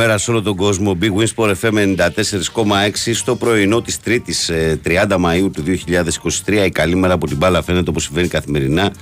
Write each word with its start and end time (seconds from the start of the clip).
Μέρα 0.00 0.18
σε 0.18 0.30
όλο 0.30 0.42
τον 0.42 0.56
κόσμο. 0.56 0.98
Big 1.00 1.12
Win 1.18 1.26
Sport 1.34 1.54
FM 1.60 1.96
94,6 1.96 3.14
στο 3.14 3.36
πρωινό 3.36 3.82
της 3.82 3.98
3η 4.04 4.20
30 4.84 5.16
Μαου 5.18 5.50
του 5.50 5.62
2023. 6.46 6.64
Η 6.66 6.70
καλή 6.70 6.96
μέρα 6.96 7.12
από 7.12 7.26
την 7.26 7.36
μπάλα 7.36 7.62
φαίνεται 7.62 7.90
όπως 7.90 8.02
συμβαίνει 8.02 8.28
καθημερινά. 8.28 8.92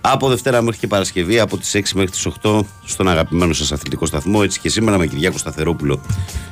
Από 0.00 0.28
Δευτέρα 0.28 0.62
μέχρι 0.62 0.80
και 0.80 0.86
Παρασκευή, 0.86 1.38
από 1.38 1.56
τις 1.56 1.74
6 1.74 1.80
μέχρι 1.94 2.10
τις 2.10 2.26
8 2.42 2.60
στον 2.84 3.08
αγαπημένο 3.08 3.52
σας 3.52 3.72
αθλητικό 3.72 4.06
σταθμό. 4.06 4.40
Έτσι 4.42 4.60
και 4.60 4.68
σήμερα 4.68 4.98
με 4.98 5.06
Κυριάκο 5.06 5.38
Σταθερόπουλο 5.38 6.00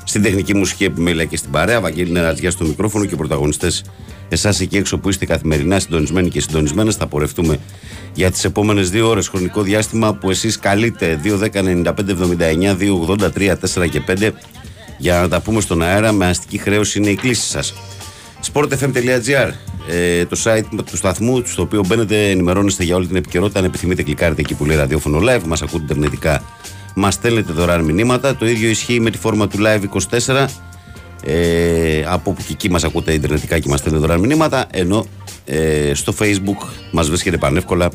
στην 0.05 0.23
τεχνική 0.23 0.55
μουσική 0.55 0.85
επιμέλεια 0.85 1.25
και 1.25 1.37
στην 1.37 1.51
παρέα. 1.51 1.81
Βαγγέλη 1.81 2.11
Νερατζιά 2.11 2.51
στο 2.51 2.65
μικρόφωνο 2.65 3.05
και 3.05 3.17
πρωταγωνιστές 3.17 3.85
εσάς 4.29 4.61
εκεί 4.61 4.77
έξω 4.77 4.99
που 4.99 5.09
είστε 5.09 5.27
καθημερινά 5.27 5.79
συντονισμένοι 5.79 6.29
και 6.29 6.41
συντονισμένε. 6.41 6.91
Θα 6.91 7.07
πορευτούμε 7.07 7.59
για 8.15 8.31
τις 8.31 8.45
επόμενες 8.45 8.91
δύο 8.91 9.09
ώρες 9.09 9.29
χρονικό 9.29 9.63
διάστημα 9.63 10.15
που 10.15 10.31
εσείς 10.31 10.59
καλείτε 10.59 11.21
2.10.95.79, 11.25 11.85
2.83, 13.39 13.55
4 13.83 13.89
και 13.91 14.03
5 14.09 14.31
για 14.99 15.21
να 15.21 15.29
τα 15.29 15.41
πούμε 15.41 15.61
στον 15.61 15.83
αέρα 15.83 16.13
με 16.13 16.27
αστική 16.27 16.59
χρέωση 16.59 16.99
είναι 16.99 17.11
η 17.11 17.15
κλίση 17.15 17.49
σας. 17.49 17.75
sportfm.gr 18.53 19.51
ε, 19.89 20.25
το 20.25 20.41
site 20.45 20.85
του 20.91 20.97
σταθμού 20.97 21.43
στο 21.47 21.63
οποίο 21.63 21.85
μπαίνετε 21.87 22.31
ενημερώνεστε 22.31 22.85
για 22.85 22.97
όλη 22.97 23.07
την 23.07 23.17
επικαιρότητα 23.17 23.59
αν 23.59 23.65
επιθυμείτε 23.65 24.03
κλικάρετε 24.03 24.41
εκεί 24.41 24.55
που 24.55 24.65
λέει 24.65 24.77
ραδιόφωνο 24.77 25.19
live 25.19 25.43
μας 25.47 25.63
ακούτε 25.63 25.85
ιντερνετικά 25.85 26.43
μας 26.95 27.15
στέλνετε 27.15 27.53
δωρεάν 27.53 27.85
μηνύματα 27.85 28.37
το 28.37 28.47
ίδιο 28.47 28.69
ισχύει 28.69 29.01
με 29.01 29.11
τη 29.11 29.19
φόρμα 29.19 29.49
του 29.49 29.59
live 29.61 29.83
24 30.31 30.47
ε, 31.25 32.05
από 32.07 32.31
όπου 32.31 32.43
και 32.43 32.53
εκεί 32.53 32.71
μας 32.71 32.85
ακούτε 32.85 33.13
ιντερνετικά 33.13 33.59
και 33.59 33.69
μας 33.69 33.79
στέλνετε 33.79 34.07
δωρεάν 34.07 34.27
μηνύματα 34.27 34.67
ενώ 34.71 35.07
ε, 35.45 35.95
στο 35.95 36.15
facebook 36.19 36.69
μας 36.93 37.09
βρίσκεται 37.09 37.37
πανεύκολα 37.37 37.91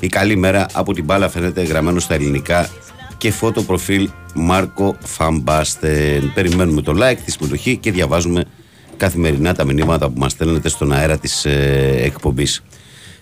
η 0.00 0.06
καλή 0.06 0.36
μέρα 0.36 0.66
από 0.72 0.92
την 0.92 1.04
μπάλα 1.04 1.28
φαίνεται 1.28 1.62
γραμμένο 1.62 2.00
στα 2.00 2.14
ελληνικά 2.14 2.68
και 3.22 3.30
φώτο 3.30 3.62
προφίλ 3.62 4.08
Μάρκο 4.34 4.96
Φαμπάστεν. 5.04 6.32
Περιμένουμε 6.34 6.82
το 6.82 6.92
like, 6.96 7.16
τη 7.24 7.30
συμμετοχή 7.30 7.76
και 7.76 7.92
διαβάζουμε 7.92 8.44
καθημερινά 8.96 9.54
τα 9.54 9.64
μηνύματα 9.64 10.08
που 10.08 10.18
μας 10.18 10.32
στέλνετε 10.32 10.68
στον 10.68 10.92
αέρα 10.92 11.18
της 11.18 11.44
ε, 11.44 12.00
εκπομπής. 12.02 12.62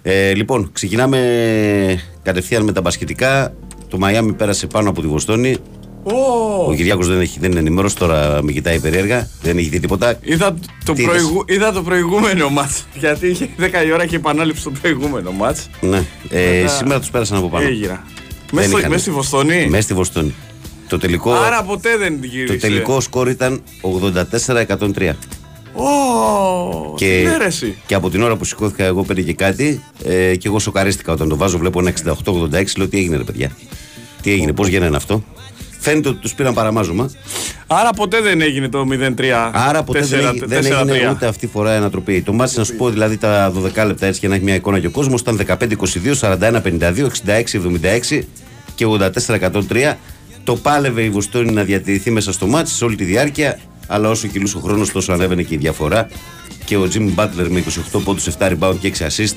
Ε, 0.02 0.34
λοιπόν, 0.34 0.70
ξεκινάμε 0.72 1.18
κατευθείαν 2.22 2.64
με 2.64 2.72
τα 2.72 2.80
μπασκετικά. 2.80 3.54
Το 3.88 3.98
Μαϊάμι 3.98 4.32
πέρασε 4.32 4.66
πάνω 4.66 4.88
από 4.90 5.00
τη 5.00 5.06
Βοστόνη. 5.06 5.56
Oh. 6.04 6.12
Ο 6.68 6.74
Κυριάκος 6.74 7.08
δεν, 7.08 7.20
έχει, 7.20 7.38
δεν 7.40 7.50
είναι 7.50 7.60
ενημέρος, 7.60 7.94
τώρα 7.94 8.42
με 8.42 8.52
κοιτάει 8.52 8.78
περίεργα. 8.80 9.28
Δεν 9.42 9.58
έχει 9.58 9.68
δει 9.68 9.80
τίποτα. 9.80 10.18
Είδα 10.22 10.54
το, 10.84 10.92
Τι 10.92 11.02
προηγου... 11.02 11.44
είδα 11.48 11.72
το 11.72 11.82
προηγούμενο 11.82 12.48
μάτς. 12.48 12.86
Γιατί 12.94 13.26
είχε 13.26 13.48
10 13.60 13.62
η 13.86 13.92
ώρα 13.92 14.06
και 14.06 14.16
επανάληψη 14.16 14.62
το 14.64 14.72
προηγούμενο 14.80 15.30
μάτς. 15.32 15.68
Ναι. 15.80 16.02
Ε, 16.30 16.60
Μετά- 16.60 16.68
Σήμερα 16.76 17.00
τους 17.00 17.10
πέρασαν 17.10 17.38
από 17.38 17.48
πάνω. 17.48 17.66
Έγινα. 17.66 18.04
Μέσα 18.52 18.68
στο- 18.68 18.78
είχαν. 18.78 18.90
μέσα 18.90 19.02
στη 19.02 19.10
Βοστόνη. 19.10 19.66
Μέσα 19.68 19.82
στη 19.82 19.94
Βοστόνη. 19.94 20.34
Το 20.88 20.98
τελικό, 20.98 21.32
Άρα 21.32 21.62
ποτέ 21.62 21.96
δεν 21.96 22.18
γύρισε. 22.24 22.52
το 22.54 22.60
τελικό 22.60 23.00
σκορ 23.00 23.28
ήταν 23.28 23.62
84-103. 23.80 25.16
Ω, 25.74 26.94
Και, 26.96 27.06
τι 27.24 27.28
λες, 27.28 27.36
ρε 27.38 27.44
εσύ. 27.44 27.76
και 27.86 27.94
από 27.94 28.10
την 28.10 28.22
ώρα 28.22 28.36
που 28.36 28.44
σηκώθηκα 28.44 28.84
εγώ 28.84 29.02
πέντε 29.02 29.22
και 29.22 29.34
κάτι 29.34 29.82
ε, 30.04 30.36
και 30.36 30.48
εγώ 30.48 30.58
σοκαρίστηκα 30.58 31.12
όταν 31.12 31.28
το 31.28 31.36
βάζω. 31.36 31.58
Βλέπω 31.58 31.80
ένα 31.80 31.92
68-86. 32.24 32.64
Λέω 32.76 32.88
τι 32.88 32.98
έγινε, 32.98 33.16
ρε 33.16 33.22
παιδιά; 33.22 33.50
Τι 34.22 34.32
έγινε, 34.32 34.52
πώς 34.52 34.68
γίνεται 34.68 34.96
αυτό; 34.96 35.24
Φαίνεται 35.82 36.08
ότι 36.08 36.18
τους 36.18 36.34
πήραν 36.34 36.54
παραμάζωμα. 36.54 37.10
Άρα 37.66 37.90
ποτέ 37.90 38.20
δεν 38.20 38.40
έγινε 38.40 38.68
το 38.68 38.84
0-3. 38.90 39.50
Άρα 39.52 39.82
ποτέ 39.82 40.00
δεν, 40.00 40.18
έγινε- 40.18 40.46
δεν 40.46 40.62
έγινε 40.88 41.10
ούτε 41.10 41.26
αυτή 41.26 41.46
τη 41.46 41.52
φορά 41.52 41.76
ανατροπή. 41.76 42.22
Το 42.22 42.32
μάτι 42.32 42.58
να 42.58 42.64
σου 42.64 42.74
πω 42.76 42.90
δηλαδή 42.90 43.16
τα 43.16 43.52
12 43.52 43.86
λεπτά 43.86 44.06
έτσι 44.06 44.18
για 44.20 44.28
να 44.28 44.34
έχει 44.34 44.44
μια 44.44 44.54
εικόνα 44.54 44.78
και 44.80 44.86
ο 44.86 44.90
κόσμος 44.90 45.20
ήταν 45.20 45.36
15-22, 45.36 46.14
41-52, 46.20 47.06
66-76 48.10 48.22
και 48.74 48.86
84-103. 48.86 49.94
Το 50.44 50.56
πάλευε 50.56 51.02
η 51.02 51.10
Βοστόνη 51.10 51.52
να 51.52 51.62
διατηρηθεί 51.64 52.10
μέσα 52.10 52.32
στο 52.32 52.46
μάτι 52.46 52.70
σε 52.70 52.84
όλη 52.84 52.96
τη 52.96 53.04
διάρκεια, 53.04 53.58
αλλά 53.86 54.08
όσο 54.08 54.26
κυλούσε 54.26 54.56
ο 54.56 54.60
χρόνος, 54.60 54.92
τόσο 54.92 55.12
ανέβαινε 55.12 55.42
και 55.42 55.54
η 55.54 55.58
διαφορά. 55.58 56.08
Και 56.64 56.76
ο 56.76 56.88
Jimmy 56.94 57.14
Butler 57.14 57.46
με 57.48 57.64
28 57.94 58.00
πόντους, 58.04 58.26
7 58.38 58.48
rebound 58.48 58.76
και 58.80 58.88
6 58.98 59.06
assist 59.06 59.34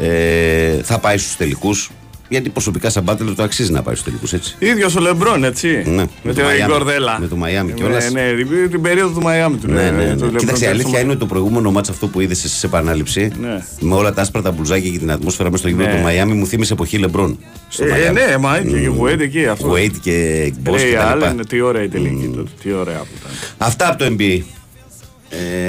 ε, 0.00 0.82
θα 0.82 0.98
πάει 0.98 1.18
στους 1.18 1.36
τελικούς. 1.36 1.90
Γιατί 2.32 2.48
προσωπικά 2.50 2.90
σαν 2.90 3.04
Butler 3.08 3.32
το 3.36 3.42
αξίζει 3.42 3.72
να 3.72 3.82
πάει 3.82 3.94
στους 3.94 4.06
τελικούς, 4.06 4.32
έτσι. 4.32 4.56
ίδιος 4.58 4.96
ο 4.96 5.00
Λεμπρόν, 5.00 5.44
έτσι. 5.44 5.68
Ναι, 5.86 5.92
με 5.92 6.08
με 6.22 6.32
την 6.32 6.42
το 6.42 6.48
Miami. 6.48 6.68
Κορδέλα. 6.70 7.18
Με 7.20 7.26
το 7.26 7.36
Miami 7.42 7.64
Ναι, 7.66 7.72
κιόλας. 7.72 8.10
Ναι, 8.12 8.32
την, 8.32 8.70
την 8.70 8.82
περίοδο 8.82 9.14
του 9.14 9.22
Μαϊάμι 9.22 9.56
του. 9.56 9.70
Ναι, 9.70 9.86
ε, 9.86 9.90
ναι, 9.90 10.16
του 10.16 10.24
ναι. 10.24 10.30
LeBron 10.30 10.36
Κοίταξε, 10.38 10.64
η 10.64 10.68
James. 10.68 10.72
αλήθεια 10.72 11.00
είναι 11.00 11.10
ότι 11.10 11.18
το 11.18 11.26
προηγούμενο 11.26 11.70
μάτς 11.70 11.88
αυτό 11.88 12.06
που 12.06 12.20
είδες 12.20 12.44
εσύ 12.44 12.56
σε 12.56 12.66
επανάληψη, 12.66 13.32
Ναι. 13.40 13.64
με 13.80 13.94
όλα 13.94 14.12
τα 14.12 14.20
άσπρα 14.22 14.42
τα 14.42 14.50
μπουλζάκια 14.50 14.90
και 14.90 14.98
την 14.98 15.10
ατμόσφαιρα 15.10 15.50
μέσα 15.50 15.62
στο 15.62 15.68
γήπεδο 15.68 15.88
Ναι. 15.90 15.96
του 15.96 16.02
Μαϊάμι, 16.02 16.32
μου 16.34 16.46
θύμισε 16.46 16.72
εποχή 16.72 16.98
Λεμπρόν. 16.98 17.38
Στο 17.68 17.84
Ε, 17.84 17.88
ε, 17.88 18.08
Miami. 18.10 18.12
ναι, 18.12 18.36
μα 18.38 18.58
και 18.58 18.88
ο 18.88 18.96
Wade 19.04 19.20
εκεί 19.20 19.46
αυτό. 19.46 19.72
Wade 19.72 19.96
και 20.02 20.44
Boss 20.64 20.70
Ray 20.74 20.76
και 20.78 20.94
τα 20.96 21.14
λοιπά. 21.14 21.34
Allen, 21.40 21.46
τι 21.48 21.60
ωραία 21.60 21.82
η 21.82 21.88
τελική 21.88 22.30
τότε. 22.36 22.50
Τι 22.62 22.72
ωραία 22.72 22.98
που 22.98 23.08
ήταν. 23.20 23.30
Αυτά 23.58 23.88
από 23.88 23.98
το 23.98 24.16
NBA. 24.18 24.40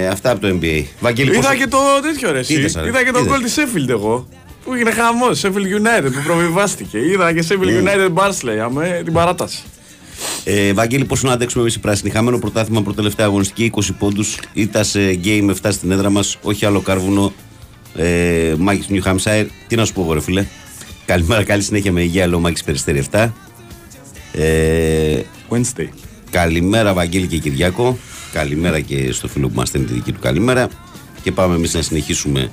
Ε, 0.02 0.08
αυτά 0.08 0.32
από 0.32 0.42
το 0.42 0.48
NBA. 0.62 0.84
Βαγγέλη, 1.00 1.30
Είδα 1.32 1.40
πόσο- 1.42 1.56
και 1.56 1.68
το 1.68 1.78
τέτοιο 2.02 2.32
ρε. 2.32 2.40
εσύ. 2.40 2.54
Είδες, 2.54 2.76
ρε. 2.82 2.88
Είδα 2.88 3.04
και 3.04 3.12
το 3.12 3.20
Είδες. 3.20 3.32
γκολ 3.32 3.42
τη 3.44 3.52
Sheffield 3.56 3.90
εγώ. 3.90 4.28
Που 4.64 4.74
έγινε 4.74 4.92
χαμός. 4.92 5.42
Sheffield 5.44 5.80
United 5.80 6.12
που 6.12 6.22
προβιβάστηκε. 6.26 6.98
Είδα 6.98 7.34
και 7.34 7.46
Sheffield 7.50 7.86
United 7.86 8.14
Barnsley 8.14 8.58
αμέ 8.64 9.02
την 9.04 9.14
παράταση. 9.14 9.64
Ε, 10.44 10.74
Βαγγέλη, 10.74 11.06
πόσο 11.06 11.28
να 11.28 11.34
αντέξουμε 11.34 11.62
εμείς 11.62 11.76
οι 11.76 11.80
πράσινοι; 11.80 12.10
Χαμένο 12.12 12.40
πρωτάθλημα 12.40 12.82
προτελευταία 12.82 13.26
αγωνιστική, 13.26 13.64
20 13.64 13.94
πόντους. 14.00 14.40
Ήταν 14.54 14.86
σε 14.86 15.20
game 15.24 15.50
7 15.62 15.72
στην 15.72 15.92
έδρα 15.92 16.10
μας. 16.10 16.38
Όχι 16.42 16.66
άλλο 16.66 16.82
κάρβουνο. 16.82 17.34
Ε, 17.96 18.54
Μάκης 18.58 18.86
του 18.86 18.94
New 18.94 19.12
Hampshire. 19.12 19.46
Τι 19.68 19.76
να 19.76 19.86
σου 19.86 19.94
πω, 19.94 20.02
εγώ, 20.02 20.14
ρε 20.14 20.22
φίλε. 20.22 20.46
Καλημέρα, 21.06 21.44
καλή 21.44 21.62
συνέχεια 21.62 21.92
με 21.92 22.02
υγεία, 22.02 22.28
λέω 22.28 22.40
Μάκης 22.40 22.64
Περιστέρη 22.64 22.98
7. 23.12 23.34
Ε, 24.32 25.20
Wednesday. 25.50 25.88
Καλημέρα, 26.32 26.94
Βαγγέλη 26.94 27.28
και 27.28 27.38
Κυριάκο. 27.38 27.98
Καλημέρα 28.34 28.80
και 28.80 29.12
στο 29.12 29.28
φίλο 29.28 29.48
που 29.48 29.56
μας 29.56 29.68
στέλνει 29.68 29.88
τη 29.88 29.94
δική 29.94 30.12
του 30.12 30.20
καλημέρα. 30.20 30.68
Και 31.24 31.32
πάμε 31.32 31.56
εμείς 31.56 31.74
να 31.74 31.82
συνεχίσουμε 31.82 32.52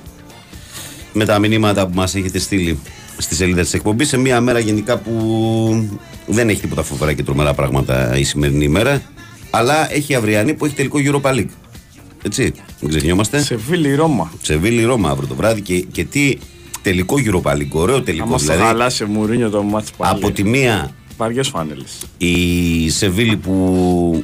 με 1.13 1.25
τα 1.25 1.39
μηνύματα 1.39 1.87
που 1.87 1.93
μας 1.95 2.15
έχετε 2.15 2.39
στείλει 2.39 2.79
στη 3.17 3.35
σελίδα 3.35 3.61
της 3.61 3.73
εκπομπής. 3.73 4.07
Σε 4.07 4.17
μια 4.17 4.41
μέρα 4.41 4.59
γενικά 4.59 4.97
που 4.97 5.87
δεν 6.27 6.49
έχει 6.49 6.61
τίποτα 6.61 6.83
φοβερά 6.83 7.13
και 7.13 7.23
τρομερά 7.23 7.53
πράγματα 7.53 8.17
η 8.17 8.23
σημερινή 8.23 8.63
ημέρα. 8.63 9.01
Αλλά 9.49 9.93
έχει 9.93 10.15
αυριανή 10.15 10.53
που 10.53 10.65
έχει 10.65 10.75
τελικό 10.75 10.97
Europa 11.03 11.33
League. 11.35 11.47
Έτσι, 12.23 12.53
μην 12.81 12.89
ξεχνιόμαστε. 12.89 13.41
Σε 13.41 13.57
φίλη 13.57 13.95
Ρώμα. 13.95 14.31
Σεβίλη 14.41 14.83
Ρώμα 14.83 15.09
αύριο 15.09 15.27
το 15.27 15.35
βράδυ 15.35 15.61
και, 15.61 15.79
και 15.79 16.03
τι 16.03 16.37
τελικό 16.81 17.15
Europa 17.25 17.51
League. 17.53 17.69
Ωραίο 17.71 18.01
τελικό. 18.01 18.23
Άμα 18.23 18.37
στο 18.37 18.51
Δηλαδή, 18.51 18.67
χαλάσει 18.67 19.05
Μουρίνιο 19.05 19.49
το 19.49 19.63
μάτς 19.63 19.91
πάλι. 19.91 20.11
από 20.15 20.31
τη 20.31 20.43
μία 20.43 20.91
Βαριές 21.17 21.47
φάνελες. 21.47 21.97
η 22.17 22.89
Σεβίλη 22.89 23.37
που 23.37 24.23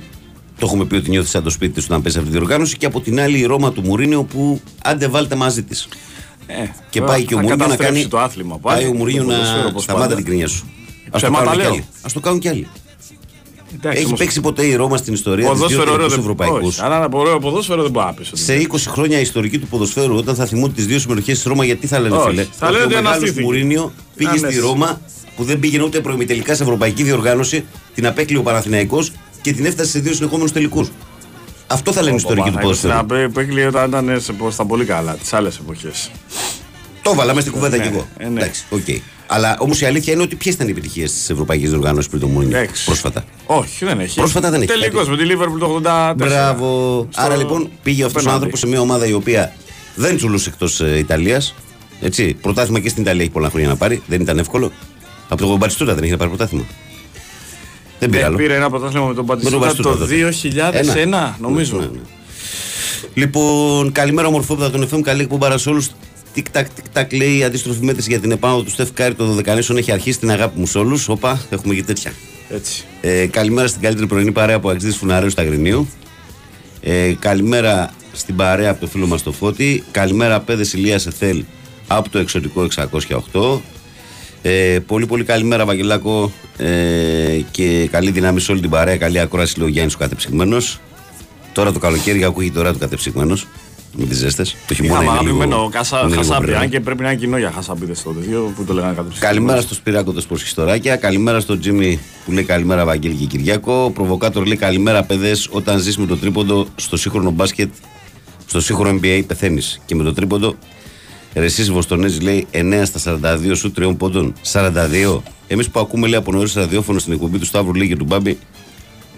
το 0.60 0.66
έχουμε 0.66 0.86
πει 0.86 0.96
ότι 0.96 1.10
νιώθεις 1.10 1.32
σαν 1.32 1.44
το 1.44 1.50
σπίτι 1.50 1.74
της 1.74 1.86
όταν 1.86 2.02
παίζει 2.02 2.18
αυτή 2.18 2.30
τη 2.32 2.38
διοργάνωση 2.38 2.78
και 2.78 2.86
από 2.86 3.02
την 3.02 3.20
άλλη 3.20 3.40
η 3.40 3.46
Ρώμα 3.46 3.72
του 3.72 3.82
Μουρίνιο 3.82 4.24
που 4.24 4.62
άντε 4.84 5.08
βάλτε 5.08 5.36
μαζί 5.36 5.64
της. 5.64 5.88
Ε, 6.48 6.54
Και 6.90 7.00
τώρα 7.00 7.12
πάει 7.12 7.24
και 7.26 7.34
ο 7.34 7.38
θα 7.38 7.44
Μουρίνιο 7.44 7.56
να 7.56 7.64
καταστρέψει 7.64 8.00
κάνει. 8.00 8.08
το 8.08 8.20
άθλημα 8.20 8.58
πάλι. 8.58 8.82
Πάει 8.82 8.92
ο 8.92 8.96
Μουρίνιο 8.96 9.24
Το 9.24 9.28
ποδοσφαίρο, 9.30 9.62
να 9.62 9.66
όπως 9.68 9.84
σταμάτα 9.84 10.04
πάντα. 10.06 10.16
την 10.16 10.26
κρίνια 10.26 10.48
σου. 10.48 10.66
Α 10.66 11.10
το, 11.12 11.18
Ψέματα 11.18 11.44
κάνουν 11.44 11.54
κι 11.58 11.62
λέω. 11.64 11.72
άλλοι. 11.72 11.86
Ας 12.02 12.14
το 12.14 12.20
κάνουν 12.20 12.40
κι 12.40 12.48
άλλοι. 12.48 12.68
Εντάξει, 13.76 13.98
Έχει 13.98 14.06
όμως, 14.08 14.20
παίξει 14.20 14.42
ποτέ 14.42 14.66
η 14.66 14.76
Ρώμα 14.76 14.98
στην 14.98 15.14
ιστορία 15.14 15.50
της 15.50 15.54
Ποδόσφαιρο 15.60 15.82
ωραίο 15.82 15.98
δύο 15.98 16.08
δεν 16.10 16.20
Ευρωπαϊκούς; 16.20 16.68
Όχι, 16.78 16.82
Αλλά 16.86 16.96
ένα 16.96 17.10
ωραίο 17.12 17.40
ποδόσφαιρο 17.40 17.82
δεν 17.82 17.92
μπορεί 17.92 18.06
να 18.06 18.14
πεις. 18.14 18.28
ότι- 18.32 18.40
Σε 18.42 18.56
20 18.56 18.90
χρόνια 18.90 19.20
ιστορική 19.20 19.60
του 19.60 19.68
ποδοσφαίρου, 19.68 20.16
όταν 20.16 20.36
θα 20.36 20.46
θυμούνται 20.46 20.74
τις 20.74 20.86
δύο 20.86 21.00
συμμετοχές 21.00 21.36
της 21.36 21.46
Ρώμα, 21.46 21.66
γιατί 21.66 21.88
θα 21.88 22.00
λένε 22.00 22.16
Όχι. 22.16 22.30
φίλε. 22.30 22.46
Θα 22.58 22.72
λένε 22.72 22.84
ο 22.84 22.86
ότι 22.86 22.94
μεγάλος 22.96 23.16
αναστήθηκε. 23.16 23.42
Μουρίνιο 23.46 23.94
πήγε 24.16 24.32
Ναι, 24.32 24.38
στη 24.38 24.54
ναι. 24.56 24.60
Ρώμα 24.60 25.02
που 25.36 25.44
δεν 25.44 25.60
πήγαινε 25.60 25.84
ούτε 25.84 26.00
προημιτελικά 26.00 26.56
σε 26.56 26.64
ευρωπαϊκή 26.64 27.04
διοργάνωση, 27.04 27.66
την 27.96 28.08
απέκλειε 28.08 28.40
ο 28.40 28.44
Παναθηναϊκός 28.44 29.12
και 29.42 29.54
την 29.54 29.66
έφτασε 29.66 29.90
σε 29.90 30.00
δύο 30.00 30.14
συνεχόμενους 30.14 30.52
τελικούς. 30.52 30.90
Αυτό 31.68 31.92
θα 31.92 32.02
λένε 32.02 32.14
η 32.14 32.18
ιστορική 32.18 32.50
του 32.52 32.58
ποδοσφαίρου. 32.58 32.94
Να 32.94 33.06
πει 33.06 33.30
Πέγκλη 33.30 33.66
όταν 33.66 33.88
ήταν 33.88 34.22
σε- 34.22 34.34
στα 34.50 34.66
πολύ 34.66 34.86
καλά, 34.86 35.14
τις 35.14 35.34
άλλες 35.34 35.58
εποχές. 35.58 36.12
Το 37.02 37.16
βάλα 37.16 37.34
μέσα 37.34 37.42
στην 37.48 37.54
κουβέντα 37.60 37.78
Ναι, 37.78 37.84
κι 37.84 37.90
εγώ. 37.94 38.08
ε, 38.18 38.28
ναι. 38.28 38.40
Εντάξει, 38.42 38.64
οκ. 38.70 38.82
Αλλά 39.28 39.56
όμως 39.60 39.82
η 39.82 39.86
αλήθεια 39.86 40.14
είναι 40.14 40.22
ότι 40.22 40.36
ποιες 40.36 40.54
ήταν 40.54 40.68
οι 40.68 40.72
επιτυχίες 40.72 41.14
της 41.14 41.30
Ευρωπαϊκής 41.30 41.70
Διοργάνωσης 41.70 42.10
πριν 42.10 42.22
το 42.22 42.28
Μουρίνιο 42.28 42.58
Εντάξει. 42.58 42.86
πρόσφατα; 42.86 43.24
Όχι, 43.46 43.86
δεν 43.86 44.00
έχει. 44.00 44.16
Πρόσφατα 44.16 44.50
δεν 44.50 44.62
έχει 44.62 44.72
Τελικώ 44.72 44.98
κάτι. 44.98 45.10
με 45.10 45.18
τη 45.18 45.24
Liverpool 45.30 45.60
το 45.60 45.66
84. 45.66 46.14
Μπράβο. 46.16 47.08
Στο- 47.12 47.22
Άρα 47.22 47.36
λοιπόν 47.36 47.70
πήγε 47.84 48.04
αυτός 48.04 48.12
ο 48.22 48.26
πέναλτι. 48.26 48.36
άνθρωπος 48.36 48.60
σε 48.60 48.68
μια 48.68 48.80
ομάδα 48.80 49.06
η 49.08 49.14
οποία 49.14 49.54
δεν 49.96 50.16
τσουλούσε 50.16 50.50
εκτός 50.50 50.80
Ιταλίας. 50.80 51.56
Έτσι. 52.02 52.34
Πρωτάθλημα 52.42 52.80
και 52.80 52.90
στην 52.90 53.04
Ιταλία 53.04 53.22
έχει 53.24 53.32
πολλά 53.32 53.50
χρόνια 53.50 53.68
να 53.70 53.76
πάρει. 53.76 54.02
Δεν 54.08 54.22
ήταν 54.22 54.38
εύκολο. 54.38 54.72
Από 55.30 55.46
το 55.46 55.58
Μπαριστούρα 55.58 55.94
δεν 55.94 56.04
είχε 56.04 56.12
να 56.12 56.18
πάρει 56.18 56.30
πρωτάθλημα. 56.30 56.66
Δεν 58.00 58.10
πήρε 58.10 58.22
Ναι, 58.22 58.28
άλλο. 58.28 58.38
πήρε 58.38 58.56
ένα 58.56 58.70
πρωτάθλημα 58.70 59.06
με 59.06 59.14
τον 59.14 59.26
Με 59.26 59.50
τον 59.50 59.60
Μπατιστούτα 59.60 59.90
Μπατιστούτα 59.90 59.90
το 59.90 59.98
τότε. 59.98 61.34
2001, 61.36 61.42
νομίζω. 61.42 61.78
Ναι, 61.78 61.86
ναι, 61.86 61.92
ναι. 61.92 62.00
Λοιπόν, 63.14 63.92
καλημέρα 63.92 64.28
ομορφόπεδα 64.28 64.70
των 64.70 64.90
FM. 64.92 65.02
Καλή 65.02 65.22
εκπομπάρα 65.22 65.58
σε 65.58 65.70
όλους. 65.70 65.90
Τικ 66.34 66.50
τακ, 66.50 66.70
τικ 66.70 66.86
τακ 66.90 67.14
λέει 67.14 67.38
η 67.38 67.44
αντίστροφη 67.44 67.84
μέτρηση 67.84 68.10
για 68.10 68.20
την 68.20 68.32
επάνω 68.32 68.62
του 68.62 68.70
Στεφ 68.70 68.92
Κάρη 68.94 69.14
των 69.14 69.28
Δωδεκανήσων 69.28 69.78
έχει 69.78 69.92
αρχίσει 69.92 70.20
την 70.20 70.32
αγάπη 70.32 70.60
μου 70.60 70.66
σε 70.66 70.78
όλους. 70.78 71.10
Όπα, 71.10 71.42
έχουμε 71.50 71.74
και 71.76 71.84
τέτοια. 71.84 72.14
Έτσι. 72.50 72.84
Ε, 73.02 73.26
καλημέρα 73.28 73.68
στην 73.68 73.82
καλύτερη 73.82 74.08
πρωινή 74.08 74.32
παρέα 74.32 74.56
από 74.56 74.70
Αξίδης 74.70 74.98
Φουναρέου 74.98 75.30
στα 75.30 75.42
Αγρινίου. 75.42 75.88
Ε, 76.82 77.14
καλημέρα 77.20 77.92
στην 78.12 78.36
παρέα 78.36 78.72
από 78.72 78.80
το 78.80 78.88
φίλο 78.88 79.08
μας 79.08 79.24
το 79.24 79.32
Φώτη. 79.32 79.84
Καλημέρα, 79.92 80.40
παιδες 80.40 80.74
Ηλίας 80.74 81.06
Εθέλ 81.06 81.44
από 81.88 82.10
το 82.10 82.20
εξωτικό 82.20 82.68
608. 83.32 83.60
Ε, 84.48 84.80
πολύ 84.80 85.06
πολύ 85.06 85.24
καλημέρα 85.24 85.66
Βαγγελάκο 85.66 86.32
ε, 86.58 87.40
και 87.52 87.88
καλή 87.92 88.12
δύναμη 88.12 88.40
σε 88.40 88.52
όλη 88.52 88.62
την 88.62 88.70
παρέα. 88.70 88.98
Καλή 88.98 89.20
ακρόαση 89.20 89.60
λέει 89.60 89.68
ο 89.68 89.72
Γιάννης 89.72 89.94
ο 89.94 89.98
κατεψυγμένος. 89.98 90.80
Τώρα 91.54 91.72
το 91.72 91.80
καλοκαίρι 91.80 92.24
ακούγεται 92.24 92.58
τώρα 92.58 92.74
του 92.74 92.80
κατεψυγμένος 92.80 93.48
με 93.92 94.06
τις 94.06 94.18
ζέστες. 94.18 94.56
Το 94.68 94.74
χειμώνα 94.74 95.04
Είχαμε 95.04 95.20
είναι 95.20 95.22
λίγο. 95.22 95.36
αγαπημένο 95.38 95.70
κασα, 95.70 96.00
είναι 96.00 96.10
λίγο 96.10 96.22
χασάπι, 96.22 96.46
μπρε. 96.46 96.58
αν 96.58 96.70
και 96.70 96.80
πρέπει 96.80 97.02
να 97.02 97.12
είναι 97.12 97.20
κοινό 97.20 97.38
για 97.38 97.52
χασάπιδε 97.52 97.94
το 98.04 98.12
τέτοιο 98.12 98.54
που 98.56 98.64
το 98.64 98.74
λέγανε 98.74 98.94
κάτω. 98.94 99.10
Καλημέρα 99.20 99.62
στο 99.62 99.74
Σπυράκο 99.74 100.12
το 100.12 100.22
Σπορσχιστοράκια. 100.22 100.96
Καλημέρα 100.96 101.40
στο 101.40 101.60
Τζίμι 101.60 102.00
που 102.26 102.32
λέει 102.32 102.44
καλημέρα 102.44 102.86
Βαγγέλη 102.86 103.14
και 103.14 103.26
Κυριάκο. 103.26 103.92
Προβοκάτορ 103.94 104.46
λέει 104.46 104.58
καλημέρα 104.58 105.04
παιδε. 105.04 105.36
Όταν 105.50 105.80
ζεις 105.80 105.98
με 105.98 106.06
το 106.06 106.18
τρίποντο 106.18 106.68
στο 106.76 106.98
σύγχρονο 106.98 107.32
μπάσκετ, 107.32 107.70
στο 108.46 108.62
σύγχρονο 108.62 109.00
NBA 109.02 109.22
πεθαίνεις. 109.28 109.82
Και 109.86 109.96
με 109.96 110.04
το 110.04 110.14
τρίποντο, 110.14 110.56
Ρεσί 111.36 111.64
Βοστονέζη 111.64 112.20
λέει 112.20 112.48
9 112.52 112.82
στα 112.86 113.20
42 113.22 113.52
σου 113.56 113.72
τριών 113.72 113.98
πόντων. 113.98 114.34
42. 114.52 115.22
Εμείς 115.48 115.70
που 115.70 115.80
ακούμε 115.80 116.08
λέει 116.08 116.20
από 116.20 116.32
νωρί 116.32 116.52
ραδιόφωνο 116.56 117.00
στην 117.00 117.14
εκπομπή 117.14 117.38
του 117.40 117.46
Σταύρου 117.46 117.74
λέει 117.74 117.88
και 117.88 117.96
του 117.96 118.06
Μπάμπη, 118.06 118.38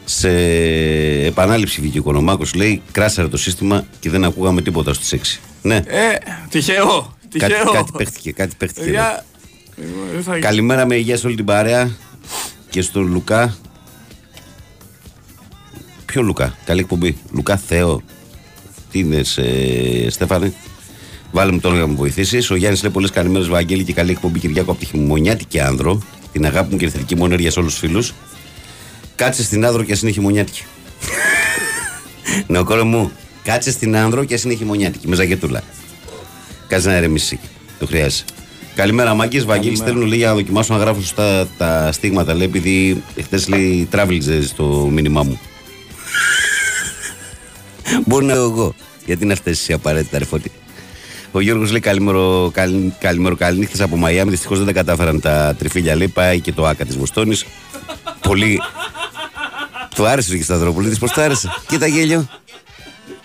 σε 0.05 0.29
επανάληψη 1.25 1.81
βγήκε 1.81 1.97
ο 1.97 2.01
Οικονομάκος 2.01 2.53
λέει 2.53 2.81
κράσαρε 2.91 3.27
το 3.27 3.37
σύστημα 3.37 3.85
και 3.99 4.09
δεν 4.09 4.23
ακούγαμε 4.23 4.61
τίποτα 4.61 4.93
στις 4.93 5.13
6. 5.13 5.39
Ναι, 5.61 5.75
Ε, 5.75 5.81
τυχαίο. 6.49 7.15
κάτι, 7.37 7.53
Τυχαίο. 7.53 7.71
κάτι 7.71 7.91
παίχτηκε, 7.97 8.31
κάτι 8.31 8.55
παίχτηκε. 8.57 8.85
ναι. 8.85 8.91
Για- 8.91 9.25
Ε, 10.17 10.21
θα- 10.21 10.39
Καλημέρα 10.39 10.85
με 10.85 10.95
υγεία 10.95 11.17
σε 11.17 11.27
όλη 11.27 11.35
την 11.35 11.45
παρέα 11.45 11.91
και 12.69 12.81
στον 12.81 13.07
Λουκά. 13.11 13.57
Ποιο 16.05 16.21
Λουκά, 16.21 16.55
καλή 16.65 16.79
εκπομπή. 16.79 17.17
Λουκά 17.31 17.57
Θεό. 17.57 18.01
Τι 18.91 18.99
είναι, 18.99 19.21
ε, 19.35 20.09
Στέφανε; 20.09 20.53
Βάλε 21.31 21.51
μου 21.51 21.59
τον 21.59 21.71
για 21.71 21.81
να 21.81 21.87
μου 21.87 21.95
βοηθήσεις. 21.95 22.51
Ο 22.51 22.55
Γιάννης 22.55 22.81
λέει 22.81 22.91
πολλέ 22.91 23.07
καλημέρε, 23.07 23.45
Βαγγέλη, 23.45 23.83
και 23.83 23.93
καλή 23.93 24.11
εκπομπή 24.11 24.39
Κυριακό 24.39 24.71
από 24.71 24.79
τη 24.79 24.85
χειμωνιάτικη 24.85 25.59
άνδρο. 25.59 26.01
Την 26.31 26.45
αγάπη 26.45 26.71
μου 26.71 26.77
και 26.77 26.85
τη 26.85 26.91
θετική 26.91 27.15
μου 27.15 27.25
ενέργεια 27.25 27.51
σε 27.51 27.59
όλους 27.59 27.71
τους 27.71 27.79
φίλους. 27.79 28.13
Κάτσε 29.15 29.43
στην 29.43 29.65
άνδρο 29.65 29.83
και 29.83 29.91
ας 29.91 30.01
είναι 30.01 30.11
χειμωνιάτικη. 30.11 30.63
Νεοκόρο 32.47 32.85
μου, 32.85 33.11
κάτσε 33.43 33.71
στην 33.71 33.95
άνδρο 33.95 34.23
και 34.23 34.33
ας 34.33 34.43
είναι 34.43 34.53
χειμωνιάτικη. 34.53 35.07
Με 35.07 35.15
ζακετούλα. 35.15 35.63
Κάτσε 36.67 36.87
να 36.87 36.95
ερεμήσει. 36.95 37.39
Το 37.79 37.85
χρειάζεσαι. 37.85 38.23
Καλημέρα, 38.75 39.13
Μάκης. 39.13 39.45
Βαγγέλη, 39.45 39.75
στέλνω 39.75 40.05
λέει 40.05 40.17
για 40.17 40.27
να 40.27 40.33
δοκιμάσω 40.33 40.73
να 40.73 40.79
γράφω 40.79 40.99
σωστά 40.99 41.47
τα 41.57 41.91
στίγματα. 41.91 42.33
Λέει 42.33 42.45
επειδή 42.47 43.03
χθες 43.23 43.47
λέει 43.47 43.87
τράβηξε 43.91 44.47
στο 44.47 44.89
μήνυμά 44.91 45.23
μου. 45.23 45.39
Μπορεί 48.05 48.25
να 48.25 48.33
λέω 48.33 48.43
εγώ. 48.43 48.73
Γιατί 49.05 49.23
είναι 49.23 49.33
αυτέ 49.33 49.55
οι 49.67 49.73
απαραίτητα, 49.73 50.17
ρε 50.17 50.25
φώτη. 50.25 50.51
Ο 51.37 51.39
Γιώργος 51.39 51.71
λέει 51.71 51.79
καλημέρο, 51.79 52.49
καλ, 52.53 52.71
καλημέρο 52.99 53.35
καληνύχτε 53.35 53.83
από 53.83 53.97
Μαϊάμι. 53.97 54.29
Δυστυχώς 54.29 54.57
δεν 54.57 54.67
τα 54.67 54.73
κατάφεραν 54.73 55.19
τα 55.21 55.55
τριφύλια. 55.57 55.95
Λέει 55.95 56.07
πάει 56.07 56.39
και 56.39 56.51
το 56.53 56.65
άκα 56.65 56.85
της 56.85 56.97
Βοστόνης. 56.97 57.45
Πολύ. 58.21 58.61
Του 59.95 60.07
άρεσε 60.07 60.33
ο 60.33 60.37
Κισταδρόπουλο. 60.37 60.95
Πώ 60.99 61.09
του 61.09 61.21
άρεσε. 61.21 61.49
Κοίτα 61.67 61.87
γέλιο. 61.87 62.27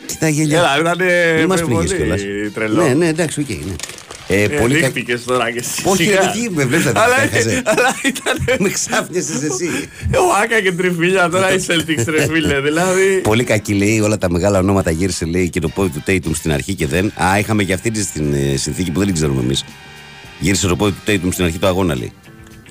Κοίτα 0.07 0.29
γέλιο. 0.29 0.59
Έλα, 0.59 0.79
ήταν 0.81 0.99
Μην 1.37 1.47
μας 1.47 1.61
ε, 1.61 1.65
πνίγεις 1.65 1.91
πολύ 1.91 1.97
κιόλας. 2.03 2.21
τρελό. 2.55 2.83
Ναι, 2.83 2.95
ναι, 2.95 3.07
εντάξει, 3.07 3.41
οκ. 3.41 3.49
ναι. 3.49 3.75
Ε, 4.35 4.43
Ε, 4.43 4.49
πολύ 4.49 4.75
κα... 4.75 4.87
ρίχτηκες 4.87 5.25
τώρα 5.25 5.51
και 5.51 5.59
εσύ. 5.59 5.83
Όχι, 5.85 6.03
σιγά. 6.05 6.21
ρε, 6.21 6.27
τι 6.33 6.51
με 6.51 6.65
βλέπετε, 6.65 7.01
Αλλά- 7.01 7.21
έχασες; 7.23 7.63
Αλλά 7.65 7.97
ήταν. 8.05 8.59
Με 8.59 8.69
ξάφνιασες 8.69 9.43
εσύ. 9.43 9.69
Ο 10.09 10.43
Άκα 10.43 10.61
και 10.61 10.73
τριφύλια 10.73 11.29
τώρα 11.29 11.53
η 11.53 11.57
Celtics 11.67 12.03
τρεφίλε. 12.05 12.61
Δηλαδή. 12.61 13.21
Πολύ 13.23 13.45
κακή 13.45 13.75
λέει, 13.75 14.01
όλα 14.01 14.19
τα 14.19 14.31
μεγάλα 14.31 14.59
ονόματα 14.59 14.91
γύρισε 14.91 15.25
λέει 15.25 15.51
και 15.51 15.61
το 15.61 15.69
πόδι 15.69 15.91
του 15.91 16.03
Tatum 16.07 16.31
στην 16.35 16.53
αρχή 16.53 16.75
και 16.75 16.87
δεν. 16.87 17.13
Α, 17.23 17.39
είχαμε 17.39 17.65
και 17.65 17.73
αυτή 17.73 17.91
τη 17.91 18.03
στην 18.03 18.33
ε, 18.35 18.57
συνθήκη 18.57 18.91
που 18.91 18.97
δεν 18.99 19.07
την 19.07 19.15
ξέρουμε 19.17 19.41
εμείς. 19.41 19.65
Γύρισε 20.41 20.67
το 20.67 20.77
πόδι 20.77 20.93
του 21.05 21.13
Tatum 21.13 21.29
στην 21.33 21.45
αρχή 21.45 21.59
του 21.59 21.67
αγώνα 21.67 21.95
λέει. 21.97 22.13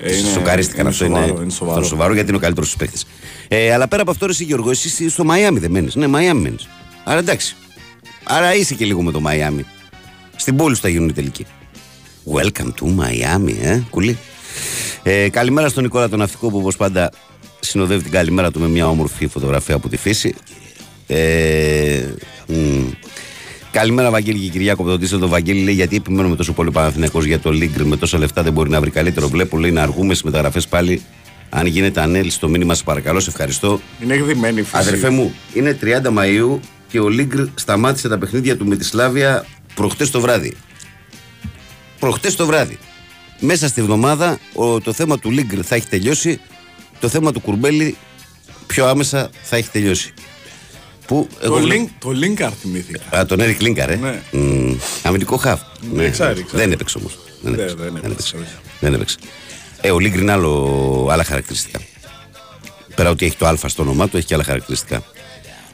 Ε, 0.03 0.17
είναι- 0.17 0.29
Σοκαρίστηκαν 0.33 0.79
είναι 0.79 0.89
αυτό 0.89 1.05
σοβαρό, 1.05 1.27
είναι, 1.27 1.41
είναι 1.41 1.51
σοβαρό. 1.51 1.77
αυτό 1.77 1.89
σοβαρό 1.89 2.13
γιατί 2.13 2.27
είναι 2.27 2.37
ο 2.37 2.41
καλύτερος 2.41 2.71
του 2.71 2.77
παίχτη. 2.77 2.99
Ε, 3.47 3.73
αλλά 3.73 3.87
πέρα 3.87 4.01
από 4.01 4.11
αυτό, 4.11 4.25
ρε, 4.25 4.31
εσύ 4.31 4.43
Γιώργο, 4.43 4.69
εσύ 4.69 5.09
στο 5.09 5.23
Μαϊάμι 5.23 5.59
δεν 5.59 5.71
μένεις. 5.71 5.95
Ναι, 5.95 6.07
Μαϊάμι 6.07 6.41
μένεις. 6.41 6.67
Άρα 7.03 7.19
εντάξει. 7.19 7.55
Άρα 8.23 8.55
είσαι 8.55 8.73
και 8.73 8.85
λίγο 8.85 9.01
με 9.01 9.11
το 9.11 9.19
Μαϊάμι. 9.19 9.65
Στην 10.41 10.55
πόλη 10.55 10.75
σου 10.75 10.81
θα 10.81 10.89
γίνουν 10.89 11.09
οι 11.09 11.13
τελικοί. 11.13 11.45
Welcome 12.33 12.71
to 12.79 12.85
Miami, 12.85 13.55
ε, 13.61 13.81
κουλή. 13.89 14.17
Ε, 15.03 15.29
καλημέρα 15.29 15.69
στον 15.69 15.83
Νικόλα 15.83 16.09
τον 16.09 16.19
Ναυτικό 16.19 16.49
που 16.49 16.57
όπως 16.57 16.75
πάντα 16.77 17.11
συνοδεύει 17.59 18.03
την 18.03 18.11
καλημέρα 18.11 18.51
του 18.51 18.59
με 18.59 18.67
μια 18.67 18.87
όμορφη 18.87 19.27
φωτογραφία 19.27 19.75
από 19.75 19.89
τη 19.89 19.97
φύση. 19.97 20.35
Ε, 21.07 22.03
μ, 22.47 22.55
καλημέρα 23.71 24.09
Βαγγέλη 24.09 24.39
και 24.39 24.49
Κυριάκο 24.49 24.81
από 24.81 24.91
τον 24.91 24.99
Τίσσελ. 24.99 25.19
Το 25.19 25.27
Βαγγέλη 25.27 25.63
λέει 25.63 25.73
γιατί 25.73 25.95
επιμένουμε 25.95 26.35
τόσο 26.35 26.53
πολύ 26.53 26.71
Παναθηναϊκός 26.71 27.25
για 27.25 27.39
το 27.39 27.51
Λίγκρ 27.51 27.83
με 27.83 27.97
τόσα 27.97 28.17
λεφτά 28.17 28.43
δεν 28.43 28.53
μπορεί 28.53 28.69
να 28.69 28.79
βρει 28.79 28.89
καλύτερο. 28.89 29.27
Βλέπω 29.27 29.57
λέει 29.57 29.71
να 29.71 29.81
αργούμε 29.81 30.13
στις 30.13 30.23
μεταγραφές 30.23 30.67
πάλι. 30.67 31.01
Αν 31.49 31.65
γίνεται 31.65 32.01
ανέλυση 32.01 32.39
το 32.39 32.49
μήνυμα, 32.49 32.73
σε 32.73 32.83
παρακαλώ, 32.83 33.19
σε 33.19 33.29
ευχαριστώ. 33.29 33.81
Είναι 34.03 34.13
εκδημένη 34.13 34.59
η 34.59 34.63
φύση. 34.63 34.77
Αδερφέ 34.77 35.09
μου, 35.09 35.33
είναι 35.53 35.77
30 35.81 35.85
Μαΐου 35.85 36.59
και 36.87 36.99
ο 36.99 37.09
Λίγκρ 37.09 37.43
σταμάτησε 37.53 38.07
τα 38.09 38.17
παιχνίδια 38.17 38.57
του 38.57 38.65
με 38.65 38.75
τη 38.75 38.85
Σλάβια 38.85 39.45
προχτές 39.73 40.09
το 40.11 40.21
βράδυ. 40.21 40.53
Προχτές 41.99 42.35
το 42.35 42.45
βράδυ. 42.45 42.77
Μέσα 43.39 43.67
στη 43.67 43.81
βδομάδα 43.81 44.39
ο, 44.53 44.79
το 44.81 44.93
θέμα 44.93 45.19
του 45.19 45.31
Λίγκρ 45.31 45.59
θα 45.63 45.75
έχει 45.75 45.87
τελειώσει. 45.87 46.39
Το 46.99 47.09
θέμα 47.09 47.31
του 47.31 47.39
Κουρμπέλη 47.39 47.97
πιο 48.67 48.87
άμεσα 48.87 49.29
θα 49.43 49.55
έχει 49.57 49.69
τελειώσει. 49.69 50.13
Που 51.07 51.27
Το 51.31 51.45
εγώ 51.45 51.57
link, 51.57 51.87
το 51.99 52.09
link 52.09 52.49
θυμήθηκα. 52.61 53.17
Α, 53.17 53.25
τον 53.25 53.39
Έρικ 53.39 53.61
Λίνκαρ, 53.61 53.89
ε; 53.89 53.95
Ναι. 53.95 54.21
Μμ, 54.31 54.73
αμυντικό 55.03 55.37
χαφ. 55.37 55.61
Ναι, 55.93 56.09
ξέρει, 56.09 56.43
ξέρει. 56.43 56.61
Δεν 56.63 56.71
έπαιξε 56.71 56.97
όμως. 56.97 57.17
Δεν 57.41 57.51
Ναι, 57.53 57.61
έπαιξε. 57.61 57.75
δεν 57.75 57.93
Δεν 57.93 57.95
έπαιξε, 58.11 58.35
έπαιξε. 58.35 58.35
όχι. 58.37 58.61
Δεν 58.79 58.93
έπαιξε. 58.93 59.17
Ε, 59.81 59.91
ο 59.91 59.99
Λίγκρ 59.99 60.19
είναι 60.19 60.31
άλλο, 60.31 61.07
άλλα 61.11 61.23
χαρακτηριστικά. 61.23 61.79
Πέρα 62.95 63.09
ότι 63.09 63.25
έχει 63.25 63.35
το 63.37 63.47
Α 63.47 63.55
στο 63.67 63.81
όνομά 63.83 64.07
του, 64.09 64.17
έχει 64.17 64.25
και 64.25 64.33
άλλα 64.33 64.43
χαρακτηριστικά. 64.43 65.03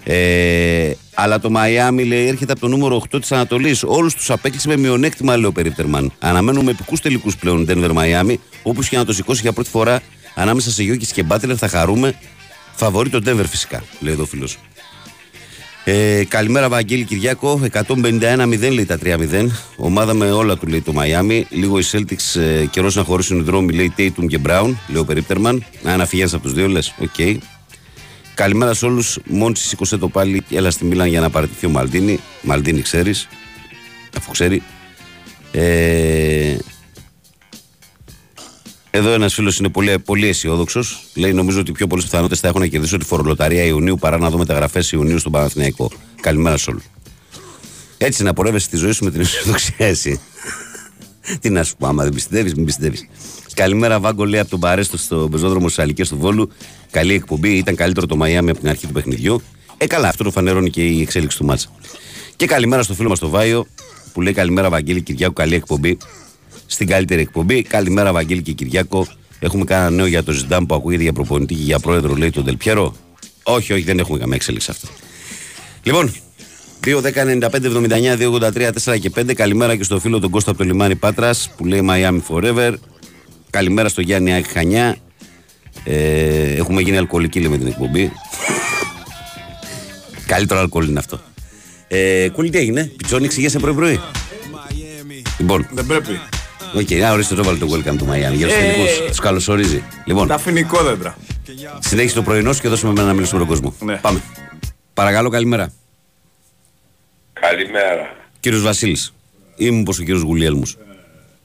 Ε, 0.09 0.91
αλλά 1.13 1.39
το 1.39 1.49
Μαϊάμι 1.49 2.03
λέει 2.03 2.27
έρχεται 2.27 2.51
από 2.51 2.61
το 2.61 2.67
νούμερο 2.67 3.01
8 3.11 3.19
της 3.19 3.31
Ανατολής. 3.31 3.83
Όλους 3.83 4.13
τους 4.13 4.29
απέκλεισε 4.29 4.67
με 4.67 4.77
μειονέκτημα, 4.77 5.35
λέει 5.35 5.45
ο 5.45 5.51
Περίπτερμαν. 5.51 6.11
Αναμένουμε 6.19 6.71
επικούς 6.71 7.01
τελικούς 7.01 7.37
πλέον 7.37 7.65
Denver 7.69 7.91
Miami. 7.91 8.35
Όπως 8.63 8.89
και 8.89 8.97
να 8.97 9.05
το 9.05 9.13
σηκώσει 9.13 9.41
για 9.41 9.53
πρώτη 9.53 9.69
φορά 9.69 10.01
ανάμεσα 10.35 10.71
σε 10.71 10.83
Γιώκη 10.83 11.05
και 11.05 11.23
Μπάτλερ 11.23 11.55
θα 11.59 11.67
χαρούμε. 11.67 12.15
Φαβορεί 12.75 13.09
το 13.09 13.21
Denver 13.25 13.45
φυσικά, 13.49 13.83
λέει 13.99 14.13
εδώ 14.13 14.23
ο 14.23 14.25
φίλος. 14.25 14.47
Ε, 15.83 16.23
καλημέρα, 16.27 16.69
Βαγγέλη 16.69 17.03
Κυριάκο. 17.03 17.61
151-0 17.71 18.73
λέει 18.73 18.85
τα 18.85 18.97
3-0. 19.03 19.47
Ομάδα 19.75 20.13
με 20.13 20.31
όλα 20.31 20.57
του 20.57 20.67
λέει 20.67 20.81
το 20.81 20.93
Μαϊάμι. 20.93 21.45
Λίγο 21.49 21.79
οι 21.79 21.83
Celtics 21.91 22.39
ε, 22.41 22.65
καιρός 22.65 22.95
να 22.95 23.03
χωρίσουν 23.03 23.39
οι 23.39 23.41
δρόμοι 23.41 23.73
λέει 23.73 23.93
Tatum 23.97 24.27
και 24.27 24.39
Brown, 24.45 24.73
λέει 24.87 25.01
ο 25.01 25.05
Περίπτερμαν. 25.05 25.65
Ένα 25.83 25.93
να 25.93 26.01
φεύγει 26.01 26.29
από 26.33 26.43
τους 26.43 26.53
δύο, 26.53 26.67
λες. 26.67 26.93
Οκ. 26.99 27.39
Καλημέρα 28.37 28.73
σε 28.73 28.85
όλους. 28.85 29.19
Μόντσι 29.25 29.67
σήκωσε 29.67 29.97
το 29.97 30.09
πάλι 30.09 30.41
και 30.41 30.57
έλα 30.57 30.71
στη 30.71 30.85
Μίλαν 30.85 31.07
για 31.07 31.19
να 31.19 31.29
παραιτηθεί 31.29 31.65
ο 31.65 31.69
Μαλτίνη. 31.69 32.19
Μαλτίνη 32.41 32.81
ξέρεις. 32.81 33.27
Αφού 34.17 34.31
ξέρει. 34.31 34.63
Ε, 35.51 36.57
εδώ 38.91 39.09
ένας 39.09 39.33
φίλος 39.33 39.57
είναι 39.57 39.69
πολύ, 39.69 39.99
πολύ 39.99 40.27
αισιόδοξος. 40.27 41.03
Λέει: 41.15 41.33
Νομίζω 41.33 41.59
ότι 41.59 41.71
πιο 41.71 41.87
πολλέ 41.87 42.01
πιθανότητες 42.01 42.39
θα 42.39 42.47
έχουν 42.47 42.59
να 42.59 42.67
κερδίσω 42.67 42.97
τη 42.97 43.05
φορολοταρία 43.05 43.63
Ιουνίου 43.63 43.95
παρά 43.95 44.17
να 44.17 44.29
δω 44.29 44.37
μεταγραφέ 44.37 44.83
Ιουνίου 44.91 45.19
στον 45.19 45.31
Παναθηναϊκό. 45.31 45.91
Καλημέρα 46.21 46.57
σε 46.57 46.69
όλους. 46.69 46.83
Έτσι 47.97 48.23
να 48.23 48.33
πορεύεσαι 48.33 48.69
τη 48.69 48.77
ζωή 48.77 48.91
σου 48.91 49.03
με 49.03 49.11
την 49.11 49.21
αισιοδοξία, 49.21 49.85
εσύ. 49.85 50.19
Τι 51.39 51.49
να 51.49 51.63
σου 51.63 51.75
πω, 51.77 51.87
άμα 51.87 52.03
δεν 52.03 52.13
πιστεύεις, 52.13 52.53
μην 52.53 52.65
πιστεύεις. 52.65 53.07
Καλημέρα, 53.57 53.99
Βάγκο, 53.99 54.25
λέει 54.25 54.39
από 54.39 54.49
τον 54.49 54.59
Παρέστο 54.59 54.97
στο 54.97 55.27
πεζόδρομο 55.31 55.69
στι 55.69 55.81
Αλικέ 55.81 56.05
του 56.07 56.17
Βόλου. 56.17 56.49
Καλή 56.91 57.13
εκπομπή. 57.13 57.49
Ήταν 57.49 57.75
καλύτερο 57.75 58.05
το 58.05 58.15
Μαϊάμι 58.15 58.49
από 58.49 58.59
την 58.59 58.69
αρχή 58.69 58.87
του 58.87 58.93
παιχνιδιού. 58.93 59.41
Ε, 59.77 59.87
καλά, 59.87 60.07
αυτό 60.07 60.23
το 60.23 60.31
φανερώνει 60.31 60.69
και 60.69 60.85
η 60.85 61.01
εξέλιξη 61.01 61.37
του 61.37 61.45
μάτσα. 61.45 61.69
Και 62.35 62.45
καλημέρα 62.45 62.83
στο 62.83 62.93
φίλο 62.93 63.09
μας 63.09 63.19
το 63.19 63.29
Βάιο 63.29 63.67
που 64.13 64.21
λέει 64.21 64.33
Καλημέρα, 64.33 64.69
Βαγγέλη 64.69 65.01
Κυριάκο. 65.01 65.33
Καλή 65.33 65.55
εκπομπή. 65.55 65.97
Στην 66.65 66.87
καλύτερη 66.87 67.21
εκπομπή. 67.21 67.61
Καλημέρα, 67.61 68.13
Βαγγέλη 68.13 68.41
και 68.41 68.51
Κυριάκο. 68.51 69.07
Έχουμε 69.39 69.63
κανένα 69.63 69.89
νέο 69.89 70.05
για 70.05 70.23
το 70.23 70.31
Ζιντάμ 70.31 70.65
που 70.65 70.75
ακούγεται 70.75 71.03
για 71.03 71.13
προπονητή 71.13 71.53
και 71.53 71.63
για 71.63 71.79
πρόεδρο, 71.79 72.15
λέει 72.15 72.29
τον 72.29 72.45
Τελπιέρο. 72.45 72.95
Όχι, 73.43 73.73
όχι, 73.73 73.83
δεν 73.83 73.99
έχουμε 73.99 74.17
καμία 74.17 74.35
εξέλιξη 74.35 74.71
αυτό. 74.71 74.87
Λοιπόν, 75.83 76.13
2, 76.85 77.01
10, 77.01 77.25
95, 77.25 77.65
79, 77.65 78.17
2, 78.17 78.31
83, 78.31 78.69
4 78.83 78.99
και 78.99 79.11
5. 79.15 79.33
Καλημέρα 79.33 79.75
και 79.75 79.83
στο 79.83 79.99
φίλο 79.99 80.19
τον 80.19 80.29
Κώστα 80.29 80.49
από 80.49 80.59
το 80.59 80.65
λιμάνι 80.65 80.95
Πάτρας 80.95 81.49
που 81.57 81.65
λέει 81.65 81.89
Miami 81.89 82.19
Forever. 82.29 82.73
Καλημέρα 83.57 83.89
στο 83.89 84.01
Γιάννη 84.01 84.33
Άκη 84.35 84.49
Χανιά. 84.49 84.97
Ε, 85.83 86.55
έχουμε 86.55 86.81
γίνει 86.81 86.97
αλκοολικοί 86.97 87.39
λέει, 87.39 87.49
με 87.49 87.57
την 87.57 87.67
εκπομπή. 87.67 88.11
Καλύτερο 90.25 90.59
αλκοόλ 90.59 90.87
είναι 90.87 90.99
αυτό. 90.99 91.19
Ε, 91.87 92.29
Κούλη, 92.29 92.49
τι 92.49 92.57
έγινε, 92.57 92.83
πιτσόνι 92.83 93.27
ξηγέσαι 93.27 93.59
πρωί-πρωί; 93.59 93.99
Λοιπόν, 95.39 95.67
Δεν 95.71 95.85
πρέπει. 95.85 96.19
οκ, 96.75 96.89
να 96.91 97.11
ορίστε 97.11 97.35
το 97.35 97.43
βάλει 97.43 97.57
το 97.57 97.67
welcome 97.71 97.97
του 97.97 98.05
Miami. 98.05 98.33
Για 98.35 98.47
τους 98.47 98.55
Ε, 98.55 98.59
τελικούς, 98.59 99.07
τους 99.07 99.19
καλωσορίζει. 99.19 99.83
Λοιπόν, 100.05 100.27
Τα 100.27 100.37
φοινικόδεντρα. 100.37 101.17
συνέχισε 101.79 102.15
το 102.15 102.21
πρωινό 102.23 102.53
σου 102.53 102.61
και 102.61 102.67
δώσουμε 102.67 102.91
εμένα 102.91 103.07
να 103.07 103.13
μιλήσουμε 103.13 103.39
τον 103.39 103.47
κόσμο. 103.47 103.73
Ναι. 103.79 103.95
Πάμε. 103.95 104.21
Παρακαλώ, 104.93 105.29
καλημέρα. 105.29 105.71
Καλημέρα. 107.33 108.15
Κύριος 108.39 108.61
Βασίλης. 108.61 109.13
Ή 109.55 109.71
μήπως 109.71 109.91
ο 109.91 110.03
κύριος 110.03 110.21
Γουλιέλμου. 110.21 110.63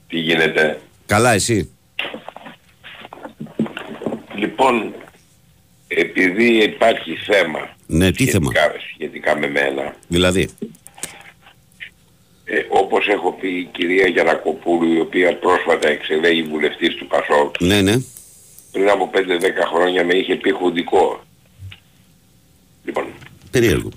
Τι 0.09 0.19
γίνεται; 0.19 0.81
Καλά, 1.07 1.33
εσύ; 1.33 1.71
Λοιπόν, 4.43 4.95
επειδή 5.89 6.63
υπάρχει 6.63 7.15
θέμα 7.15 7.77
Ναι, 7.87 8.11
τι 8.13 8.27
θέμα; 8.27 8.51
σχετικά, 8.55 8.75
σχετικά 8.95 9.39
με 9.39 9.49
μένα, 9.49 9.97
Δηλαδή. 10.09 10.49
ε, 12.45 12.55
όπως 12.69 13.07
έχω 13.09 13.33
πει 13.41 13.49
η 13.49 13.69
κυρία 13.73 14.07
Γιανακοπούλου, 14.09 14.93
η 14.93 15.01
οποία 15.01 15.39
πρόσφατα 15.39 15.89
εξελέγει 15.89 16.43
βουλευτής 16.43 16.95
του 16.95 17.07
ΠΑΣΟΚ, 17.07 17.61
Ναι, 17.61 17.81
ναι. 17.83 17.95
πριν 18.73 18.89
από 18.91 19.11
5-10 19.13 19.65
χρόνια 19.75 20.05
με 20.05 20.15
είχε 20.15 20.35
πει 20.37 20.51
χουντικό. 20.51 21.25
Λοιπόν, 22.85 23.05
Περίεργο. 23.51 23.89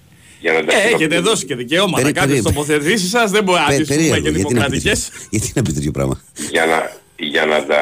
για 0.42 0.54
να 0.54 0.64
τα 0.66 0.74
Ε, 0.74 0.78
έχετε 0.78 0.96
κοινοποιήσω- 0.98 1.22
δώσει 1.24 1.46
και 1.46 1.56
δικαιώματα. 1.56 2.02
Περί- 2.02 2.16
Κάτι 2.16 2.28
περί- 2.28 2.42
στις 2.42 2.54
τοποθετήσεις 2.54 3.10
σας 3.10 3.32
δεν 3.32 3.44
μπορεί 3.44 3.60
να 3.60 3.66
Πε- 3.68 3.78
τις 3.78 3.88
πούμε 3.88 4.00
και 4.00 4.04
περίεργο. 4.12 4.30
Γιατί 4.30 4.54
να, 4.54 4.66
πει, 4.66 4.78
δημοκρατικές. 4.78 5.12
γιατί 5.30 5.52
να 5.56 5.62
πει 5.62 5.72
τέτοιο 5.74 5.92
πράγμα; 5.92 6.22
για 6.52 6.66
να, 6.66 6.92
για 7.18 7.46
να 7.46 7.66
τα 7.66 7.82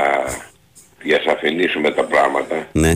διασαφηνίσουμε 1.03 1.91
τα 1.91 2.03
πράγματα 2.03 2.67
Ναι. 2.71 2.93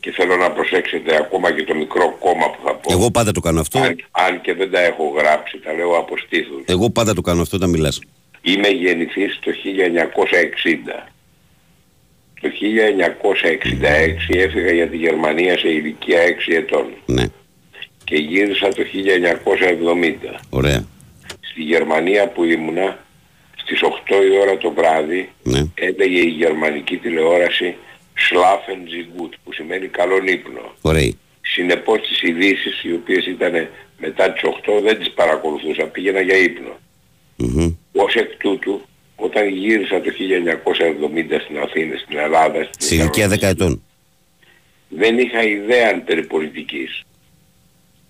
και 0.00 0.10
θέλω 0.12 0.36
να 0.36 0.50
προσέξετε 0.50 1.16
ακόμα 1.16 1.52
και 1.52 1.64
το 1.64 1.74
μικρό 1.74 2.16
κόμμα 2.18 2.50
που 2.50 2.58
θα 2.64 2.74
πω. 2.74 2.92
Εγώ 2.92 3.10
πάντα 3.10 3.32
το 3.32 3.40
κάνω 3.40 3.60
αυτό. 3.60 3.78
αν, 3.78 3.96
αν 4.10 4.40
και 4.40 4.54
δεν 4.54 4.70
τα 4.70 4.80
έχω 4.80 5.04
γράψει, 5.18 5.58
τα 5.58 5.72
λέω 5.72 5.96
από 5.98 6.16
στήθους. 6.18 6.62
Εγώ 6.66 6.90
πάντα 6.90 7.14
το 7.14 7.20
κάνω 7.20 7.42
αυτό 7.42 7.56
όταν 7.56 7.70
μιλάς. 7.70 8.00
Είμαι 8.42 8.68
γεννηθής 8.68 9.38
το 9.42 9.50
1960. 9.52 11.08
Το 12.40 12.50
1966 12.50 14.34
έφυγα 14.36 14.72
για 14.72 14.88
τη 14.88 14.96
Γερμανία 14.96 15.58
σε 15.58 15.68
ηλικία 15.68 16.20
6 16.22 16.52
ετών 16.54 16.86
Ναι. 17.06 17.24
και 18.04 18.16
γύρισα 18.16 18.68
το 18.68 18.82
1970. 18.84 20.40
Ωραία. 20.50 20.84
Στη 21.40 21.62
Γερμανία 21.62 22.28
που 22.28 22.44
ήμουνα 22.44 23.03
στις 23.64 23.80
8 23.82 24.22
η 24.32 24.38
ώρα 24.40 24.56
το 24.56 24.70
βράδυ 24.70 25.30
Ναι. 25.42 25.60
έλεγε 25.74 26.20
η 26.20 26.28
γερμανική 26.28 26.96
τηλεόραση 26.96 27.76
Schlafen 28.16 28.78
Sie 28.92 29.20
gut 29.20 29.30
που 29.44 29.52
σημαίνει 29.52 29.86
καλόν 29.86 30.26
ύπνο. 30.26 30.74
Ωραία. 30.80 31.10
Συνεπώς 31.40 32.00
τις 32.08 32.22
ειδήσεις 32.22 32.82
οι 32.84 32.92
οποίες 32.92 33.26
ήταν 33.26 33.68
μετά 33.98 34.32
τις 34.32 34.42
8 34.44 34.80
δεν 34.82 34.98
τις 34.98 35.10
παρακολουθούσα, 35.10 35.84
πήγαινα 35.84 36.20
για 36.20 36.36
ύπνο. 36.36 36.78
Μμμ. 37.36 37.74
Ως 37.92 38.14
εκ 38.14 38.36
τούτου, 38.36 38.82
όταν 39.16 39.48
γύρισα 39.48 40.00
το 40.00 40.10
1970 40.10 41.40
στην 41.44 41.58
Αθήνα, 41.58 41.96
στην 41.96 42.18
Ελλάδα, 42.18 42.68
στην 42.70 42.86
Σε 42.88 42.94
ηλικία 42.94 43.28
10 43.28 43.42
ετών. 43.42 43.82
δεν 44.88 45.18
είχα 45.18 45.42
ιδέα 45.42 46.02
περί 46.02 46.26
πολιτικής. 46.26 47.02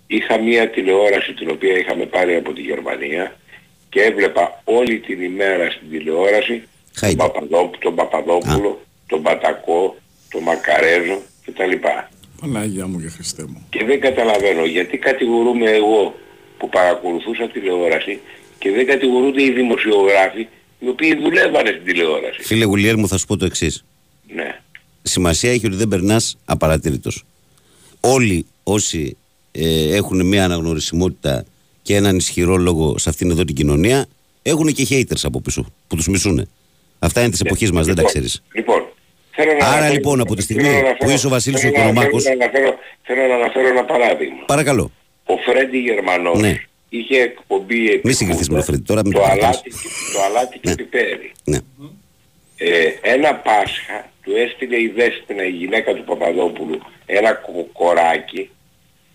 Είχα 0.07 0.41
μία 0.41 0.69
τηλεόραση 0.71 1.33
την 1.35 1.51
οποία 1.51 1.79
είχαμε 1.79 2.07
πάρει 2.07 2.35
από 2.35 2.53
τη 2.53 2.61
Γερμανία 2.61 3.37
και 3.95 4.01
έβλεπα 4.01 4.61
όλη 4.65 4.99
την 4.99 5.23
ημέρα 5.23 5.71
στην 5.71 5.91
τηλεόραση 5.91 6.57
τον, 6.59 6.69
Χάιντε. 6.95 7.23
Παπαδόπου, 7.23 7.79
τον 7.79 7.95
Παπαδόπουλο, 7.95 8.81
τον 9.07 9.23
Πατακό, 9.23 9.97
τον 10.31 10.43
Μακαρέζο 10.43 11.23
κτλ. 11.45 11.75
Παναγία 12.41 12.87
μου 12.87 13.01
και 13.01 13.09
Χριστέ 13.09 13.45
μου. 13.49 13.67
Και 13.71 13.85
δεν 13.85 14.01
καταλαβαίνω 14.01 14.65
γιατί 14.65 14.97
κατηγορούμε 14.99 15.71
εγώ 15.71 16.15
που 16.59 16.69
παρακολουθούσα 16.69 17.49
τηλεόραση 17.49 18.21
και 18.59 18.71
δεν 18.71 18.87
κατηγορούνται 18.87 19.43
οι 19.43 19.51
δημοσιογράφοι 19.51 20.47
οι 20.79 20.89
οποίοι 20.89 21.15
δουλεύανε 21.17 21.71
στην 21.71 21.85
τηλεόραση. 21.85 22.43
Φίλε 22.43 22.65
Γουλιέρ 22.65 22.97
μου 22.97 23.09
θα 23.09 23.19
σου 23.19 23.27
πω 23.27 23.37
το 23.37 23.45
εξής. 23.45 23.85
Ναι. 24.35 24.61
Σημασία 25.03 25.51
έχει 25.51 25.67
ότι 25.67 25.77
δεν 25.77 25.89
περνάς 25.89 26.37
απαρατήρητος. 26.45 27.25
Όλοι 28.01 28.47
όσοι 28.63 29.17
ε, 29.53 29.97
έχουν 29.97 30.27
μια 30.27 30.45
αναγνωρισιμότητα 30.45 31.45
και 31.85 31.95
έναν 31.97 32.17
ισχυρό 32.17 32.57
λόγο 32.57 32.99
σε 32.99 33.09
αυτήν 33.09 33.31
εδώ 33.31 33.45
την 33.45 33.55
κοινωνία 33.55 34.07
έχουν 34.43 34.73
και 34.73 34.87
haters 34.91 35.21
από 35.23 35.41
πίσω 35.41 35.67
που 35.87 35.97
τους 35.97 36.09
μισούν. 36.09 36.49
Αυτά 36.99 37.21
είναι 37.21 37.31
της 37.31 37.41
εποχής 37.41 37.73
μας, 37.73 37.87
δεν 37.87 37.95
τα 37.95 38.03
ξέρεις. 38.03 38.43
Λοιπόν, 38.55 38.83
θέλω 39.31 39.53
να 39.53 39.57
Άρα, 39.59 39.67
αναφέρω- 39.67 39.93
λοιπόν, 39.95 40.21
από 40.21 40.35
τη 40.35 40.43
στιγμή 40.43 40.63
θέλω 40.63 40.75
να 40.75 40.81
που 40.83 40.87
αναφέρω- 40.89 41.13
είσαι 41.13 41.27
ο 41.27 41.31
Βασίλης 41.31 41.61
θέλω 41.61 41.73
ο 41.73 41.77
να 41.79 41.83
αναφέρω- 41.85 42.19
Οικονομάκος- 42.19 42.23
Θέλω 42.23 42.39
να 42.39 42.45
αναφέρω- 42.45 42.79
Θέλω 43.07 43.27
να 43.27 43.35
αναφέρω 43.35 43.69
ένα 43.69 43.85
παράδειγμα. 43.85 44.45
Παρακαλώ. 44.47 44.91
Ο 45.25 45.37
Φρέντι 45.37 45.79
Γερμανός 45.79 46.41
Ναι. 46.41 46.61
είχε 46.89 47.17
εκπομπή 47.21 47.91
επί 47.91 48.01
Μη 48.09 48.13
συγκριθείς 48.13 48.49
με 48.49 48.55
τον 48.55 48.65
Φρέντι, 48.65 48.83
τώρα 48.83 49.01
μην 49.05 49.13
το 49.13 49.19
το 49.19 49.25
παρακάνεις. 49.25 49.57
αλάτι, 49.57 49.71
το 50.13 50.23
αλάτι 50.23 50.59
και 50.59 50.69
Ναι. 50.69 50.75
πιπέρι. 50.77 51.33
Ναι. 51.45 51.59
Ε, 52.57 52.87
ένα 53.03 53.35
Πάσχα 53.35 54.11
του 54.23 54.33
έστειλε 54.37 54.77
η 54.81 54.93
Δέσποινα, 54.97 55.45
η 55.47 55.51
γυναίκα 55.51 55.95
του 55.95 56.05
Παπαδόπουλου, 56.05 56.79
ένα 57.07 57.33
κοκοράκι 57.33 58.51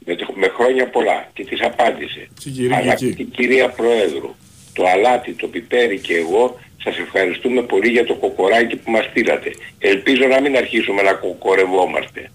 με, 0.10 0.16
το- 0.16 0.34
με 0.36 0.48
χρόνια 0.48 0.86
πολλά 0.90 1.30
και 1.34 1.44
της 1.46 1.62
απάντησε. 1.62 2.28
Κικυρίκικη. 2.40 2.74
Αγαπητή 2.74 3.24
κυρία 3.24 3.70
Προέδρου, 3.70 4.36
το 4.74 4.84
αλάτι, 4.88 5.32
το 5.34 5.48
πιπέρι 5.48 6.00
και 6.00 6.16
εγώ 6.16 6.60
σας 6.84 6.98
ευχαριστούμε 6.98 7.62
πολύ 7.62 7.90
για 7.90 8.06
το 8.06 8.16
κοκοράκι 8.16 8.76
που 8.76 8.92
μας 8.92 9.06
στείλατε. 9.06 9.52
Ελπίζω 9.80 10.26
να 10.28 10.42
μην 10.42 10.56
αρχίσουμε 10.58 11.02
να 11.02 11.14
κοκορευόμαστε. 11.14 12.32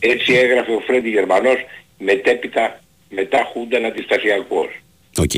Έτσι 0.00 0.32
έγραφε 0.32 0.72
ο 0.72 0.80
Φρέντι 0.86 1.08
Γερμανός 1.08 1.56
μετέπειτα 1.98 2.80
μετά 3.08 3.50
Χούνταν 3.52 3.84
αντιστασιακός. 3.84 4.68
Οκ. 5.18 5.30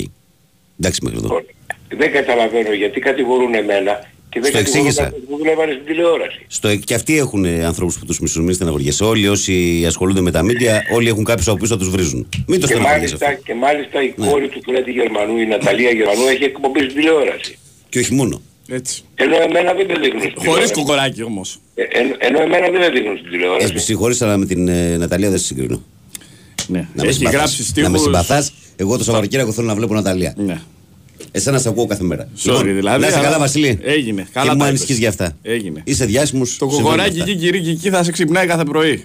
Εντάξει 0.78 1.00
μέχρι 1.02 1.18
εδώ. 1.18 1.28
Λοιπόν, 1.28 1.44
Δεν 1.88 2.12
καταλαβαίνω 2.12 2.72
γιατί 2.72 3.00
κατηγορούν 3.00 3.54
εμένα 3.54 4.10
και 4.34 4.40
δεν 4.40 4.50
Στο 4.50 4.58
κατηγορούν 4.58 4.86
εξήγησα. 4.86 5.02
αυτούς 5.08 5.22
που 5.28 5.36
δουλεύανε 5.36 5.72
στην 5.72 5.84
τηλεόραση. 5.86 6.40
Στο, 6.46 6.76
και 6.76 6.94
αυτοί 6.94 7.18
έχουν 7.18 7.44
ανθρώπους 7.44 7.98
που 7.98 8.04
τους 8.06 8.18
μισούν. 8.20 8.44
Μην 8.44 8.54
στεναχωριέσαι. 8.54 9.04
Όλοι 9.04 9.28
όσοι 9.28 9.84
ασχολούνται 9.86 10.20
με 10.20 10.30
τα 10.30 10.42
μίντια, 10.42 10.82
όλοι 10.94 11.08
έχουν 11.08 11.24
κάποιους 11.24 11.48
από 11.48 11.56
πίσω 11.56 11.72
να 11.74 11.80
τους 11.80 11.90
βρίζουν. 11.90 12.28
Μην 12.46 12.60
το 12.60 12.66
Και 12.66 12.72
στεναχωριέσαι 12.72 13.16
μάλιστα, 13.16 13.26
αυτό. 13.28 13.42
και 13.44 13.54
μάλιστα 13.54 14.02
η 14.02 14.14
Ναι. 14.16 14.26
κόρη 14.26 14.48
του 14.48 14.60
Φρέντι 14.66 14.90
Γερμανού, 14.90 15.38
η 15.38 15.46
Ναταλία 15.46 15.90
Γερμανού, 15.90 16.26
έχει 16.32 16.44
εκπομπή 16.44 16.80
στην 16.80 16.94
τηλεόραση. 16.94 17.58
Και 17.88 17.98
όχι 17.98 18.14
μόνο. 18.14 18.40
Έτσι. 18.68 19.02
Ενώ 19.14 19.36
εμένα 19.36 19.72
δεν 19.74 19.86
με 19.86 19.94
δείχνουν 20.02 20.20
στην 20.20 20.32
Χωρίς 20.34 20.42
τηλεόραση. 20.42 20.72
κοκοράκι 20.72 21.22
όμως. 21.22 21.58
Ε, 21.74 21.82
εν- 21.82 22.16
ενώ 22.18 22.40
εμένα 22.42 22.70
δεν 22.70 22.80
με 22.80 22.88
δείχνουν 22.90 23.16
στην 23.16 23.28
Ε, 23.28 23.30
τηλεόραση. 23.30 23.72
με 23.72 23.78
συγχωρείς, 23.78 24.22
αλλά 24.22 24.36
με 24.36 24.46
την 24.46 24.68
ε, 24.68 24.96
Ναταλία 24.96 25.30
δεν 25.30 25.38
σε 25.38 25.44
συγκρίνω. 25.44 25.82
Ναι. 26.66 26.78
Να 26.78 27.02
με 27.02 27.08
Έχει 27.08 27.12
συμπαθάς. 27.12 27.38
γράψει 27.38 27.60
Να 27.62 27.64
με 27.80 27.86
στίχους. 27.98 28.02
συμπαθάς. 28.02 28.52
Εγώ 28.76 28.98
το 28.98 29.04
Σαββατοκύριακο 29.04 29.52
θέλω 29.52 29.66
να 29.66 29.74
βλέπω 29.74 29.94
Ναταλία. 29.94 30.34
Ναι. 30.36 30.60
Εσένα 31.36 31.58
σε 31.58 31.68
ακούω 31.68 31.86
κάθε 31.86 32.02
μέρα. 32.04 32.28
Sorry, 32.44 32.62
δηλαδή, 32.64 33.00
να 33.00 33.06
είσαι 33.06 33.16
αλλά- 33.16 33.24
καλά, 33.26 33.38
Βασίλη. 33.38 33.78
Έγινε. 33.82 34.26
Καλά 34.32 34.46
και 34.46 34.52
μου 34.52 34.58
τα 34.58 34.64
ανησυχείς 34.64 34.88
είπες. 34.96 34.98
για 34.98 35.08
αυτά. 35.08 35.36
Έγινε. 35.42 35.80
Είσαι 35.84 36.04
διάσημος. 36.04 36.56
Το 36.56 36.66
κοκοράκι 36.66 37.20
εκεί, 37.20 37.36
κυρίκι, 37.36 37.70
εκεί 37.70 37.90
θα 37.90 38.02
σε 38.02 38.12
ξυπνάει 38.12 38.46
κάθε 38.46 38.64
πρωί. 38.64 39.04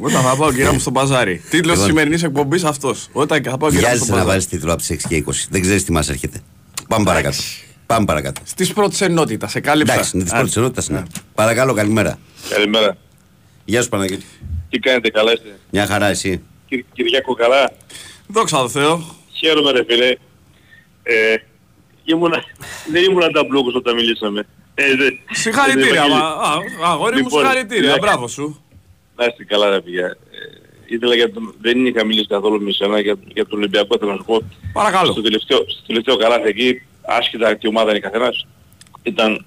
Όταν 0.00 0.22
θα 0.22 0.36
πάω 0.36 0.50
κυρία 0.52 0.72
μου 0.72 0.78
στο 0.78 0.90
μπαζάρι. 0.90 1.36
Τίτλος 1.50 1.60
της 1.60 1.68
Λοιπόν. 1.70 1.86
σημερινής 1.86 2.22
εκπομπής 2.22 2.64
αυτός. 2.64 3.08
Όταν 3.12 3.42
θα 3.42 3.56
πάω 3.56 3.70
κυρία 3.70 3.88
μου 3.88 3.94
Βιάζεσαι 3.94 4.04
στο 4.04 4.12
να 4.12 4.18
μπαζάρι. 4.18 4.28
βάλεις 4.28 4.46
τίτλο 4.46 4.72
από 4.72 4.80
τις 4.80 4.90
6 4.90 5.08
και 5.08 5.16
20. 5.16 5.46
Δεν 5.50 5.60
ξέρεις 5.60 5.84
τι 5.84 5.92
μας 5.92 6.08
έρχεται. 6.08 6.40
Πάμε 6.88 7.04
παρακάτω. 7.04 7.36
Πάμε 7.86 8.04
παρακάτω. 8.04 8.40
Στις 8.44 8.72
πρώτες 8.72 9.00
ενότητας, 9.00 9.50
σε 9.50 9.60
κάλυψα. 9.60 9.92
Εντάξει, 9.92 10.10
είναι 10.14 10.24
τη 10.24 10.30
Α, 10.34 10.38
πρώτη 10.38 10.52
ενότητας. 10.56 10.88
Ναι. 10.88 11.02
Παρακαλώ, 11.34 11.72
καλημέρα. 11.74 12.18
Καλημέρα. 12.48 12.96
Γεια 13.64 13.82
σου 13.82 13.88
Παναγιώτη. 13.88 14.24
Τι 14.70 14.78
κάνετε, 14.78 15.10
καλά 15.10 15.32
είστε; 15.32 15.58
Μια 15.70 15.86
χαρά 15.86 16.06
εσύ. 16.06 16.40
Κυ- 16.68 16.84
Κυριάκο, 16.92 17.34
καλά; 17.34 17.70
Δόξα 18.26 18.56
τω 18.58 18.68
Θεώ. 18.68 19.04
Χαίρομαι 19.38 19.70
ρε 19.70 19.84
φίλε. 19.88 20.08
Ε, 21.02 21.36
ήμουνα, 22.04 22.44
δεν 22.90 23.04
ήμουν 23.04 23.32
ταμπλούκος 23.32 23.74
όταν 23.74 23.94
μιλήσαμε. 23.94 24.46
Ε, 24.74 24.94
δε- 24.94 25.10
Συγχαρητήρια, 25.30 26.02
ε, 26.04 26.08
μα. 26.08 26.18
Α, 26.18 26.60
Αγόρι 26.84 27.16
μου, 27.16 27.22
Λοιπόν, 27.22 27.40
συγχαρητήρια. 27.40 27.92
ναι. 27.92 27.98
Μπράβο 27.98 28.28
σου. 28.28 28.62
Να 29.16 29.24
είστε 29.24 29.44
καλά 29.44 29.70
ρε 29.70 29.80
παιδιά. 29.80 30.06
Ε, 30.06 30.14
ήθελα 30.94 31.14
για 31.14 31.32
τον, 31.32 31.54
δεν 31.60 31.86
είχα 31.86 32.04
μιλήσει 32.04 32.26
καθόλου 32.26 32.62
με 32.62 32.72
σένα 32.72 33.00
για, 33.00 33.14
για 33.34 33.46
τον 33.46 33.58
Ολυμπιακό, 33.58 33.98
θέλω 33.98 34.10
να 34.10 34.16
σου 34.16 34.24
πω. 34.24 34.42
Παρακαλώ. 34.72 35.12
Στο 35.12 35.22
τελευταίο, 35.22 35.58
στο 35.68 35.82
τελευταίο 35.86 36.16
καλάθι 36.16 36.48
εκεί, 36.48 36.82
άσχετα 37.06 37.56
τι 37.56 37.68
ομάδα 37.68 37.90
είναι 37.90 37.98
καθένας, 38.00 38.46
ήταν 39.02 39.46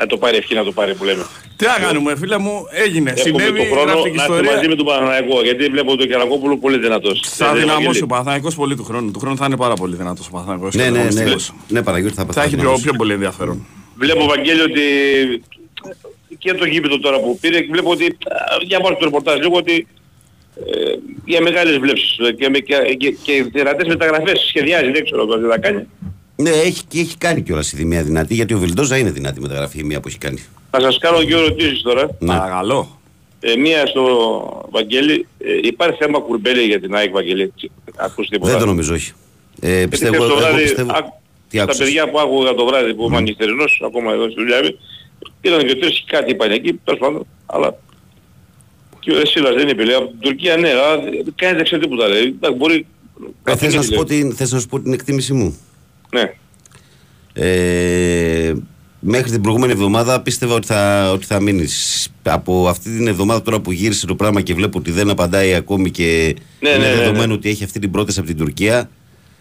να 0.00 0.06
το 0.06 0.16
πάρει 0.16 0.36
ευχή 0.36 0.54
να 0.54 0.64
το 0.64 0.72
πάρει 0.72 0.94
που 0.94 1.04
λέμε. 1.04 1.24
Τι 1.56 1.64
να 1.66 1.86
κάνουμε, 1.86 2.16
φίλε 2.16 2.38
μου, 2.38 2.66
έγινε. 2.84 3.10
Έχουμε 3.16 3.40
Συνέβη, 3.42 3.58
τον 3.58 3.66
χρόνο 3.66 3.90
γράφτηκε 3.92 4.16
να 4.16 4.22
είστε 4.22 4.32
ιστορία. 4.34 4.52
μαζί 4.54 4.68
με 4.68 4.74
τον 4.74 4.86
Παναθηναϊκό, 4.86 5.42
γιατί 5.42 5.64
βλέπω 5.68 5.96
τον 5.96 6.06
Κερακόπουλος 6.08 6.58
πολύ 6.60 6.78
δυνατός. 6.78 7.20
Θα 7.24 7.46
Ε, 7.46 7.48
δυναμώσεις 7.52 7.78
Ευαγγέλη. 7.82 8.02
ο 8.02 8.06
Παναθηναϊκός 8.06 8.54
πολύ 8.54 8.76
του 8.76 8.84
χρόνου. 8.84 9.10
Του 9.10 9.18
χρόνου 9.18 9.36
θα 9.36 9.44
είναι 9.46 9.56
πάρα 9.56 9.74
πολύ 9.74 9.96
δυνατός 9.96 10.26
ο 10.26 10.30
Παναθηναϊκός. 10.30 10.74
Ναι, 10.74 10.82
και 10.82 10.88
ναι, 10.90 10.94
ναι. 10.96 10.98
αγωνιστικός. 11.02 11.52
Ναι, 11.68 11.82
Παναγιώτη 11.82 12.14
θα 12.14 12.26
Θα 12.32 12.40
έχει 12.42 12.50
πιο, 12.54 12.58
πεθάνω. 12.62 12.78
πιο 12.82 12.92
πολύ 12.92 13.12
ενδιαφέρον. 13.12 13.66
Βλέπω 13.96 14.24
Βαγγέλη 14.26 14.60
ότι 14.60 14.82
και 16.38 16.52
το 16.54 16.64
γήπεδο 16.64 16.98
τώρα 16.98 17.18
που 17.20 17.38
πήρε 17.40 17.58
βλέπω 17.70 17.90
ότι 17.90 18.04
α, 18.04 18.10
διαβάζω 18.66 18.94
το 18.98 19.04
ρεπορτάζ 19.04 19.38
λίγο 19.38 19.56
ότι 19.56 19.86
ε, 20.56 20.92
για 21.24 21.40
μεγάλες 21.40 21.78
βλέψεις 21.78 22.18
ε, 22.18 22.32
και, 22.32 22.48
με, 22.48 22.58
και, 22.58 22.74
και, 22.98 23.10
και 23.22 23.42
δυνατές 23.52 23.86
μεταγραφές 23.88 24.40
σχεδιάζει 24.48 24.90
δεν 24.90 25.04
ξέρω 25.04 25.26
τώρα 25.26 25.40
τι 25.40 25.48
θα 25.48 25.58
κάνει. 25.58 25.86
Ναι, 26.40 26.50
έχει, 26.50 26.82
και 26.88 27.00
έχει 27.00 27.16
κάνει 27.16 27.42
κιόλας 27.42 27.72
η 27.72 27.76
Δημία 27.76 28.02
δυνατή, 28.02 28.34
γιατί 28.34 28.54
ο 28.54 28.58
Βιλντόζα 28.58 28.96
είναι 28.98 29.10
δυνατή 29.10 29.40
μεταγραφή 29.40 29.78
η 29.78 29.82
μία 29.82 30.00
που 30.00 30.08
έχει 30.08 30.18
κάνει. 30.18 30.42
Θα 30.70 30.80
σας 30.80 30.98
κάνω 30.98 31.18
δύο 31.18 31.38
ερωτήσεις 31.38 31.82
τώρα. 31.82 32.16
Ναι. 32.18 32.26
Παρακαλώ. 32.26 33.00
Ε, 33.40 33.56
μία 33.56 33.86
στο 33.86 34.02
Βαγγέλη. 34.70 35.26
Ε, 35.38 35.58
υπάρχει 35.62 35.96
θέμα 36.00 36.18
κουρμπέλη 36.18 36.62
για 36.62 36.80
την 36.80 36.94
ΑΕΚ 36.94 37.10
Βαγγέλη; 37.12 37.52
Ακούς 37.96 38.28
τίποτα; 38.28 38.50
Δεν 38.50 38.60
το 38.60 38.66
νομίζω, 38.66 38.94
όχι. 38.94 39.12
Ε, 39.60 39.68
Γιατί 39.68 39.88
πιστεύω, 39.88 40.14
χθες 40.14 40.26
το 40.28 40.32
εγώ 40.32 40.40
βράδυ, 40.40 40.62
πιστεύω. 40.62 40.90
α, 40.92 41.04
Τι 41.48 41.56
τα 41.56 41.62
άκουσες. 41.62 41.84
παιδιά 41.84 42.10
που 42.10 42.20
άκουγα 42.20 42.54
το 42.54 42.66
βράδυ 42.66 42.94
που 42.94 43.04
είμαι 43.04 43.20
νυχτερινός, 43.20 43.82
ακόμα 43.86 44.12
εδώ 44.12 44.24
στη 44.24 44.34
δουλειά 44.34 44.60
μου, 44.64 44.78
ήταν 45.40 45.66
και 45.66 45.74
τρεις 45.74 45.98
και 45.98 46.04
κάτι 46.16 46.30
είπαν 46.30 46.50
εκεί, 46.50 46.72
τέλος 46.84 47.00
πάντων, 47.00 47.26
αλλά 47.46 47.78
και 49.00 49.12
ο 49.12 49.18
Εσίλας 49.20 49.54
δεν 49.54 49.68
είπε, 49.68 49.84
λέει, 49.84 49.94
από 49.94 50.06
την 50.06 50.18
Τουρκία 50.20 50.56
ναι, 50.56 50.68
αλλά 50.70 50.96
κανείς 51.34 51.56
δεν 51.56 51.64
ξέρει 51.64 51.82
τίποτα, 51.82 52.08
λέει. 52.08 52.22
Εντάξει, 52.22 52.56
μπορεί... 52.56 52.86
Ε, 53.44 53.56
θες, 53.56 53.74
να 53.74 53.82
σου 53.82 53.88
λέει. 53.90 53.98
πω 53.98 54.04
την, 54.04 54.34
θες 54.34 54.52
να 54.52 54.58
σου 54.60 54.66
πω 54.66 54.80
την 54.80 54.92
εκτίμηση 54.92 55.32
μου; 55.32 55.58
Ναι. 56.10 56.32
Ε, 57.32 58.52
Μέχρι 59.02 59.30
την 59.30 59.40
προηγούμενη 59.40 59.72
εβδομάδα 59.72 60.20
πίστευα 60.22 60.54
ότι 60.54 60.66
θα, 60.66 61.10
ότι 61.12 61.26
θα 61.26 61.40
μείνεις. 61.40 62.08
Από 62.22 62.68
αυτή 62.68 62.96
την 62.96 63.06
εβδομάδα 63.06 63.42
τώρα 63.42 63.60
που 63.60 63.72
γύρισε 63.72 64.06
το 64.06 64.14
πράγμα 64.14 64.40
και 64.40 64.54
βλέπω 64.54 64.78
ότι 64.78 64.90
δεν 64.90 65.10
απαντάει 65.10 65.54
ακόμη 65.54 65.90
και 65.90 66.36
Ναι, 66.60 66.68
είναι 66.68 66.78
ναι, 66.78 66.88
ναι, 66.88 66.94
δεδομένο 66.94 67.26
ναι. 67.26 67.32
ότι 67.32 67.48
έχει 67.48 67.64
αυτή 67.64 67.78
την 67.78 67.90
πρόταση 67.90 68.18
από 68.18 68.28
την 68.28 68.36
Τουρκία. 68.36 68.90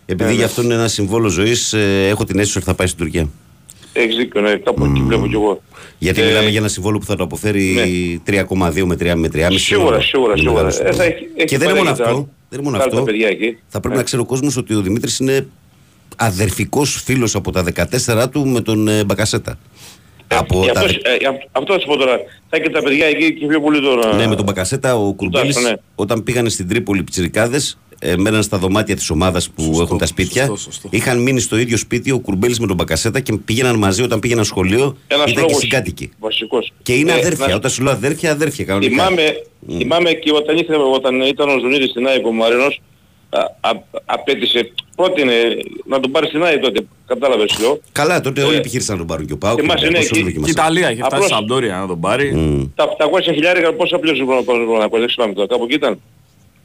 Επειδή 0.06 0.24
Ναι, 0.30 0.36
για 0.36 0.40
ναι. 0.40 0.46
αυτό 0.46 0.62
είναι 0.62 0.74
ένα 0.74 0.88
συμβόλο 0.88 1.28
ζωής, 1.28 1.74
έχω 2.10 2.24
την 2.24 2.40
αίσθηση 2.40 2.58
ότι 2.58 2.68
θα 2.68 2.74
πάει 2.74 2.88
στην 2.88 3.00
Τουρκία. 3.00 3.30
Έχεις 3.94 4.16
δίκιο, 4.16 4.42
ναι, 4.42 4.56
κάπου 4.56 4.86
εκεί 4.86 5.02
βλέπω 5.02 5.28
κι 5.28 5.34
εγώ. 5.34 5.62
Γιατί 5.98 6.22
Ε, 6.22 6.26
μιλάμε 6.26 6.50
για 6.50 6.60
ένα 6.60 6.68
συμβόλο 6.68 6.98
που 6.98 7.06
θα 7.06 7.16
το 7.16 7.24
αποφέρει 7.24 7.64
ναι. 8.26 8.44
3,2 8.44 8.86
με 8.86 8.96
3 8.96 9.14
με 9.16 9.28
3,5. 9.34 9.60
Σίγουρα, 9.60 10.02
σίγουρα, 10.02 10.32
Είναι 10.32 10.42
σίγουρα. 10.42 10.64
μεγάλο 10.64 10.68
Ε, 10.68 10.72
συμβόλαιο. 10.72 10.94
θα 10.94 11.04
έχει- 11.04 11.28
έχει 11.36 11.46
και 11.48 11.58
δεν 11.58 11.70
είναι 11.70 11.78
μόνο 11.78 11.90
πάρει 11.90 11.98
και 11.98 12.04
τα- 12.04 12.10
αυτό. 12.10 12.30
Δεν 12.50 12.60
είναι 12.60 12.70
μόνο 12.70 12.78
πάρει 12.78 12.90
τα 12.90 12.96
αυτό. 12.98 13.12
παιδιά 13.12 13.28
εκεί. 13.28 13.58
Θα 13.68 13.80
πρέπει 13.80 13.96
Ε. 13.96 13.98
να 13.98 14.04
ξέρει 14.04 14.22
ο 14.22 14.26
κόσμος 14.26 14.58
ότι 14.58 14.74
ο 14.74 14.82
Δημήτρης 14.82 15.20
είναι 15.20 15.48
αδερφικός 16.18 17.02
φίλος 17.06 17.36
από 17.36 17.52
τα 17.52 17.64
14 18.08 18.30
του 18.32 18.48
με 18.48 18.62
τον 18.62 18.88
ε, 18.88 19.04
Μπακασέτα. 19.04 19.58
από 20.28 20.64
Ε, 20.64 20.72
τα 20.72 20.80
αυτός, 20.80 20.92
δε- 21.04 21.10
ε, 21.10 21.28
α- 21.28 21.48
αυτό 21.52 21.74
θα 21.74 21.80
σου 21.80 21.88
πω 21.88 21.98
τώρα. 21.98 22.18
Θα 22.50 22.58
έχει 22.58 22.64
και 22.64 22.70
τα 22.70 22.82
παιδιά 22.84 23.06
εκεί 23.06 23.34
και 23.34 23.46
πιο 23.46 23.62
πολύ 23.62 23.82
τώρα. 23.82 24.14
Ναι, 24.16 24.28
με 24.28 24.36
τον 24.36 24.46
Μπακασέτα 24.46 24.96
ο 24.96 25.14
Κουρμπέλης 25.14 25.62
ναι. 25.62 25.74
όταν 25.96 26.24
πήγανε 26.24 26.50
στην 26.50 26.68
Τρίπολη 26.68 27.04
πιτσιρικάδες 27.04 27.78
ε, 28.02 28.16
μέναν 28.18 28.44
στα 28.44 28.58
δωμάτια 28.58 28.96
της 28.96 29.10
ομάδας 29.10 29.50
που 29.50 29.62
Σωστό, 29.64 29.82
έχουν 29.82 29.98
τα 29.98 30.06
σπίτια. 30.06 30.46
σωστό, 30.46 30.72
σωστό. 30.72 30.88
Είχαν 30.92 31.22
μείνει 31.22 31.40
στο 31.40 31.58
ίδιο 31.58 31.78
σπίτι 31.78 32.12
ο 32.12 32.20
Κουρμπέλης 32.20 32.60
με 32.60 32.68
τον 32.68 32.76
Μπακασέτα 32.76 33.20
και 33.20 33.34
πήγαιναν 33.46 33.76
μαζί 33.78 34.02
όταν 34.04 34.20
πήγαιναν 34.20 34.46
σχολείο. 34.46 34.98
Ένας 35.08 35.24
ήταν 35.32 35.34
και 35.34 35.40
λόγος 35.40 35.58
συγκάτοικοι. 35.58 36.12
βασικός. 36.20 36.72
Και 36.84 36.94
είναι 36.94 37.12
Ε, 37.12 37.16
αδέρφια. 37.16 37.48
να- 37.48 37.56
Όταν 37.56 37.72
σου 37.72 37.84
λέω 37.84 37.92
αδέρφια, 37.94 38.32
αδέρφια 38.32 38.66
κανονικά. 38.66 38.92
Θυμάμαι, 38.92 39.24
θυμάμαι 39.78 40.12
και 40.12 40.32
όταν, 40.32 40.58
ήθελε, 40.58 40.78
όταν 40.96 41.22
ήταν 41.22 41.50
ο 41.50 41.60
Ζουνίδης 41.60 41.90
στην 41.90 42.08
ΑΕΚ 42.08 42.26
ο 42.26 42.32
Μαρίνος, 42.32 42.82
α, 43.30 43.40
α, 43.70 43.72
απέτησε, 44.06 44.72
πρότεινε 44.96 45.34
να 45.86 46.00
τον 46.00 46.12
πάρει 46.12 46.28
στην 46.28 46.44
ΑΕΚ 46.44 46.62
τότε, 46.62 46.86
κατάλαβες 47.08 47.60
λέω. 47.60 47.80
Καλά, 47.92 48.22
τότε 48.22 48.42
Ε, 48.42 48.44
όλοι 48.44 48.56
επιχείρησαν 48.56 48.94
να 48.94 49.00
τον 49.00 49.08
πάρουν 49.08 49.26
και 49.28 49.34
ο 49.34 49.38
Πάουκ. 49.38 49.60
θυμάσαι, 49.62 49.86
και 49.86 49.92
ναι, 49.92 49.98
πώς 49.98 50.08
και- 50.08 50.14
όλοι 50.14 50.24
Και 50.24 50.30
η 50.30 50.34
δοκιμάσαν. 50.34 50.56
Ιταλία 50.64 50.88
έχει 50.88 50.96
φτάσει 50.98 51.12
Απλώς- 51.16 51.26
στην 51.26 51.38
Σαμπτόρια 51.38 51.78
να 51.78 51.88
τον 51.88 52.00
πάρει. 52.00 52.34
Μμ. 52.36 52.64
Τα 52.76 52.84
700 52.84 53.32
χιλιάρικα 53.34 53.74
πόσα 53.74 54.00
πλήρωσε 54.00 54.22
ο 54.22 54.26
Παναγιώτης, 54.26 54.90
δεν 55.00 55.10
θυμάμαι 55.10 55.34
τώρα, 55.34 55.48
κάπου 55.48 55.64
εκεί 55.64 55.74
ήταν. 55.74 56.00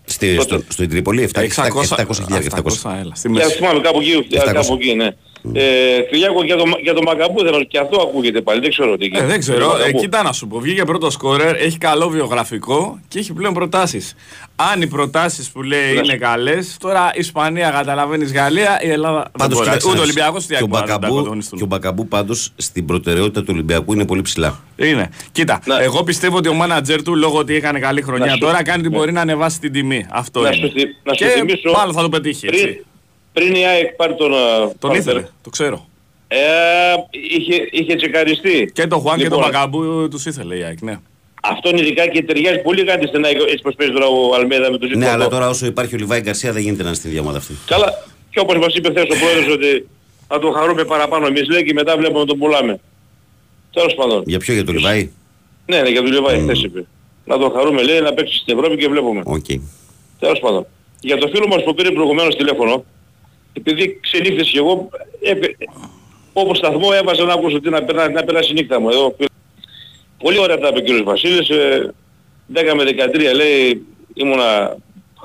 Στη- 0.04 0.37
τότε. 0.37 0.42
στο- 0.42 0.62
Στην 0.73 0.88
Τρίπολη 0.90 1.23
700 1.23 1.94
600 1.99 2.23
χιλιάδες. 2.25 2.47
700, 2.47 2.99
έλα. 3.00 3.14
Στη 3.14 3.28
Και 3.28 3.35
μέση. 3.35 3.50
θυμάμαι 3.56 3.80
κάπου 3.80 4.00
εκεί, 4.00 4.11
700. 4.30 4.52
κάπου 4.52 4.75
εκεί, 4.75 4.94
ναι. 4.94 5.09
Ε, 5.52 6.00
Κυριάκο 6.10 6.44
για 6.44 6.56
τον 6.56 6.74
για 6.82 6.94
το 6.94 7.02
Μακαμπού 7.02 7.42
δεν 7.42 7.66
και 7.68 7.78
αυτό 7.78 8.00
ακούγεται 8.02 8.40
πάλι, 8.40 8.60
δεν 8.60 8.70
ξέρω 8.70 8.96
τι. 8.96 9.06
Ε, 9.06 9.18
δεν 9.18 9.26
Για 9.28 9.38
ξέρω. 9.38 9.58
τον 9.58 9.68
Μακαμπού. 9.68 9.88
Ε, 9.98 10.00
κοίτα 10.00 10.22
να 10.22 10.32
σου 10.32 10.46
πω. 10.46 10.58
Βγήκε 10.60 10.84
πρώτο 10.84 11.10
σκόρερ, 11.10 11.54
έχει 11.56 11.78
καλό 11.78 12.08
βιογραφικό 12.08 12.98
και 13.08 13.18
έχει 13.18 13.32
πλέον 13.32 13.54
προτάσεις. 13.54 14.14
Αν 14.72 14.82
οι 14.82 14.86
προτάσεις 14.86 15.50
που 15.50 15.62
λέει 15.62 15.92
Ναι. 15.94 16.00
είναι 16.04 16.16
καλές, 16.16 16.76
τώρα 16.80 17.10
Ισπανία 17.14 17.70
καταλαβαίνεις 17.70 18.32
Γαλλία, 18.32 18.78
η 18.82 18.90
Ελλάδα. 18.90 19.22
δεν 19.22 19.30
Πάντως, 19.38 19.54
μπορεί. 19.56 19.64
κοίταξε, 19.68 19.88
Ούτε 19.88 19.98
ο 19.98 20.02
ένας- 20.02 20.04
Ολυμπιακός 20.14 20.44
ούτε 20.44 20.54
η 20.54 20.56
και 20.56 20.62
ο 20.62 20.66
ΑΕΚ 20.66 20.68
μπορεί 20.70 20.82
να 20.82 20.88
τα 20.88 20.98
Μπακαμπού- 20.98 21.18
ανταγωνιστούν. 21.20 21.58
Και 21.58 21.64
ο 21.64 21.66
Μπακαμπού 21.66 22.08
πάντως 22.08 22.52
στην 22.56 22.86
προτεραιότητα 22.86 23.40
του 23.40 23.46
Ολυμπιακού 23.50 23.92
είναι 23.92 24.06
πολύ 24.06 24.22
ψηλά. 24.22 24.60
Είναι. 24.76 25.10
Κοίτα, 25.32 25.60
Να- 25.66 25.80
εγώ 25.82 26.02
πιστεύω 26.04 26.36
ότι 26.36 26.48
ο 26.48 26.54
μάνατζερ 26.54 27.02
του 27.02 27.14
λόγω 27.16 27.38
ότι 27.38 27.54
έκανε 27.54 27.78
καλή 27.78 28.02
χρονιά 28.02 28.26
Να 28.26 28.32
σου- 28.32 28.38
τώρα 28.40 28.62
κάνει 28.62 28.80
ότι 28.80 28.88
ναι. 28.90 28.96
μπορεί 28.96 29.12
να 29.12 29.20
ανεβάσει 29.20 29.60
την 29.60 29.72
τιμή. 29.72 30.06
Αυτό 30.10 30.40
Να 30.40 30.48
είναι. 30.48 30.66
σου 30.66 30.72
θυ- 30.72 30.88
να 31.04 31.12
σου 31.14 31.24
και 31.24 31.30
θυμίσω- 31.30 31.72
μάλλον 31.76 31.94
θα 31.94 32.02
το 32.02 32.08
πετύχει. 32.08 32.46
Πριν, 33.34 33.46
Έτσι. 33.48 33.52
πριν 33.52 33.54
η 33.54 33.64
ΑΕΚ 33.66 33.92
πάρει 33.92 34.14
τον... 34.14 34.34
α, 34.34 34.38
Τον 34.58 34.90
Φάλτερ, 34.90 34.96
ήθελε, 35.00 35.26
το 35.42 35.50
ξέρω. 35.50 35.86
Ε, 36.28 36.38
είχε, 37.10 37.68
είχε 37.70 37.94
τσεκαριστεί. 37.94 38.70
Και 38.74 38.86
τον 38.86 38.98
Χουάν 39.00 39.18
και 39.18 39.28
τον 39.28 39.38
Λοιπόν, 39.38 39.50
Μπακαμπού 39.52 40.08
τους 40.08 40.26
ήθελε 40.26 40.56
η 40.56 40.62
ΑΕΚ, 40.62 40.80
ναι. 40.82 40.96
Αυτόν 41.42 41.76
ειδικά 41.76 42.06
και 42.06 42.22
ταιριάζει 42.22 42.58
πολύ 42.58 42.84
κάτι 42.84 43.06
στην 43.06 43.24
ΑΕΚ 43.24 43.36
έτσι 43.40 43.58
πως 43.62 43.74
παίζει 43.74 43.92
τώρα 43.92 44.06
ο 44.06 44.34
Αλμέδα 44.34 44.70
με 44.70 44.78
τον 44.78 44.88
Ναι, 44.88 44.94
Ζητώδο. 44.94 45.12
αλλά 45.12 45.28
τώρα 45.28 45.48
όσο 45.48 45.66
υπάρχει 45.66 45.94
ο 45.94 45.98
Λιβάη 45.98 46.20
Γκαρσία 46.20 46.52
δεν 46.52 46.62
γίνεται 46.62 46.82
να 46.82 46.88
είναι 46.88 46.96
στην 46.96 47.10
ίδια 47.10 47.22
ομάδα 47.22 47.38
αυτή. 47.38 47.54
Καλά, 47.66 48.04
και 48.30 48.40
όπως 48.40 48.56
μας 48.58 48.74
είπε 48.74 48.88
χθες 48.90 49.02
ο 49.02 49.18
πρόεδρος 49.18 49.54
ότι 49.54 49.88
θα 50.28 50.38
τον 50.38 50.52
χαρούμε 50.52 50.84
παραπάνω 50.84 51.26
εμείς 51.26 51.48
λέει 51.48 51.64
και 51.64 51.72
μετά 51.72 51.96
βλέπουμε 51.96 52.18
να 52.20 52.26
τον 52.26 52.38
πουλάμε. 52.38 52.80
Τέλος 53.72 53.94
πάντων. 53.94 54.22
Για 54.26 54.38
ποιο, 54.38 54.54
για 54.54 54.64
τον 54.64 54.74
Λιβάη; 54.74 55.10
Ναι, 55.66 55.80
ναι, 55.80 55.88
για 55.88 56.02
τον 56.02 56.12
Λιβάη 56.12 56.38
χθες 56.40 56.62
είπε. 56.62 56.84
Να 57.24 57.38
τον 57.38 57.52
χαρούμε 57.52 57.82
λέει 57.82 58.00
να 58.00 58.12
παίξει 58.14 58.38
στην 58.38 58.58
Ευρώπη 58.58 58.76
και 58.76 58.88
βλέπουμε. 58.88 59.22
Οκ. 59.24 59.44
Τέλος 60.18 60.38
πάντων. 60.40 60.66
Για 61.00 61.16
το 61.16 61.28
φίλο 61.28 61.46
μας 61.48 61.62
που 61.64 61.74
πήρε 61.74 61.90
προηγουμένως 61.90 62.36
τηλέφωνο, 62.36 62.84
επειδή 63.56 63.99
ξενύχτησε 64.02 64.50
και 64.50 64.58
εγώ, 64.58 64.88
έπαι, 65.21 65.56
όπως 66.32 66.56
σταθμό 66.58 66.88
έβαζα 66.95 67.25
να 67.25 67.32
ακούσω 67.32 67.60
τι 67.60 67.71
να, 67.71 67.82
περά- 67.82 68.12
να 68.12 68.25
περάσει 68.25 68.50
η 68.50 68.54
νύχτα 68.54 68.80
μου. 68.80 68.88
Εδώ, 68.88 69.17
πολύ 70.19 70.38
ωραία 70.38 70.58
τα 70.58 70.69
είπε 70.69 70.78
ο 70.78 70.82
κύριος 70.82 71.02
Βασίλης, 71.02 71.49
ε, 71.49 71.95
10 72.54 72.75
με 72.75 72.84
13 72.84 73.32
λέει 73.34 73.82
ήμουνα, 74.14 74.76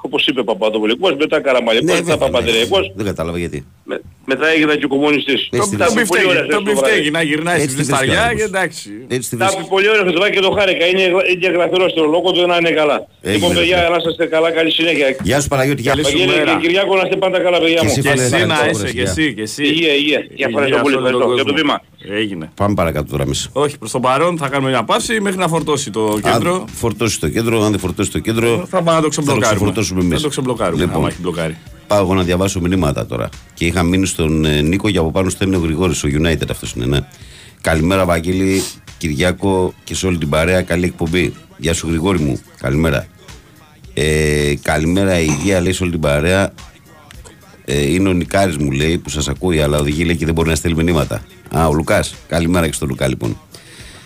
όπως 0.02 0.28
είπε 0.28 0.44
Παπαδοπουλικός, 0.44 1.16
μετά 1.16 1.42
Καραμανλικός, 1.42 1.86
Ναι, 1.88 1.94
μετά 1.94 2.04
βέβαια, 2.06 2.26
ναι. 2.28 2.32
Παπανδρεϊκός, 2.32 2.92
Δεν 2.96 3.06
κατάλαβα 3.06 3.38
γιατί. 3.38 3.66
Με, 3.90 3.96
μετά 4.32 4.46
έγινα 4.54 4.74
και 4.82 4.88
κομμουνιστής. 4.94 5.40
Έτσι 5.52 5.58
Το 5.60 5.66
τη 5.70 5.76
Τα 5.82 5.88
βρίσκω. 5.94 6.00
πει 6.02 6.08
πολύ 6.14 6.26
ωραία 6.32 6.44
μπιφτέκι, 6.46 6.56
το 6.56 6.62
χθες 6.64 6.74
το 6.74 6.80
βράδυ. 6.80 6.96
μπιφτέκι 6.96 7.10
να 7.18 7.22
γυρνάει 7.30 7.60
Έτσι 7.62 7.68
στη 7.68 7.76
τη 7.76 7.84
βρίσκεις 7.84 7.94
ο 7.94 8.00
Βισταριά 8.00 8.22
και 8.22 8.44
άνθρωπος. 8.44 8.52
εντάξει. 8.54 8.88
Έτσι 9.16 9.28
τη 9.32 9.36
Τα 9.42 9.46
βρίσκω. 9.46 9.62
πει 9.62 9.68
πολύ 9.76 9.88
ωραία 9.92 10.04
χθες 10.10 10.30
και 10.36 10.42
το 10.48 10.52
χάρηκα, 10.58 10.86
είναι, 10.92 11.04
είναι 11.32 11.46
εγγραφερό 11.52 11.86
στο 11.94 12.04
λόγο 12.14 12.28
του 12.36 12.42
να 12.52 12.56
είναι 12.62 12.72
καλά. 12.82 12.98
Έγινε, 13.22 13.34
λοιπόν 13.36 13.50
παιδιά, 13.58 13.78
ρε. 13.84 13.88
να 13.94 13.98
είστε 14.10 14.26
καλά, 14.36 14.50
καλή 14.58 14.72
συνέχεια. 14.80 15.08
Γεια 15.30 15.38
σου 15.42 15.48
Παναγιώτη, 15.54 15.82
γεια 15.86 15.92
Καλή 15.94 16.04
σου. 16.06 16.10
σου 16.12 16.18
Βαγγέλη 16.18 16.38
μέρα. 16.40 16.52
και 16.56 16.62
Κυριάκο 16.66 16.94
να 17.00 17.04
είστε 17.06 17.18
πάντα 17.24 17.38
καλά 17.46 17.58
παιδιά 17.64 17.80
Και 17.82 17.86
μου. 17.88 17.92
εσύ, 17.94 18.02
Και 18.06 18.10
Φάλε, 18.10 18.24
εσύ 18.30 18.40
να 18.52 18.56
ευχαριστώ, 18.58 18.70
είσαι, 18.72 18.80
βρε, 18.82 18.92
και 18.98 19.02
γεια. 19.02 19.10
εσύ, 19.16 19.26
και 19.38 19.44
εσύ. 19.50 19.64
Υγεία, 19.72 19.94
υγεία. 20.02 20.20
Για 20.40 20.48
ευχαριστώ 20.50 20.76
Υγεία 20.78 20.82
πολύ, 20.86 20.96
σε 20.96 21.00
όλο 21.02 21.08
τον 21.12 21.22
ευχαριστώ. 21.22 21.34
Για 21.40 21.46
το 21.50 21.54
κόσμο. 21.54 21.60
βήμα. 21.62 21.76
Έγινε. 22.22 22.46
Πάμε 22.62 22.74
παρακάτω 22.82 23.08
τώρα 23.14 23.24
εμείς. 23.28 23.40
Όχι, 23.64 23.76
προς 23.82 23.92
το 23.96 24.00
παρόν 24.08 24.34
θα 24.42 24.48
κάνουμε 24.54 24.70
μια 24.70 24.84
πάση 24.92 25.14
μέχρι 25.26 25.40
να 25.44 25.48
φορτώσει 25.54 25.88
το 25.98 26.04
κέντρο. 26.28 26.54
Αν 26.54 26.64
φορτώσει 26.84 27.20
το 27.20 27.30
κέντρο, 27.30 27.56
αν 27.66 27.72
δεν 27.72 27.80
φορτώσει 27.80 28.12
το 28.12 28.20
κέντρο, 28.20 28.50
Θα 28.70 28.82
πάμε 28.82 28.98
να 28.98 29.02
το 29.02 29.10
ξεμπλοκάρουμε. 29.14 29.56
ξεφορτώσουμε 29.56 30.02
εμείς. 30.02 30.16
Θα 30.16 30.22
το 30.24 30.30
ξεμπλοκάρουμε, 30.30 30.82
Λοιπόν. 30.82 30.98
άμα 30.98 31.08
έχει 31.08 31.22
μπλοκάρει. 31.22 31.56
Πάω 31.90 32.00
εγώ 32.00 32.14
να 32.14 32.24
διαβάσω 32.24 32.60
μηνύματα 32.62 33.06
τώρα. 33.06 33.30
Και 33.54 33.66
είχα 33.66 33.84
μείνει 33.84 34.06
στον 34.06 34.46
ε, 34.46 34.62
Νίκο 34.62 34.90
και 34.90 34.98
από 34.98 35.12
πάνω 35.12 35.30
στέλνει 35.30 35.56
ο 35.56 35.60
Γρηγόρης, 35.60 36.04
ο 36.04 36.08
United 36.08 36.50
αυτός 36.52 36.74
είναι, 36.74 36.86
ναι. 36.86 37.00
Καλημέρα 37.62 38.06
Βαγγέλη, 38.06 38.64
Κυριάκο 38.98 39.74
και 39.84 39.96
σε 39.96 40.08
όλη 40.08 40.18
την 40.18 40.30
παρέα, 40.30 40.62
καλή 40.62 40.86
εκπομπή. 40.86 41.34
Γεια 41.58 41.74
σου 41.74 41.88
Γρηγόρη 41.88 42.20
μου, 42.20 42.40
καλημέρα. 42.60 43.08
Ε, 43.94 44.54
καλημέρα 44.62 45.20
η 45.20 45.28
υγεία 45.30 45.62
λέει 45.62 45.74
σε 45.74 45.84
όλη 45.84 45.92
την 45.92 46.02
παρέα. 46.02 46.54
Ε, 47.66 47.92
είναι 47.92 48.10
ο 48.10 48.14
Νικάρης 48.14 48.58
μου 48.58 48.72
λέει 48.72 48.98
που 48.98 49.10
σας 49.10 49.28
ακούει 49.28 49.62
αλλά 49.62 49.78
οδηγεί 49.78 50.04
λέει 50.04 50.16
και 50.16 50.26
δεν 50.26 50.34
μπορεί 50.34 50.50
να 50.50 50.56
στέλνει 50.56 50.84
μηνύματα. 50.84 51.22
Α, 51.56 51.68
ο 51.68 51.74
Λουκάς. 51.74 52.16
Καλημέρα 52.28 52.68
και 52.68 52.74
στο 52.74 52.86
Λουκά 52.86 53.08
λοιπόν. 53.08 53.40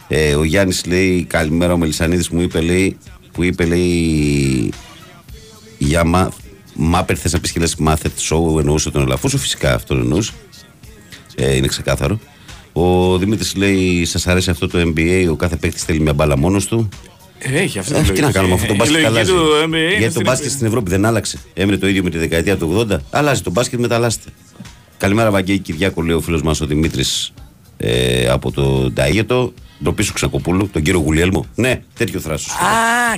Ε, 0.08 0.36
ο 0.36 0.44
Γιάννης 0.44 0.86
λέει 0.86 1.24
καλημέρα 1.24 1.74
ο 1.74 1.78
Μελισανίδης 1.78 2.30
μου 2.30 2.42
είπε 2.42 2.62
λέει 2.62 2.98
που 3.32 3.44
είπε 3.44 3.66
λέει 3.66 4.72
για 5.78 6.04
μα, 6.04 6.32
Μάπερ 6.76 7.18
θες 7.20 7.34
να 7.34 7.40
πεις 7.40 7.52
και 7.52 7.60
λες 7.60 7.76
μάθετ 7.76 8.18
σοου 8.20 8.60
εννοούσε 8.60 8.90
τον 8.92 9.02
Ελαφούσο 9.02 9.38
φυσικά 9.38 9.74
αυτό 9.74 9.96
εννοούσε 9.96 10.32
ε, 11.36 11.56
είναι 11.56 11.68
ξεκάθαρο 11.68 12.20
ο 12.74 13.18
Δημήτρης 13.18 13.56
λέει 13.56 14.06
σας 14.06 14.28
αρέσει 14.28 14.50
αυτό 14.50 14.68
το 14.68 14.80
NBA 14.80 15.28
ο 15.30 15.36
κάθε 15.36 15.56
παίκτης 15.56 15.84
θέλει 15.84 16.00
μια 16.00 16.14
μπάλα 16.14 16.38
μόνος 16.38 16.66
του 16.66 16.90
Ε, 17.40 17.60
Έχει 17.60 17.80
αυτή 17.80 17.96
ε, 17.96 18.02
τη 18.02 18.12
τι 18.12 18.22
να 18.22 18.32
κάνουμε 18.32 18.54
αυτό 18.54 18.68
το 18.68 18.74
Η 18.74 18.78
μπάσκετ 18.78 18.96
λογική 19.02 19.12
αλλάζει. 19.12 19.32
του 19.32 19.38
NBA 19.64 19.68
είναι 19.68 19.88
Γιατί 19.88 20.04
το 20.06 20.10
στην- 20.12 20.24
μπάσκετ 20.26 20.50
στην 20.52 20.66
Ευρώπη 20.68 20.90
δεν 20.90 21.06
άλλαξε. 21.06 21.38
Έμεινε 21.54 21.78
το 21.78 21.88
ίδιο 21.88 22.04
με 22.04 22.10
τη 22.10 22.18
δεκαετία 22.18 22.58
του 22.58 22.86
80. 22.92 22.98
Αλλάζει 23.10 23.42
το 23.42 23.52
μπάσκετ, 23.52 23.80
μεταλλάσσεται. 23.80 24.30
Καλημέρα, 24.98 25.32
Βαγγέλη 25.32 25.60
Κυριάκο, 25.60 26.02
λέει 26.02 26.16
ο 26.16 26.22
φίλος 26.22 26.42
μας 26.42 26.62
ο 26.62 26.66
Δημήτρης 26.66 27.34
ε, 27.78 28.28
από 28.30 28.52
το 28.52 28.90
Ντάγετο. 28.92 29.54
Ντροπή 29.84 30.04
σου 30.04 30.14
Ξακοπούλου, 30.14 30.70
τον 30.70 30.82
κύριο 30.82 31.00
Γουλιέλμο. 31.00 31.46
Ναι, 31.56 31.82
τέτοιο 31.98 32.20
θράσος. 32.20 32.52
Α, 32.52 32.56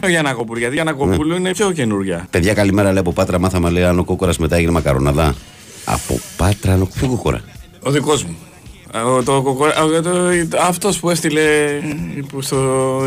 ο 0.04 0.08
Γιανακοπούλου. 0.08 0.60
Γιατί 0.60 0.74
η 0.74 0.76
Γιανακοπούλου 0.76 1.32
Ναι. 1.34 1.36
είναι 1.40 1.52
πιο 1.52 1.72
καινούργια. 1.72 2.28
Παιδιά, 2.30 2.54
καλημέρα, 2.54 2.90
λέει 2.90 3.00
από 3.00 3.14
Πάτρα. 3.14 3.40
Μάθαμε, 3.40 3.70
λέει, 3.70 3.84
αν 3.84 4.00
ο 4.00 4.04
Κόκορας 4.04 4.38
μετά 4.38 4.56
έγινε 4.56 4.72
μακαροναδά. 4.72 5.36
Από 5.86 6.20
Πάτρα, 6.38 6.74
αν 6.74 6.82
ο 6.82 6.86
ποιο 6.94 7.08
Κόκορα; 7.08 7.42
Ο 7.80 7.92
δικός 7.92 8.24
μου. 8.24 8.36
Ε, 8.94 8.98
ο- 9.00 9.24
Το, 9.24 9.42
κοκο- 9.42 9.66
ε, 9.68 10.46
το, 10.46 10.58
αυτός 10.62 11.00
που 11.00 11.10
έστειλε 11.10 11.42
που 12.30 12.42
στο 12.42 12.58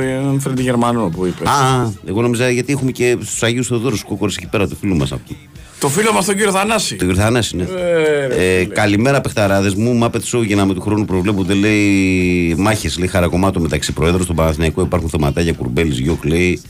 ε, 0.02 0.38
Φρέντι 0.40 0.62
Γερμανό 0.62 1.08
που 1.16 1.26
είπες. 1.26 1.48
Α, 1.48 1.90
εγώ 2.06 2.22
νόμιζα 2.22 2.50
γιατί 2.50 2.72
έχουμε 2.72 2.90
και 2.90 3.16
στους 3.22 3.42
Αγίους 3.42 3.66
Θεοδόρους 3.66 4.02
Κόκορα 4.04 4.32
εκεί 4.36 4.46
πέρα, 4.46 4.68
του 4.68 4.76
φίλου 4.80 4.96
μας. 4.96 5.12
Το 5.80 5.88
φίλο 5.88 6.12
μας 6.12 6.24
τον 6.24 6.34
κύριο 6.34 6.52
Θανάση. 6.52 6.96
Το 6.96 7.04
κύριο 7.04 7.20
Θανάση, 7.22 7.56
ναι. 7.56 7.62
Ε, 7.62 8.26
ρε, 8.26 8.58
Ε, 8.60 8.64
καλημέρα, 8.64 9.20
παιχταράδες 9.20 9.74
μου. 9.74 9.94
Μάπετ 9.94 10.24
Show 10.32 10.44
γίναμε 10.46 10.74
του 10.74 10.80
χρόνου 10.80 11.04
προβλέπονται 11.04 11.54
λέει 11.54 12.54
μάχες, 12.58 12.98
λέει 12.98 13.08
χαρακομμάτων 13.08 13.62
μεταξύ 13.62 13.92
προέδρων. 13.92 14.22
Στον 14.22 14.36
Παναθηναϊκό 14.36 14.82
υπάρχουν 14.82 15.08
θεματάκια 15.08 15.52
κουρμπέλης, 15.52 15.98
Γιώκ 15.98 16.24
λέει. 16.24 16.62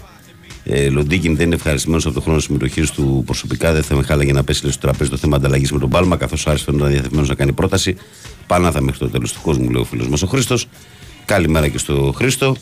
Ε, 0.64 0.88
Λοντίκιν 0.88 1.36
δεν 1.36 1.46
είναι 1.46 1.54
ευχαριστημένος 1.54 2.06
από 2.06 2.14
το 2.14 2.20
χρόνο 2.20 2.38
συμμετοχής 2.38 2.90
του 2.90 3.22
προσωπικά. 3.26 3.72
Δεν 3.72 3.82
θα 3.82 3.94
με 3.94 4.02
χάλαγε 4.02 4.32
να 4.32 4.44
πέσει 4.44 4.62
λέει, 4.62 4.72
στο 4.72 4.80
τραπέζι 4.80 5.10
το 5.10 5.16
θέμα 5.16 5.36
ανταλλαγής 5.36 5.72
με 5.72 5.78
τον 5.78 5.88
Πάλμα. 5.88 6.16
Καθώς 6.16 6.46
ο 6.46 6.50
Άρης 6.50 6.62
φαίνεται 6.62 6.84
να 6.84 6.90
διαθετημένο 6.90 7.26
να 7.26 7.34
κάνει 7.34 7.52
πρόταση. 7.52 7.96
Πάνω 8.46 8.72
θα 8.72 8.80
μέχρι 8.80 8.98
το 8.98 9.08
τέλος 9.08 9.32
του 9.32 9.40
κόσμου, 9.42 9.70
λέει 9.70 9.80
ο 9.80 9.84
φίλος 9.84 10.08
μας 10.08 10.22
ο 10.22 10.26
Χρήστος. 10.26 10.66
Καλημέρα 11.24 11.68
και 11.68 11.78
στο 11.78 12.12
Χρήστο. 12.16 12.56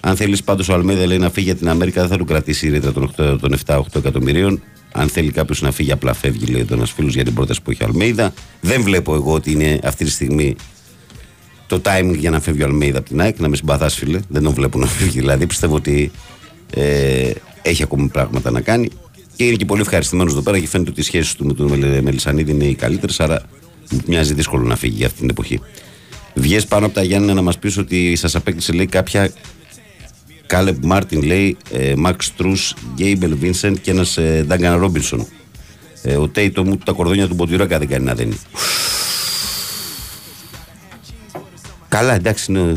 Αν 0.00 0.16
θέλεις 0.16 0.42
πάντως 0.42 0.68
ο 0.68 0.72
Αλμέδα 0.74 1.06
λέει 1.06 1.18
να 1.18 1.30
φύγει 1.30 1.46
για 1.46 1.54
την 1.54 1.68
Αμέρικα, 1.68 2.00
δεν 2.00 2.10
θα 2.10 2.16
του 2.16 2.24
κρατήσει 2.24 2.66
η 2.66 2.70
ρήτρα 2.70 2.92
των 2.92 3.10
8 3.18 3.36
των 3.40 3.54
7-8 3.66 3.80
εκατομμυρίων. 3.96 4.62
Αν 4.92 5.08
θέλει 5.08 5.30
κάποιος 5.30 5.60
να 5.62 5.70
φύγει, 5.72 5.92
απλά 5.92 6.12
φεύγει, 6.14 6.46
λέει 6.46 6.66
ένα 6.70 6.86
φίλο 6.86 7.08
για 7.08 7.24
την 7.24 7.34
πρόταση 7.34 7.62
που 7.62 7.70
έχει 7.70 7.82
ο 7.82 7.86
Αλμέιδα. 7.86 8.32
Δεν 8.60 8.82
βλέπω 8.82 9.14
εγώ 9.14 9.32
ότι 9.32 9.50
είναι 9.50 9.78
αυτή 9.84 10.04
τη 10.04 10.10
στιγμή 10.10 10.56
το 11.66 11.80
timing 11.84 12.14
για 12.18 12.30
να 12.30 12.40
φεύγει 12.40 12.62
ο 12.62 12.66
Αλμέιδα 12.66 12.98
από 12.98 13.08
την 13.08 13.20
ΑΕΚ. 13.20 13.38
Να 13.40 13.48
με 13.48 13.56
συμπαθάς, 13.56 13.94
φίλε. 13.94 14.20
Δεν 14.28 14.42
τον 14.42 14.52
βλέπω 14.54 14.78
να 14.78 14.86
φύγει. 14.86 15.18
Δηλαδή 15.18 15.46
πιστεύω 15.46 15.74
ότι 15.74 16.10
ε, 16.74 17.30
έχει 17.62 17.82
ακόμη 17.82 18.08
πράγματα 18.08 18.50
να 18.50 18.60
κάνει. 18.60 18.88
Και 19.36 19.44
είναι 19.44 19.56
και 19.56 19.64
πολύ 19.64 19.80
ευχαριστημένος 19.80 20.32
εδώ 20.32 20.42
πέρα 20.42 20.58
και 20.58 20.66
φαίνεται 20.68 20.90
ότι 20.90 21.00
οι 21.00 21.04
σχέσεις 21.04 21.34
του 21.34 21.46
με 21.46 21.52
τον 21.54 21.68
Μελ- 21.78 22.02
Μελισανίδη 22.02 22.50
είναι 22.50 22.64
οι 22.64 22.74
καλύτερες. 22.74 23.20
Άρα 23.20 23.42
μου 23.90 24.00
μοιάζει 24.06 24.34
δύσκολο 24.34 24.66
να 24.66 24.76
φύγει 24.76 24.96
για 24.96 25.06
αυτή 25.06 25.18
την 25.20 25.28
εποχή. 25.28 25.60
Βγες 26.34 26.66
πάνω 26.66 26.86
από 26.86 26.94
τα 26.94 27.02
Γιάννη 27.02 27.32
να 27.32 27.42
μας 27.42 27.58
πεις 27.58 27.78
ότι 27.78 28.16
σας 28.16 28.34
απέκλεισε 28.34 28.72
λέει 28.72 28.86
κάποια 28.86 29.32
Κάλεπ 30.50 30.84
Μάρτιν 30.84 31.22
λέει, 31.22 31.56
Μαξ 31.96 32.34
Τρού, 32.36 32.52
Γκέιμπελ 32.94 33.36
Βίνσεντ 33.36 33.76
και 33.76 33.90
ένας 33.90 34.18
Ντάγκαν 34.46 34.78
Ρόμπινσον. 34.78 35.26
Ε, 36.02 36.16
ο 36.16 36.28
Τέιτο 36.28 36.64
μου 36.64 36.76
τα 36.76 36.92
κορδόνια 36.92 37.28
του 37.28 37.34
Μποντιουράκα 37.34 37.78
δεν 37.78 37.88
κάνει 37.88 38.04
να 38.04 38.14
δένει. 38.14 38.38
Καλά, 41.88 42.14
εντάξει, 42.14 42.52
είναι. 42.52 42.76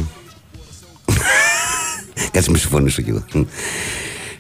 Κάτσε 2.31 2.51
με 2.51 2.57
συμφωνήσω 2.57 3.01
κι 3.01 3.09
εγώ. 3.09 3.25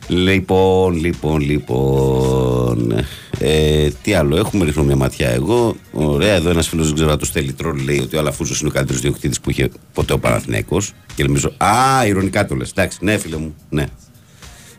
Λοιπόν, 0.07 0.95
λοιπόν, 0.95 1.41
λοιπόν. 1.41 3.05
Ε, 3.39 3.89
τι 4.01 4.13
άλλο, 4.13 4.37
έχουμε 4.37 4.65
ρίχνω 4.65 4.83
μια 4.83 4.95
ματιά 4.95 5.29
εγώ. 5.29 5.75
Ωραία, 5.91 6.33
εδώ 6.33 6.49
ένας 6.49 6.67
φίλος 6.67 6.85
δεν 6.85 6.95
ξέρω 6.95 7.11
αν 7.11 7.17
το 7.17 7.25
στέλνει 7.25 7.51
τρόλ 7.51 7.83
λέει 7.83 7.99
ότι 7.99 8.15
ο 8.15 8.19
Αλαφούζος 8.19 8.59
είναι 8.59 8.69
ο 8.69 8.71
καλύτερος 8.73 9.01
διοκτήτης 9.01 9.39
που 9.39 9.49
είχε 9.49 9.69
ποτέ 9.93 10.13
ο 10.13 10.19
Παναθυνέκο. 10.19 10.81
Και 11.15 11.23
νομίζω, 11.23 11.53
Α, 11.57 12.05
ηρωνικά 12.07 12.45
το 12.45 12.55
λες. 12.55 12.69
Εντάξει, 12.69 12.97
ναι, 13.01 13.17
φίλε 13.17 13.37
μου, 13.37 13.55
ναι. 13.69 13.85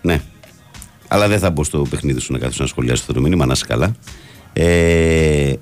Ναι. 0.00 0.20
Αλλά 1.08 1.28
δεν 1.28 1.38
θα 1.38 1.50
μπω 1.50 1.64
στο 1.64 1.86
παιχνίδι 1.90 2.20
σου 2.20 2.32
να 2.32 2.38
κάθεσαι 2.38 2.62
να 2.62 2.68
σχολιάσεις 2.68 3.00
αυτό 3.00 3.12
το 3.12 3.20
μήνυμα, 3.20 3.46
να 3.46 3.52
είσαι 3.52 3.64
καλά. 3.68 3.96
Ε, 4.52 5.52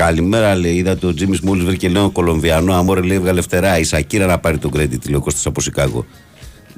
Καλημέρα, 0.00 0.54
λέει. 0.54 0.74
Είδατε 0.74 1.06
ο 1.06 1.14
Τζίμι 1.14 1.38
μόλι 1.42 1.64
βρήκε 1.64 1.88
λέω 1.88 2.10
Κολομβιανό. 2.10 2.74
Αμόρε 2.74 3.00
λέει 3.00 3.18
βγάλε 3.18 3.40
φτερά. 3.40 3.78
Η 3.78 3.84
Σακύρα 3.84 4.26
να 4.26 4.38
πάρει 4.38 4.58
τον 4.58 4.70
credit, 4.74 5.06
λέει 5.06 5.14
ο 5.14 5.20
Κώστας 5.20 5.46
από 5.46 5.60
Σικάγο. 5.60 6.06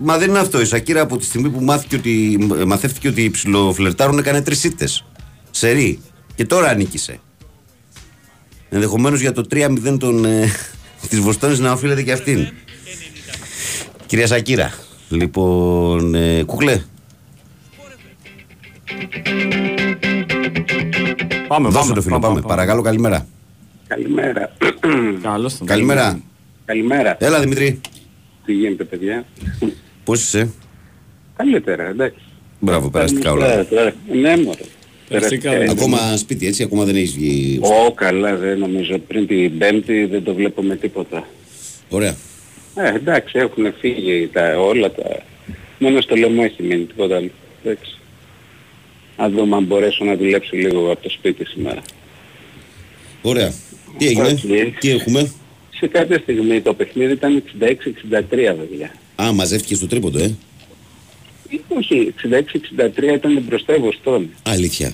Μα 0.05 0.19
δεν 0.19 0.29
είναι 0.29 0.39
αυτό. 0.39 0.61
Η 0.61 0.65
Σακύρα 0.65 1.01
από 1.01 1.17
τη 1.17 1.25
στιγμή 1.25 1.51
που 1.51 1.61
μάθηκε 1.61 1.97
ότι, 1.97 2.39
μαθεύτηκε 2.67 3.09
ότι 3.09 3.23
οι 3.23 3.31
ψηλοφλερτάρουν 3.31 4.19
έκανε 4.19 4.43
τρεις 4.43 4.65
ήττε. 4.65 4.89
Σερή. 5.51 6.01
Και 6.35 6.47
τώρα 6.47 6.69
ανήκησε. 6.69 7.19
Ενδεχομένως 8.69 9.21
για 9.21 9.33
το 9.33 9.45
3-0 9.51 9.99
των, 9.99 10.25
ε, 10.25 10.53
της 11.09 11.21
Βοστόνης 11.21 11.59
να 11.59 11.73
οφείλεται 11.73 12.03
και 12.03 12.13
αυτήν. 12.13 12.49
Κυρία 14.07 14.27
Σακύρα. 14.27 14.73
Λοιπόν, 15.09 16.15
ε, 16.15 16.43
κουκλέ. 16.43 16.83
Πάμε, 21.49 21.69
Δώσε 21.69 21.81
πάμε, 21.81 21.95
το 21.95 22.03
φίλο, 22.03 22.19
πάμε. 22.19 22.41
Παρακαλώ, 22.41 22.83
καλημέρα. 22.83 23.27
Καλημέρα. 23.87 24.53
Καλώς 25.23 25.57
τον. 25.59 25.67
Καλημέρα. 25.67 26.21
Καλημέρα. 26.65 27.17
Έλα, 27.21 27.41
Δημήτρη. 27.41 27.81
Τι 28.45 28.53
γίνεται, 28.53 28.85
παιδιά; 28.85 29.25
Πώς 30.05 30.23
είσαι; 30.23 30.51
Καλύτερα, 31.37 31.89
εντάξει. 31.89 32.19
Μπράβο, 32.61 32.91
περαστικά 32.91 33.33
όλα. 33.33 33.49
Καλύτερα. 33.49 33.95
Ναι, 34.13 34.37
μωρέ. 34.37 34.61
Περαστικά, 35.09 35.51
Περαστικά. 35.51 35.73
Ακόμα 35.73 36.17
σπίτι, 36.17 36.47
έτσι, 36.47 36.63
ακόμα 36.63 36.85
δεν 36.85 36.97
έχεις 36.97 37.13
βγει. 37.13 37.61
Ω, 37.63 37.93
καλά, 37.93 38.37
δεν 38.37 38.59
νομίζω. 38.59 38.99
Πριν 38.99 39.27
την 39.27 39.59
Πέμπτη 39.59 40.05
δεν 40.05 40.25
το 40.25 40.35
βλέπω 40.35 40.63
με 40.63 40.77
τίποτα. 40.77 41.27
Ωραία. 41.89 42.17
Ε, 42.75 42.95
εντάξει, 42.95 43.39
έχουν 43.39 43.75
φύγει 43.81 44.31
τα, 44.33 44.59
όλα 44.59 44.91
τα... 44.91 45.23
Μόνο 45.79 46.01
στο 46.01 46.17
λαιμό 46.17 46.43
έχει 46.45 46.63
μείνει 46.63 46.85
τίποτα 46.85 47.17
άλλο. 47.17 47.31
Εντάξει. 47.65 47.97
Αν 49.17 49.33
δούμε 49.33 49.57
αν 49.57 49.65
μπορέσω 49.65 50.05
να 50.05 50.17
δουλέψω 50.17 50.57
λίγο 50.57 50.93
από 50.93 51.03
το 51.03 51.11
σπίτι 51.11 51.45
σήμερα. 51.45 51.81
Ωραία. 53.23 53.53
Τι 53.99 54.07
έγινε, 54.07 54.27
Όχι. 54.27 54.75
τι 54.79 54.91
έχουμε; 54.91 55.33
Σε 55.79 55.87
κάποια 55.87 56.19
στιγμή 56.19 56.61
το 56.61 56.75
παιχνίδι 56.75 57.13
ήταν 57.13 57.43
66-63 57.61 57.71
παιδιά. 58.31 58.93
Α, 59.23 59.33
μαζεύτηκες 59.33 59.77
στο 59.77 59.87
τρίποντο, 59.87 60.19
ε; 60.19 60.23
Ε, 61.51 61.57
Όχι, 61.69 62.15
66-63 62.23 63.15
ήταν 63.15 63.43
μπροστά 63.49 63.75
η 63.77 63.79
Βοστόνη. 63.79 64.29
Αλήθεια. 64.43 64.93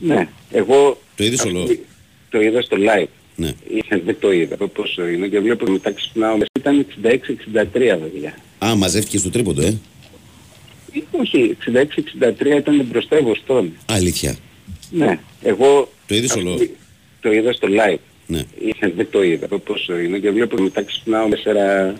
Ναι, 0.00 0.28
εγώ... 0.50 0.98
Το 1.16 1.24
είδες 1.24 1.40
αυτή- 1.40 1.54
όλο; 1.54 1.76
Το 2.30 2.40
είδα 2.40 2.62
στο 2.62 2.76
live. 2.80 3.06
Ναι. 3.36 3.48
Ε, 3.88 3.98
Δεν 4.04 4.16
το 4.20 4.32
είδα, 4.32 4.56
πώς 4.56 4.98
είναι 5.14 5.26
και 5.28 5.40
βλέπω 5.40 5.70
μετά 5.70 5.92
ξυπνάω. 5.92 6.36
Ήταν 6.58 6.86
66-63 7.02 7.18
παιδιά. 7.72 8.34
Α, 8.64 8.74
μαζεύτηκες 8.76 9.20
στο 9.20 9.30
τρίποντο, 9.30 9.62
ε; 9.62 9.66
Ε, 10.92 11.00
Όχι, 11.10 11.56
66-63 11.66 12.56
ήταν 12.56 12.86
μπροστά 12.90 13.18
η 13.18 13.22
Βοστόνη. 13.22 13.72
Αλήθεια. 13.86 14.36
Ναι, 14.90 15.18
εγώ... 15.42 15.88
Το 16.06 16.14
είδες 16.14 16.30
αυτή- 16.30 16.46
όλο; 16.46 16.68
Το 17.20 17.32
είδα 17.32 17.52
στο 17.52 17.68
live. 17.70 17.98
Ναι. 18.26 18.38
Ε, 18.80 18.88
Δεν 18.96 19.06
το 19.10 19.22
είδα, 19.22 19.46
πώς 19.46 19.88
είναι 20.04 20.18
και 20.18 20.30
βλέπω 20.30 20.62
μετά 20.62 20.82
ξυπνάω 20.82 21.28
4... 21.28 21.94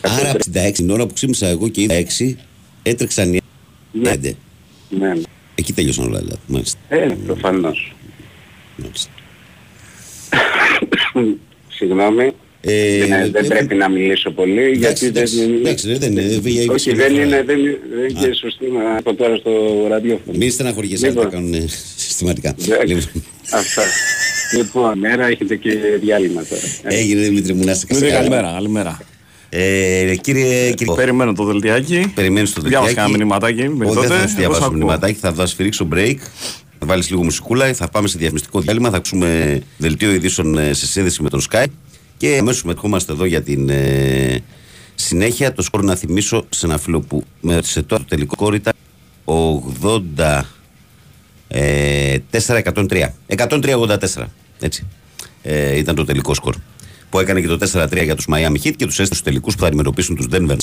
Άρα 0.00 0.32
66 0.68 0.72
την 0.74 0.90
ώρα 0.90 1.06
που 1.06 1.12
ξύπνησα 1.14 1.46
εγώ 1.46 1.68
και 1.68 1.80
είδα 1.82 1.94
6, 2.18 2.34
έτρεξαν 2.82 3.34
οι 3.34 3.40
Ναι. 3.92 4.10
5. 4.14 4.18
Ναι, 4.90 5.08
ναι. 5.08 5.20
Εκεί 5.54 5.72
τέλειωσαν 5.72 6.04
όλα, 6.06 6.18
δηλαδή. 6.18 6.40
Μάλιστα. 6.46 6.78
Ε, 6.88 7.08
προφανώς. 7.26 7.94
Μάλιστα. 8.76 9.10
Συγγνώμη. 11.68 12.30
Ε, 12.60 12.98
δεν, 12.98 13.08
δεν 13.08 13.34
έχουμε- 13.34 13.48
πρέπει 13.48 13.74
να 13.74 13.88
μιλήσω 13.88 14.30
πολύ 14.30 14.60
Εντάξει, 14.62 14.80
γιατί 14.80 15.06
εντάξει, 15.06 15.36
δεν 15.36 15.48
είναι... 15.48 15.58
εντάξει, 15.58 15.88
ρε, 15.88 15.98
δεν 15.98 16.12
είναι, 16.12 16.22
δεν 16.22 16.40
βγαίνει 16.40 16.68
Όχι, 16.68 16.78
σήμερα 16.78 17.06
δεν 17.08 17.14
φορά. 17.16 17.26
είναι, 17.26 17.42
δεν, 17.42 17.58
δεν 17.94 18.24
είναι 18.24 18.34
σωστή 18.34 18.66
να 18.70 18.96
από 18.96 19.14
τώρα 19.14 19.36
στο 19.36 19.50
ραδιόφωνο. 19.88 20.36
Μην 20.38 20.50
στεναχωριέσαι, 20.50 21.06
αν 21.06 21.14
τα 21.14 21.20
Λοιπόν. 21.22 21.34
κάνουν 21.34 21.54
ε, 21.54 21.64
συστηματικά. 22.06 22.54
Εντάξει. 22.68 22.86
Λοιπόν, 22.86 23.22
Αυτά. 23.52 23.82
Λοιπόν, 24.56 24.98
μέρα 24.98 25.26
έχετε 25.26 25.56
και 25.56 25.70
διάλειμμα 26.00 26.44
τώρα. 26.44 26.62
Ε, 26.82 26.98
Έγινε 26.98 27.20
Δημήτρη 27.20 27.52
μου 27.54 27.64
να 27.64 27.70
είσαι 27.70 27.84
Δημήτρη, 27.88 28.08
καλά. 28.10 28.20
καλημέρα, 28.20 28.52
καλημέρα. 28.52 29.00
Ε, 29.50 30.14
κύριε, 30.20 30.72
κύριε 30.72 30.94
Περιμένω 30.94 31.32
το 31.32 31.44
δελτιάκι. 31.44 32.12
Περιμένεις 32.14 32.52
το 32.52 32.60
Διάβασα 32.60 32.84
δελτιάκι. 32.84 32.94
κανένα 32.94 33.16
μηνυματάκι 33.18 33.68
μέχρι 33.68 33.84
Εγώ 33.84 33.94
τότε. 33.94 34.06
δεν 34.08 34.16
θα 34.18 34.22
σου 34.22 34.22
Εγώ 34.22 34.30
σ' 34.32 34.34
διαβάσω 34.38 34.62
ακούω. 34.64 34.72
μηνυματάκι, 34.76 35.18
θα 35.18 35.32
δώσεις 35.32 35.50
σφυρίξω 35.52 35.88
break. 35.92 36.16
Θα 36.78 36.86
βάλεις 36.86 37.10
λίγο 37.10 37.24
μουσικούλα, 37.24 37.74
θα 37.74 37.88
πάμε 37.88 38.08
σε 38.08 38.18
διαφημιστικό 38.18 38.60
διάλειμμα, 38.60 38.90
θα 38.90 38.96
ακούσουμε 38.96 39.60
δελτίο 39.76 40.12
ειδήσεων 40.12 40.58
ε, 40.58 40.72
σε 40.72 40.86
σύνδεση 40.86 41.22
με 41.22 41.28
τον 41.30 41.40
Sky 41.50 41.64
και 42.16 42.36
αμέσως 42.40 42.62
μετχόμαστε 42.62 43.12
εδώ 43.12 43.24
για 43.24 43.42
την 43.42 43.68
ε, 43.68 44.42
συνέχεια. 44.94 45.52
Το 45.52 45.62
σκορ 45.62 45.82
να 45.84 45.94
θυμίσω 45.94 46.44
σε 46.48 46.66
ένα 46.66 46.78
φίλο 46.78 47.00
που 47.00 47.24
με 47.40 47.52
έρωτησε 47.52 47.82
τώρα 47.82 48.02
το 48.02 48.08
τελικό 48.08 48.34
σκορ 48.34 48.54
ήταν 48.54 48.72
80. 49.24 50.40
Ε, 51.48 52.16
4-103. 52.46 53.12
103-84. 53.36 53.96
Έτσι. 54.60 54.86
Ε, 55.42 55.76
ήταν 55.78 55.94
το 55.94 56.04
τελικό 56.04 56.34
σκορ. 56.34 56.54
Που 57.10 57.20
έκανε 57.20 57.40
και 57.40 57.46
το 57.46 57.58
4-3 57.72 58.04
για 58.04 58.14
τους 58.14 58.26
Miami 58.28 58.56
Heat 58.64 58.72
και 58.76 58.84
τους 58.84 58.98
έστειλε 58.98 59.04
στους 59.04 59.22
τελικούς 59.22 59.54
που 59.54 59.60
θα 59.60 59.66
αντιμετωπίσουν 59.66 60.16
τους 60.16 60.26
Denver. 60.30 60.56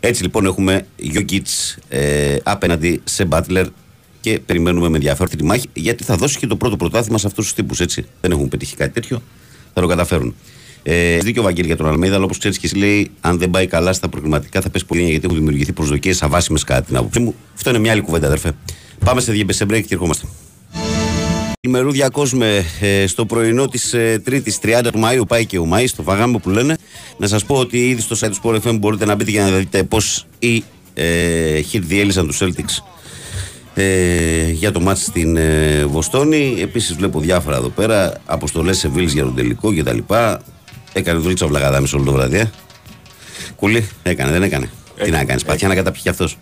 Έτσι 0.00 0.22
λοιπόν 0.22 0.46
έχουμε 0.46 0.86
Jokic 1.14 1.74
ε, 1.88 2.36
απέναντι 2.42 3.00
σε 3.04 3.28
Butler 3.30 3.64
και 4.20 4.40
περιμένουμε 4.46 4.88
με 4.88 4.96
ενδιαφέρον 4.96 5.36
τη 5.36 5.44
μάχη 5.44 5.68
γιατί 5.72 6.04
θα 6.04 6.16
δώσει 6.16 6.38
και 6.38 6.46
το 6.46 6.56
πρώτο 6.56 6.76
πρωτάθλημα 6.76 7.18
σε 7.18 7.26
αυτούς 7.26 7.44
τους 7.44 7.54
τύπους. 7.54 7.80
Έτσι. 7.80 8.06
Δεν 8.20 8.30
έχουν 8.30 8.48
πετύχει 8.48 8.76
κάτι 8.76 8.92
τέτοιο. 8.92 9.22
Θα 9.74 9.80
το 9.80 9.86
καταφέρουν. 9.86 10.34
Ε, 10.82 11.12
έχει 11.12 11.24
δίκιο 11.24 11.42
ο 11.42 11.44
Βαγγέλη 11.44 11.66
για 11.66 11.76
τον 11.76 11.86
Αλμέιδα, 11.86 12.14
αλλά 12.14 12.24
όπως 12.24 12.38
ξέρεις 12.38 12.58
και 12.58 12.66
εσύ, 12.66 12.76
λέει, 12.76 13.10
αν 13.20 13.38
δεν 13.38 13.50
πάει 13.50 13.66
καλά 13.66 13.92
στα 13.92 14.08
προκριματικά 14.08 14.60
θα 14.60 14.70
πέσει 14.70 14.86
πολύ 14.86 15.02
γιατί 15.02 15.24
έχουν 15.24 15.36
δημιουργηθεί 15.36 15.72
προσδοκίες 15.72 16.22
αβάσιμες 16.22 16.64
κατά 16.64 16.82
την 16.82 16.96
άποψή 16.96 17.20
μου. 17.20 17.34
Αυτό 17.54 17.70
είναι 17.70 17.78
μια 17.78 17.92
άλλη 17.92 18.00
κουβέντα, 18.00 18.26
αδερφέ. 18.26 18.52
Πάμε 19.04 19.20
σε 19.20 19.32
διεμπεσέ 19.32 19.64
break 19.64 19.82
και 19.86 19.94
ερχόμαστε. 19.94 20.26
Ημερούδια 21.62 22.08
κόσμε 22.08 22.64
ε, 22.80 23.06
στο 23.06 23.26
πρωινό 23.26 23.68
της 23.68 23.92
ε, 23.94 24.20
Τρίτης 24.24 24.58
30 24.62 24.88
του 24.92 25.00
Μαΐου 25.04 25.26
πάει 25.28 25.46
και 25.46 25.58
ο 25.58 25.64
Μάη, 25.64 25.90
το 25.90 26.02
φαγάμε 26.02 26.38
που 26.38 26.50
λένε. 26.50 26.76
Να 27.16 27.26
σας 27.26 27.44
πω 27.44 27.54
ότι 27.54 27.88
ήδη 27.88 28.00
στο 28.00 28.16
site 28.20 28.30
του 28.30 28.40
Sport 28.42 28.68
FM 28.68 28.78
μπορείτε 28.78 29.04
να 29.04 29.14
μπείτε 29.14 29.30
για 29.30 29.44
να 29.44 29.56
δείτε 29.56 29.82
πώς 29.82 30.26
οι 30.38 30.64
ε, 30.94 31.60
Heat 31.72 31.80
διέλυσαν 31.80 32.26
τους 32.26 32.38
Celtics 32.42 32.84
ε, 33.74 34.50
για 34.50 34.72
το 34.72 34.80
μάτς 34.80 35.04
στην 35.04 35.36
ε, 35.36 35.84
Βοστόνη. 35.84 36.56
Επίσης 36.60 36.96
βλέπω 36.96 37.20
διάφορα 37.20 37.56
εδώ 37.56 37.68
πέρα, 37.68 38.20
αποστολές 38.24 38.78
σε 38.78 38.88
Βίλς 38.88 39.12
για 39.12 39.22
τον 39.22 39.34
τελικό 39.34 39.74
κτλ. 39.74 39.98
Έκανε 40.92 41.18
δουλίτσα 41.18 41.44
ο 41.44 41.48
Βλαγαδάμις 41.48 41.92
όλο 41.92 42.04
το 42.04 42.12
βράδυ, 42.12 42.36
ε. 42.36 42.50
Κουλή, 43.56 43.88
έκανε, 44.02 44.30
δεν 44.30 44.42
έκανε. 44.42 44.70
Τι 45.02 45.10
να 45.10 45.24
κάνεις, 45.24 45.44
παθιά 45.44 45.68
να 45.68 45.74
καταπιεί 45.74 46.02
κι 46.02 46.08
αυτός. 46.08 46.38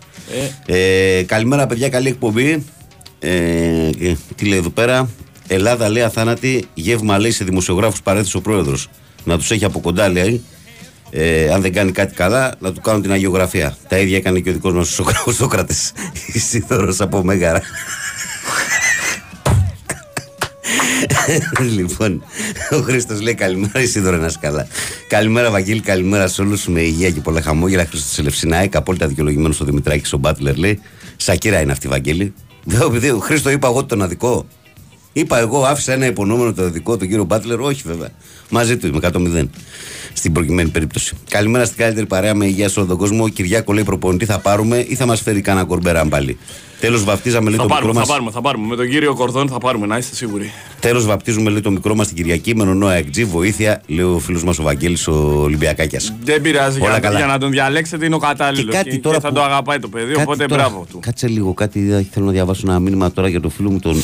Ε, 0.65 1.23
καλημέρα 1.25 1.67
παιδιά, 1.67 1.89
καλή 1.89 2.07
εκπομπή. 2.07 2.63
Ε, 3.19 3.89
και 3.99 4.15
τι 4.35 4.45
λέει 4.45 4.57
εδώ 4.57 4.69
πέρα; 4.69 5.09
Ελλάδα 5.47 5.89
λέει 5.89 6.03
αθάνατη, 6.03 6.65
γεύμα 6.73 7.19
λέει 7.19 7.31
σε 7.31 7.43
δημοσιογράφους 7.43 8.01
παρέθεσε 8.01 8.37
ο 8.37 8.41
πρόεδρος. 8.41 8.87
Να 9.23 9.37
τους 9.37 9.51
έχει 9.51 9.65
από 9.65 9.79
κοντά 9.79 10.09
λέει. 10.09 10.43
Ε, 11.11 11.51
αν 11.53 11.61
δεν 11.61 11.73
κάνει 11.73 11.91
κάτι 11.91 12.13
καλά, 12.13 12.55
να 12.59 12.71
του 12.73 12.81
κάνουν 12.81 13.01
την 13.01 13.11
αγιογραφία. 13.11 13.77
Τα 13.87 13.97
ίδια 13.97 14.17
έκανε 14.17 14.39
και 14.39 14.49
ο 14.49 14.53
δικός 14.53 14.73
μας 14.73 14.89
ο 14.89 14.91
Σοκρα- 15.03 15.23
ο 15.25 15.31
Σόκρατες. 15.31 15.91
Ισίδωρος 16.33 17.01
από 17.01 17.23
Μέγαρα. 17.23 17.61
λοιπόν, 21.77 22.23
ο 22.71 22.75
Χρήστος 22.81 23.21
λέει 23.21 23.33
καλημέρα, 23.35 23.81
Ισίδωρο 23.81 24.17
να 24.17 24.25
είσαι 24.25 24.37
καλά. 24.41 24.67
Καλημέρα, 25.07 25.51
Βαγγέλη, 25.51 25.79
καλημέρα 25.79 26.27
σε 26.27 26.41
όλους 26.41 26.67
με 26.67 26.81
υγεία 26.81 27.09
και 27.09 27.19
πολλά 27.21 27.41
χαμόγελα. 27.41 27.85
Χρήστος 27.85 28.17
Ελευσινάη, 28.17 28.69
απόλυτα 28.73 29.07
δικαιολογημένος 29.07 29.61
ο 29.61 29.65
Δημητράκης, 29.65 30.13
ο 30.13 30.17
Μπάτλερ 30.17 30.57
λέει. 30.57 30.79
Σακύρα 31.17 31.61
είναι 31.61 31.71
αυτή, 31.71 31.87
Βαγγέλη. 31.87 32.33
Δεν, 32.63 32.81
επειδή 32.81 33.09
ο 33.09 33.19
Χρήστος 33.19 33.53
είπα 33.53 33.67
εγώ 33.67 33.85
τον 33.85 34.01
αδικό. 34.01 34.45
Είπα 35.13 35.39
εγώ, 35.39 35.63
άφησα 35.63 35.93
ένα 35.93 36.05
υπονόμενο 36.05 36.53
το 36.53 36.69
δικό 36.69 36.97
του 36.97 37.07
κύριο 37.07 37.23
Μπάτλερ. 37.23 37.59
Όχι 37.59 37.81
βέβαια. 37.85 38.09
Μαζί 38.49 38.77
του 38.77 38.87
είμαι 38.87 38.99
100-0. 39.01 39.45
Στην 40.13 40.31
προκειμένη 40.31 40.69
περίπτωση. 40.69 41.15
Καλημέρα 41.29 41.65
στην 41.65 41.77
καλύτερη 41.77 42.05
παρέα 42.05 42.35
με 42.35 42.45
υγεία 42.45 42.69
σε 42.69 42.79
όλο 42.79 42.87
τον 42.87 42.97
κόσμο. 42.97 43.23
Ο 43.23 43.27
Κυριάκο 43.27 43.73
λέει 43.73 43.83
προπονητή 43.83 44.25
θα 44.25 44.39
πάρουμε 44.39 44.77
ή 44.87 44.95
θα 44.95 45.05
μας 45.05 45.21
φέρει 45.21 45.41
κανένα 45.41 45.65
κορμπεράν 45.65 46.09
πάλι. 46.09 46.37
Τέλος 46.79 47.03
βαπτίζαμε 47.03 47.49
λέει 47.49 47.57
Θα 47.59 47.65
το 47.65 47.73
μικρό 47.73 47.79
πάρουμε, 47.85 47.99
θα 47.99 48.05
μα. 48.07 48.13
πάρουμε, 48.13 48.31
θα 48.31 48.41
πάρουμε. 48.41 48.67
Με 48.67 48.75
τον 48.75 48.89
κύριο 48.89 49.13
Κορδόν 49.15 49.47
θα 49.49 49.57
πάρουμε, 49.57 49.85
να 49.85 49.97
είστε 49.97 50.15
σίγουροι. 50.15 50.51
Τέλος 50.79 51.05
βαπτίζουμε 51.05 51.49
λέει 51.49 51.61
το 51.61 51.71
μικρό 51.71 51.95
μας 51.95 52.07
την 52.07 52.15
Κυριακή 52.15 52.55
με 52.55 52.63
νονό 52.63 52.89
εκτζή. 52.89 53.25
Βοήθεια, 53.25 53.81
λέει 53.87 54.05
ο 54.05 54.19
φίλος 54.19 54.43
μας 54.43 54.59
ο 54.59 54.63
Βαγγέλης 54.63 55.07
ο 55.07 55.13
Ολυμπιακάκιας. 55.41 56.13
Δεν 56.23 56.41
πειράζει. 56.41 56.79
Όλα 56.81 56.89
Για, 56.89 56.99
καλά. 56.99 57.17
για 57.17 57.27
να 57.27 57.37
τον 57.37 57.49
διαλέξετε 57.51 58.05
είναι 58.05 58.15
ο 58.15 58.19
κατάλληλος. 58.19 58.75
Και 58.75 58.81
κάτι 58.83 58.99
τώρα 58.99 59.19
θα 59.19 59.27
που- 59.27 59.33
το 59.33 59.41
αγαπάει 59.43 59.79
το 59.79 59.87
παιδί, 59.87 60.11
Κάτι 60.11 60.21
οπότε 60.23 60.45
τώρα- 60.45 60.63
μπράβο 60.69 60.85
του. 60.89 60.99
Κάτσε 60.99 61.27
λίγο, 61.27 61.53
κάτι 61.53 61.79
είδα, 61.79 62.05
θέλω 62.11 62.25
να 62.25 62.31
διαβάσω 62.31 62.61
ένα 62.67 62.79
μήνυμα 62.79 63.11
τώρα 63.11 63.27
για 63.29 63.39
το 63.41 63.49
φίλο 63.49 63.71
μου 63.71 63.79
τον. 63.79 64.03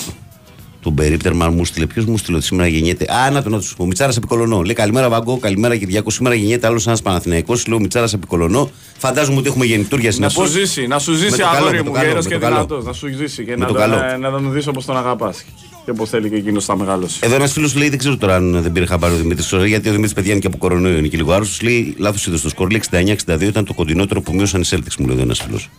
Τον 0.86 0.93
περίπτερμα 0.95 1.50
μου 1.50 1.65
στείλε. 1.65 1.86
Ποιος 1.86 2.06
μου 2.06 2.17
στείλε 2.17 2.38
ότι 2.38 2.45
σήμερα 2.45 2.67
γεννιέται; 2.69 3.06
Α, 3.13 3.32
να 3.32 3.43
τον 3.43 3.52
να 3.52 3.60
του 3.60 3.65
πω. 3.78 3.86
Μιτσάρας 3.86 4.17
Επικολονό. 4.17 4.62
Λέει 4.62 4.74
καλημέρα 4.74 5.10
Βαγκό, 5.10 5.38
καλημέρα 5.38 5.76
Κυριακό. 5.78 6.10
Σήμερα 6.10 6.36
γεννιέται 6.36 6.67
άλλος 6.67 6.88
ένας 6.88 7.02
Παναθηναϊκός. 7.02 7.67
Λέω 7.67 7.80
Μιτσάρας 7.80 8.13
Επικολονό. 8.13 8.69
Φαντάζομαι 8.98 9.38
ότι 9.38 9.48
έχουμε 9.48 9.65
γεννητούρια 9.65 10.06
Να 10.06 10.12
συνεπώ. 10.12 10.45
σου 10.45 10.52
ζήσει, 10.52 10.88
να 10.88 11.00
σου 11.00 11.13
ζήσει 11.13 11.32
το 11.32 11.38
καλό, 11.38 11.58
αγόρι 11.58 11.78
με 11.78 11.84
το 11.84 11.89
μου, 11.89 11.91
καλό, 11.95 12.08
γέρος 12.08 12.24
με 12.24 12.30
και 12.30 12.36
το 12.36 12.41
καλό. 12.41 12.56
δυνατός. 12.56 12.86
Να 12.86 12.93
σου 12.93 13.08
ζήσει 13.17 13.43
και 13.45 13.56
να 13.56 13.65
το 13.65 13.74
τον, 13.74 13.82
καλό. 13.82 13.95
ε, 14.13 14.17
να 14.17 14.32
τον 14.32 14.52
δεις 14.54 14.67
όπως 14.67 14.86
τον 14.86 14.98
αγαπάς. 14.98 15.45
Και 15.86 15.91
όπως 15.91 16.10
θέλει 16.10 16.30
και 16.30 16.36
εκείνος 16.36 16.65
θα 16.65 16.78
μεγαλώσει. 16.78 17.19
Εδώ 17.21 17.36
ένας 17.36 17.52
φίλος 17.52 17.76
λέει: 17.76 17.89
Δεν 17.89 17.98
ξέρω 17.98 18.17
τώρα 18.17 18.36
αν 18.36 18.62
δεν 18.62 18.71
πήρε 18.71 18.86
χαμπάρι 18.86 19.13
ο 19.13 19.17
Δημήτρης 19.17 19.45
Σωρέ, 19.45 19.67
γιατί 19.67 19.88
ο 19.88 19.91
Δημήτρης 19.91 20.13
παιδιά 20.13 20.32
είναι 20.32 20.39
και 20.41 20.48
από 20.48 20.58
κορονοϊό, 20.58 20.98
είναι 20.98 21.08
και 21.08 21.17
λίγο 21.17 21.32
άρρωστος. 21.34 21.62
Λέει: 21.62 21.95
Λάθος 21.98 22.28
είδο 22.28 22.38
στο 22.38 22.50
σκορ. 22.50 22.71
Λέει 22.71 22.82
69-62 23.28 23.41
ήταν 23.41 23.65
το 23.65 23.74
κοντινότερο 23.74 24.21
που 24.21 24.34
μείωσαν 24.36 24.62
οι 24.62 24.65
Celtics, 24.69 24.95
μου 25.00 25.06
λέει 25.06 25.15
εδώ 25.15 25.24
ένας 25.24 25.39
φίλος. 25.39 25.69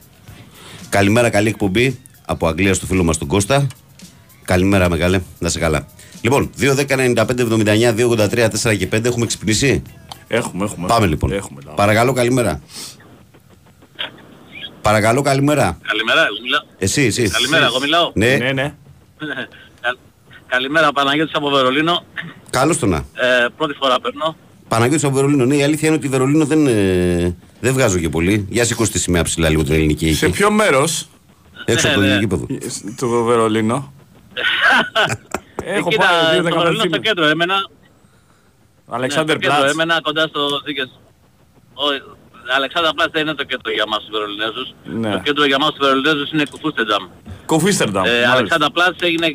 Καλημέρα, 0.88 1.30
καλή 1.30 1.48
εκπομπή 1.48 1.98
από 2.24 2.46
Αγγλία 2.46 2.74
στο 2.74 2.86
φίλο 2.86 3.04
μας 3.04 3.18
τον 3.18 3.28
Κώστα. 3.28 3.66
Καλημέρα, 4.46 4.88
μεγάλε. 4.88 5.20
Να 5.38 5.48
σε 5.48 5.58
καλά. 5.58 5.86
Λοιπόν, 6.20 6.50
2-10-95-79-283-4 6.60 8.76
και 8.78 8.88
5 8.92 9.04
έχουμε 9.04 9.26
ξυπνήσει; 9.26 9.82
Έχουμε, 10.28 10.64
έχουμε. 10.64 10.86
Πάμε 10.86 11.06
λοιπόν. 11.06 11.32
Έχουμε, 11.32 11.60
λάβο. 11.64 11.76
Παρακαλώ, 11.76 12.12
καλημέρα. 12.12 12.60
Παρακαλώ, 14.82 15.22
καλημέρα. 15.22 15.78
Καλημέρα, 15.82 16.20
εγώ 16.20 16.36
μιλάω. 16.42 16.60
Εσύ, 16.78 17.02
εσύ. 17.02 17.28
Καλημέρα, 17.28 17.64
εγώ 17.64 17.80
μιλάω. 17.80 18.10
Ναι, 18.14 18.36
Ναι, 18.36 18.52
ναι. 18.52 18.74
Κα- 19.80 19.96
Καλημέρα, 20.46 20.92
Παναγιώτης 20.92 21.34
από 21.34 21.50
Βερολίνο. 21.50 22.04
καλώς 22.50 22.78
το 22.78 22.86
να. 22.86 22.96
Ε, 22.96 23.02
πρώτη 23.56 23.74
φορά 23.74 24.00
παίρνω. 24.00 24.36
Παναγιώτης 24.68 25.04
από 25.04 25.14
Βερολίνο. 25.14 25.44
Ναι, 25.44 25.56
η 25.56 25.62
αλήθεια 25.62 25.88
είναι 25.88 25.96
ότι 25.96 26.08
Βερολίνο 26.08 26.44
δεν, 26.44 26.66
ε, 26.66 27.36
δεν 27.60 27.72
βγάζω 27.72 27.98
και 27.98 28.08
πολύ. 28.08 28.46
Για 28.48 28.64
σηκώσει 28.64 28.90
τη 28.90 28.98
σημαία 28.98 29.22
ψηλά 29.22 29.48
λίγο 29.48 29.62
την 29.64 29.74
ελληνική 29.74 30.14
Σε 30.14 30.26
εκεί. 30.26 30.34
ποιο 30.34 30.50
μέρος; 30.50 31.08
Έξω 31.64 31.86
από 31.86 31.96
το 31.96 32.02
Ναι, 32.02 32.08
ναι. 32.12 32.18
γήπεδο. 32.18 32.46
του 32.96 33.24
Βερολίνο. 33.26 33.92
Έχω 35.64 35.88
Εκεί 35.88 35.96
πάει 35.96 36.08
ήταν 36.16 36.30
δύο 36.32 36.42
στο 36.42 36.58
Βερολίνο 36.58 36.72
στο 36.72 36.82
δεκαπέντε 36.82 36.98
κέντρο, 37.08 37.24
έμενα. 37.26 37.56
Αλεξάνδερ 38.88 39.36
ναι, 39.36 39.42
στο 39.42 39.50
κέντρο, 39.50 39.58
Πλάτς. 39.58 39.72
έμενα 39.72 40.00
κοντά 40.06 40.26
στο 40.32 40.42
δίκες. 40.64 40.88
Όχι, 41.74 42.00
Αλεξάνδρα 42.56 42.92
Πλάτς 42.96 43.12
δεν 43.12 43.22
είναι 43.22 43.34
το 43.34 43.44
κέντρο 43.44 43.72
για 43.72 43.86
μας 43.90 43.98
τους 43.98 44.10
Βερολινέζους. 44.14 44.68
Ναι. 45.02 45.10
Το 45.12 45.18
κέντρο 45.26 45.44
για 45.50 45.58
μας 45.58 45.70
τους 45.74 45.78
Βερολινέζους 45.86 46.28
είναι 46.32 46.44
Κουφούστενταμ. 46.50 47.04
Κοφίστερνταμ. 47.52 48.04
Ε, 48.04 48.08
μάλιστα. 48.08 48.32
Αλεξάνδρα 48.32 48.70
Πλάτς 48.70 48.98
έγινε, 49.08 49.26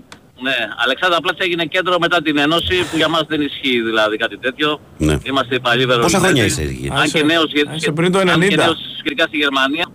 ναι, 0.45 0.55
Αλεξάνδρα 0.83 1.19
Πλάτς 1.23 1.39
έγινε 1.45 1.65
κέντρο 1.65 1.95
μετά 1.99 2.21
την 2.21 2.37
Ένωση 2.37 2.75
που 2.89 2.95
για 3.01 3.09
μας 3.13 3.23
δεν 3.27 3.41
ισχύει 3.41 3.81
δηλαδή 3.89 4.15
κάτι 4.17 4.37
τέτοιο. 4.37 4.69
Ναι. 4.97 5.15
Είμαστε 5.23 5.55
οι 5.55 5.59
παλιοί 5.59 5.85
Βερολινέζοι. 5.85 6.13
Πόσα 6.15 6.25
χρόνια 6.25 6.43
είσαι 6.45 6.61
εκεί; 6.61 6.87
Α, 6.93 6.95
Αν 6.97 7.03
είσαι- 7.03 7.17
και 7.17 7.23
νέος, 7.25 7.43
α, 7.69 7.75
είσαι 7.75 7.91
πριν 7.91 8.11
το 8.11 8.17
αν 8.19 8.25
και 8.25 8.31
90. 8.33 8.55
νέος 8.63 8.77
σχετικά 8.99 9.23
στη 9.29 9.37
Γερμανία. 9.37 9.85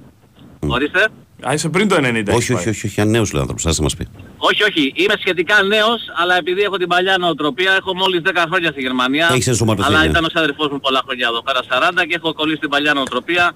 Ορίστε. 0.74 1.02
Α, 1.48 1.52
είσαι 1.52 1.68
πριν 1.68 1.88
το 1.88 1.96
90. 1.96 2.00
Όχι, 2.00 2.12
έχεις 2.12 2.30
όχι, 2.32 2.52
πάει. 2.52 2.68
όχι, 2.68 2.86
όχι, 2.86 3.00
ανέο 3.00 3.22
λέει 3.22 3.30
ο 3.34 3.38
άνθρωπος, 3.40 3.66
άσε 3.66 3.82
μας 3.82 3.96
πει. 3.96 4.06
Όχι, 4.36 4.62
όχι. 4.62 4.92
Είμαι 4.96 5.14
σχετικά 5.18 5.62
νέος, 5.62 6.00
αλλά 6.16 6.36
επειδή 6.36 6.60
έχω 6.62 6.76
την 6.76 6.88
παλιά 6.88 7.18
νοοτροπία, 7.18 7.72
έχω 7.72 7.94
μόλις 7.94 8.20
10 8.24 8.30
χρόνια 8.48 8.70
στη 8.70 8.80
Γερμανία. 8.80 9.28
Έχεις 9.32 9.46
ενσωματωθεί, 9.46 9.88
Αλλά 9.88 10.00
ναι. 10.00 10.06
ήταν 10.06 10.24
ο 10.24 10.28
αδερφός 10.34 10.68
μου 10.70 10.80
πολλά 10.80 11.00
χρόνια 11.04 11.26
εδώ 11.30 11.42
πέρα 11.42 11.60
40 11.68 12.04
και 12.08 12.14
έχω 12.14 12.32
κολλήσει 12.32 12.58
την 12.60 12.68
παλιά 12.68 12.92
νοοτροπία. 12.94 13.52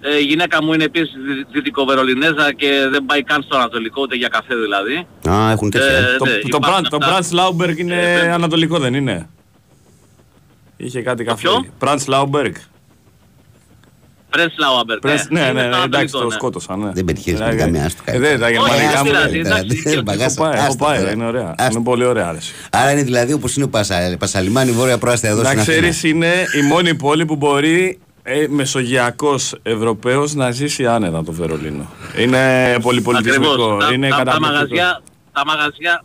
Ε, 0.00 0.16
η 0.18 0.22
γυναίκα 0.22 0.62
μου 0.62 0.72
είναι 0.72 0.84
επίσης 0.84 1.12
δυ- 1.26 1.46
δυτικοβερολινέζα 1.52 2.52
και 2.52 2.86
δεν 2.90 3.04
πάει 3.04 3.22
καν 3.22 3.42
στο 3.42 3.56
Ανατολικό, 3.56 4.02
ούτε 4.02 4.16
για 4.16 4.28
καφέ 4.28 4.54
δηλαδή. 4.54 5.06
Α, 5.28 5.50
έχουν 5.50 5.70
τέτοια. 5.70 5.88
Ε, 5.88 6.00
ε. 6.14 6.16
Το, 6.16 6.24
ναι, 6.24 6.30
το, 6.30 6.58
υπάρχουν 6.62 6.84
Brand- 6.84 6.88
το 6.90 6.98
αυτά. 7.02 7.38
Brand 7.38 7.38
Lauberg 7.70 7.76
είναι 7.78 7.94
Ε, 8.12 8.14
πρέπει- 8.18 8.32
ανατολικό, 8.32 8.78
δεν 8.78 8.94
είναι; 8.94 9.28
Είχε 10.76 11.02
κάτι 11.02 11.24
καφέ. 11.24 11.40
ποιο; 11.48 11.66
Brand 11.80 11.98
Lauberg. 12.06 12.52
Πρες 14.32 14.54
Λάουαμπερ. 14.58 14.98
Πρες- 14.98 15.26
Ναι, 15.30 15.40
ναι, 15.40 15.62
ναι, 15.62 15.76
εντάξει, 15.84 16.12
το 16.12 16.30
σκότωσα. 16.30 16.76
Ναι. 16.76 16.90
Δεν 16.94 17.04
πετυχαίνεις 17.04 17.40
με 17.40 17.48
Ε, 17.50 17.54
καμία, 17.54 17.84
άστο, 17.84 18.02
ε, 18.04 18.18
Δεν, 18.18 18.38
τα 18.40 18.46
Όχι, 18.46 18.52
γερμανικά 18.54 18.88
δεν 18.90 18.98
μου. 18.98 19.04
πειράζει, 19.04 19.42
δεν- 19.42 19.52
εντάξει. 19.52 19.82
Δεν 19.84 20.02
μπαγάσα, 20.02 20.24
Έχω 20.24 20.42
πάει, 20.44 20.52
έχω 20.58 20.66
άστα 20.66 20.84
πάει, 20.84 20.98
τώρα. 20.98 21.10
είναι 21.12 21.24
ωραία. 21.26 21.54
Άστα. 21.58 21.68
Είναι 21.72 21.82
πολύ 21.82 22.04
ωραία, 22.04 22.26
άρεσε. 22.28 22.52
Άρα 22.70 22.90
είναι 22.92 23.02
δηλαδή 23.02 23.32
όπως 23.32 23.56
είναι 23.56 23.64
ο 23.64 23.68
Πασα, 23.68 24.16
Πασαλιμάνη 24.18 24.70
Βόρεια 24.70 24.98
Πρόαστα 24.98 25.28
εδώ 25.28 25.42
Να 25.42 25.48
στην 25.48 25.60
Αθήνα. 25.60 25.76
ξέρεις 25.76 26.02
είναι 26.02 26.26
η 26.62 26.66
μόνη 26.66 26.94
πόλη 26.94 27.24
που 27.26 27.36
μπορεί 27.36 27.98
ε, 28.22 28.46
μεσογειακός 28.48 29.54
Ευρωπαίος 29.62 30.34
να 30.34 30.50
ζήσει 30.50 30.86
άνετα 30.86 31.24
το 31.24 31.32
Βερολίνο. 31.32 31.90
Είναι 32.18 32.76
πολυπολιτισμικό, 32.82 33.50
Ακριβώς. 33.52 33.84
Τα- 33.86 33.92
είναι 33.94 34.08
τα, 34.08 34.16
τα, 34.16 34.22
καταπληκτικό. 34.24 34.52
μαγαζιά, 34.52 35.02
τα, 35.32 35.42
μαγαζιά, 35.46 36.04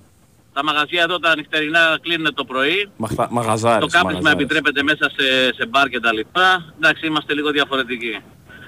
τα 0.58 0.64
μαγαζιά 0.64 1.02
εδώ 1.08 1.20
τα 1.20 1.36
νυχτερινά 1.36 1.84
κλείνουν 2.02 2.34
το 2.34 2.44
πρωί. 2.52 2.90
Μαχτα- 2.98 3.32
Μαγαζάρες, 3.32 3.80
Το 3.80 3.88
κάπνισμα 3.98 4.04
μαγαζάρες. 4.12 4.34
επιτρέπεται 4.38 4.82
μέσα 4.90 5.06
σε, 5.16 5.26
σε 5.58 5.64
μπαρ 5.70 5.88
και 5.94 6.00
τα 6.00 6.14
λοιπά. 6.14 6.48
Εντάξει, 6.78 7.06
είμαστε 7.08 7.34
λίγο 7.34 7.50
διαφορετικοί. 7.52 8.16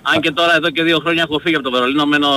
Αν 0.02 0.22
και 0.22 0.32
τώρα 0.32 0.56
εδώ 0.56 0.70
και 0.70 0.84
δύο 0.84 1.00
χρόνια 1.00 1.24
έχω 1.28 1.40
φύγει 1.40 1.56
από 1.56 1.64
το 1.64 1.72
Βερολίνο, 1.72 2.06
μένω 2.06 2.30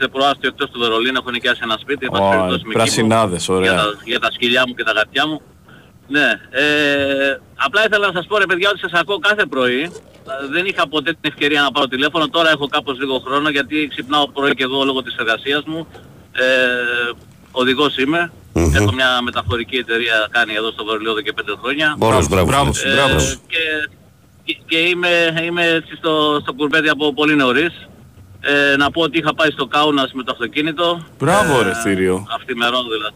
σε 0.00 0.08
προάστιο 0.08 0.48
εκτός 0.52 0.70
του 0.70 0.78
Βερολίνου, 0.78 1.18
έχω 1.20 1.30
νοικιάσει 1.30 1.60
ένα 1.62 1.76
σπίτι, 1.80 2.04
εν 2.06 2.10
πάση 2.10 2.22
Ω, 2.24 2.28
περιπτώσει, 2.30 2.62
με 2.66 2.72
πρασινάδες, 2.72 3.44
κύμο, 3.44 3.56
ωραία. 3.58 3.72
Για 3.72 3.80
τα, 3.82 3.86
για 4.04 4.18
τα 4.20 4.30
σκυλιά 4.32 4.62
μου 4.66 4.74
και 4.74 4.82
τα 4.84 4.92
γατιά 4.92 5.26
μου. 5.26 5.40
Ναι, 6.08 6.28
ε, 6.50 7.38
απλά 7.66 7.80
ήθελα 7.86 8.06
να 8.06 8.12
σας 8.12 8.26
πω 8.26 8.38
ρε 8.38 8.46
παιδιά 8.46 8.68
ότι 8.70 8.78
σας 8.78 8.92
ακούω 8.92 9.18
κάθε 9.18 9.46
πρωί. 9.46 9.80
Ε, 9.82 10.46
Δεν 10.50 10.66
είχα 10.66 10.88
ποτέ 10.88 11.10
την 11.10 11.30
ευκαιρία 11.32 11.60
να 11.62 11.70
πάρω 11.70 11.86
τηλέφωνο, 11.86 12.28
τώρα 12.28 12.50
έχω 12.50 12.66
κάπως 12.68 12.98
λίγο 12.98 13.18
χρόνο 13.26 13.48
γιατί 13.48 13.88
ξυπνάω 13.90 14.28
πρωί 14.28 14.54
και 14.54 14.62
εγώ 14.62 14.84
λόγω 14.84 15.02
της 15.02 15.14
εργασίας 15.18 15.62
μου. 15.66 15.86
Ε, 16.32 16.44
οδηγός 17.50 17.96
είμαι. 17.96 18.32
Μμμ. 18.60 18.74
Έχω 18.74 18.92
μια 18.92 19.10
μεταφορική 19.22 19.76
εταιρεία 19.76 20.16
κάνει 20.30 20.52
εδώ 20.54 20.70
στο 20.70 20.84
Βερολίνο 20.84 21.10
εδώ 21.10 21.20
και 21.20 21.32
πέντε 21.32 21.52
χρόνια. 21.60 21.94
Μπράβο, 21.98 22.26
μπράβο. 22.30 22.46
Μπράβο, 22.46 22.72
φίλε. 22.72 22.92
Ε, 22.92 22.96
μπράβο. 22.96 23.18
και, 23.52 23.62
και, 24.44 24.58
και 24.66 24.78
είμαι, 24.78 25.12
είμαι 25.46 25.64
έτσι 25.66 25.96
στο, 25.96 26.38
στο 26.42 26.52
κουρπέδι 26.52 26.88
από 26.88 27.14
πολύ 27.14 27.34
νωρίς. 27.34 27.74
Ε, 28.40 28.76
να 28.76 28.90
πω 28.90 29.00
ότι 29.02 29.18
είχα 29.18 29.34
πάει 29.34 29.50
στο 29.50 29.66
Κάουνας 29.66 30.10
με 30.12 30.22
το 30.22 30.32
αυτοκίνητο. 30.32 31.06
Μπράβο, 31.18 31.60
Ε, 31.60 31.62
ρε, 31.62 31.72
Θήριο. 31.82 32.26
Αυτημερών 32.38 32.82
δηλαδή. 32.94 33.14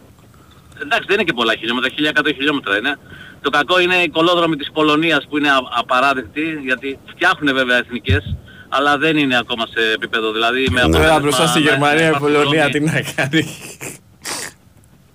Εντάξει 0.82 1.04
δεν 1.06 1.14
είναι 1.16 1.24
και 1.24 1.32
πολλά 1.32 1.54
χιλιόμετρα, 1.58 1.90
1100 1.90 2.32
χιλιόμετρα 2.36 2.76
είναι. 2.78 2.98
Το 3.42 3.50
κακό 3.50 3.80
είναι 3.80 3.94
οι 3.96 4.08
κολόδρομοι 4.08 4.56
της 4.56 4.70
Πολωνίας 4.72 5.26
που 5.28 5.38
είναι 5.38 5.48
α, 5.50 5.56
απαράδεκτοι 5.78 6.60
γιατί 6.64 6.98
φτιάχνουν 7.10 7.54
βέβαια 7.54 7.76
εθνικές 7.76 8.36
αλλά 8.68 8.98
δεν 8.98 9.16
είναι 9.16 9.36
ακόμα 9.38 9.64
σε 9.66 9.92
επίπεδο 9.94 10.32
δηλαδή 10.32 10.66
με 10.70 10.82
Ναι. 10.82 10.92
Τώρα 10.92 10.96
αποτέλεσμα 10.96 11.20
μπροστά 11.20 11.46
στη 11.46 11.58
να- 11.58 11.70
Γερμανία 11.70 12.00
να 12.00 12.04
η 12.04 12.08
υπάρχουν 12.08 12.32
Πολωνία 12.32 12.68
δρόμοι. 12.68 12.72
τι 12.72 12.80
να 12.94 13.00
κάνει. 13.14 13.46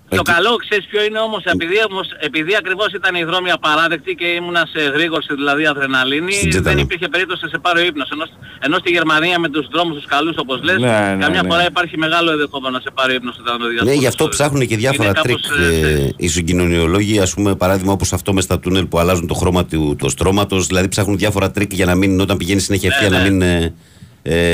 Το 0.08 0.16
Εκεί- 0.20 0.32
καλό 0.32 0.52
ξέρεις 0.64 0.84
ποιο 0.90 1.04
είναι 1.04 1.18
όμως, 1.28 1.42
επειδή, 1.44 1.76
όμως, 1.90 2.06
επειδή 2.28 2.52
ακριβώς 2.60 2.90
ήταν 3.00 3.14
οι 3.14 3.24
δρόμοι 3.24 3.50
απαράδεκτοι 3.50 4.14
και 4.14 4.26
ήμουνα 4.26 4.70
σε 4.74 4.82
εγρήγορση 4.96 5.34
δηλαδή 5.34 5.66
αδρεναλίνη, 5.66 6.32
Στην 6.32 6.50
δεν 6.50 6.50
Τζετανό. 6.62 6.80
υπήρχε 6.80 7.08
περίπτωση 7.08 7.40
να 7.44 7.48
σε 7.48 7.58
πάρει 7.58 7.80
ο 7.80 7.84
ύπνος. 7.90 8.08
Ενώ, 8.10 8.24
ενώ 8.66 8.76
στη 8.78 8.90
Γερμανία 8.90 9.38
με 9.38 9.48
τους 9.48 9.66
δρόμους 9.72 9.94
τους 9.96 10.06
καλούς 10.06 10.36
όπως 10.36 10.62
λες, 10.62 10.78
Ναι, 10.78 10.86
ναι, 11.16 11.22
καμιά 11.24 11.42
ναι. 11.42 11.48
φορά 11.50 11.66
υπάρχει 11.66 11.96
μεγάλο 11.98 12.30
ενδεχόμενο 12.30 12.74
να 12.76 12.80
σε 12.80 12.90
πάρει 12.94 13.12
ο 13.12 13.14
ύπνος 13.14 13.36
όταν 13.40 13.58
το 13.78 13.84
Ναι, 13.84 13.92
γι' 13.92 14.06
αυτό 14.06 14.28
ψάχνουν 14.28 14.66
και 14.66 14.76
διάφορα 14.76 15.08
Είναι 15.08 15.20
tricks 15.22 15.36
κάπως, 15.40 15.58
ε, 15.66 15.88
ε, 15.90 16.10
οι 16.16 16.28
συγκοινωνιολόγοι. 16.28 17.18
Ας 17.18 17.28
πούμε, 17.34 17.54
παράδειγμα 17.56 17.92
όπως 17.92 18.12
αυτό 18.12 18.32
μες 18.32 18.44
στα 18.44 18.58
τούνελ 18.58 18.86
που 18.86 18.98
αλλάζουν 18.98 19.26
το 19.26 19.34
χρώμα 19.34 19.64
του 19.64 19.96
οδοστρώματος. 19.98 20.66
Δηλαδή, 20.66 20.88
ψάχνουν 20.88 21.16
διάφορα 21.16 21.50
tricks 21.50 21.72
για 21.74 21.86
να 21.86 21.94
μην, 21.94 22.20
όταν 22.20 22.36
πηγαίνει 22.36 22.60
συνέχεια 22.60 22.88
ευθεία, 22.92 23.08
Ναι, 23.08 23.16
να 23.16 23.22
ναι. 23.22 23.30
μην 23.30 23.42
ε, 23.42 23.74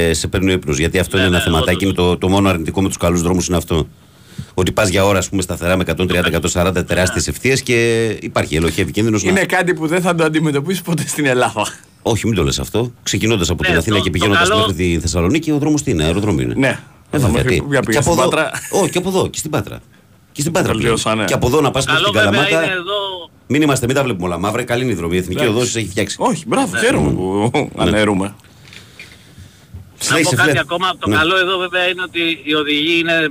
ε, 0.09 0.13
σε 0.15 0.27
παίρνει 0.29 0.51
ο 0.51 0.53
ύπνος. 0.53 0.79
Γιατί 0.79 0.99
αυτό 0.99 1.17
Ναι, 1.17 1.23
είναι 1.23 1.31
ένα 1.37 1.45
ναι, 1.45 1.51
θεματάκι. 1.51 1.85
Είναι 1.85 1.93
όντως. 1.99 2.07
το, 2.07 2.17
το 2.19 2.29
μόνο 2.29 2.49
αρνητικό 2.49 2.83
με 2.83 2.89
τους 2.89 2.97
καλούς 2.97 3.23
δρόμους 3.23 3.47
είναι 3.47 3.57
αυτό. 3.57 3.89
Ότι 4.55 4.73
πας 4.73 4.89
για 4.89 5.05
ώρα, 5.05 5.19
ας 5.19 5.29
πούμε, 5.29 5.43
σταθερά 5.43 5.77
με 5.77 5.85
130-140 5.97 6.85
τεράστιες 6.87 7.29
ευθείες 7.29 7.63
και 7.63 8.07
υπάρχει 8.21 8.57
ελοχεύει 8.57 8.91
κίνδυνος. 8.93 9.23
Είναι 9.23 9.45
κάτι 9.45 9.75
που 9.75 9.87
δεν 9.87 10.01
θα 10.01 10.15
το 10.15 10.25
αντιμετωπίσεις 10.25 10.83
ποτέ 10.83 11.05
στην 11.07 11.27
Ελλάδα. 11.27 11.67
Όχι, 12.03 12.27
μην 12.27 12.35
το 12.37 12.43
λες 12.45 12.59
αυτό. 12.59 12.93
Ξεκινώντας 13.03 13.51
από 13.51 13.63
Ναι, 13.63 13.69
την 13.69 13.79
Αθήνα 13.79 13.97
το- 13.97 14.03
και 14.03 14.11
το 14.11 14.19
πηγαίνοντας 14.19 14.49
καλό- 14.49 14.67
μέχρι 14.67 14.75
τη 14.85 14.99
Θεσσαλονίκη, 15.01 15.51
ο 15.51 15.59
δρόμος 15.59 15.83
τι 15.83 15.91
είναι, 15.91 16.05
αεροδρόμιο 16.05 16.43
είναι. 16.45 16.55
Ναι. 16.57 16.67
Ε, 16.69 17.19
Θα 17.19 17.27
βέβαια, 17.27 17.31
μέχρι- 17.31 17.49
τι. 17.61 17.67
για 17.69 17.81
Και 17.81 17.87
πήγα 17.87 17.99
από 17.99 18.11
στην 18.11 18.23
εδώ. 18.23 18.31
Πάτρα. 18.31 18.51
Όχι, 18.71 18.91
και 18.91 18.99
από 18.99 19.09
εδώ, 19.09 19.29
και 19.29 19.39
στην 19.39 19.51
Πάτρα. 19.51 19.81
Και 20.33 20.41
στην 20.41 20.53
Πάτρα. 20.53 20.69
πλέον. 20.73 20.85
Βελτίωσανε. 20.87 21.25
Και 21.25 21.35
από 21.35 21.47
εδώ 21.47 21.61
να 21.61 21.71
πας 21.71 21.87
μέχρι 21.87 22.03
Καλό 22.03 22.13
την 22.13 22.23
βέβαια 22.23 22.43
Καλαμάτα. 22.45 22.65
είναι 22.65 22.73
εδώ... 22.81 23.31
Μην 23.47 23.63
είμαστε, 23.63 23.87
μην 23.87 23.95
τα 23.95 24.03
βλέπουμε 24.03 24.27
όλα 24.27 24.39
μαύρα. 24.39 24.63
Καλή 24.65 24.83
είναι 24.83 24.93
η 24.93 24.95
δρομή. 24.95 25.15
Η 25.15 25.19
εθνική 25.19 25.41
Εντάξει. 25.43 25.57
οδός 25.61 25.77
έχει 25.77 25.89
φτιάξει. 25.89 26.17
Όχι, 26.19 26.45
μπράβο, 26.47 26.77
χαίρομαι 26.77 27.11
που 27.11 27.51
ανέρουμε. 27.77 28.25
Να 28.27 28.35
Συνέχισε, 29.99 30.31
πω 30.31 30.37
κάτι 30.37 30.49
φίλε. 30.49 30.61
ακόμα, 30.61 30.93
το 30.99 31.09
Ναι. 31.09 31.17
καλό 31.17 31.39
εδώ 31.39 31.59
βέβαια 31.59 31.85
είναι 31.89 32.03
ότι 32.03 32.21
οι 32.45 32.55
οδηγοί 32.55 32.99
είναι 32.99 33.13
ε, 33.13 33.25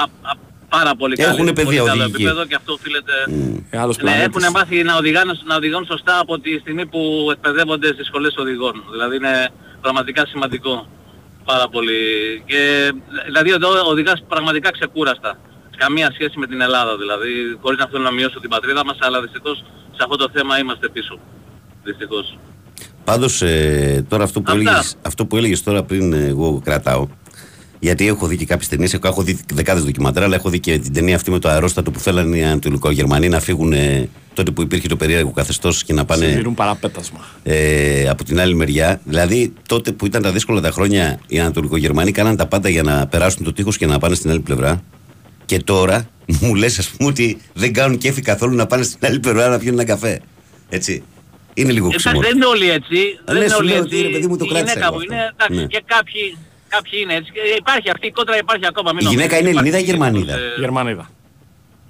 α- 0.00 0.30
α- 0.30 0.38
πάρα 0.68 0.92
πολύ 0.96 1.16
καλοί. 1.16 1.34
Έχουνε 1.34 1.52
παιδεία 1.52 1.64
πολύ 1.80 1.90
καλό 1.90 2.02
οδηγικοί. 2.02 2.22
επίπεδο 2.22 2.44
και 2.46 2.54
αυτό 2.54 2.72
οφείλεται... 2.72 3.12
Ε, 3.70 3.78
άλλος 3.78 3.96
Ναι, 3.96 4.02
πλανήτης. 4.02 4.26
έχουν 4.26 4.44
μάθει 4.56 4.82
να 4.82 4.96
οδηγάνε, 4.96 5.32
να 5.46 5.56
οδηγούν 5.56 5.84
σωστά 5.86 6.18
από 6.18 6.38
τη 6.38 6.58
στιγμή 6.58 6.86
που 6.86 7.28
εκπαιδεύονται 7.34 7.86
στις 7.92 8.06
σχολές 8.06 8.34
οδηγών. 8.36 8.74
Δηλαδή 8.90 9.16
είναι 9.16 9.48
πραγματικά 9.80 10.26
σημαντικό. 10.26 10.86
Πάρα 11.44 11.68
πολύ. 11.68 12.00
Και, 12.46 12.92
δηλαδή 13.26 13.50
εδώ 13.50 13.68
οδηγάς 13.92 14.22
πραγματικά 14.28 14.70
ξεκούραστα. 14.70 15.38
καμία 15.76 16.10
σχέση 16.14 16.38
με 16.38 16.46
την 16.46 16.60
Ελλάδα 16.60 16.96
δηλαδή, 16.96 17.58
χωρίς 17.62 17.78
να 17.78 17.86
θέλω 17.90 18.02
να 18.02 18.12
μειώσω 18.12 18.40
την 18.40 18.50
πατρίδα 18.50 18.84
μας, 18.84 18.96
αλλά 19.00 19.20
δυστυχώς 19.20 19.56
σε 19.90 20.02
αυτό 20.04 20.16
το 20.16 20.28
θέμα 20.32 20.58
είμαστε 20.58 20.88
πίσω. 20.88 21.18
Δυστυχώς. 21.84 22.38
Πάντως 23.04 23.42
ε, 23.42 24.06
τώρα 24.08 24.24
αυτό 24.24 24.40
που, 24.40 24.52
Αυτά. 24.52 24.60
έλεγες, 24.60 24.96
αυτό 25.02 25.26
που 25.26 25.36
έλεγες 25.36 25.62
τώρα 25.62 25.82
πριν 25.82 26.12
ε, 26.12 26.26
εγώ 26.26 26.60
κρατάω 26.64 27.06
γιατί 27.78 28.06
έχω 28.06 28.26
δει 28.26 28.36
και 28.36 28.44
κάποιες 28.44 28.68
ταινίες, 28.68 28.94
έχω, 28.94 29.06
έχω 29.08 29.22
δει 29.22 29.38
δεκάδες 29.54 29.84
ντοκιμαντέρ, 29.84 30.22
αλλά 30.22 30.34
έχω 30.34 30.48
δει 30.50 30.60
και 30.60 30.78
την 30.78 30.92
ταινία 30.92 31.16
αυτή 31.16 31.30
με 31.30 31.38
το 31.38 31.48
αερόστατο 31.48 31.90
που 31.90 31.98
θέλανε 32.00 32.36
οι 32.36 32.42
Ανατολικογερμανοί 32.44 33.28
να 33.28 33.40
φύγουν 33.40 33.72
ε, 33.72 34.08
τότε 34.34 34.50
που 34.50 34.62
υπήρχε 34.62 34.88
το 34.88 34.96
περίεργο 34.96 35.30
καθεστώς 35.30 35.84
και 35.84 35.92
να 35.92 36.04
πάνε 36.04 36.26
Συντηρούν 36.26 36.54
παραπέτασμα. 36.54 37.18
ε, 37.42 38.08
από 38.08 38.24
την 38.24 38.40
άλλη 38.40 38.54
μεριά. 38.54 39.00
Δηλαδή, 39.04 39.52
τότε 39.68 39.92
που 39.92 40.06
ήταν 40.06 40.22
τα 40.22 40.32
δύσκολα 40.32 40.60
τα 40.60 40.70
χρόνια, 40.70 41.20
οι 41.26 41.38
Ανατολικογερμανοί 41.38 42.12
κάναν 42.12 42.36
τα 42.36 42.46
πάντα 42.46 42.68
για 42.68 42.82
να 42.82 43.06
περάσουν 43.06 43.44
το 43.44 43.52
τείχος 43.52 43.76
και 43.76 43.86
να 43.86 43.98
πάνε 43.98 44.14
στην 44.14 44.30
άλλη 44.30 44.40
πλευρά. 44.40 44.82
Και 45.44 45.58
τώρα 45.58 46.08
μου 46.40 46.54
λες, 46.54 46.78
ας 46.78 46.88
πούμε, 46.88 47.08
ότι 47.08 47.38
δεν 47.54 47.72
κάνουν 47.72 47.98
κέφι 47.98 48.20
καθόλου 48.22 48.54
να 48.54 48.66
πάνε 48.66 48.82
στην 48.82 48.98
άλλη 49.02 49.20
πλευρά 49.20 49.48
να 49.48 49.58
πιούν 49.58 49.72
ένα 49.74 49.84
καφέ. 49.84 50.20
Έτσι. 50.68 51.02
Είναι 51.54 51.72
λίγο 51.72 51.86
Εντάξει, 51.86 52.06
ξύμορο. 52.06 52.26
δεν 52.28 52.36
είναι 52.36 52.46
όλοι 52.46 52.70
έτσι. 52.70 52.96
Α, 52.96 53.22
δεν 53.24 53.34
ναι, 53.34 53.40
είναι 53.40 53.48
σου 53.48 53.56
όλοι 53.60 53.68
λέω 53.68 53.82
έτσι. 53.82 53.94
ότι, 53.96 54.02
ρε 54.06 54.08
παιδί 54.08 54.26
μου, 54.26 54.36
το 54.36 54.44
Η 54.44 54.48
κράτησα 54.48 54.72
γυναίκα 54.72 54.86
εγώ 54.86 54.94
μου 54.96 55.00
αυτό. 55.02 55.14
είναι, 55.14 55.32
εντάξει, 55.36 55.60
Ναι. 55.60 55.66
και 55.66 55.82
κάποιοι, 55.86 56.36
Κάποιοι 56.68 57.00
είναι 57.02 57.14
έτσι. 57.14 57.32
Ε, 57.34 57.54
υπάρχει 57.56 57.90
αυτή 57.90 58.06
η 58.06 58.10
κόντρα, 58.10 58.38
υπάρχει 58.38 58.66
ακόμα. 58.66 58.90
Η 58.98 59.04
γυναίκα 59.04 59.38
είναι 59.38 59.48
Ελληνίδα 59.48 59.78
ή 59.78 59.82
Γερμανίδα; 59.82 60.34
Ε... 60.34 60.38
Γερμανίδα. 60.58 61.10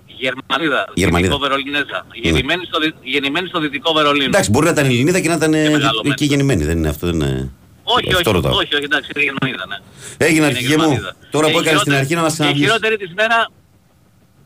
Γερμανίδα. 0.07 0.89
Γερμανίδα. 0.95 1.39
Βερολινέζα. 1.39 1.85
Ναι. 1.85 2.21
Γεννημένη, 2.23 2.65
στο, 2.65 2.79
γεννημένη 3.03 3.49
στο 3.49 3.61
δυτικό 3.61 3.93
Βερολίνο. 3.93 4.25
Εντάξει, 4.25 4.51
μπορεί 4.51 4.65
να 4.65 4.71
ήταν 4.71 4.85
Ελληνίδα 4.85 5.21
και 5.21 5.29
να 5.29 5.35
ήταν 5.35 5.55
ε, 5.55 5.69
και, 5.69 6.11
ε, 6.11 6.15
και 6.15 6.25
γεννημένη. 6.25 6.65
Δεν 6.65 6.77
είναι 6.79 6.89
αυτό. 6.89 7.07
Δεν 7.07 7.15
είναι... 7.15 7.51
Όχι, 7.83 8.15
όχι, 8.15 8.29
όχι, 8.29 8.75
όχι, 8.75 8.85
εντάξει, 8.85 9.11
είναι 9.15 9.25
Γερμανίδα. 9.25 9.67
Ναι. 9.67 10.27
Έγινε 10.27 10.47
αρχηγέ 10.47 10.77
μου. 10.77 10.99
Τώρα 11.31 11.51
που 11.51 11.59
έκανε 11.59 11.79
στην 11.79 11.95
αρχή 11.95 12.15
να 12.15 12.23
μας 12.23 12.39
μα 12.39 12.49
Η 12.49 12.55
χειρότερη 12.55 12.97
της 12.97 13.13
μέρα 13.15 13.49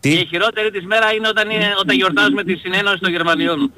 τι; 0.01 0.11
Η 0.11 0.27
χειρότερη 0.31 0.71
της 0.71 0.85
μέρα 0.85 1.13
είναι 1.13 1.29
όταν, 1.29 1.51
είναι, 1.51 1.75
όταν 1.81 1.97
γιορτάζουμε 1.97 2.45
τη 2.45 2.55
συνένωση 2.55 2.99
των 2.99 3.11
Γερμανιών. 3.11 3.73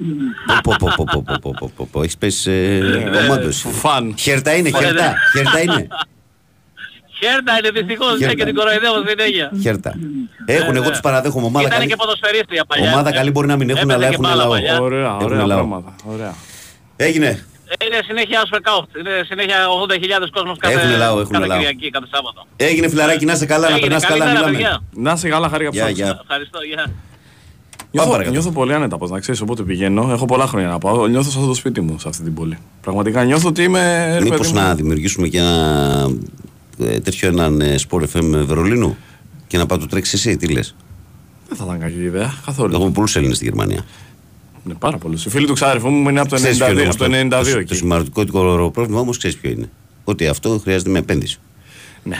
Πω 0.63 0.75
πω 0.79 0.93
πω 0.95 1.05
πω 1.11 1.23
πω 1.41 1.53
πω 1.59 1.71
πω 1.75 1.87
πω 1.91 2.01
έχεις 2.01 2.17
πέσει 2.17 2.81
ομόντως. 3.23 3.65
Φαν. 3.71 4.15
Χερτά 4.17 4.55
είναι, 4.55 4.69
χερτά, 4.69 5.15
χερτά 5.35 5.61
είναι. 5.61 5.87
Χέρτα 7.23 7.51
είναι 7.59 7.69
δυστυχώς 7.77 8.11
Χέρτα. 8.17 8.27
ναι, 8.27 8.33
και 8.33 8.45
την 8.49 8.55
κοροϊδεύω 8.59 8.97
συνέχεια. 9.09 9.47
Χέρτα. 9.65 9.91
Έχουν, 10.45 10.63
εγώ 10.65 10.73
Βέβαια. 10.73 10.89
τους 10.91 10.99
παραδέχομαι. 11.07 11.45
Ομάδα 11.51 11.65
Ήταν 11.67 11.77
καλή. 11.77 11.89
και 11.89 11.95
ποδοσφαιρίστρια 12.01 12.63
παλιά. 12.69 12.91
Ομάδα 12.91 13.09
ε. 13.09 13.17
καλή 13.19 13.31
μπορεί 13.31 13.47
να 13.53 13.57
μην 13.59 13.69
έχουν, 13.69 13.81
Έπαιζε 13.89 13.95
αλλά 13.97 14.07
και 14.07 14.13
έχουν 14.17 14.25
μπάλα 14.27 14.35
λαό. 14.43 14.49
παλιά. 14.53 14.75
Ωραία, 14.87 15.09
Έχουν 15.19 15.23
ωραία 15.23 15.45
λαό. 15.45 15.57
πράγματα. 15.57 15.89
Ωραία. 16.13 16.33
Έγινε. 16.95 17.29
Είναι 17.85 17.99
συνέχεια 18.07 18.37
ausverkauft. 18.43 18.91
Είναι 18.99 19.13
συνέχεια 19.29 19.57
80.000 19.67 20.29
κόσμος 20.35 20.57
κάθε, 20.57 20.73
Έχουνε 20.75 20.95
λαό, 20.97 21.19
έχουνε 21.19 21.37
κάθε 21.37 21.47
λαό. 21.47 21.57
Κυριακή, 21.57 21.89
κάθε 21.89 22.07
Σάββατο. 22.13 22.45
Έγινε 22.55 22.87
φιλαράκι, 22.89 23.25
να 23.25 23.33
είσαι 23.33 23.45
καλά, 23.45 23.67
να 23.69 23.75
Έγινε, 23.75 23.81
περνάς 23.87 24.05
καλά, 24.05 24.25
καλημέρα, 24.25 24.47
μιλάμε. 24.49 24.63
παιδιά. 24.63 25.01
Να 25.05 25.11
είσαι 25.11 25.29
καλά, 25.29 25.49
χάρη 25.49 25.67
Γεια, 25.71 25.89
για 25.89 25.89
γεια. 25.89 26.19
Ευχαριστώ, 26.21 26.59
γεια. 26.71 26.83
Νιώθω, 27.91 28.09
παρακάτω. 28.09 28.31
νιώθω 28.33 28.51
πολύ 28.51 28.73
άνετα, 28.73 28.97
πώς 28.97 29.09
να 29.09 29.19
ξέρεις, 29.19 29.41
όποτε 29.41 29.63
πηγαίνω. 29.63 30.09
Έχω 30.11 30.25
πολλά 30.25 30.47
χρόνια 30.47 30.67
να 30.69 30.77
πάω. 30.77 31.07
Νιώθω 31.07 31.29
σαν 31.31 31.47
το 31.47 31.53
σπίτι 31.53 31.81
μου 31.81 31.99
σε 31.99 32.07
αυτή 32.09 32.23
την 32.23 32.33
πόλη. 32.33 32.57
Πραγματικά 32.81 33.23
νιώθω 33.23 33.47
ότι 33.47 33.63
είμαι. 33.63 34.11
ρε 34.17 34.21
Μήπως 34.23 34.37
παιδί 34.39 34.53
μου, 34.59 34.59
να 34.67 34.75
δημιουργήσουμε 34.75 35.27
και 35.27 35.37
ένα 35.37 35.49
ε, 36.09 36.17
τέτοιο 36.77 37.27
έναν 37.27 37.61
ε, 37.61 37.75
Sport 37.89 38.01
FM 38.01 38.43
Βερολίνου 38.45 38.97
και 39.47 39.57
να 39.57 39.65
πάω 39.65 39.77
το 39.77 39.87
τρέξεις 39.87 40.13
εσύ, 40.25 40.37
τι 40.37 40.47
λες; 40.47 40.75
Δεν 41.47 41.57
θα 41.57 41.63
ήταν 41.65 41.79
κακή 41.79 42.01
ιδέα. 42.03 42.33
Καθόλου. 42.45 42.73
Έχουμε 42.75 42.91
πολλούς 42.91 43.15
Έλληνες 43.15 43.35
στη 43.35 43.45
Γερμανία. 43.45 43.85
Είναι 44.65 44.75
πάρα 44.79 44.97
πολλούς. 44.97 45.25
Οι 45.25 45.29
φίλοι 45.29 45.45
του 45.45 45.53
ξάδερφου 45.53 45.89
μου 45.89 46.09
είναι 46.09 46.19
από 46.19 46.29
το 46.29 46.35
92, 46.35 46.39
Ξέρεις 46.39 46.57
ποιο 46.57 46.71
είναι 46.71 46.81
όμως 46.81 46.95
από 46.95 47.03
το 47.03 47.11
92 47.17 47.43
το, 47.45 47.51
το 47.51 47.57
εκεί. 47.59 47.75
σημαντικό 47.75 48.23
πρόβλημα 48.71 48.99
όμως 48.99 49.17
ξέρεις 49.17 49.37
ποιο 49.37 49.49
είναι. 49.49 49.69
Ότι 50.03 50.27
αυτό 50.27 50.59
χρειάζεται 50.63 50.89
με 50.89 50.99
επένδυση. 50.99 51.39
Ναι. 52.03 52.17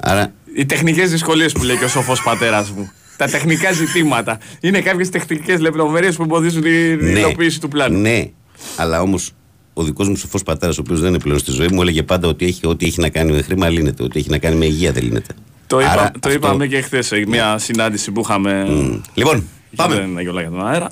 Άρα 0.00 0.32
Οι 0.54 0.66
τεχνικές 0.66 1.10
δυσκολίες 1.10 1.52
που 1.52 1.62
λέει 1.62 1.76
και 1.76 1.84
ο 1.84 1.88
σοφός 1.88 2.22
πατέρας 2.22 2.70
μου. 2.70 2.90
Τα 3.16 3.26
τεχνικά 3.26 3.72
ζητήματα. 3.72 4.38
Είναι 4.60 4.80
κάποιες 4.80 5.08
τεχνικές 5.08 5.60
λεπτομέρειες 5.60 6.16
που 6.16 6.22
εμποδίζουν 6.22 6.62
την 6.62 7.16
υλοποίηση 7.16 7.60
του 7.60 7.68
πλάνου. 7.68 8.00
Ναι, 8.00 8.30
αλλά 8.76 9.00
όμως 9.00 9.30
ο 9.74 9.82
δικός 9.82 10.08
μου 10.08 10.16
σοφός 10.16 10.42
πατέρας, 10.42 10.78
ο 10.78 10.80
οποίος 10.80 11.00
δεν 11.00 11.08
είναι 11.08 11.18
πλέον 11.18 11.38
στη 11.38 11.50
ζωή 11.50 11.68
μου, 11.68 11.80
έλεγε 11.82 12.02
πάντα 12.02 12.28
ότι 12.28 12.44
έχει, 12.46 12.66
ό,τι 12.66 12.86
έχει 12.86 13.00
να 13.00 13.08
κάνει 13.08 13.32
με 13.32 13.42
χρήμα 13.42 13.68
λύνεται. 13.68 14.02
Ό,τι 14.02 14.18
έχει 14.18 14.28
να 14.30 14.38
κάνει 14.38 14.56
με 14.56 14.64
υγεία 14.66 14.92
δεν 14.92 15.02
λύνεται. 15.02 15.34
Το, 15.66 15.80
είπα, 15.80 15.90
Άρα 15.90 16.02
το 16.02 16.10
αυτό- 16.14 16.32
είπαμε 16.32 16.66
και 16.66 16.80
χθες 16.80 17.06
σε 17.06 17.24
μια 17.26 17.58
συνάντηση 17.58 18.12
που 18.12 18.20
είχαμε. 18.20 18.64
Μμ. 18.64 19.00
Λοιπόν, 19.14 19.48
πάμε. 19.76 19.94
Δεν 19.94 20.04
είναι 20.08 20.22
για 20.22 20.32
τον 20.32 20.66
αέρα. 20.66 20.90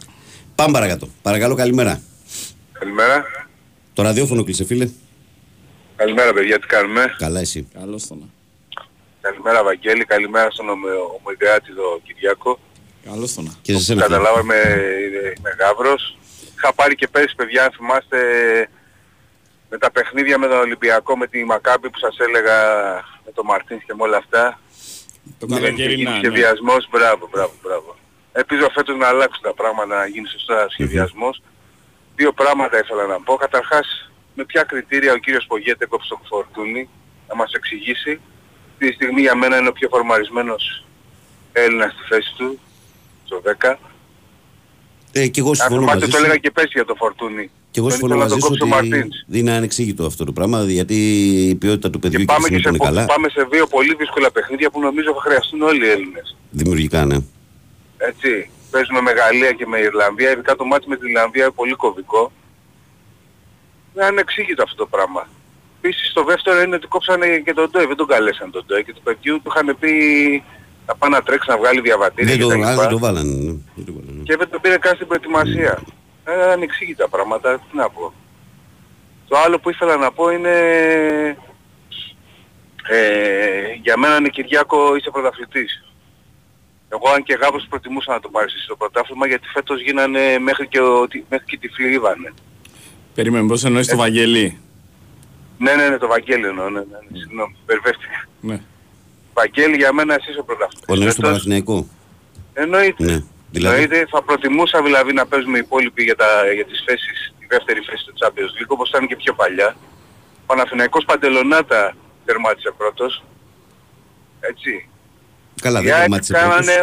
Πάμε 0.54 0.72
παρακάτω. 0.72 1.08
Παρακαλώ, 1.22 1.54
καλημέρα. 1.54 2.00
Καλημέρα. 2.72 3.24
Το 3.92 4.02
ραδιόφωνο 4.02 4.44
κλείσε, 4.44 4.64
φίλε. 4.64 4.88
Καλημέρα 5.96 6.32
παιδιά, 6.32 6.58
τι 6.58 6.66
κάνουμε; 6.66 7.14
Καλά, 7.18 7.40
εσύ. 7.40 7.66
Καλώς 7.78 8.06
τον. 8.06 8.30
Καλημέρα 9.20 9.62
Βαγγέλη, 9.64 10.04
καλημέρα 10.04 10.50
στον 10.50 10.68
ομο- 10.68 10.86
ομοειδεάτη 11.20 11.66
τον 11.74 12.02
Κυριάκο. 12.06 12.58
Καλώς 13.10 13.34
τον. 13.34 13.56
Και 13.62 13.72
σε 13.72 13.78
σένα. 13.82 14.02
φίλε. 14.04 14.14
Καταλάβαμε, 14.16 14.54
είναι- 14.64 15.32
είμαι 15.38 15.50
Γαύρος. 15.58 16.16
Είχα 16.62 16.72
πάρει 16.74 16.94
και 16.94 17.08
πέρυσι 17.08 17.34
παιδιά, 17.34 17.64
αν 17.64 17.72
θυμάστε, 17.72 18.18
με 19.70 19.78
τα 19.78 19.90
παιχνίδια 19.90 20.38
με 20.38 20.46
τον 20.46 20.58
Ολυμπιακό, 20.58 21.16
με 21.16 21.26
τη 21.26 21.44
Μακάμπη 21.44 21.90
που 21.90 21.98
σας 21.98 22.18
έλεγα, 22.18 22.56
με 23.24 23.32
τον 23.34 23.44
Μαρτίνς 23.46 23.84
και 23.84 23.94
με 23.94 24.02
όλα 24.02 24.16
αυτά. 24.16 24.60
Το 25.38 25.46
Είχε 25.50 25.60
καλοκαιρινά. 25.60 25.94
γίνει 25.94 26.10
ναι. 26.10 26.16
σχεδιασμός, 26.16 26.88
μπράβο, 26.90 27.28
μπράβο, 27.30 27.52
μπράβο. 27.62 27.96
Ελπίζω 28.32 28.70
φέτος 28.70 28.96
να 28.96 29.06
αλλάξουν 29.08 29.42
τα 29.42 29.54
πράγματα, 29.54 29.96
να 29.96 30.06
γίνει 30.06 30.28
σωστά 30.28 30.66
σχεδιασμός. 30.70 31.42
Δύο 32.16 32.32
πράγματα 32.32 32.78
ήθελα 32.78 33.06
να 33.06 33.20
πω. 33.20 33.36
Καταρχάς, 33.36 34.10
με 34.34 34.44
ποια 34.44 34.62
κριτήρια 34.62 35.12
ο 35.12 35.16
κύριος 35.16 35.46
Πογέτε 35.46 35.84
έκοψε 35.84 36.08
τον 36.08 36.20
Φορτούνη, 36.28 36.88
να 37.28 37.34
μας 37.34 37.52
εξηγήσει. 37.52 38.20
Αυτή 38.72 38.86
τη 38.88 38.92
στιγμή 38.92 39.20
για 39.20 39.34
μένα 39.34 39.58
είναι 39.58 39.68
ο 39.68 39.72
πιο 39.72 39.88
φορμαρισμένος 39.88 40.84
Έλληνας 41.52 41.92
στη 41.92 42.02
θέση 42.08 42.34
του, 42.36 42.60
στο 43.24 43.42
10. 43.60 43.78
Ε, 45.12 45.26
και 45.28 45.40
εγώ 45.40 45.48
Αν 45.48 45.54
συμφωνώ 45.54 45.80
θυμάστε 45.80 45.98
μαζί 46.00 46.10
το 46.12 46.16
σου. 46.18 46.24
έλεγα 46.24 46.38
και 46.38 46.50
πέρσι 46.50 46.70
για 46.74 46.84
το 46.84 46.94
Φορτούνη. 46.94 47.50
Και 47.70 47.78
εγώ 47.80 47.88
Δεν 47.88 47.98
συμφωνώ 47.98 48.14
ήθελα 48.14 48.28
να 48.28 48.30
μαζί 48.30 48.30
τον 48.30 48.40
σου 48.40 48.46
κόψει 48.58 48.62
ο 48.62 48.76
ότι 48.76 48.90
Μαρτίνς. 48.90 49.16
είναι 49.30 49.52
ανεξήγητο 49.52 50.04
αυτό 50.06 50.24
το 50.24 50.32
πράγμα, 50.32 50.62
γιατί 50.64 50.96
η 51.48 51.54
ποιότητα 51.54 51.90
του 51.90 51.98
παιδιού 51.98 52.18
Και 52.18 52.24
και, 52.24 52.32
πάμε 52.32 52.46
η 52.46 52.50
και 52.50 52.58
στιγμή 52.58 52.76
σε, 52.76 52.82
που 52.82 52.84
είναι 52.86 52.94
καλά. 52.94 53.06
πάμε 53.14 53.28
σε 53.28 53.42
δύο 53.50 53.66
πολύ 53.66 53.94
δύσκολα 53.94 54.30
παιχνίδια 54.30 54.70
που 54.70 54.80
νομίζω 54.80 55.12
θα 55.14 55.20
χρειαστούν 55.20 55.62
όλοι 55.62 55.86
οι 55.86 55.88
Έλληνες. 55.90 56.36
Δημιουργικά, 56.50 57.04
ναι. 57.04 57.16
Έτσι. 57.96 58.50
Παίζουμε 58.70 59.00
με 59.00 59.12
Γαλλία 59.12 59.52
και 59.52 59.66
με 59.66 59.78
Ιρλανδία, 59.78 60.30
ειδικά 60.32 60.56
το 60.56 60.64
μάτι 60.64 60.88
με 60.88 60.96
την 60.96 61.08
Ιρλανδία 61.08 61.42
είναι 61.42 61.52
πολύ 61.52 61.74
κωδικό. 61.74 62.32
Είναι 63.94 64.04
ανεξήγητο 64.04 64.62
αυτό 64.62 64.76
το 64.76 64.86
πράγμα. 64.86 65.28
Επίσης 65.82 66.12
το 66.12 66.24
δεύτερο 66.24 66.60
είναι 66.62 66.74
ότι 66.76 66.86
κόψανε 66.86 67.26
και 67.44 67.54
τον 67.54 67.70
Ντόι, 67.70 67.86
δεν 67.86 67.96
τον 67.96 68.06
καλέσαν 68.06 68.50
τον 68.50 68.64
Ντόι 68.66 68.84
και 68.84 68.92
του 68.94 69.00
παιδιού 69.02 69.40
του 69.42 69.52
είχαν 69.54 69.76
πει 69.80 69.92
να 70.90 70.96
πάει 70.96 71.10
να 71.10 71.22
τρέξει 71.22 71.50
να 71.50 71.56
βγάλει 71.58 71.80
διαβατήρια 71.80 72.36
Δεν 72.36 72.48
το, 72.48 72.48
κτλ. 72.48 72.62
α, 72.64 72.74
δεν 72.74 72.88
το 72.88 72.98
βάλανε. 72.98 73.32
ναι. 73.34 73.52
Δεν 73.74 73.84
το 73.84 73.92
βάλανε. 73.96 74.22
Και 74.22 74.36
δεν 74.36 74.48
τον 74.50 74.60
πήρε 74.60 74.78
καν 74.78 74.94
στην 74.94 75.06
προετοιμασία. 75.06 75.82
Ε, 76.24 76.50
ανεξήγητα 76.52 77.08
πράγματα, 77.08 77.58
τι 77.58 77.76
να 77.76 77.90
πω. 77.90 78.12
Το 79.28 79.36
άλλο 79.44 79.58
που 79.58 79.70
ήθελα 79.70 79.96
να 79.96 80.12
πω 80.12 80.30
είναι... 80.30 80.54
Ε, 82.88 83.72
για 83.82 83.96
μένα 83.96 84.16
είναι 84.16 84.28
Κυριάκο 84.28 84.96
είσαι 84.96 85.10
πρωταθλητής. 85.10 85.84
Εγώ 86.88 87.08
αν 87.14 87.22
και 87.22 87.38
γάβος 87.40 87.66
προτιμούσα 87.68 88.12
να 88.12 88.20
το 88.20 88.28
πάρεις 88.28 88.54
εσύ 88.54 88.66
το 88.66 88.76
πρωτάθλημα 88.76 89.26
γιατί 89.26 89.46
φέτος 89.54 89.80
γίνανε 89.82 90.38
μέχρι 90.38 90.68
και, 90.68 90.80
ο, 90.80 91.06
μέχρι 91.28 91.46
και 91.46 91.58
τυφλοί 91.58 91.92
ήβανε. 91.92 92.32
Περίμενε, 93.14 93.46
πώς 93.48 93.64
εννοείς 93.64 93.86
το 93.86 93.96
Βαγγελί. 93.96 94.58
Ναι, 95.58 95.74
ναι, 95.74 95.88
ναι, 95.88 95.98
το 95.98 96.06
Βαγγέλη 96.06 96.46
εννοώ, 96.46 96.70
ναι, 96.70 96.78
ναι, 96.78 96.84
ναι, 97.10 97.18
συγγνώμη, 97.18 97.56
περιβεύτηκα. 97.66 98.28
Ναι. 98.40 98.60
Βαγγέλη 99.34 99.76
για 99.76 99.92
μένα 99.92 100.14
εσύ 100.14 100.30
είσαι 100.30 100.40
Ο 100.40 100.44
πρωταθλητής. 100.44 100.86
νέος 100.98 100.98
του 100.98 101.20
Φέτος, 101.20 101.28
Παναθηναϊκού. 101.30 101.90
Εννοείται. 102.52 103.04
Ναι. 103.04 103.22
Δηλαδή, 103.50 103.84
Δηλαδή 103.86 104.06
θα 104.10 104.22
προτιμούσα 104.22 104.82
δηλαδή 104.82 105.12
να 105.12 105.26
παίζουμε 105.26 105.56
οι 105.58 105.60
υπόλοιποι 105.64 106.02
για, 106.02 106.16
τα, 106.16 106.52
για 106.54 106.64
τις 106.64 106.82
θέσεις, 106.86 107.34
τη 107.38 107.46
δεύτερη 107.48 107.80
θέση 107.80 108.04
του 108.04 108.12
Champions 108.20 108.52
League 108.62 108.66
όπως 108.68 108.88
ήταν 108.88 109.06
και 109.06 109.16
πιο 109.16 109.34
παλιά. 109.34 109.76
Ο 110.42 110.46
Παναθηναϊκός 110.46 111.04
Παντελονάτα 111.04 111.96
τερμάτισε 112.24 112.72
πρώτος. 112.76 113.24
Έτσι. 114.40 114.88
καλά, 115.62 115.80
Οι 115.80 115.84
δεν 115.84 115.92
ΑΕΚ 115.92 116.00
τερμάτισε 116.02 116.32
πρώτος. 116.32 116.48
κάνανε... 116.48 116.74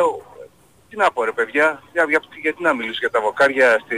Τι 0.89 0.95
να 0.97 1.11
πω 1.11 1.23
ρε 1.23 1.31
παιδιά, 1.31 1.83
για, 1.93 2.05
για, 2.09 2.21
γιατί 2.41 2.61
να 2.63 2.73
μιλήσω 2.73 2.97
για 2.99 3.09
τα 3.09 3.21
βοκάρια 3.21 3.79
στη, 3.85 3.97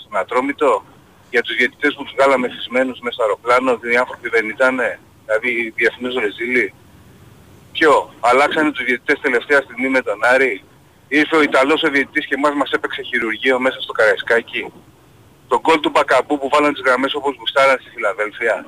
στον 0.00 0.16
Ατρόμητο, 0.20 0.84
για 1.30 1.42
τους 1.42 1.54
διαιτητές 1.56 1.94
που 1.94 2.02
τους 2.04 2.12
βγάλαμε 2.16 2.48
φυσμένους 2.48 2.98
μέσα 3.00 3.14
στο 3.14 3.22
αεροπλάνο, 3.22 3.70
ότι 3.72 3.92
οι 3.92 3.96
άνθρωποι 3.96 4.28
δεν 4.28 4.48
ήτανε, 4.48 4.98
δηλαδή 5.24 5.50
οι 5.60 5.72
διεθνείς 5.76 6.14
ρεζίλοι. 6.14 6.74
Ποιο, 7.72 8.14
αλλάξανε 8.20 8.70
τους 8.70 8.84
διαιτητές 8.84 9.20
τελευταία 9.20 9.60
στιγμή 9.60 9.88
με 9.88 10.02
τον 10.02 10.24
Άρη; 10.24 10.64
Ήρθε 11.08 11.36
ο 11.36 11.42
Ιταλός 11.42 11.82
ο 11.82 11.88
διαιτητής 11.88 12.26
και 12.26 12.34
εμάς 12.34 12.54
μας 12.54 12.70
έπαιξε 12.70 13.02
χειρουργείο 13.02 13.60
μέσα 13.60 13.80
στο 13.80 13.92
Καραϊσκάκι. 13.92 14.72
Το 15.48 15.60
γκολ 15.60 15.80
του 15.80 15.90
Μπακαμπού 15.90 16.38
που 16.38 16.48
βάλαν 16.48 16.72
τις 16.72 16.82
γραμμές 16.82 17.14
όπως 17.14 17.36
γουστάραν 17.38 17.78
στη 17.80 17.90
Φιλαδέλφια. 17.90 18.66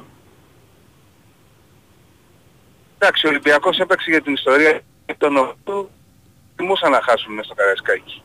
Εντάξει, 2.99 3.27
ο 3.27 3.29
Ολυμπιακός 3.29 3.79
έπαιξε 3.79 4.11
για 4.11 4.23
την 4.23 4.33
ιστορία 4.33 4.81
των 5.19 5.37
οποίων 5.37 5.89
τιμούσαν 6.57 6.91
να 6.91 7.01
χάσουν 7.03 7.33
μέσα 7.33 7.45
στο 7.45 7.55
Καραϊσκάκι. 7.55 8.23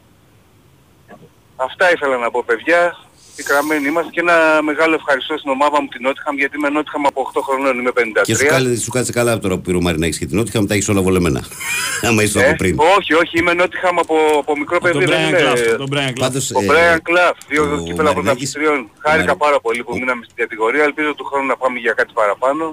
Αυτά 1.55 1.91
ήθελα 1.91 2.17
να 2.17 2.32
πω 2.32 2.43
παιδιά. 2.43 2.97
Πικραμένοι 3.39 3.85
είμαστε 3.91 4.11
και 4.15 4.21
ένα 4.25 4.37
μεγάλο 4.69 4.93
ευχαριστώ 5.01 5.33
στην 5.41 5.49
ομάδα 5.57 5.77
μου 5.81 5.87
την 5.93 6.01
Νότιχαμ 6.05 6.35
γιατί 6.41 6.53
είμαι 6.57 6.69
Νότιχαμ 6.69 7.03
από 7.11 7.19
8 7.33 7.41
χρονών, 7.47 7.73
είμαι 7.79 7.91
53. 7.99 8.01
Και 8.29 8.35
σου, 8.35 8.45
κάλε, 8.53 8.75
σου 8.85 8.91
κάτσε 8.95 9.11
καλά 9.19 9.33
τώρα 9.43 9.55
που 9.55 9.61
πήρε 9.65 9.77
ο 9.81 9.83
Μαρινάκης 9.87 10.17
και 10.19 10.25
την 10.29 10.35
Νότια, 10.37 10.61
μετά 10.61 10.73
έχεις 10.73 10.89
όλα 10.91 11.01
βολεμένα. 11.07 11.41
Άμα 12.07 12.21
είσαι 12.23 12.39
Ε, 12.39 12.43
από 12.45 12.55
πριν. 12.61 12.73
όχι, 12.97 13.11
όχι, 13.21 13.33
είμαι 13.39 13.53
Νότιχαμ 13.53 13.95
από, 14.03 14.15
από 14.41 14.51
μικρό 14.61 14.77
Τον 14.79 14.91
παιδί. 14.91 15.05
δεν 15.05 15.09
Brian 15.15 15.29
είμαι- 15.29 15.39
Clough, 15.53 15.77
τον 15.81 15.89
Brian 15.93 16.09
Clough. 16.15 16.19
Πάντως, 16.25 16.45
Ο 16.51 16.59
ε, 16.63 16.65
Brian 16.71 16.99
Clough, 17.07 17.35
δύο 17.49 17.63
ο 17.63 17.83
κύπελα 17.87 18.09
Μαρινάκης- 18.13 18.51
πρωταθλητριών. 18.51 18.79
ο 18.79 18.99
Χάρηκα 19.05 19.25
Μαρι- 19.25 19.39
πάρα 19.45 19.57
πολύ 19.65 19.81
που 19.83 19.91
ο- 19.95 19.97
μείναμε 19.99 20.21
στην 20.23 20.35
κατηγορία. 20.43 20.83
Ελπίζω 20.89 21.09
του 21.17 21.25
χρόνου 21.29 21.45
να 21.53 21.57
πάμε 21.61 21.79
για 21.79 21.93
κάτι 21.99 22.11
παραπάνω. 22.19 22.63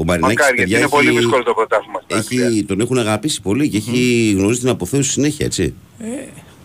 Ο 0.00 0.04
Μαρινάκης, 0.04 0.36
Μακάρι, 0.36 0.56
γιατί 0.56 0.70
παιδιά, 0.70 0.78
είναι 0.78 0.88
πολύ 0.96 1.08
έχει- 1.08 1.16
δύσκολο 1.18 1.42
το 1.42 1.54
πρωτάθλημα 1.54 2.00
στην 2.04 2.16
Αγγλία. 2.16 2.46
Έχει, 2.46 2.64
τον 2.64 2.80
έχουν 2.80 2.98
αγαπήσει 2.98 3.38
πολύ 3.48 3.68
και 3.68 3.76
έχει 3.76 3.96
γνωρίσει 4.38 4.60
την 4.60 4.68
αποθέωση 4.68 5.10
συνέχεια, 5.10 5.44
έτσι. 5.46 5.74
Την 5.98 6.08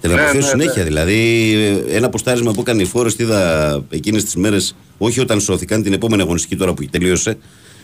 Ναι, 0.08 0.14
αποθέωση 0.14 0.38
ναι, 0.38 0.44
συνέχεια. 0.62 0.82
ναι. 0.84 0.88
Δηλαδή, 0.88 1.52
ε, 1.90 1.96
ένα 1.96 2.10
ποστάρισμα 2.10 2.52
που 2.52 2.62
έκανε 2.62 2.82
η 2.82 2.86
Φόρες, 2.86 3.16
είδα 3.18 3.84
εκείνες 3.90 4.24
τις 4.24 4.36
μέρες, 4.36 4.76
όχι 4.98 5.20
όταν 5.20 5.40
σώθηκαν, 5.42 5.84
την 5.84 5.94
επόμενη 5.94 6.22
αγωνιστική 6.22 6.56
τώρα 6.56 6.74
που 6.74 6.86
τελείωσε, 6.86 7.38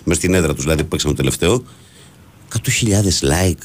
μες 0.03 0.17
στην 0.17 0.34
έδρα 0.34 0.53
τους 0.53 0.63
δηλαδή 0.63 0.82
που 0.82 0.88
παίξαμε 0.88 1.13
το 1.13 1.19
τελευταίο. 1.19 1.63
100.000 2.53 3.22
like. 3.22 3.63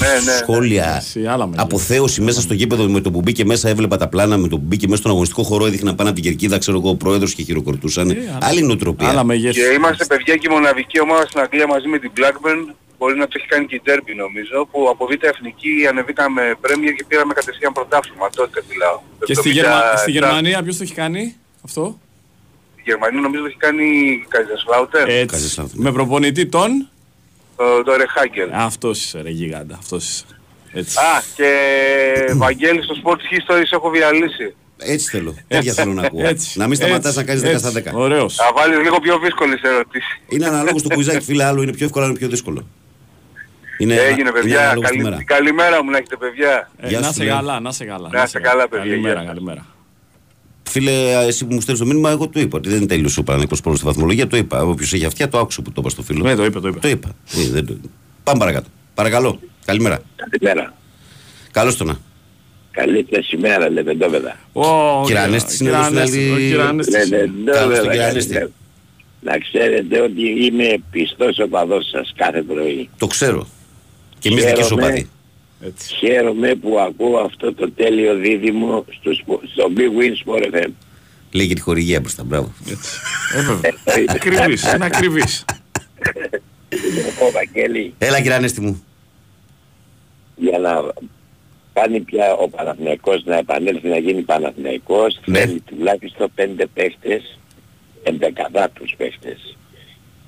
Ναι, 0.00 0.06
ναι, 0.08 0.14
ναι. 0.24 0.32
Σχόλια, 0.42 0.96
Εσύ, 0.96 1.26
άλλα 1.26 1.46
μεγέθη. 1.46 1.62
αποθέωση 1.64 2.20
μέσα 2.20 2.40
στο 2.40 2.54
γήπεδο 2.54 2.88
με 2.88 3.00
το 3.00 3.10
που 3.10 3.20
μπήκε 3.20 3.44
μέσα, 3.44 3.68
έβλεπα 3.68 3.96
τα 3.96 4.08
πλάνα 4.08 4.36
με 4.36 4.48
το 4.48 4.56
που 4.58 4.64
μπήκε 4.66 4.86
μέσα 4.86 4.98
στον 5.00 5.10
αγωνιστικό 5.10 5.42
χώρο, 5.42 5.66
έδειχναν 5.66 5.94
πάνω 5.94 6.10
από 6.10 6.20
την 6.20 6.28
κερκίδα, 6.30 6.58
ξέρω 6.58 6.78
εγώ, 6.78 6.88
ο 6.90 6.94
πρόεδρος 6.94 7.34
και 7.34 7.42
χειροκροτούσαν. 7.42 8.10
άλλα- 8.10 8.38
Άλλη 8.40 8.62
νοοτροπία. 8.62 9.08
Άλλα 9.08 9.24
μεγέθη. 9.24 9.60
Και 9.60 9.66
είμαστε 9.76 10.04
παιδιά 10.04 10.34
και 10.36 10.46
η 10.50 10.52
μοναδική 10.52 11.00
ομάδα 11.00 11.26
στην 11.26 11.40
Αγγλία 11.40 11.66
μαζί 11.66 11.88
με 11.88 11.98
την 11.98 12.10
Blackburn. 12.16 12.74
Μπορεί 13.00 13.18
να 13.18 13.26
το 13.26 13.34
έχει 13.36 13.46
κάνει 13.46 13.66
και 13.66 13.74
η 13.74 13.82
Derby 13.86 14.12
νομίζω, 14.16 14.68
που 14.70 14.88
από 14.88 15.06
Β' 15.06 15.24
Εθνική 15.24 15.86
ανεβήκαμε 15.88 16.42
Premier 16.62 16.92
και 16.96 17.04
πήραμε 17.08 17.32
κατευθείαν 17.34 17.72
πρωτάθλημα. 17.72 18.30
Τότε 18.30 18.62
μιλάω. 18.70 19.00
Και 19.24 19.34
στη, 19.34 19.50
77. 19.50 19.52
Γερμα... 19.52 19.96
στη 19.96 20.10
Γερμανία 20.10 20.62
ποιος 20.62 20.76
το 20.76 20.82
έχει 20.82 20.94
κάνει 20.94 21.36
αυτό; 21.64 21.98
Η 22.76 22.82
Γερμανία 22.84 23.20
νομίζω 23.20 23.42
το 23.42 23.48
έχει 23.48 23.56
κάνει 23.56 23.84
η 23.84 24.26
Kaiserslautern, 24.32 25.08
Έτσι. 25.08 25.26
Καζεσλάουτερ. 25.26 25.76
Με 25.78 25.92
προπονητή 25.92 26.46
τον; 26.46 26.88
το, 27.56 27.82
το 27.82 27.92
Rehagel. 27.92 28.50
Αυτός 28.52 29.04
είσαι 29.04 29.20
ρε 29.22 29.30
γίγαντα. 29.30 29.76
Αυτός 29.78 30.08
είσαι. 30.08 30.24
Έτσι. 30.72 30.98
Α, 30.98 31.22
και 31.36 31.50
Βαγγέλης 32.34 32.84
στο 32.84 32.94
Sports 33.04 33.24
History 33.52 33.62
σε 33.66 33.74
έχω 33.74 33.90
διαλύσει. 33.90 34.54
Έτσι 34.76 35.10
θέλω. 35.10 35.34
Τέτοια 35.48 35.72
θέλω 35.72 35.92
να 35.92 36.02
ακούω. 36.02 36.26
Έτσι. 36.26 36.58
Να 36.58 36.66
μην 36.66 36.76
σταματάς 36.76 37.16
Έτσι. 37.16 37.18
να 37.18 37.24
κάνεις 37.24 37.42
10 37.42 37.46
Έτσι. 37.46 37.80
στα 37.80 37.92
10. 37.92 37.94
Ωραίος. 37.94 38.34
Θα 38.34 38.52
βάλεις 38.54 38.78
λίγο 38.78 38.98
πιο 39.00 39.18
δύσκολες 39.18 39.60
ερωτήσεις. 39.62 40.20
Είναι 40.28 40.46
αναλόγως 40.46 40.80
στο 40.80 40.88
κουιζάκι, 40.94 41.24
φίλε, 41.24 41.44
άλλο 41.44 41.62
είναι 41.62 41.72
πιο 41.72 41.84
εύκολο, 41.86 42.04
άλλο 42.04 42.12
είναι 42.12 42.20
πιο 42.22 42.28
δύσκολο. 42.28 42.66
Είναι, 43.80 43.94
Έγινε 43.94 44.20
είναι 44.20 44.30
παιδιά, 44.30 44.60
αναλόγως 44.60 44.90
τη 44.90 44.96
καλή, 44.96 45.10
μέρα. 45.10 45.22
καλημέρα 45.24 45.84
μου 45.84 45.90
να 45.90 45.96
έχετε 45.96 46.16
παιδιά. 46.16 46.70
Ε, 46.76 46.88
Γεια 46.88 47.00
να 47.00 47.06
σου, 47.06 47.12
σε 47.12 47.24
λέω. 47.24 47.34
καλά, 47.34 47.60
να 47.60 47.72
σε 47.72 47.84
καλά. 47.84 48.08
Να 48.12 48.22
είστε 48.22 48.40
καλά, 48.40 48.68
παιδιά, 48.68 48.84
Καλημέρα, 48.90 49.12
γεια 49.14 49.22
σας. 49.22 49.28
καλημέρα. 49.32 49.66
Φίλε, 50.68 50.92
εσύ 51.26 51.46
που 51.46 51.54
μου 51.54 51.60
στέλνεις 51.60 51.82
το 51.82 51.88
μήνυμα, 51.88 52.10
εγώ 52.10 52.28
το 52.28 52.40
είπα. 52.40 52.56
Ότι 52.56 52.68
δεν 52.68 52.86
τέλειωσε 52.86 53.20
ο 53.20 53.22
Παναγιώτο 53.22 53.56
Πόλος 53.62 53.78
στη 53.78 53.86
βαθμολογία. 53.86 54.26
Το 54.26 54.36
είπα. 54.36 54.62
Όποιος 54.62 54.92
έχει 54.92 55.04
αυτιά, 55.04 55.28
το 55.28 55.38
άκουσε 55.38 55.60
που 55.62 55.68
το 55.72 55.76
είπα 55.80 55.90
στο 55.90 56.02
φίλο. 56.02 56.22
Ναι, 56.24 56.34
το 56.34 56.44
είπε, 56.44 56.60
το 56.60 56.68
είπε. 56.68 56.78
Το 56.78 56.88
είπα. 56.88 57.08
Ε, 57.36 57.48
δεν 57.50 57.66
το... 57.66 57.76
Πάμε 58.24 58.38
παρακάτω. 58.38 58.68
Παρακαλώ. 58.94 59.40
Καλημέρα. 59.64 60.02
Καλημέρα. 60.16 60.74
Καλώς 61.50 61.76
το 61.76 61.84
να. 61.84 61.98
Καλή 62.70 63.06
μέρα, 63.38 63.70
λεβεντόβεδα. 63.70 64.36
Ο 64.52 64.62
Κύριε 65.04 65.20
Ανέστη, 65.22 65.64
είναι 65.64 65.72
εδώ 65.72 65.84
στην 65.84 65.98
άλλη- 65.98 66.30
ο 66.32 66.36
κύριε 66.36 66.62
Ανέστης. 66.62 66.94
Καλώς 66.94 67.08
τον 67.08 67.18
Λεβεντόβεδα. 67.18 67.82
κύριε 67.82 68.04
Ανέστη. 68.04 68.32
καλημέρα. 68.32 68.50
Να 69.22 69.38
ξέρετε 69.38 70.00
ότι 70.00 70.44
είμαι 70.44 70.82
πιστός 70.90 71.38
οπαδός 71.38 71.88
σας 71.88 72.12
κάθε 72.16 72.42
πρωί. 72.42 72.88
Το 72.98 73.06
ξέρω. 73.06 73.46
Και 74.20 74.28
εμεί 74.28 74.40
δικέ 74.40 74.62
Χαίρομαι. 74.62 74.82
οπαδοί. 74.84 75.08
Έτσι. 75.64 75.94
Χαίρομαι 75.94 76.54
που 76.54 76.78
ακούω 76.78 77.18
αυτό 77.18 77.54
το 77.54 77.70
τέλειο 77.72 78.14
δίδυμο 78.14 78.84
στο, 79.00 79.14
σπο- 79.14 79.40
στο 79.52 79.66
Big 79.76 79.80
Win 80.00 80.12
Sport 80.34 80.44
FM. 80.54 80.68
Λέει 81.32 81.46
και 81.46 81.54
τη 81.54 81.60
χορηγία 81.60 82.00
μπροστά. 82.00 82.24
Μπράβο. 82.24 82.52
Ε, 83.34 83.40
βέβαια. 83.42 83.72
Ακριβής, 84.08 84.72
είναι 84.72 84.84
ακριβής. 84.84 85.44
Ο 87.22 87.30
Βαγγέλη 87.32 87.94
Έλα, 87.98 88.16
κύριε 88.16 88.34
Ανέστη 88.36 88.60
μου. 88.60 88.84
για 90.36 90.58
να 90.58 90.82
κάνει 91.72 92.00
πια 92.00 92.32
ο 92.34 92.48
Παναθηναϊκός 92.48 93.24
να 93.24 93.36
επανέλθει 93.36 93.88
να 93.88 93.98
γίνει 93.98 94.22
Παναθηναϊκός 94.22 95.20
Ναι. 95.24 95.38
θέλει 95.38 95.60
τουλάχιστον 95.60 96.30
πέντε 96.34 96.66
παίχτες, 96.66 97.38
ενδεκαδάτους 98.02 98.94
παίχτες. 98.96 99.56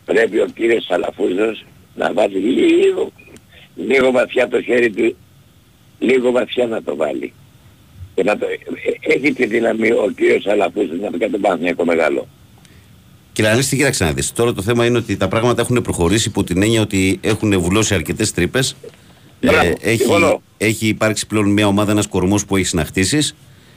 Πρέπει 0.05 0.39
ο 0.41 0.47
κύριος 0.55 0.85
Σαλαφούζος 0.85 1.65
να 1.95 2.13
βάζει 2.13 2.39
λίγο, 2.39 3.13
λίγο 3.75 4.11
βαθιά 4.11 4.49
το 4.49 4.63
χέρι 4.63 4.91
του, 4.91 5.17
λίγο 5.99 6.31
βαθιά 6.31 6.67
να 6.67 6.83
το 6.83 6.97
βάλει. 6.97 7.33
Και 8.15 8.23
να 8.23 8.39
το, 8.39 8.47
ε, 8.47 9.13
έχει 9.15 9.33
τη 9.33 9.47
δύναμη 9.47 9.91
ο 9.91 10.13
κύριος 10.17 10.43
Σαλαφούζος 10.43 11.01
να 11.01 11.19
κάνει 11.19 11.33
τον 11.33 11.41
Παναθηναϊκό 11.41 11.85
μεγάλο. 11.85 12.29
Κύριε 13.33 13.51
Ανέστη, 13.51 13.77
κοίταξε 13.77 14.05
να 14.05 14.13
δεις. 14.13 14.33
Τώρα 14.33 14.53
το 14.53 14.63
θέμα 14.63 14.87
είναι 14.87 14.99
ότι 14.99 15.17
τα 15.17 15.29
πράγματα 15.29 15.61
έχουν 15.61 15.83
προχωρήσει 15.83 16.29
υπό 16.29 16.45
την 16.45 16.63
έννοια 16.63 16.81
ότι 16.81 17.19
έχουν 17.23 17.61
βουλώσει 17.61 17.95
αρκετές 17.95 18.33
τρύπες. 18.33 18.77
Μπράβο, 19.41 19.75
έχει, 19.81 19.97
συμφωνώ. 19.97 20.43
έχει 20.59 20.87
υπάρξει 20.87 21.27
πλέον 21.27 21.51
μια 21.51 21.67
ομάδα, 21.67 21.91
ένας 21.93 22.07
κορμός 22.07 22.45
που 22.45 22.57
έχει 22.57 22.67
συναχτήσεις. 22.67 23.35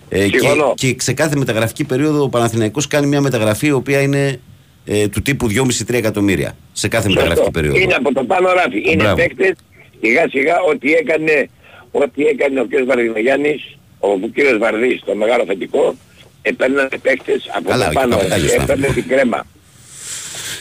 Ε, 0.10 0.30
και, 0.30 0.38
Συμφωνώ. 0.40 0.74
και 0.76 0.96
σε 1.00 1.14
κάθε 1.14 1.36
μεταγραφική 1.36 1.84
περίοδο 1.84 2.24
ο 2.24 2.30
Παναθηναϊκός 2.30 2.88
κάνει 2.88 3.08
μια 3.08 3.22
μεταγραφή 3.22 3.68
η 3.68 3.72
οποία 3.72 4.02
είναι 4.02 4.40
ε, 4.86 5.08
του 5.08 5.22
τύπου 5.22 5.48
2,5-3 5.50 5.94
εκατομμύρια. 5.94 6.58
Σε 6.72 6.88
κάθε 6.88 7.08
μεταγραφική 7.10 7.38
Σωστό. 7.46 7.52
περίοδο. 7.52 7.78
Είναι 7.78 7.94
από 7.94 8.14
το 8.14 8.24
πάνω 8.24 8.52
ράφι. 8.54 8.78
Είναι 8.86 8.96
Μπράβο. 8.96 9.16
παίκτες 9.16 9.54
σιγά 10.02 10.28
σιγά 10.30 10.56
ό,τι 10.70 10.94
έκανε, 10.94 11.50
ό,τι 11.92 12.26
έκανε 12.26 12.60
ο 12.60 12.66
κ. 12.70 12.84
Βαρδινογιάννης, 12.86 13.78
ο 14.00 14.08
κ. 14.18 14.58
Βαρδής, 14.60 15.02
το 15.06 15.16
μεγάλο 15.16 15.44
θετικό, 15.48 15.96
έπαιρναν 16.42 16.90
παίκτες 17.02 17.50
από 17.56 17.70
Καλά, 17.70 17.84
το 17.84 17.90
και 17.90 17.96
πάνω 17.96 18.16
παπαγάλιος 18.16 18.54
ράφι. 18.54 18.66
τα 18.66 18.74
Έπαιρνε 18.74 18.94
την 18.94 19.08
κρέμα. 19.08 19.46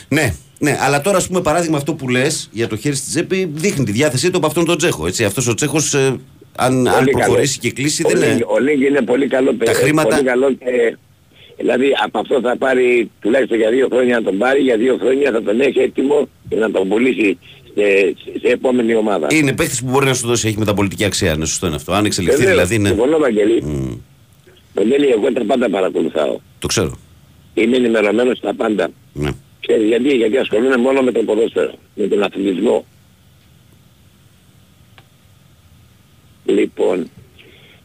Ναι, 0.09 0.35
ναι, 0.59 0.76
αλλά 0.80 1.01
τώρα, 1.01 1.16
ας 1.16 1.26
πούμε, 1.26 1.41
παράδειγμα 1.41 1.76
αυτό 1.76 1.95
που 1.95 2.09
λες 2.09 2.49
για 2.53 2.68
το 2.68 2.76
χέρι 2.76 2.95
στη 2.95 3.11
τσέπη 3.11 3.51
δείχνει 3.55 3.85
τη 3.85 3.93
διάθεσή 3.93 4.30
του 4.30 4.37
από 4.37 4.47
αυτόν 4.47 4.64
τον 4.64 4.76
Τσέχο. 4.78 5.07
Έτσι. 5.07 5.24
Αυτός 5.24 5.47
ο 5.49 5.55
Τσέχος, 5.55 5.95
ε, 5.95 6.16
αν, 6.57 6.89
αν 6.89 6.95
Πολύ 6.99 7.11
προχωρήσει 7.11 7.59
καλό. 7.59 7.72
και 7.74 7.80
κλείσει, 7.80 8.03
Ο 8.05 8.09
δεν 8.09 8.18
Λίγκ- 8.18 8.32
είναι. 8.32 8.45
Ο 8.49 8.59
Λίγκ 8.59 8.80
είναι 8.89 9.01
πολύ 9.03 9.26
καλό 9.28 9.51
Τα 9.51 9.57
παιδί. 9.64 9.74
χρήματα- 9.74 10.09
Πολύ 10.16 10.22
καλό 10.28 10.53
και... 10.53 10.97
Δηλαδή 11.57 11.87
από 12.05 12.18
αυτό 12.18 12.41
θα 12.41 12.57
πάρει 12.57 13.11
τουλάχιστον 13.20 13.59
για 13.59 13.70
δύο 13.70 13.89
χρόνια 13.93 14.16
να 14.16 14.22
τον 14.22 14.39
πάρει, 14.39 14.61
για 14.61 14.76
δύο 14.76 14.97
χρόνια 15.01 15.30
θα 15.30 15.43
τον 15.43 15.61
έχει 15.61 15.78
έτοιμο 15.78 16.28
και 16.49 16.57
να 16.57 16.70
τον 16.70 16.89
πουλήσει 16.89 17.39
σε, 17.76 18.14
σε 18.40 18.48
επόμενη 18.48 18.94
ομάδα. 18.94 19.26
Είναι 19.30 19.52
παίχτη 19.54 19.84
που 19.84 19.90
μπορεί 19.90 20.06
να 20.06 20.14
σου 20.14 20.26
δώσει, 20.26 20.48
έχει 20.48 20.58
μεταπολιτική 20.58 21.04
αξία. 21.04 21.36
Ναι, 21.36 21.44
σωστό 21.44 21.66
είναι 21.66 21.76
αυτό. 21.76 21.92
Αν 21.92 22.04
εξελιχθεί 22.04 22.36
Βεβαίως, 22.44 22.54
δηλαδή, 22.68 22.78
ναι. 22.82 22.88
Συμφωνώ 22.88 23.18
Βαγγελή. 23.18 23.62
Μμ, 23.62 23.92
Βαγγέλη, 24.74 25.06
εγώ 25.08 25.32
τα 25.32 25.44
πάντα 25.44 25.70
παρακολουθάω. 25.70 26.38
το 26.58 26.66
ξέρω. 26.66 26.98
Είμαι 27.54 27.76
ενημερωμένος 27.76 28.38
στα 28.38 28.54
πάντα. 28.54 28.88
Ναι. 29.12 29.30
Ξέρεις 29.60 29.86
γιατί, 29.86 30.08
γιατί 30.16 30.36
ασχολούμαι 30.36 30.76
μόνο 30.76 31.02
με 31.02 31.12
το 31.12 31.22
ποδόσφαιρο, 31.22 31.72
με 31.94 32.06
τον 32.06 32.22
αθλητισμό. 32.22 32.84
Λοιπόν, 36.44 37.10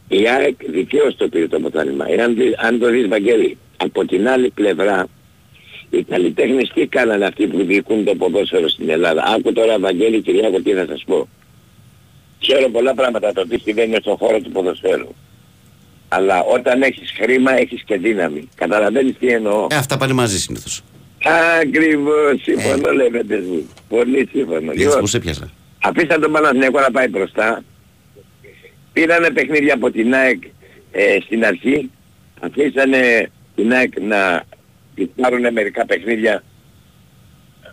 η 0.08 0.28
ΑΕΚ 0.28 0.54
δικαίως 0.70 1.16
το 1.16 1.28
πήρε 1.28 1.48
το 1.48 1.60
ποτάνημα. 1.60 2.04
Εάν 2.08 2.34
δει- 2.34 2.54
αν 2.58 2.78
το 2.78 2.90
δεις 2.90 3.08
Βαγγέλη, 3.08 3.58
από 3.76 4.06
την 4.06 4.28
άλλη 4.28 4.50
πλευρά, 4.50 5.06
οι 5.90 6.02
καλλιτέχνες 6.02 6.70
τι 6.74 6.86
κάνανε 6.86 7.24
αυτοί 7.26 7.46
που 7.46 7.64
διοικούν 7.64 8.04
το 8.04 8.14
ποδόσφαιρο 8.14 8.68
στην 8.68 8.90
Ελλάδα; 8.90 9.24
Άκου 9.36 9.52
τώρα 9.52 9.78
Βαγγέλη 9.78 10.20
Κυριάκο 10.22 10.60
τι 10.60 10.72
θα 10.72 10.86
σας 10.88 11.04
πω. 11.06 11.28
Ξέρω 12.40 12.68
πολλά 12.68 12.94
πράγματα 12.94 13.32
το 13.32 13.46
τι 13.48 13.58
συμβαίνει 13.58 13.96
στον 14.00 14.16
χώρο 14.16 14.40
του 14.40 14.50
ποδοσφαίρου. 14.50 15.08
Αλλά 16.08 16.42
όταν 16.42 16.82
έχεις 16.82 17.12
χρήμα 17.20 17.52
έχεις 17.52 17.82
και 17.82 17.96
δύναμη. 17.96 18.48
Καταλαβαίνεις 18.54 19.14
τι 19.18 19.26
εννοώ. 19.26 19.66
Ε, 19.70 19.76
αυτά 19.76 19.96
πάνε 19.96 20.12
μαζί 20.12 20.38
συνήθως. 20.40 20.82
Ακριβώς, 21.60 22.42
συμφωνώ 22.42 22.90
λέμε 22.92 23.24
μου. 23.28 23.68
Πολύ 23.88 24.28
σύμφωνο. 24.32 24.60
Γιατί 24.60 24.78
Λοιπόν, 24.78 25.00
πώ 25.00 25.16
έπιασα. 25.16 25.50
αφήσαν 25.82 26.20
τον 26.20 26.32
Παναθηναϊκό 26.32 26.80
να 26.80 26.90
πάει 26.90 27.08
μπροστά. 27.08 27.64
Πήρανε 28.92 29.30
παιχνίδια 29.30 29.74
από 29.74 29.90
την 29.90 30.14
ΑΕΚ 30.14 30.42
ε, 30.92 31.16
στην 31.24 31.44
αρχή. 31.44 31.90
Αφήσανε 32.40 33.30
την 33.54 33.72
ΑΕΚ 33.72 34.00
να 34.00 34.42
της 34.94 35.08
πάρουν 35.16 35.52
μερικά 35.52 35.86
παιχνίδια. 35.86 36.42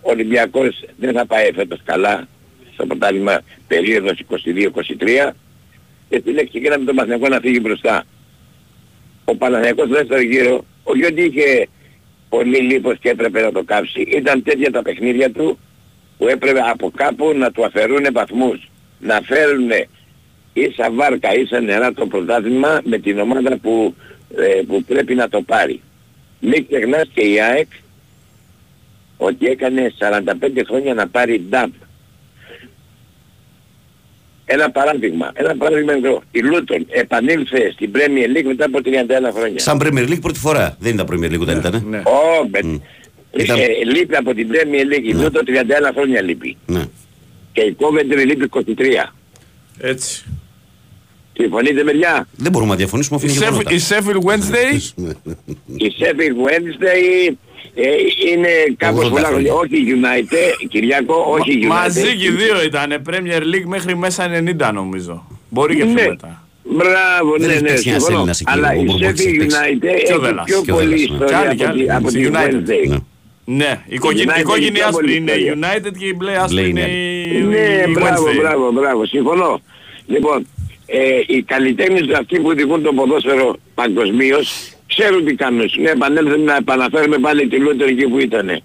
Ο 0.01 0.11
Ολυμπιακός 0.11 0.83
δεν 0.97 1.13
θα 1.13 1.25
πάει 1.25 1.51
φέτος 1.51 1.81
καλά 1.83 2.27
στο 2.73 2.85
πρωτάθλημα 2.85 3.41
περίοδος 3.67 4.23
22-23 4.29 5.29
και 6.09 6.19
στη 6.19 6.31
λέξη 6.31 6.59
γίναμε 6.59 6.85
τον 6.85 6.95
Παναθηναϊκό 6.95 7.27
να 7.27 7.39
φύγει 7.39 7.59
μπροστά. 7.61 8.03
Ο 9.25 9.35
Παναθηναϊκός 9.35 9.85
στο 9.85 9.95
δεύτερο 9.95 10.21
γύρο, 10.21 10.65
όχι 10.83 11.05
ότι 11.05 11.21
είχε 11.21 11.67
πολύ 12.29 12.57
λίπος 12.57 12.97
και 12.99 13.09
έπρεπε 13.09 13.41
να 13.41 13.51
το 13.51 13.63
κάψει, 13.63 14.01
ήταν 14.01 14.43
τέτοια 14.43 14.71
τα 14.71 14.81
παιχνίδια 14.81 15.31
του 15.31 15.59
που 16.17 16.27
έπρεπε 16.27 16.59
από 16.69 16.91
κάπου 16.95 17.33
να 17.35 17.51
του 17.51 17.65
αφαιρούν 17.65 18.05
βαθμούς, 18.11 18.69
να 18.99 19.21
φέρουν 19.21 19.69
ίσα 20.53 20.91
βάρκα, 20.91 21.35
ίσα 21.35 21.59
νερά 21.59 21.93
το 21.93 22.07
πρωτάθλημα 22.07 22.81
με 22.83 22.97
την 22.97 23.19
ομάδα 23.19 23.57
που, 23.57 23.95
ε, 24.37 24.61
που 24.67 24.83
πρέπει 24.83 25.15
να 25.15 25.29
το 25.29 25.41
πάρει. 25.41 25.81
Μην 26.39 26.67
ξεχνάς 26.67 27.07
και 27.13 27.21
η 27.21 27.41
ΑΕΚ 27.41 27.67
ότι 29.17 29.45
έκανε 29.45 29.93
45 29.99 30.61
χρόνια 30.67 30.93
να 30.93 31.07
πάρει 31.07 31.43
DAB. 31.51 31.67
ένα 34.45 34.71
παράδειγμα, 34.71 35.31
ένα 35.33 35.55
παράδειγμα 35.55 35.93
εδώ. 35.93 36.21
Η 36.31 36.39
Λούτον 36.39 36.85
επανήλθε 36.89 37.71
στην 37.73 37.91
Premier 37.93 38.37
League 38.37 38.43
μετά 38.45 38.65
από 38.65 38.79
31 38.83 39.31
χρόνια. 39.35 39.59
Σαν 39.59 39.77
Premier 39.81 40.09
League 40.09 40.21
πρώτη 40.21 40.39
φορά. 40.39 40.75
Δεν 40.79 40.93
ήταν 40.93 41.07
Premier 41.11 41.31
League 41.33 41.39
όταν 41.41 41.57
ήταν. 41.57 41.83
Ναι. 41.89 41.97
Ω, 41.97 42.47
με- 42.51 42.61
Μμ. 42.63 42.73
ε, 43.31 43.43
Ήταν- 43.43 43.59
ε, 43.59 43.67
λείπει 43.85 44.15
από 44.15 44.33
την 44.33 44.47
Premier 44.51 44.93
League. 44.95 45.03
Η 45.03 45.13
Λούτον 45.13 45.43
31 45.45 45.91
χρόνια 45.93 46.21
λείπει. 46.21 46.57
Ναι. 46.65 46.83
Και 47.53 47.61
η 47.61 47.75
Coventry 47.79 48.25
λείπει 48.25 48.43
23. 48.43 49.13
Έτσι. 49.79 50.23
Συμφωνείτε 51.37 51.83
παιδιά; 51.83 52.27
Δεν 52.35 52.51
μπορούμε 52.51 52.71
να 52.71 52.77
διαφωνήσουμε 52.77 53.19
Η 53.21 53.25
αφού 53.25 53.35
είναι 53.35 53.45
Sheffield- 53.45 53.71
γεγονότα. 53.71 53.73
Η 53.75 53.79
Sheffield 53.89 54.29
Wednesday; 54.29 54.73
Η 55.85 55.93
Sheffield 55.99 56.47
Wednesday 56.47 57.33
ε, 57.75 57.87
είναι 58.31 58.47
κάπως 58.77 59.05
80 59.05 59.09
πολλά 59.09 59.27
χρόνια. 59.27 59.51
χρόνια. 59.51 59.53
Όχι 59.53 59.75
η 59.77 59.85
United, 60.01 60.67
Κυριακό, 60.69 61.25
όχι 61.29 61.51
η 61.51 61.59
United. 61.63 61.67
Μαζί 61.67 62.15
και 62.15 62.25
οι 62.25 62.29
δύο 62.29 62.63
ήταν 62.65 63.01
Premier 63.09 63.41
League 63.41 63.65
μέχρι 63.65 63.95
μέσα 63.95 64.29
90 64.69 64.71
νομίζω. 64.73 65.27
Μπορεί 65.49 65.75
και 65.75 65.83
πιο 65.83 65.93
Ναι. 65.93 66.07
μετά. 66.07 66.41
Μπράβο, 66.63 67.31
Δεν 67.37 67.47
ναι, 67.47 67.53
έχει 67.53 67.61
ναι, 67.63 67.67
παίξει 67.69 67.89
ένας 67.89 68.01
συμφωνώ. 68.01 68.15
Έλληνας 68.17 68.39
εκεί, 68.41 68.51
Αλλά 68.51 68.69
ο 68.69 68.73
η 68.73 68.83
Μπούρμπορτς 68.83 69.19
έχει 69.25 69.35
Sheffield 69.35 69.39
παίξει. 69.39 69.57
United 69.57 69.79
Και 70.05 70.13
ο 70.13 70.15
έχει 70.15 70.19
Δέλλας. 70.25 70.45
πιο 70.45 70.61
Και 70.61 70.71
ο 70.71 70.75
πολύ 70.75 70.87
Δέλλας, 70.87 70.99
ναι. 70.99 71.05
Κι 71.07 71.13
ιστορία 71.13 71.37
άλλοι, 71.39 71.55
κι 71.55 71.63
από 71.65 71.73
τη- 71.73 71.79
άλλοι. 71.81 71.91
από 71.93 72.09
Στη 72.09 72.19
τη 72.21 72.29
United. 72.31 72.53
Wednesday. 72.69 72.87
Ναι. 72.89 72.97
Ναι, 73.59 73.81
η 73.87 73.95
οικογένεια, 73.95 74.33
United 74.33 74.37
η 74.37 74.41
οικογένειά 74.41 74.81
έχει 74.81 74.89
άσπρη 74.89 75.05
πολύ 75.05 75.15
είναι 75.17 75.31
η 75.31 75.43
ιστορία. 75.43 75.71
United 75.73 75.91
και 75.99 76.05
η 76.05 76.13
μπλε 76.17 76.31
άσπρη 76.37 76.53
Μπλε 76.61 76.67
είναι 76.67 76.79
είναι. 76.81 77.37
η 77.37 77.41
Ναι, 77.41 77.83
η 77.87 77.91
μπράβο, 77.93 78.25
Wednesday. 78.25 78.35
μπράβο, 78.39 78.71
μπράβο, 78.71 79.05
συμφωνώ. 79.05 79.61
Λοιπόν, 80.07 80.47
ε, 80.87 80.99
οι 81.27 81.41
καλλιτέχνες 81.43 82.17
αυτοί 82.19 82.39
που 82.39 82.47
οδηγούν 82.47 82.81
το 82.83 82.93
ποδόσφαιρο 82.93 83.55
παγκοσμίως 83.75 84.71
ξέρουν 84.87 85.25
τι 85.25 85.35
κάνουν. 85.35 85.69
Ναι, 85.81 85.89
επανέλθουμε 85.89 86.43
να 86.43 86.55
επαναφέρουμε 86.55 87.17
πάλι 87.17 87.47
τη 87.47 87.55
Λούτερ 87.57 87.87
εκεί 87.87 88.07
που 88.07 88.19
ήτανε. 88.19 88.59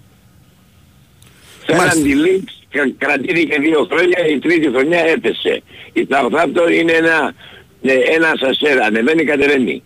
Φέραν 1.65 1.79
Μάλιστα. 1.85 2.01
τη 2.01 2.13
Leeds, 2.23 2.53
κα- 2.69 2.93
κρατήθηκε 2.97 3.59
δύο 3.59 3.87
χρόνια, 3.91 4.27
η 4.27 4.39
τρίτη 4.39 4.69
χρονιά 4.69 4.99
έπεσε. 4.99 5.61
Η 5.93 6.07
Southampton 6.09 6.71
είναι 6.79 6.91
ένα, 6.91 7.33
ε, 7.81 7.93
ένα 8.15 8.33
σασέρ, 8.39 8.81
ανεβαίνει 8.81 9.23
κατεβαίνει. 9.23 9.83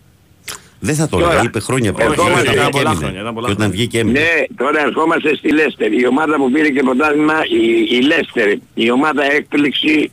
Δεν 0.80 0.94
θα 0.94 1.08
το 1.08 1.16
Τώρα, 1.18 1.30
έλεγα. 1.30 1.44
Είπε 1.46 1.60
χρόνια 1.60 1.92
πριν. 1.92 2.06
όχι, 2.08 2.16
Και 2.16 2.20
όταν 2.30 2.42
ήταν 2.42 2.52
βγήκε 2.54 2.70
πολλά 2.70 2.90
έμεινε. 2.90 2.98
χρόνια, 3.04 3.20
ήταν 3.20 3.34
πολλά 3.34 3.46
Και 3.46 3.52
όταν 3.52 3.66
χρόνια. 3.66 3.76
βγήκε 3.76 3.98
έμεινε. 3.98 4.18
Ναι, 4.20 4.46
τώρα 4.56 4.80
ερχόμαστε 4.82 5.36
στη 5.36 5.52
Λέστερ. 5.52 5.92
Η 5.92 6.06
ομάδα 6.06 6.36
που 6.36 6.50
πήρε 6.50 6.68
και 6.70 6.82
πρωτάθλημα, 6.82 7.34
η, 7.60 7.96
η 7.96 8.00
Λέστερ, 8.00 8.48
η 8.74 8.90
ομάδα 8.90 9.32
έκπληξη 9.32 10.10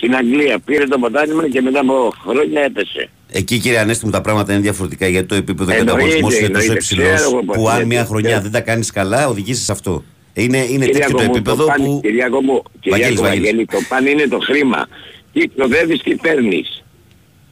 στην 0.00 0.14
Αγγλία. 0.16 0.58
Πήρε 0.64 0.86
το 0.86 0.98
πρωτάθλημα 0.98 1.48
και 1.48 1.60
μετά 1.60 1.80
από 1.80 2.14
χρόνια 2.26 2.60
έπεσε. 2.62 3.08
Εκεί 3.32 3.58
κύριε 3.58 3.78
Ανέστη 3.78 4.04
μου 4.04 4.10
τα 4.10 4.20
πράγματα 4.20 4.52
είναι 4.52 4.62
διαφορετικά 4.62 5.06
γιατί 5.08 5.26
το 5.26 5.34
επίπεδο 5.34 5.70
και 5.70 5.76
ο 5.76 5.80
Εννοείται, 5.80 6.02
ανταγωνισμός 6.02 6.38
είναι 6.38 6.48
τόσο 6.48 6.60
εννοείται. 6.60 6.72
υψηλός 6.72 7.14
Ξέρω 7.14 7.30
εγώ 7.30 7.42
πώς 7.44 7.56
που 7.56 7.68
αν 7.68 7.76
είναι. 7.76 7.84
μια 7.86 8.04
χρονιά 8.04 8.28
Ξέρω. 8.28 8.42
δεν 8.42 8.50
τα 8.52 8.60
κάνεις 8.60 8.90
καλά 8.90 9.28
οδηγήσεις 9.28 9.64
σε 9.64 9.72
αυτό. 9.72 10.04
Είναι, 10.34 10.58
είναι 10.58 10.84
τέτοιο 10.86 10.90
Κυριάκο 10.92 11.16
το 11.16 11.22
μου, 11.24 11.30
επίπεδο 11.34 11.64
παν- 11.64 11.84
που... 11.84 12.00
Κυριάκο 12.02 12.40
μου, 12.42 12.62
Βαγγέλης, 12.62 13.06
Κυριάκο 13.08 13.22
Βαγγέλης. 13.22 13.44
Βαγγέλη, 13.46 13.66
το 13.66 13.78
παν 13.88 14.06
είναι 14.06 14.26
το 14.26 14.38
χρήμα. 14.38 14.86
Τι 15.32 15.48
ξοδεύεις, 15.56 16.02
τι 16.02 16.14
παίρνεις. 16.14 16.82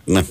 Ναι. 0.05 0.23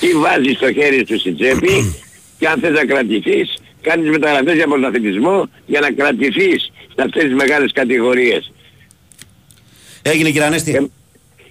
Τι 0.00 0.08
βάζεις 0.12 0.56
στο 0.56 0.72
χέρι 0.72 1.04
σου 1.08 1.18
στην 1.18 1.34
τσέπη 1.36 1.94
και 2.38 2.48
αν 2.48 2.60
θες 2.60 2.70
να 2.70 2.84
κρατηθείς, 2.84 3.54
κάνεις 3.80 4.10
μεταγραφές 4.10 4.54
για 4.54 4.66
πρωταθλητισμό 4.66 5.48
για 5.66 5.80
να 5.80 5.92
κρατηθείς 5.92 6.60
σε 6.94 7.02
αυτές 7.04 7.22
τις 7.22 7.34
μεγάλες 7.34 7.72
κατηγορίες. 7.72 8.52
Έγινε 10.02 10.30
κύριε 10.30 10.46
Ανέστη. 10.46 10.90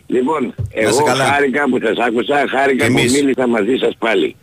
Ε, 0.09 0.13
Λοιπόν, 0.13 0.53
εγώ 0.69 0.89
είσαι 0.89 1.03
καλά. 1.05 1.25
χάρηκα 1.25 1.63
που 1.69 1.79
σας 1.83 1.97
άκουσα, 2.07 2.45
χάρηκα 2.49 2.85
Και 2.85 2.91
που 2.91 2.97
εμείς. 2.99 3.11
μίλησα 3.13 3.47
μαζί 3.47 3.75
σας 3.79 3.95
πάλι. 3.97 4.35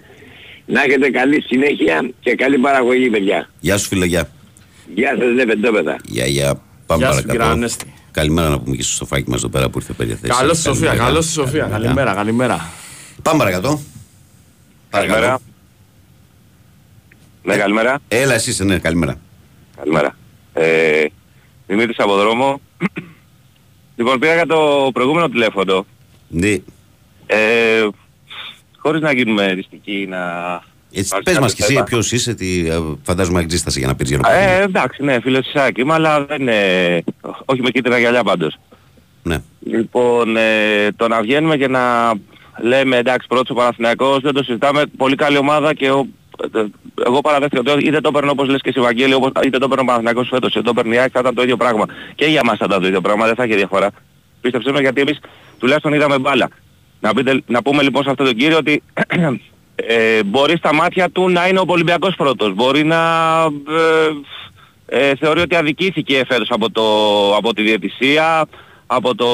Να 0.66 0.82
έχετε 0.82 1.10
καλή 1.10 1.40
συνέχεια 1.42 2.10
και 2.20 2.34
καλή 2.34 2.58
παραγωγή, 2.58 3.10
παιδιά. 3.10 3.48
Γεια 3.60 3.76
σου 3.78 3.88
φίλε, 3.88 4.04
γεια. 4.06 4.28
Γεια 4.94 5.16
σας, 5.18 5.34
ναι, 5.34 5.44
πεντόπεδα. 5.46 5.96
Γεια, 6.04 6.26
γεια. 6.26 6.60
Πάμε 6.86 7.02
Γεια 7.04 7.12
σου, 7.12 7.16
παρακάτω. 7.22 7.30
κύριε 7.38 7.46
Ανέστη. 7.52 7.92
Καλημέρα 8.10 8.48
να 8.48 8.60
πούμε 8.60 8.76
και 8.76 8.82
στο 8.82 8.92
σοφάκι 8.94 9.30
μας 9.30 9.38
εδώ 9.38 9.48
πέρα 9.48 9.68
που 9.70 9.78
ήρθε 9.78 9.92
περί 9.92 10.14
θέση. 10.14 10.32
Καλώς 10.38 10.56
στη 10.58 10.66
Σοφία, 10.66 10.86
Καλημέρα. 10.86 11.08
καλώς 11.08 11.24
στη 11.24 11.32
Σοφία. 11.32 11.64
Καλημέρα, 11.70 12.14
καλημέρα. 12.14 12.70
Πάμε 13.22 13.38
παρακάτω. 13.38 13.80
Καλημέρα. 14.90 15.38
Ναι, 17.42 17.56
καλημέρα. 17.56 17.98
Έλα 18.08 18.34
εσύ 18.34 18.50
είσαι, 18.50 18.64
ναι, 18.64 18.78
καλημέρα. 18.78 19.16
Καλημέρα. 19.76 20.16
Ε, 20.52 21.04
Δημήτρης 21.66 21.98
από 21.98 22.16
δρόμο. 22.16 22.60
Λοιπόν, 23.96 24.18
πήγα 24.18 24.34
για 24.34 24.46
το 24.46 24.90
προηγούμενο 24.92 25.28
τηλέφωνο. 25.28 25.86
Ναι. 26.28 26.56
Ε, 27.26 27.88
χωρίς 28.76 29.00
να 29.00 29.12
γίνουμε 29.12 29.44
εριστικοί, 29.44 30.06
να... 30.08 30.18
Έτσι, 30.96 31.06
υπάρξει 31.06 31.32
πες 31.32 31.38
μας 31.38 31.50
κάποιο 31.50 31.54
κι 31.54 31.62
εσύ 31.62 31.72
θέμα. 31.72 31.84
ποιος 31.84 32.12
είσαι, 32.12 32.34
τι, 32.34 32.68
ε, 32.68 32.80
φαντάζομαι 33.02 33.40
εξίσταση 33.40 33.78
για 33.78 33.88
να 33.88 33.94
πεις 33.94 34.08
για 34.08 34.18
να 34.18 34.32
Ε, 34.32 34.62
εντάξει, 34.62 35.02
ναι, 35.02 35.20
φίλος 35.20 35.44
της 35.44 35.54
Άκη, 35.54 35.80
είμαι, 35.80 35.92
αλλά 35.92 36.24
δεν 36.24 36.40
είναι... 36.40 37.02
Όχι 37.44 37.60
με 37.60 37.70
κίτρινα 37.70 37.98
γυαλιά 37.98 38.22
πάντως. 38.22 38.58
Ναι. 39.22 39.42
Λοιπόν, 39.60 40.36
ε, 40.36 40.92
το 40.96 41.08
να 41.08 41.20
βγαίνουμε 41.22 41.56
και 41.56 41.68
να 41.68 42.12
λέμε 42.60 42.96
εντάξει 42.96 43.26
πρώτος 43.26 43.50
ο 43.50 43.54
Παναθηναϊκός 43.54 44.20
δεν 44.20 44.32
το 44.32 44.42
συζητάμε, 44.42 44.82
πολύ 44.96 45.16
καλή 45.16 45.36
ομάδα 45.36 45.74
και 45.74 45.90
ο, 45.90 45.98
ε, 45.98 46.06
εγώ 47.06 47.20
παραδέχτηκα 47.20 47.72
ότι 47.72 47.86
είτε 47.86 48.00
το 48.00 48.08
έπαιρνε 48.08 48.30
όπως 48.30 48.48
λες 48.48 48.60
και 48.60 48.68
εσύ 48.68 48.80
Βαγγέλη, 48.80 49.14
όπως, 49.14 49.30
είτε 49.44 49.58
το 49.58 49.64
έπαιρνε 49.64 49.82
ο 49.82 49.84
Παναθηναϊκός 49.84 50.28
φέτος, 50.28 50.50
είτε 50.50 50.62
το 50.62 50.70
έπαιρνε 50.70 50.94
η 50.94 50.98
ΑΕΚ 50.98 51.10
θα 51.12 51.20
ήταν 51.20 51.34
το 51.34 51.42
ίδιο 51.42 51.56
πράγμα. 51.56 51.84
Και 52.14 52.24
για 52.26 52.40
μας 52.44 52.58
θα 52.58 52.64
ήταν 52.68 52.80
το 52.80 52.86
ίδιο 52.86 53.00
πράγμα, 53.00 53.26
δεν 53.26 53.34
θα 53.34 53.44
είχε 53.44 53.54
διαφορά. 53.54 53.90
Πίστεψέ 54.40 54.72
με 54.72 54.80
γιατί 54.80 55.00
εμείς 55.00 55.18
τουλάχιστον 55.58 55.92
είδαμε 55.92 56.18
μπάλα. 56.18 56.48
Να, 57.00 57.14
πείτε, 57.14 57.42
να 57.46 57.62
πούμε 57.62 57.82
λοιπόν 57.82 58.02
σε 58.02 58.10
αυτόν 58.10 58.26
τον 58.26 58.34
κύριο 58.34 58.56
ότι 58.56 58.82
ε, 59.76 60.22
μπορεί 60.22 60.56
στα 60.56 60.74
μάτια 60.74 61.10
του 61.10 61.28
να 61.30 61.48
είναι 61.48 61.58
ο 61.58 61.64
Ολυμπιακός 61.66 62.14
πρώτος. 62.16 62.54
Μπορεί 62.54 62.84
να 62.84 63.00
ε, 64.88 65.08
ε, 65.08 65.14
θεωρεί 65.16 65.40
ότι 65.40 65.56
αδικήθηκε 65.56 66.24
φέτος 66.28 66.50
από, 66.50 66.70
το, 66.70 66.82
από 67.36 67.54
τη 67.54 67.62
διαιτησία, 67.62 68.46
από, 68.86 69.14
το, 69.14 69.26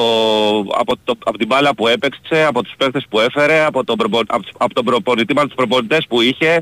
από, 0.77 0.93
το, 1.03 1.13
από 1.25 1.37
την 1.37 1.47
μπάλα 1.47 1.75
που 1.75 1.87
έπαιξε, 1.87 2.43
από 2.47 2.63
τους 2.63 2.73
παίκτες 2.77 3.05
που 3.09 3.19
έφερε, 3.19 3.63
από 3.65 3.83
τον, 3.83 3.97
προπο, 3.97 4.19
από, 4.27 4.41
τους- 4.41 4.53
από 4.57 4.73
τον 4.73 4.85
προπονητή 4.85 5.33
μας 5.33 5.45
τους 5.45 5.55
προπονητές 5.55 6.05
που 6.09 6.21
είχε, 6.21 6.61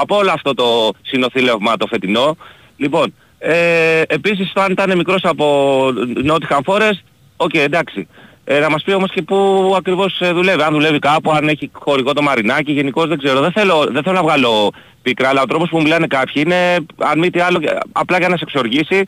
από 0.00 0.16
όλο 0.16 0.30
αυτό 0.30 0.54
το 0.54 0.90
συνοθήλευμα 1.02 1.76
το 1.76 1.86
φετινό. 1.86 2.36
Λοιπόν, 2.76 3.14
ε, 3.38 4.02
επίσης 4.06 4.52
το 4.52 4.60
αν 4.60 4.72
ήταν 4.72 4.96
μικρός 4.96 5.24
από 5.24 5.84
Nottingham 6.26 6.60
Forest, 6.64 7.00
οκ, 7.36 7.54
εντάξει. 7.54 8.08
Ε, 8.44 8.58
να 8.58 8.70
μας 8.70 8.82
πει 8.82 8.92
όμως 8.92 9.10
και 9.10 9.22
πού 9.22 9.72
ακριβώς 9.76 10.20
ε, 10.20 10.32
δουλεύει. 10.32 10.62
Αν 10.62 10.72
δουλεύει 10.72 10.98
κάπου, 10.98 11.32
αν 11.32 11.48
έχει 11.48 11.70
χωρικό 11.72 12.12
το 12.12 12.22
μαρινάκι, 12.22 12.72
γενικώς 12.72 13.08
δεν 13.08 13.18
ξέρω. 13.18 13.40
Δεν 13.40 13.52
θέλω, 13.52 13.86
δεν 13.90 14.02
θέλω 14.02 14.14
να 14.14 14.22
βγάλω 14.22 14.72
πίκρα, 15.02 15.28
αλλά 15.28 15.42
ο 15.42 15.46
τρόπος 15.46 15.68
που 15.68 15.82
μιλάνε 15.82 16.06
κάποιοι 16.06 16.42
είναι, 16.46 16.76
αν 16.98 17.18
μη 17.18 17.30
τι 17.30 17.40
άλλο, 17.40 17.60
απλά 17.92 18.18
για 18.18 18.28
να 18.28 18.36
σε 18.36 18.44
εξοργήσει, 18.44 19.04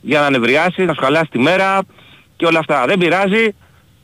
για 0.00 0.20
να 0.20 0.30
νευριάσει, 0.30 0.84
να 0.84 0.94
σου 0.94 1.00
χαλάσει 1.00 1.30
τη 1.30 1.38
μέρα 1.38 1.80
και 2.36 2.46
όλα 2.46 2.58
αυτά. 2.58 2.84
Δεν 2.86 2.98
πειράζει. 2.98 3.54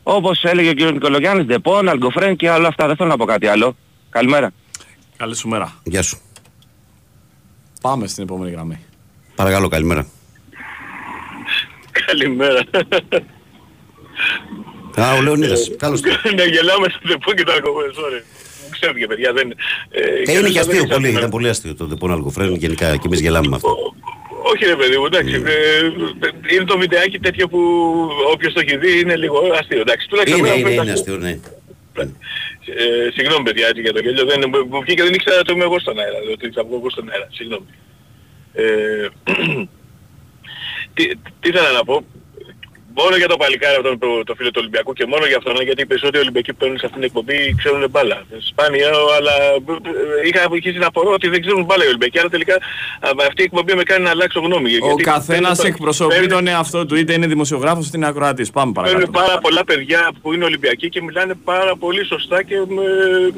Όπως 0.03 0.45
έλεγε 0.45 0.71
ο 0.71 0.75
κ. 0.75 0.93
Νικολογιάννης, 0.93 1.47
Ντεπών, 1.47 1.89
Αλγκοφρέν 1.89 2.37
και 2.37 2.51
όλα 2.51 2.69
αυτά. 2.69 2.87
Δεν 2.87 2.97
θέλω 2.97 3.09
να 3.09 3.17
πω 3.17 3.25
κάτι 3.25 3.47
άλλο. 3.47 3.77
Καλημέρα. 4.11 4.51
Καλή 5.21 5.37
σου 5.37 5.49
μέρα. 5.49 5.75
Γεια 5.83 6.03
σου. 6.03 6.19
Πάμε 7.81 8.07
στην 8.07 8.23
επόμενη 8.23 8.51
γραμμή. 8.51 8.79
Παρακαλώ, 9.35 9.69
καλημέρα. 9.69 10.07
Καλημέρα. 12.07 12.61
Α, 14.97 15.15
ο 15.15 15.23
Λεωνίδας. 15.23 15.71
Καλώς. 15.77 16.01
Ναι, 16.35 16.45
γελάμε 16.45 16.87
στο 16.89 17.09
τεπό 17.09 17.33
και 17.33 17.43
το 17.43 17.53
αλκοόλ, 17.53 17.91
sorry. 17.91 18.23
Μου 18.63 18.69
Ξέφυγε 18.71 19.07
παιδιά, 19.07 19.33
δεν... 19.33 19.51
ε, 19.91 20.01
Ε, 20.01 20.33
είναι 20.33 20.41
δεν 20.41 20.53
και 20.53 20.59
αστείο 20.59 20.75
είχα 20.77 20.87
πολύ, 20.87 20.95
σήμερα. 21.05 21.19
ήταν 21.19 21.31
πολύ 21.31 21.49
αστείο 21.49 21.75
το 21.75 21.87
Δεπών 21.87 22.13
Αλκοφρέν 22.13 22.55
γενικά 22.55 22.97
και 22.97 23.03
εμείς 23.07 23.21
γελάμε 23.21 23.49
με 23.49 23.57
αυτό. 23.57 23.77
Όχι 24.55 24.65
ρε 24.65 24.77
παιδί 24.77 24.97
μου, 24.99 25.05
εντάξει. 25.07 25.39
Ναι. 25.39 25.51
ε, 25.51 26.55
είναι 26.55 26.65
το 26.65 26.79
βιντεάκι 26.79 27.19
τέτοιο 27.19 27.49
που 27.49 27.59
όποιος 28.33 28.53
το 28.53 28.61
έχει 28.61 28.77
δει 28.77 29.01
είναι 29.01 29.17
λίγο 29.17 29.39
αστείο. 29.61 29.81
Εντάξει, 29.81 30.09
τουλάχιστον 30.09 30.39
Είναι, 30.39 30.49
εμένα 30.49 30.61
είναι, 30.61 30.77
μου 30.77 30.83
είναι 30.83 30.91
ήταν- 30.91 30.99
αστείο, 31.01 31.17
ναι. 31.17 31.39
Ε, 32.67 33.11
συγγνώμη 33.13 33.45
παιδιά 33.45 33.67
έτσι 33.67 33.81
για 33.81 33.93
το 33.93 34.01
γέλιο, 34.01 34.25
δεν, 34.25 34.55
μου 34.69 34.81
βγήκε 34.81 35.03
δεν 35.03 35.15
ήξερα 35.15 35.39
ότι 35.39 35.53
είμαι 35.53 35.65
εγώ 35.65 35.79
στον 35.79 35.99
αέρα, 35.99 36.19
ότι 36.33 36.51
θα 36.51 36.65
βγω 36.65 36.77
εγώ 36.77 36.91
στον 36.91 37.11
αέρα, 37.11 37.29
συγγνώμη. 37.31 37.67
Ε, 38.53 39.09
τι, 40.95 41.07
τι 41.41 41.49
ήθελα 41.49 41.71
να 41.71 41.85
πω, 41.85 42.05
μόνο 42.99 43.15
για 43.17 43.29
το 43.33 43.37
παλικάρι 43.43 43.77
αυτόν 43.81 43.99
το, 43.99 44.09
το 44.29 44.35
φίλο 44.39 44.51
του 44.51 44.61
Ολυμπιακού 44.63 44.93
και 44.93 45.07
μόνο 45.13 45.25
για 45.31 45.37
αυτόν, 45.41 45.53
ναι, 45.57 45.63
γιατί 45.69 45.81
οι 45.83 45.87
περισσότεροι 45.87 46.23
Ολυμπιακοί 46.27 46.51
που 46.53 46.59
παίρνουν 46.63 46.79
σε 46.79 46.87
αυτήν 46.87 47.01
την 47.01 47.09
εκπομπή 47.11 47.39
ξέρουν 47.61 47.83
μπάλα. 47.91 48.19
Σπάνια, 48.51 48.89
αλλά 49.19 49.35
ε, 50.25 50.29
είχα 50.29 50.41
αρχίσει 50.53 50.79
να 50.85 50.87
απορώ 50.87 51.11
ότι 51.19 51.29
δεν 51.35 51.41
ξέρουν 51.45 51.63
μπάλα 51.65 51.85
οι 51.85 51.91
Ολυμπιακοί, 51.93 52.19
αλλά 52.19 52.29
τελικά 52.37 52.55
α, 53.07 53.09
αυτή 53.29 53.41
η 53.45 53.47
εκπομπή 53.51 53.73
με 53.75 53.83
κάνει 53.91 54.03
να 54.05 54.11
αλλάξω 54.11 54.41
γνώμη. 54.47 54.71
Ο 54.75 54.87
γιατί 54.87 55.03
καθένας 55.03 55.57
παίρνουν- 55.57 55.75
εκπροσωπεί 55.75 56.13
παίρνουν- 56.15 56.31
τον 56.37 56.47
εαυτό 56.47 56.81
του, 56.87 56.95
είτε 57.01 57.13
είναι 57.17 57.27
δημοσιογράφος 57.27 57.87
είτε 57.87 57.97
είναι 57.97 58.07
ακροατής. 58.13 58.51
Πάμε 58.51 58.73
Παίρνουν 58.73 58.93
παρακάτω. 58.93 59.19
πάρα 59.27 59.39
πολλά 59.45 59.65
παιδιά 59.65 60.01
που 60.23 60.33
είναι 60.35 60.45
Ολυμπιακοί 60.45 60.89
και 60.89 61.03
μιλάνε 61.03 61.35
πάρα 61.45 61.77
πολύ 61.77 62.05
σωστά 62.13 62.43
και 62.43 62.55
με, 62.69 62.83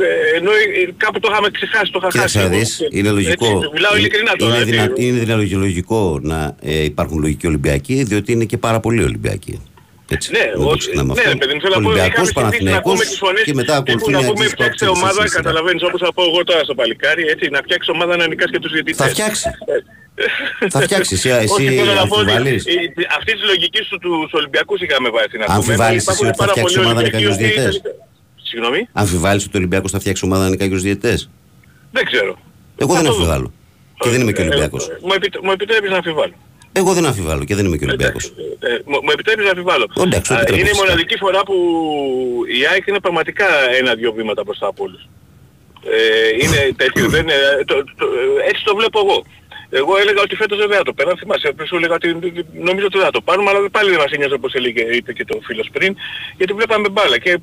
ε, 0.07 0.37
ενώ 0.39 0.51
ε, 0.51 0.93
κάπου 0.97 1.19
το 1.21 1.29
είχαμε 1.33 1.49
ξεχάσει, 1.51 1.93
το 1.93 1.99
είχα 2.01 2.09
Κοίταξε 2.09 2.39
χάσει. 2.39 2.49
να 2.49 2.55
εγώ. 2.55 2.63
δεις, 2.65 2.87
είναι 2.91 3.11
λογικό. 3.11 3.47
Έτσι, 3.47 3.69
μιλάω 3.73 3.97
ειλικρινά 3.97 4.33
τώρα. 4.37 4.53
Είναι, 4.53 4.61
έτσι. 4.63 4.71
δυνα, 4.71 4.93
είναι 4.97 5.19
δυνα- 5.19 5.57
λογικό 5.59 6.19
να 6.23 6.57
ε, 6.61 6.85
υπάρχουν 6.85 7.19
λογικοί 7.21 7.47
Ολυμπιακοί, 7.47 8.03
διότι 8.03 8.33
είναι 8.33 8.45
και 8.45 8.59
πάρα 8.59 8.81
πολλοί 8.81 9.03
Ολυμπιακοί. 9.03 9.52
Έτσι, 10.15 10.27
Ναι, 10.37 10.45
δεν 10.53 10.61
το 10.65 10.71
ο- 10.73 10.77
ξεχνάμε 10.83 11.11
ναι, 11.13 11.21
αυτό. 11.21 11.31
ρε 11.35 11.39
παιδί 11.41 11.53
μου, 11.55 11.61
θέλω 11.65 11.75
να 11.79 11.83
πω, 11.85 11.89
Ολυμπιακός, 11.93 12.27
είχαμε 12.29 12.31
συνηθίσει 12.31 12.37
να 12.37 12.41
Παναθηναϊκός 12.43 12.81
ακούμε 12.93 13.05
τις 13.11 13.19
φωνές 13.25 13.43
και 13.49 13.55
μετά 13.61 13.75
τύπου 13.77 13.83
ακολουθούν 13.85 14.13
οι 14.13 14.17
να 14.17 14.21
πούμε 14.21 14.31
αντίστοιχοι 14.33 14.55
φτιάξτε 14.57 14.85
από 14.85 14.93
τις 14.95 15.01
ομάδα, 15.03 15.13
σύνθεσης. 15.19 15.37
καταλαβαίνεις 15.41 15.83
όπως 15.89 16.01
θα 16.05 16.11
πω 16.17 16.23
εγώ 16.31 16.41
τώρα 16.49 16.63
στο 16.69 16.75
παλικάρι, 16.81 17.23
έτσι, 17.33 17.45
να 17.57 17.61
φτιάξει 17.67 17.89
ομάδα 17.97 18.13
να 18.21 18.25
νικάς 18.31 18.49
και 18.55 18.61
τους 18.65 18.73
διαιτητές. 18.77 19.01
Θα 19.03 19.09
φτιάξει. 19.15 19.45
Ε, 19.73 19.77
Θα 20.75 20.81
φτιάξει, 20.87 21.13
εσύ, 21.19 21.29
Όχι, 21.31 21.65
εσύ 21.67 21.77
θέλω 21.79 21.93
να 22.03 22.07
πω 22.11 22.17
ότι 22.23 22.31
αμφιβάλλεις; 22.33 22.63
η- 22.75 22.87
η- 23.03 23.07
αυτή 23.19 23.33
της 23.39 23.45
λογικής 23.53 23.85
σου 23.91 23.97
τους 24.05 24.31
Ολυμπιακούς 24.41 24.79
είχαμε 24.85 25.09
βάσει 25.17 25.35
να 25.41 25.45
πούμε. 25.49 25.57
Αμφιβάλλεις 25.59 26.03
Υπάρχουν 26.03 26.27
εσύ 26.27 26.33
ότι 26.33 26.39
θα 26.39 26.43
πάρα 26.43 26.53
φτιάξει 26.55 26.75
πολλοί 26.75 26.87
ομάδα 26.87 27.01
Ολυμπιακοί 27.01 27.25
με 27.25 27.31
κάποιους 27.31 27.35
οι 27.35 27.45
οποίοι 27.45 27.47
διαιτητές; 27.55 27.75
τελικά- 27.83 28.11
Συγγνώμη, 28.49 28.81
Αμφιβάλλεις 29.03 29.43
ότι 29.47 29.55
ο 29.57 29.61
Ολυμπιακός 29.63 29.91
θα 29.95 29.99
φτιάξει 30.03 30.23
ομάδα 30.29 30.45
με 30.53 30.57
κάποιους 30.63 30.83
διαιτητές; 30.87 31.19
δεν 31.97 32.05
ξέρω. 32.11 32.33
Εγώ 32.83 32.93
δεν 32.95 33.03
Θα 33.03 33.09
το 33.09 33.15
δω. 33.15 33.21
αμφιβάλλω. 33.21 33.49
Και 34.03 34.09
δεν 34.09 34.21
είμαι 34.21 34.33
και 34.33 34.43
Ε, 34.43 34.45
Ολυμπιακός. 34.47 34.83
ε, 34.89 34.99
Μου, 35.07 35.13
επιτ- 35.19 35.41
μου 35.45 35.51
επιτρέπεις 35.57 35.91
να 35.91 35.97
αμφιβάλλω. 35.97 36.35
Εγώ 36.73 36.93
δεν 36.93 37.07
αμφιβάλλω 37.07 37.45
και 37.45 37.55
δεν 37.55 37.65
είμαι 37.67 37.77
και 37.77 37.85
Ολυμπιακός. 37.85 38.25
Ε, 38.61 38.79
μου, 38.85 38.99
μου 39.03 39.11
επιτρέπεις 39.13 39.45
να 39.45 39.51
αμφιβάλλω. 39.51 39.87
Εντάξει, 40.07 40.29
το 40.31 40.35
Α, 40.35 40.41
επιτρέπω 40.41 40.61
είναι 40.61 40.69
η 40.69 40.73
φυσικά. 40.73 40.85
μοναδική 40.85 41.17
φορά 41.17 41.41
που 41.43 41.55
η 42.61 42.67
ΑΕΚ 42.67 42.87
είναι 42.87 43.01
πραγματικά 43.01 43.47
ένα-δυο 43.81 44.13
βήματα 44.13 44.43
μπροστά 44.45 44.67
από 44.67 44.85
όλους. 44.85 45.09
Ε, 45.85 46.29
είναι 46.43 46.61
τέτοιο, 46.83 47.09
δεν 47.09 47.23
είναι, 47.23 47.39
το, 47.65 47.75
το, 47.75 48.07
έτσι 48.49 48.65
το 48.65 48.77
βλέπω 48.77 48.99
εγώ. 49.05 49.25
Εγώ 49.75 49.99
έλεγα 49.99 50.21
ότι 50.23 50.35
φέτος 50.37 50.59
δεν 50.59 50.71
θα 50.71 50.83
το 50.83 50.93
πέραν, 50.93 51.17
θυμάσαι, 51.17 51.53
πριν 51.53 51.67
σου 51.67 51.77
έλεγα 51.77 51.95
ότι 51.95 52.09
νομίζω 52.69 52.87
ότι 52.87 52.97
δεν 52.97 53.07
θα 53.07 53.11
το 53.11 53.21
πάρουμε, 53.21 53.51
αλλά 53.51 53.71
πάλι 53.71 53.91
δεν 53.91 53.99
μας 53.99 54.11
ένοιαζε 54.11 54.35
όπως 54.35 54.53
έλεγε, 54.55 54.83
είπε 54.83 55.13
και 55.13 55.25
το 55.25 55.41
φίλος 55.43 55.69
πριν, 55.73 55.97
γιατί 56.37 56.53
βλέπαμε 56.53 56.89
μπάλα 56.89 57.19
και 57.19 57.39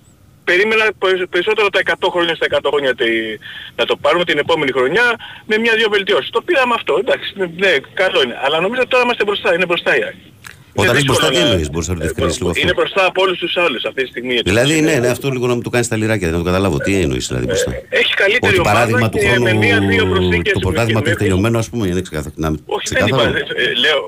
περίμενα 0.49 0.85
περι- 1.01 1.27
περισσότερο 1.35 1.67
τα 1.75 1.79
100 1.79 2.09
χρόνια 2.13 2.33
στα 2.39 2.45
100 2.49 2.69
χρόνια 2.73 2.91
τη- 2.99 3.35
να 3.79 3.83
το 3.89 3.93
πάρουμε 4.03 4.23
την 4.29 4.37
επόμενη 4.43 4.71
χρονιά 4.77 5.07
με 5.49 5.55
μια-δυο 5.63 5.89
βελτιώσεις. 5.95 6.29
Το 6.35 6.41
πήραμε 6.47 6.73
αυτό, 6.79 6.93
εντάξει, 7.03 7.27
ναι, 7.39 7.45
ναι, 7.63 7.71
καλό 8.01 8.19
είναι. 8.23 8.35
Αλλά 8.45 8.57
νομίζω 8.65 8.81
ότι 8.81 8.89
τώρα 8.93 9.03
είμαστε 9.05 9.23
μπροστά, 9.27 9.49
είναι 9.55 9.65
μπροστά 9.71 9.91
η 9.99 10.01
ΑΕΚ. 10.07 10.19
Όταν 10.81 10.89
Είναι 10.91 10.97
είσαι 10.97 11.05
μπροστά, 11.09 11.25
τι 11.27 11.29
δύσκολο 11.29 11.45
να- 11.45 11.51
εννοείς, 11.51 11.69
μπορείς 11.71 11.87
να 11.87 11.93
το 11.95 11.99
διευκρινίσεις 12.05 12.37
λίγο 12.39 12.49
αυτό; 12.51 12.61
Είναι 12.63 12.73
μπροστά 12.79 13.01
από 13.05 13.19
όλους 13.25 13.37
τους 13.43 13.53
άλλους 13.57 13.83
αυτή 13.89 14.01
τη 14.03 14.09
στιγμή. 14.13 14.35
Δηλαδή, 14.51 14.81
ναι, 14.81 14.93
ναι, 15.03 15.07
αυτό 15.15 15.29
λίγο 15.29 15.47
να 15.47 15.55
μου 15.55 15.61
το 15.61 15.69
κάνεις 15.69 15.85
στα 15.89 15.95
λιράκια, 15.95 16.27
να 16.31 16.37
το 16.37 16.43
καταλάβω. 16.43 16.77
Τι 16.77 16.91
εννοείς 17.05 17.27
δηλαδή 17.27 17.45
μπροστά; 17.45 17.71
Έχει 17.89 18.13
καλύτερη 18.13 18.51
Ότι 18.53 18.59
ομάδα 18.59 18.73
παράδειγμα 18.75 19.09
του 19.09 19.17
και 19.17 19.39
με 19.39 19.53
μία-δύο 19.53 20.03
χρόνου 20.05 20.13
προσθήκες 20.13 20.53
το 20.53 20.59
με- 20.59 20.65
πρωτάθλημα 20.65 20.99
με- 20.99 21.05
του 21.05 21.09
έχει 21.11 21.19
τελειωμένο, 21.23 21.57
ας 21.63 21.69
πούμε, 21.69 21.87
είναι 21.87 22.01
ξεκάθαρο. 22.01 22.33
να- 22.37 22.47
Όχι, 22.75 22.87
δεν 22.93 23.03
ξεκάθαρο. 23.05 23.29
είπα. 23.29 23.39
ε, 23.39 23.73
Λέω, 23.85 24.01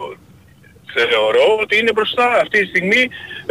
θεωρώ 0.96 1.46
ότι 1.64 1.74
είναι 1.80 1.92
μπροστά 1.96 2.26
αυτή 2.44 2.58
τη 2.62 2.68
στιγμή, 2.74 3.02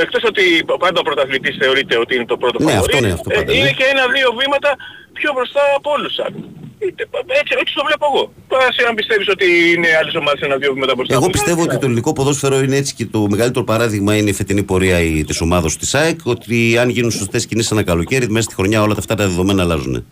εκτός 0.05 0.23
ότι 0.31 0.45
πάντα 0.85 0.99
ο 1.03 1.05
πρωταθλητής 1.09 1.55
θεωρείται 1.63 1.95
ότι 2.03 2.13
είναι 2.17 2.29
το 2.33 2.37
πρώτο 2.43 2.57
Ναι, 2.59 2.65
φαβορί, 2.73 2.81
αυτό 2.93 2.97
είναι, 2.99 3.13
αυτό 3.19 3.29
ε, 3.33 3.35
πάντα, 3.37 3.51
ναι. 3.53 3.59
είναι 3.59 3.73
και 3.79 3.87
ένα-δύο 3.95 4.29
βήματα 4.41 4.71
πιο 5.19 5.31
μπροστά 5.35 5.63
από 5.79 5.89
όλους 5.97 6.09
τους 6.15 6.25
άλλους. 6.27 6.45
Είτε- 6.87 7.09
Έτσι, 7.41 7.53
έτσι 7.63 7.73
το 7.79 7.83
βλέπω 7.89 8.05
εγώ. 8.13 8.23
Τώρα 8.53 8.65
εσύ 8.71 8.81
αν 8.89 8.95
πιστεύεις 8.95 9.29
ότι 9.29 9.47
είναι 9.75 9.89
άλλες 10.01 10.15
ομάδες 10.15 10.41
ένα-δύο 10.49 10.73
βήματα 10.77 10.95
μπροστά 10.95 11.15
Εγώ 11.15 11.25
από 11.25 11.31
όλους, 11.33 11.41
πιστεύω 11.41 11.63
ότι 11.69 11.79
το 11.81 11.87
ελληνικό 11.87 12.13
ποδόσφαιρο 12.13 12.57
είναι 12.65 12.77
έτσι 12.77 12.95
και 12.95 13.07
το 13.07 13.19
μεγαλύτερο 13.35 13.65
παράδειγμα 13.65 14.17
είναι 14.17 14.31
η 14.31 14.33
φετινή 14.33 14.63
πορεία 14.63 14.97
της 15.27 15.41
ομάδα 15.41 15.69
της 15.79 15.95
ΑΕΚ. 15.95 16.19
Ότι 16.25 16.79
αν 16.79 16.89
γίνουν 16.89 17.11
σωστές 17.11 17.47
κινήσεις 17.47 17.71
ένα 17.71 17.83
καλοκαίρι, 17.83 18.29
μέσα 18.29 18.45
στη 18.45 18.55
χρονιά 18.55 18.83
όλα 18.83 18.95
αυτά 18.99 19.15
τα 19.15 19.27
δεδομένα 19.27 19.63
αλλάζουν. 19.63 20.07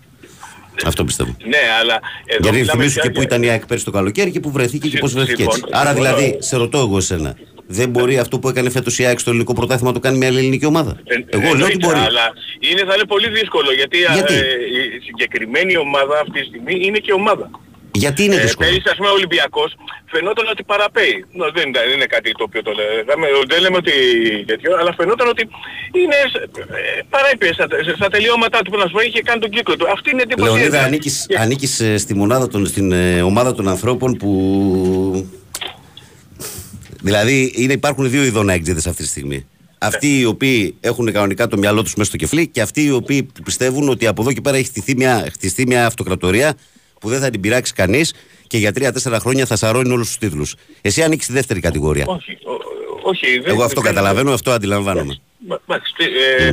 Αυτό 0.87 1.05
πιστεύω. 1.05 1.37
Ναι, 1.47 1.59
αλλά 1.81 2.01
εδώ 2.27 2.39
Γιατί 2.43 2.57
μιλάμε 2.59 2.71
θυμίσου 2.81 2.93
πια 2.95 3.03
και 3.03 3.09
πού 3.11 3.15
για- 3.21 3.25
ήταν 3.29 3.43
η 3.43 3.49
ΑΕΚ 3.51 3.67
πέρσι 3.67 3.85
το 3.85 3.91
καλοκαίρι 3.91 4.31
και 4.31 4.41
πού 4.41 4.51
βρεθήκε 4.51 4.89
και 4.89 4.97
Συ- 4.97 5.01
πώ 5.01 5.07
βρέθηκε 5.07 5.43
έτσι. 5.43 5.59
συμφωνώ. 5.59 5.79
Άρα 5.81 5.91
Συμφωνώ. 5.95 6.17
δηλαδή, 6.17 6.37
σε 6.43 6.57
ρωτώ 6.57 6.79
εγώ 6.79 6.97
εσένα, 6.97 7.37
δεν 7.67 7.89
μπορεί 7.89 8.19
αυτό 8.19 8.39
που 8.39 8.49
έκανε 8.49 8.71
φέτος 8.71 8.99
η 8.99 9.05
ΑΕΚ 9.05 9.19
στο 9.19 9.31
ελληνικό 9.31 9.53
πρωτάθλημα 9.53 9.89
να 9.89 9.95
το 9.95 10.01
κάνει 10.01 10.19
μια 10.19 10.29
άλλη 10.29 10.39
ελληνική 10.39 10.67
ομάδα; 10.67 10.97
Ε, 11.05 11.15
Εγώ 11.15 11.43
λέω 11.43 11.51
ότι 11.51 11.53
εννοείται, 11.63 11.87
μπορεί. 11.87 11.99
Αλλά 11.99 12.27
είναι, 12.71 12.85
θα 12.85 12.95
είναι 12.95 13.05
πολύ 13.05 13.29
δύσκολο 13.29 13.73
γιατί, 13.73 14.05
α, 14.05 14.13
Γιατί; 14.15 14.35
ε, 14.35 14.39
η 14.39 15.01
συγκεκριμένη 15.05 15.77
ομάδα 15.77 16.21
αυτή 16.21 16.41
τη 16.41 16.47
στιγμή 16.47 16.75
είναι 16.87 16.99
και 16.99 17.13
ομάδα. 17.13 17.51
Γιατί 17.93 18.25
είναι 18.25 18.35
Ε, 18.35 18.41
δύσκολο; 18.41 18.69
πέρυσι 18.69 18.89
ας 18.89 18.97
πούμε 18.97 19.09
ο 19.09 19.13
Ολυμπιακός 19.13 19.71
φαινόταν 20.07 20.47
ότι 20.53 20.63
παραπέει. 20.63 21.25
Νο, 21.33 21.45
δεν, 21.57 21.69
ήταν- 21.69 21.85
δεν 21.89 21.95
είναι 21.97 22.07
κάτι 22.07 22.33
το 22.33 22.45
οποίο 22.49 22.63
το 22.63 22.73
λέγαμε, 22.79 23.27
δεν 23.49 23.61
λέμε 23.61 23.77
ότι 23.77 23.93
τέτοιο, 24.47 24.77
αλλά 24.81 24.95
φαινόταν 24.97 25.29
ότι 25.29 25.43
είναι, 26.03 26.19
ε, 26.99 27.01
παρέπειε 27.11 27.53
στα, 27.53 27.67
στα 27.97 28.09
τελειώματά 28.09 28.59
του 28.63 28.71
που 28.71 28.79
να 28.79 28.87
σου 28.87 28.93
πω, 28.93 29.01
είχε 29.01 29.21
κάνει 29.23 29.41
τον 29.41 29.51
κύκλο 29.51 29.77
του. 29.77 29.87
Αυτή 29.91 30.11
είναι 30.11 30.23
εντύπωση. 30.23 30.51
Λεωνίδα, 30.53 30.83
ανήκεις, 30.83 31.27
ανήκεις 31.39 31.81
ε, 31.81 31.97
στη 31.97 32.15
μονάδα 32.15 32.49
των, 32.49 32.67
στην 32.67 32.93
ε, 32.93 33.23
ομάδα 33.23 33.55
των 33.55 33.69
ανθρώπων 33.69 34.13
που... 34.17 34.31
Δηλαδή 37.03 37.53
είναι, 37.57 37.73
υπάρχουν 37.73 38.11
δύο 38.11 38.25
ειδών 38.25 38.49
έξιδες 38.49 38.87
αυτή 38.87 39.03
τη 39.03 39.09
στιγμή. 39.09 39.47
Αυτοί 39.79 40.19
οι 40.19 40.25
οποίοι 40.25 40.77
έχουν 40.81 41.13
κανονικά 41.13 41.47
το 41.47 41.57
μυαλό 41.59 41.83
τους 41.83 41.95
μέσα 41.95 42.09
στο 42.09 42.19
κεφλί 42.19 42.47
και 42.49 42.61
αυτοί 42.61 42.85
οι 42.85 42.91
οποίοι 42.91 43.23
που 43.23 43.43
πιστεύουν 43.43 43.89
ότι 43.89 44.07
από 44.07 44.23
εδώ 44.23 44.33
και 44.33 44.41
πέρα 44.41 44.57
έχει 44.57 44.67
χτιστεί 44.67 44.97
μια, 44.97 45.29
χτιστεί 45.33 45.67
μια 45.67 45.87
αυτοκρατορία 45.87 46.55
που 47.01 47.09
δεν 47.09 47.21
θα 47.21 47.31
την 47.31 47.41
πειράξει 47.41 47.73
κανείς 47.73 48.15
και 48.47 48.59
για 48.59 48.73
τρία-τέσσερα 48.73 49.19
χρόνια 49.19 49.47
θα 49.47 49.57
σαρώνει 49.57 49.91
όλους 49.93 50.07
τους 50.07 50.19
τίτλους. 50.19 50.55
Εσύ 50.81 51.03
ανήκεις 51.03 51.25
στη 51.25 51.33
δεύτερη 51.33 51.61
κατηγορία. 51.61 52.05
Όχι, 52.09 52.33
ο- 52.33 53.09
όχι. 53.09 53.39
δεν- 53.39 53.53
Εγώ 53.53 53.63
αυτό 53.65 53.81
δεν- 53.81 53.93
καταλαβαίνω, 53.93 54.33
αυτό 54.33 54.51
αντιλαμβάνομαι. 54.51 55.19
Μα- 55.47 55.61
εντάξει, 55.69 55.93
τι, 55.97 56.05
ε, 56.05 56.47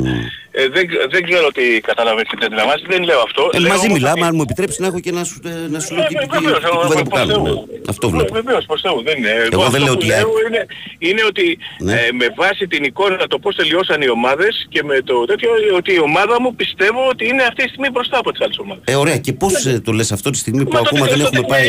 ε, 0.58 0.68
δεν, 0.68 0.84
δεν 1.10 1.22
ξέρω 1.28 1.48
τι 1.56 1.80
καταλαβαίνεις 1.80 2.28
και 2.30 2.36
τι 2.40 2.44
αντιλαμβάνεις, 2.44 2.82
δεν 2.92 3.02
λέω 3.02 3.20
αυτό. 3.20 3.42
Ε, 3.52 3.58
Λέω 3.58 3.68
μαζί 3.72 3.86
όμως 3.86 3.96
μιλάμε, 3.98 4.18
ότι- 4.20 4.28
αν 4.28 4.32
μου 4.36 4.42
επιτρέψεις 4.42 4.78
να 4.78 4.86
έχω 4.86 5.00
και 5.00 5.12
να 5.18 5.24
σου, 5.24 5.40
ε, 5.44 5.50
να 5.74 5.80
σου 5.80 5.94
λέω 5.94 6.02
Ε, 6.04 6.06
τι, 6.08 6.14
τι, 6.14 6.26
βεβαίως, 6.34 6.58
τι 6.60 6.66
εγώ- 6.70 6.80
κουβέντα 6.80 7.02
που 7.02 7.08
προς 7.10 7.20
κάνουμε. 7.20 7.48
Θεού. 7.48 7.66
ναι. 7.72 7.78
Αυτό 7.88 8.04
βλέπω. 8.10 8.32
Βεβαίως, 8.40 8.64
προς 8.70 8.80
Θεού, 8.80 8.98
δεν 9.08 9.14
είναι. 9.18 9.30
Εγώ 9.52 9.60
αυτό 9.62 9.70
δεν 9.74 9.82
λέω 9.84 9.92
που 9.92 9.98
ότι 10.02 10.06
η 10.06 10.12
ΑΕΚ- 10.12 10.26
είναι, 10.48 10.62
είναι 11.08 11.22
ότι 11.30 11.58
Ναι. 11.86 11.92
ε, 11.92 12.12
με 12.20 12.26
βάση 12.36 12.66
την 12.72 12.84
εικόνα 12.84 13.26
το 13.32 13.38
πώς 13.38 13.56
τελειώσαν 13.56 13.98
οι 14.02 14.08
ομάδες 14.18 14.66
και 14.72 14.82
με 14.82 14.96
το 15.08 15.24
τέτοιο 15.24 15.50
ότι 15.76 15.90
η 15.94 16.00
ομάδα 16.10 16.40
μου 16.42 16.54
πιστεύω 16.54 17.00
ότι 17.12 17.22
είναι 17.30 17.42
αυτή 17.50 17.62
τη 17.62 17.68
στιγμή 17.68 17.88
μπροστά 17.90 18.18
από 18.18 18.30
τις 18.32 18.40
άλλες 18.44 18.58
ομάδες. 18.58 18.82
Ε, 18.86 18.94
ωραία. 18.94 19.18
Και 19.18 19.32
πώς 19.32 19.52
το 19.84 19.92
λες 19.92 20.12
αυτό 20.12 20.30
τη 20.30 20.38
στιγμή 20.38 20.62
που 20.64 20.72
Μα 20.72 20.78
το 20.78 20.84
ακόμα 20.86 21.06
τι- 21.06 21.12
δεν 21.12 21.20
το 21.22 21.30
έχουμε 21.32 21.46
πάει; 21.48 21.68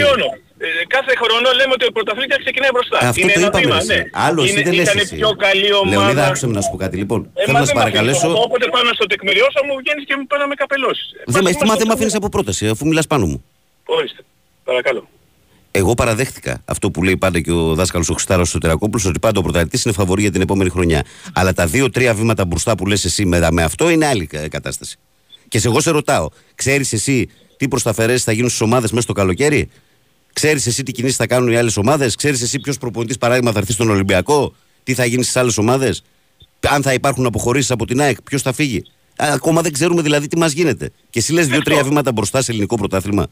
Τεκμηριώνω. 0.60 0.82
Ε, 0.84 0.86
κάθε 0.96 1.12
χρόνο 1.22 1.48
λέμε 1.60 1.72
ότι 1.78 1.86
ο 1.90 1.92
πρωταθλήτης 1.98 2.38
ξεκινάει 2.44 2.72
μπροστά. 2.76 2.98
Αυτό 3.10 3.22
είναι 3.22 3.34
το 3.34 3.40
ένα 3.42 3.48
είπαμε. 3.50 3.64
βήμα, 3.66 3.78
εσύ. 3.84 3.94
ναι. 3.94 4.02
Άλλο 4.28 4.40
εσύ 4.44 4.52
Είναι- 4.52 4.64
δεν 4.68 4.74
λες 4.78 4.86
ήταν 4.88 4.98
εσύ. 5.04 5.16
πιο 5.20 5.30
καλή 5.46 5.70
ομάδα. 5.82 5.92
Λεωνίδα, 5.94 6.24
άκουσε 6.30 6.46
με 6.50 6.54
να 6.58 6.62
σου 6.66 6.72
πω 6.74 6.78
κάτι. 6.84 6.96
Λοιπόν, 7.02 7.20
Ε, 7.22 7.28
θέλω 7.46 7.54
μα 7.56 7.60
να 7.60 7.60
δεν 7.64 7.68
σε 7.72 7.74
μ' 7.76 7.80
παρακαλέσω. 7.82 8.26
αφήνεις. 8.28 8.44
Όποτε 8.46 8.66
πάνω 8.76 8.90
στο 8.98 9.06
τεκμηριώσω 9.12 9.60
μου 9.68 9.74
βγαίνεις 9.82 10.04
και 10.10 10.16
μου 10.20 10.26
πάει 10.30 10.40
να 10.44 10.48
με 10.52 10.56
καπελώσεις. 10.62 11.08
Δεν 11.36 11.44
με 11.46 11.50
Μας- 11.50 11.60
μα 11.62 11.66
μας 11.70 11.78
δεν 11.80 11.88
με 11.88 11.92
το- 11.94 11.98
αφήνεις 11.98 12.16
από 12.20 12.28
πρόταση, 12.36 12.64
αφού 12.74 12.84
μιλάς 12.90 13.08
πάνω 13.12 13.26
μου. 13.32 13.38
Ορίστε. 13.98 14.22
Παρακαλώ. 14.70 15.04
Εγώ 15.72 15.94
παραδέχτηκα 15.94 16.54
αυτό 16.66 16.92
που 16.92 17.04
λέει 17.04 17.18
πάντα 17.18 17.40
και 17.46 17.52
ο 17.52 17.74
δάσκαλος 17.80 18.10
ο 18.10 18.14
Χριστάρο 18.14 18.46
Σωτερακόπουλος, 18.46 19.06
ότι 19.06 19.20
πάντα 19.20 19.40
ο 19.40 19.44
πρωταθλητής 19.44 19.84
είναι 19.86 19.94
φαβορή 19.94 20.22
για 20.22 20.32
την 20.32 20.42
επόμενη 20.42 20.70
χρονιά. 20.70 21.04
Αλλά 21.34 21.54
τα 21.54 21.66
δύο-τρία 21.68 22.14
βήματα 22.14 22.46
μπροστά 22.46 22.76
που 22.76 22.86
λες 22.86 23.06
εσύ 23.06 23.26
με, 23.26 23.48
με 23.52 23.64
αυτό 23.64 23.90
είναι 23.90 24.06
άλλη 24.06 24.26
κα- 24.26 24.48
κατάσταση. 24.48 24.98
Και 25.48 25.60
σε 25.60 25.68
εγώ 25.68 25.80
σε 25.82 25.92
ρωτάω, 25.92 26.28
ξέρεις 26.56 26.94
εσύ 26.94 27.30
τι 27.58 27.68
προσταφαιρέσει 27.68 28.24
θα 28.24 28.32
γίνουν 28.32 28.50
στις 28.50 28.62
ομάδες 28.62 28.90
μέσα 28.92 29.02
στο 29.02 29.14
καλοκαίρι, 29.14 29.70
Ξέρεις 30.38 30.68
εσύ 30.68 30.84
τι 30.84 30.92
κινήσεις 30.92 31.18
θα 31.18 31.28
κάνουν 31.28 31.52
οι 31.52 31.58
άλλες 31.58 31.78
ομάδες, 31.78 32.16
Ξέρεις 32.16 32.42
εσύ 32.42 32.60
ποιος 32.60 32.78
προπονητής 32.78 33.18
παράδειγμα 33.18 33.52
θα 33.52 33.60
έρθει 33.60 33.72
στον 33.72 33.90
Ολυμπιακό, 33.90 34.56
τι 34.84 34.94
θα 34.94 35.06
γίνει 35.06 35.24
στις 35.24 35.36
άλλες 35.36 35.58
ομάδες, 35.58 36.04
αν 36.70 36.82
θα 36.82 36.94
υπάρχουν 36.94 37.26
αποχωρήσεις 37.26 37.72
από 37.72 37.86
την 37.86 38.02
ΑΕΚ, 38.02 38.22
ποιος 38.22 38.42
θα 38.42 38.54
φύγει; 38.54 38.84
Α, 39.16 39.28
Ακόμα 39.34 39.62
δεν 39.62 39.72
ξέρουμε 39.74 40.02
δηλαδή 40.02 40.28
τι 40.28 40.38
μας 40.38 40.52
γίνεται. 40.52 40.92
Και 41.10 41.20
εσύ 41.20 41.34
λες 41.34 41.48
δύο-τρία 41.48 41.84
βήματα 41.84 42.12
μπροστά 42.12 42.42
σε 42.42 42.52
ελληνικό 42.52 42.76
πρωτάθλημα. 42.76 43.28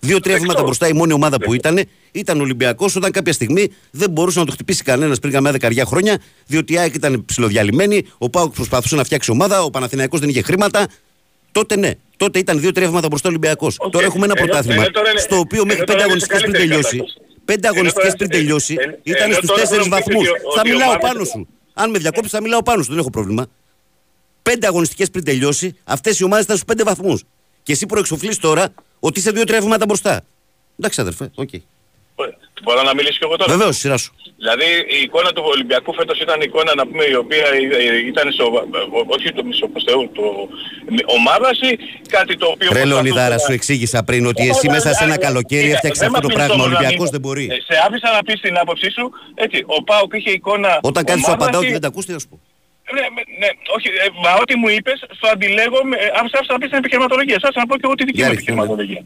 Δύο-τρία 0.00 0.38
βήματα 0.38 0.62
μπροστά 0.62 0.88
η 0.88 0.92
μόνη 0.92 1.12
ομάδα 1.12 1.36
που 1.38 1.54
ήταν 1.54 1.80
ήταν 2.12 2.40
Ολυμπιακός 2.40 2.96
όταν 2.96 3.10
κάποια 3.10 3.32
στιγμή 3.32 3.68
δεν 3.90 4.10
μπορούσε 4.10 4.38
να 4.38 4.44
το 4.44 4.52
χτυπήσει 4.52 4.82
κανένας 4.82 5.18
πριν 5.18 5.32
καμιά 5.32 5.52
δεκαριά 5.52 5.84
χρόνια, 5.84 6.18
διότι 6.46 6.72
η 6.72 6.78
ΑΕΚ 6.78 6.94
ήταν 6.94 7.24
ψηλοδιαλυμένη, 7.24 8.06
ο 8.18 8.30
Πάουκ 8.30 8.54
προσπαθούσε 8.54 8.96
να 8.96 9.04
φτιάξει 9.04 9.30
ομάδα, 9.30 9.62
ο 9.62 9.70
Παναθηναϊκός 9.70 10.20
δεν 10.20 10.28
είχε 10.28 10.42
χρήματα. 10.42 10.86
Τότε 11.52 11.76
ναι, 11.76 11.90
τότε 12.16 12.38
ήταν 12.38 12.60
δύο-τρία 12.60 12.86
βήματα 12.88 13.08
μπροστά 13.08 13.28
Ολυμπιακός. 13.28 13.76
Τώρα 13.90 14.04
έχουμε 14.04 14.24
ένα 14.24 14.34
Ενώ- 14.36 14.46
πρωτάθλημα 14.46 14.82
ενώ 14.82 14.90
τώρα 14.90 15.10
είναι- 15.10 15.20
στο 15.20 15.38
οποίο 15.38 15.64
μέχρι 15.64 15.82
ενώ 15.82 15.84
τώρα 15.86 15.86
πέντε 15.86 15.92
είναι 15.94 16.02
αγωνιστικές 16.02 16.38
σε 16.40 16.44
πριν 16.46 16.54
καλύτερη 16.54 16.82
τελειώσει. 16.82 16.96
κατάσταση. 16.96 17.40
Πέντε 17.44 17.66
Ενώ 17.66 17.76
αγωνιστικές 17.76 18.12
τώρα- 18.12 18.16
πριν 18.16 18.30
ε, 18.30 18.36
τελειώσει 18.36 18.74
ε, 18.78 18.82
ε, 18.84 18.98
ήταν 19.02 19.22
ενώ 19.24 19.34
στους 19.34 19.46
τώρα 19.48 19.60
τέσσερις 19.60 19.82
θέλω 19.84 19.94
να 19.96 20.02
πείτε 20.02 20.12
βαθμούς. 20.14 20.28
ότι 20.30 20.40
ο- 20.46 20.52
Θα 20.54 20.60
ότι 20.60 20.68
η 20.68 20.72
μιλάω 20.72 20.88
ομάδα- 20.90 21.06
πάνω 21.06 21.24
σου. 21.24 21.40
Αν 21.74 21.90
με 21.90 21.98
διακόψεις, 21.98 22.32
θα 22.32 22.40
μιλάω 22.42 22.62
πάνω 22.62 22.82
σου. 22.82 22.90
Δεν 22.90 22.98
έχω 22.98 23.10
πρόβλημα. 23.10 23.46
Πέντε 24.42 24.66
αγωνιστικές 24.66 25.10
πριν 25.10 25.24
τελειώσει, 25.24 25.76
αυτές 25.84 26.18
οι 26.18 26.24
ομάδες 26.24 26.44
ήταν 26.44 26.56
στους 26.56 26.68
πέντε 26.68 26.82
βαθμούς. 26.90 27.22
Και 27.62 27.72
εσύ 27.72 27.86
προεξοφλείς 27.86 28.38
τώρα 28.38 28.68
ότι 29.00 29.18
είσαι 29.18 29.30
δύο-τρία 29.30 29.60
βήματα 29.60 29.84
μπροστά. 29.86 30.20
Εντάξει, 30.78 31.00
αδερφέ, 31.00 31.30
οκ. 31.34 31.48
Μπορώ 32.64 32.82
να 32.82 32.94
μιλήσω 32.94 33.18
και 33.20 33.24
εγώ 33.28 33.36
τώρα; 33.36 33.52
Βεβαίως, 33.56 33.76
σειρά 33.76 33.96
σου. 33.96 34.10
Δηλαδή 34.42 34.64
η 34.96 34.98
εικόνα 35.02 35.30
του 35.32 35.42
Ολυμπιακού 35.54 35.94
φέτος 35.94 36.20
ήταν 36.20 36.40
εικόνα 36.40 36.72
να 36.74 36.86
πούμε 36.86 37.04
η 37.04 37.14
οποία 37.14 37.46
ε, 37.46 37.76
ε, 37.88 38.06
ήταν 38.12 38.32
στο, 38.32 38.44
όχι 39.14 39.32
το 39.32 39.44
μισό 39.44 39.66
πως 39.68 39.82
Θεού, 39.88 40.10
το 40.14 40.22
ομάδας 41.18 41.56
ή 41.60 41.70
κάτι 42.08 42.36
το 42.36 42.46
οποίο... 42.46 42.68
Ρε 42.68 42.80
προσπαθούσε 42.80 42.86
Λεωνιδάρα, 42.94 43.34
να- 43.34 43.38
σου 43.44 43.52
εξήγησα 43.52 44.02
πριν 44.08 44.26
ότι 44.26 44.40
Όχι, 44.42 44.50
εσύ 44.50 44.58
όχι, 44.58 44.68
μέσα 44.76 44.90
σε 44.94 45.04
ένα 45.04 45.12
όχι, 45.16 45.20
καλοκαίρι 45.26 45.62
κοίτα, 45.62 45.74
έφτιαξε 45.74 46.00
δεν 46.04 46.08
αυτό 46.14 46.20
το 46.20 46.28
με 46.28 46.34
πράγμα. 46.34 46.54
Ο 46.54 46.56
αφήνεις 46.56 46.66
όμως 46.66 46.72
να 46.72 46.78
Ολυμπιακός 46.78 47.02
μην- 47.10 47.14
δεν 47.16 47.20
μπορεί. 47.24 47.44
Ε, 47.54 47.56
Σε 47.68 47.74
άφησα 47.86 48.08
να 48.16 48.20
πεις 48.26 48.38
την 48.46 48.54
άποψή 48.62 48.88
σου, 48.96 49.04
έτσι, 49.44 49.58
ο 49.76 49.82
Πάουκ 49.88 50.12
είχε 50.18 50.30
εικόνα... 50.30 50.70
Όταν 50.90 51.02
κάτι 51.04 51.18
σου 51.18 51.24
ομάδας 51.28 51.42
απαντάω 51.42 51.60
ή- 51.60 51.64
ότι 51.64 51.72
δεν 51.76 51.82
τα 51.84 51.88
ακούς, 51.92 52.04
τι 52.06 52.12
να 52.16 52.18
σου 52.22 52.28
πω. 52.30 52.36
Ναι, 52.96 53.04
με- 53.16 53.26
ναι, 53.42 53.48
όχι, 53.76 53.88
ε, 54.04 54.06
μα 54.24 54.30
ό,τι 54.42 54.54
μου 54.60 54.68
είπες, 54.76 54.98
στο 55.18 55.26
αντιλέγω, 55.34 55.78
με- 55.90 55.96
ε, 55.96 56.06
άφησα 56.18 56.36
άφησα 56.38 56.52
να 56.56 56.58
πεις 56.60 56.68
την 56.72 56.78
επιχειρηματολογία, 56.82 57.38
σας 57.44 57.54
να 57.60 57.66
πω 57.68 57.74
και 57.78 57.84
εγώ 57.88 57.94
τη 57.98 58.04
δική 58.08 58.18
Για 58.20 58.26
μου 58.26 58.32
ρίχτε, 58.34 58.52
ναι. 58.52 58.60
επιχειρηματολογία. 58.62 59.02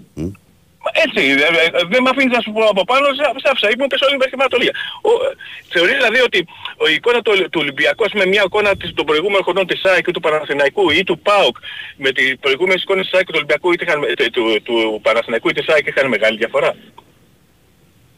Μα 0.84 0.90
Έτσι, 1.04 1.22
ε, 1.30 1.48
ε, 1.62 1.64
ε, 1.78 1.82
δεν 1.92 2.02
με 2.02 2.10
αφήνεις 2.12 2.32
να 2.36 2.40
σου 2.44 2.52
πω 2.52 2.62
από 2.74 2.84
πάνω, 2.90 3.06
σ' 3.42 3.48
άφησα, 3.50 3.70
είπε 3.70 3.86
πες 3.86 4.00
όλη 4.00 4.12
την 4.12 4.20
επιχειρηματολογία. 4.20 4.74
Ο, 5.08 5.10
ε, 5.26 5.28
Θεωρείς 5.72 5.96
δηλαδή 6.00 6.20
ότι 6.28 6.40
ο, 6.82 6.86
η 6.92 6.94
εικόνα 6.94 7.20
του, 7.22 7.32
του 7.52 7.60
Ολυμπιακού 7.64 8.04
ας 8.04 8.12
πούμε 8.12 8.26
μια 8.26 8.42
εικόνα 8.46 8.76
της, 8.76 8.92
των 8.98 9.04
προηγούμενων 9.06 9.42
χρονών 9.46 9.66
της 9.66 9.84
ΑΕΚ 9.84 10.06
ή 10.06 10.12
του 10.16 10.20
Παναθηναϊκού 10.20 10.90
ή 10.90 11.02
του 11.04 11.18
ΠΑΟΚ 11.18 11.56
με 11.96 12.10
τις 12.12 12.28
προηγούμενες 12.40 12.82
εικόνες 12.82 13.04
της 13.04 13.14
ΑΕΚ 13.14 13.24
και 13.26 13.32
του 13.32 13.40
Ολυμπιακού 13.42 13.72
ή 13.72 13.76
είχαν, 13.80 13.98
ε, 14.02 14.28
του, 14.36 14.44
του 14.62 15.00
Παναθηναϊκού 15.02 15.48
ή 15.48 15.52
της 15.52 15.68
ΑΕΚ 15.68 15.86
είχαν 15.86 16.06
μεγάλη 16.08 16.36
διαφορά; 16.36 16.70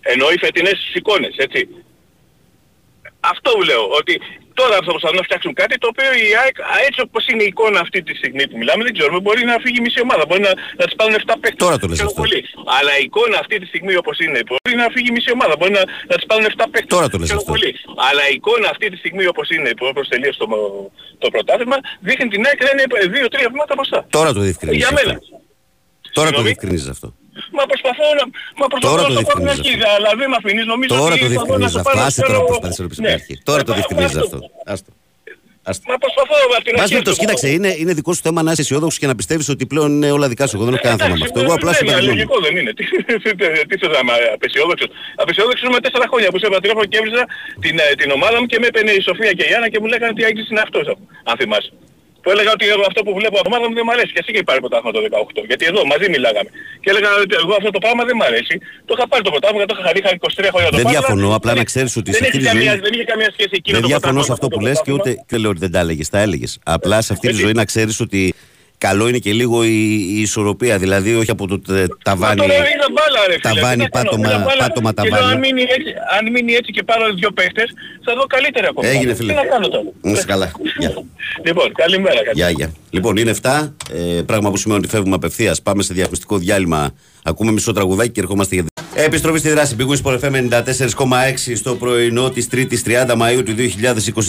Ενώ 0.00 0.26
οι 0.30 0.38
φετινές 0.38 0.78
εικόνες, 0.94 1.34
έτσι. 1.36 1.60
Αυτό 3.20 3.50
λέω, 3.64 3.84
ότι 4.00 4.20
Τώρα 4.60 4.74
θα 4.84 4.90
προσπαθούν 4.94 5.16
να 5.22 5.26
φτιάξουν 5.28 5.52
κάτι 5.60 5.74
το 5.82 5.86
οποίο 5.92 6.10
η 6.24 6.26
ΑΕΚ 6.42 6.56
α, 6.74 6.74
έτσι 6.88 7.00
όπως 7.06 7.22
είναι 7.30 7.42
η 7.46 7.50
εικόνα 7.52 7.78
αυτή 7.86 7.98
τη 8.06 8.12
στιγμή 8.20 8.44
που 8.48 8.56
μιλάμε 8.60 8.82
δεν 8.86 8.92
ξέρουμε 8.98 9.18
μπορεί 9.24 9.42
να 9.52 9.56
φύγει 9.64 9.80
μισή 9.86 10.00
ομάδα, 10.06 10.22
μπορεί 10.28 10.42
να, 10.48 10.52
να 10.80 10.84
τις 10.88 10.94
πάρουν 10.98 11.14
7 11.14 11.18
παίκτες. 11.42 11.60
Τώρα 11.66 11.76
το 11.82 11.86
λες 11.90 11.96
ξέρω 11.98 12.10
αυτό. 12.12 12.22
πολύ. 12.22 12.40
Αλλά 12.76 12.92
η 13.02 13.04
εικόνα 13.08 13.36
αυτή 13.44 13.54
τη 13.60 13.66
στιγμή 13.72 13.94
όπως 14.02 14.16
είναι 14.24 14.38
μπορεί 14.48 14.74
να 14.82 14.86
φύγει 14.94 15.10
μισή 15.16 15.30
ομάδα, 15.36 15.54
μπορεί 15.58 15.72
να, 15.78 15.82
να 16.10 16.14
τις 16.18 16.26
πάρουν 16.30 16.44
7 16.44 16.64
παίκτες. 16.72 16.92
Τώρα 16.96 17.06
το 17.12 17.16
λες 17.20 17.26
ξέρω 17.28 17.40
αυτό. 17.44 17.52
πολύ. 17.54 17.70
Αλλά 18.08 18.22
η 18.32 18.34
εικόνα 18.38 18.66
αυτή 18.74 18.86
τη 18.92 18.96
στιγμή 19.02 19.24
όπως 19.32 19.46
είναι 19.54 19.70
που 19.78 19.84
όπως 19.92 20.04
τελείωσε 20.12 20.38
το, 20.42 20.46
το 21.22 21.26
πρωτάθλημα 21.34 21.76
δείχνει 22.06 22.26
την 22.34 22.40
ΑΕΚ 22.48 22.60
να 22.66 22.70
είναι 22.72 22.84
2-3 23.46 23.50
βήματα 23.52 23.72
μπροστά. 23.78 23.98
Τώρα 24.16 24.30
το 24.36 24.40
διευκρινίζεις 24.46 24.82
Για 24.82 24.90
αυτό. 24.96 25.00
μένα. 25.08 25.18
Τώρα 25.20 25.30
το 26.12 26.20
Συγγνώμη. 26.20 26.44
διευκρινίζεις 26.48 26.88
αυτό. 26.94 27.08
Μα 27.58 27.64
προσπαθώ 27.70 28.06
να, 28.18 28.24
μα 28.60 28.66
προσπαθώ 28.72 28.94
Τώρα 28.96 29.02
να 29.02 29.08
το 29.08 29.14
το 29.18 29.22
πω 29.26 29.30
από 29.34 29.40
την 29.40 29.48
διευκρινίζεις 29.48 29.84
αρχή, 29.84 29.94
αλλά 29.96 30.10
δεν 30.20 30.28
με 30.32 30.36
αφήνεις. 30.40 30.64
Νομίζω 30.74 30.90
Τώρα 31.02 31.14
ότι 31.16 31.24
το 31.24 31.28
θα 31.38 31.44
μπορώ 31.46 31.58
να 31.66 31.68
διευκρινίζεις 31.70 31.74
το 31.76 31.80
αυτό. 31.82 31.90
πάρω 31.90 32.00
Άσε 32.08 32.18
στο- 32.20 32.26
τώρα 32.28 32.38
που 32.42 32.50
προσπαθείς 32.52 32.78
να 32.78 32.84
το 32.84 32.88
πεις 32.90 32.98
από 33.00 33.06
την 33.08 33.12
Ναι. 33.12 33.18
αρχή. 33.18 33.34
Τώρα 33.48 33.60
το 33.68 33.72
Ε, 33.72 33.76
διευκρινίζεις 33.78 34.16
αυτό. 34.24 34.36
αυτό. 34.40 34.48
Άστο. 34.74 34.90
Άστο. 35.70 35.84
Μα 35.90 35.96
προσπαθώ 36.04 36.34
από 36.46 36.64
την 36.66 36.72
Πας 36.78 36.82
αρχή. 36.86 36.94
με 36.98 37.02
το 37.06 37.10
αυτό. 37.12 37.20
κοίταξε, 37.22 37.46
είναι, 37.56 37.70
είναι 37.82 37.92
δικό 37.98 38.10
σου 38.16 38.22
θέμα 38.26 38.40
να 38.46 38.50
είσαι 38.52 38.62
αισιόδοξος 38.64 38.98
και 39.00 39.08
να 39.10 39.14
πιστεύεις 39.20 39.46
ότι 39.54 39.64
πλέον 39.72 39.90
είναι 39.96 40.10
όλα 40.16 40.26
δικά 40.32 40.44
σου. 40.48 40.54
Εγώ 40.56 40.64
δεν 40.68 40.74
έχω 40.74 40.82
κανένα 40.86 41.00
θέμα 41.04 41.16
με 41.20 41.24
αυτό. 41.28 41.38
Εγώ 41.44 41.52
απλά 41.58 41.70
ναι, 41.72 41.76
σου 41.78 41.84
ναι, 41.84 41.90
περιμένω. 41.92 42.12
λογικό 42.14 42.36
δεν 42.46 42.54
είναι. 42.60 42.72
Τι 42.78 42.84
τι 43.68 43.74
θες 43.80 43.90
να 43.96 44.00
είμαι 44.02 44.14
απεσιόδοξος. 44.36 44.88
Απεσιόδοξος 45.22 45.64
είμαι 45.68 45.80
τέσσερα 45.86 46.06
χρόνια 46.10 46.28
που 46.32 46.38
σε 46.40 46.44
έπαιρνα 46.46 46.62
τηλέφωνο 46.64 46.86
και 46.90 46.96
έβριζα 47.00 47.22
την, 47.64 47.74
ε, 47.84 47.86
την 48.00 48.08
ομάδα 48.18 48.36
μου 48.40 48.46
και 48.50 48.58
με 48.62 48.66
έπαιρνε 48.72 48.92
η 48.98 49.00
Σοφία 49.08 49.32
και 49.38 49.44
η 49.50 49.52
Άννα 49.56 49.68
και 49.72 49.78
μου 49.82 49.88
λέγανε 49.92 50.12
τι 50.16 50.22
άγγιση 50.28 50.48
είναι 50.52 50.62
αυτός, 50.66 50.84
αν 51.30 51.34
θυμάσαι. 51.40 51.70
Που 52.22 52.28
έλεγα 52.34 52.50
ότι 52.56 52.64
εγώ 52.74 52.84
αυτό 52.90 53.00
που 53.06 53.12
βλέπω 53.20 53.36
από 53.40 53.48
ομάδα 53.52 53.64
μου 53.68 53.74
δεν 53.78 53.84
μου 53.86 53.92
αρέσει 53.96 54.10
και 54.14 54.20
εσύ 54.22 54.30
και 54.36 54.42
πάρει 54.48 54.60
πρωτάθλημα 54.64 54.92
το 54.96 55.00
18. 55.42 55.42
Γιατί 55.50 55.64
εδώ 55.70 55.80
μαζί 55.92 56.06
μιλάγαμε. 56.14 56.50
Και 56.82 56.88
έλεγα 56.92 57.08
ότι 57.24 57.34
εγώ 57.42 57.52
αυτό 57.60 57.70
το 57.76 57.80
πράγμα 57.84 58.02
δεν 58.08 58.14
μου 58.18 58.24
αρέσει. 58.30 58.54
Το 58.88 58.92
είχα 58.96 59.04
πάρει 59.10 59.22
το 59.26 59.30
πρωτάθλημα, 59.34 59.64
το 59.70 59.74
είχα 59.76 59.84
χαρεί, 59.88 59.98
είχα 60.02 60.10
23 60.18 60.48
χρόνια 60.54 60.70
το 60.72 60.76
Δεν 60.80 60.86
πάρω, 60.86 60.96
διαφωνώ, 60.96 61.26
αλλά 61.26 61.38
απλά 61.40 61.50
δεν- 61.52 61.60
να 61.62 61.66
ξέρεις 61.70 61.92
ότι 62.00 62.08
δεν 62.10 62.20
σε 62.20 62.24
αυτή 62.26 62.36
έχει 62.38 62.46
τη 62.46 62.50
ζωή- 62.56 62.66
καμία- 62.66 62.82
Δεν 62.86 62.92
είχε 62.96 63.06
καμία 63.12 63.30
σχέση 63.36 63.54
εκείνο 63.60 63.74
Δεν 63.76 63.84
το 63.86 63.90
διαφωνώ 63.92 64.20
σε 64.22 64.26
πρωτάθλημα 64.30 64.34
αυτό 64.36 64.46
με 64.48 64.52
που 64.54 64.58
το 64.62 64.66
λες 64.68 64.76
και 64.84 64.90
πρωτάθλημα. 64.90 65.16
ούτε 65.20 65.24
και 65.28 65.36
λέω 65.42 65.50
ότι 65.54 65.60
δεν 65.64 65.72
τα 65.74 65.80
έλεγες. 65.84 66.06
Τα 66.14 66.20
έλεγες. 66.26 66.50
Απλά 66.76 66.96
σε 67.06 67.10
αυτή 67.14 67.24
τη 67.26 67.32
Έτσι. 67.32 67.42
ζωή 67.44 67.52
να 67.60 67.64
ξέρεις 67.70 67.96
ότι 68.06 68.20
καλό 68.86 69.08
είναι 69.08 69.18
και 69.18 69.32
λίγο 69.32 69.64
η, 69.64 69.84
η 70.14 70.20
ισορροπία. 70.20 70.78
Δηλαδή 70.78 71.14
όχι 71.14 71.30
από 71.30 71.46
το 71.46 71.58
τε- 71.60 71.88
Μα 71.88 71.96
ταβάνι. 72.02 72.40
τώρα 72.40 72.54
είναι 72.54 72.86
μπάλα 72.94 73.20
ρε 73.28 73.36
φίλε. 73.40 73.54
ταβάνι, 73.54 73.76
Τι 73.76 73.82
να 73.82 73.88
κάνω, 73.88 74.04
πάτωμα- 74.10 74.32
είναι 74.34 74.44
μπάλα. 74.44 74.62
πάτωμα, 74.66 74.92
Και 74.92 75.02
λέω, 75.02 75.10
ταβάνι. 75.18 75.32
αν 75.32 75.38
μείνει 75.38 75.62
έτσι, 75.62 75.90
αν 76.18 76.30
μείνει 76.32 76.52
έτσι 76.52 76.70
και 76.72 76.82
πάρω 76.82 77.04
δύο 77.14 77.30
παίχτες, 77.30 77.68
θα 78.04 78.14
δω 78.14 78.24
καλύτερα 78.26 78.68
ακόμα. 78.68 78.88
Έγινε, 78.88 79.14
φίλε. 79.14 79.32
Τι 79.32 79.38
να 79.38 79.44
κάνω 79.52 79.68
τώρα. 79.68 79.84
Να 80.02 80.10
είσαι 80.10 80.24
καλά. 80.24 80.52
Γεια. 80.78 80.92
Λοιπόν, 81.46 81.72
καλημέρα. 81.72 82.14
καλημέρα. 82.14 82.32
Γεια, 82.34 82.50
γεια. 82.50 82.72
Λοιπόν, 82.90 83.16
είναι 83.16 83.34
7. 83.42 83.74
Ε, 83.92 84.22
πράγμα 84.22 84.50
που 84.50 84.56
σημαίνει 84.56 84.80
ότι 84.80 84.88
φεύγουμε 84.88 85.14
απευθείας. 85.14 85.62
Πάμε 85.62 85.82
σε 85.82 85.94
διαφημιστικό 85.94 86.38
διάλειμμα. 86.38 86.94
Ακούμε 87.22 87.52
μισό 87.52 87.72
τραγουδάκι 87.72 88.10
και 88.10 88.20
ερχόμαστε 88.20 88.54
για. 88.54 88.64
Επιστροφή 88.94 89.38
στη 89.38 89.48
δράση. 89.48 89.76
Big 89.78 89.86
Wings 89.86 90.02
Sport 90.02 90.20
FM 90.20 90.48
94,6 90.48 91.52
στο 91.54 91.74
πρωινό 91.74 92.30
της 92.30 92.48
3η 92.52 92.74
30 93.10 93.14
Μαου 93.16 93.42
του 93.42 93.54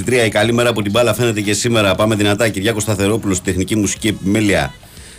2023. 0.06 0.26
Η 0.26 0.30
καλή 0.30 0.54
μέρα 0.54 0.70
από 0.70 0.82
την 0.82 0.92
μπάλα 0.92 1.14
φαίνεται 1.14 1.42
και 1.42 1.54
σήμερα. 1.54 1.96
Πάμε 1.96 2.16
δυνατά. 2.16 2.50
Κυριάκο 2.50 2.80
Σταθερόπουλος 2.80 3.38
στη 3.38 3.46
τεχνική 3.46 3.76
μουσική 3.76 4.08
επιμέλεια. 4.08 4.74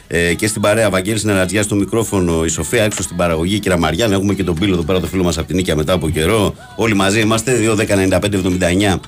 Ε, 0.06 0.34
και 0.34 0.46
στην 0.46 0.60
παρέα, 0.60 0.90
Βαγγέλης 0.90 1.24
Νερατζιά 1.24 1.62
στο 1.62 1.74
μικρόφωνο, 1.74 2.44
η 2.44 2.48
Σοφία 2.48 2.82
έξω 2.82 3.02
στην 3.02 3.16
παραγωγή, 3.16 3.58
κυρία 3.58 3.78
Μαριάν. 3.78 4.12
Έχουμε 4.12 4.34
και 4.34 4.44
τον 4.44 4.54
Πύλο 4.54 4.72
εδώ 4.72 4.82
πέρα, 4.82 5.00
το 5.00 5.06
φίλο 5.06 5.22
μας 5.22 5.38
από 5.38 5.46
την 5.46 5.56
Νίκαια 5.56 5.76
μετά 5.76 5.92
από 5.92 6.10
καιρό. 6.10 6.54
Όλοι 6.76 6.94
μαζί 6.94 7.20
είμαστε. 7.20 7.58
2.195.79 7.88 9.00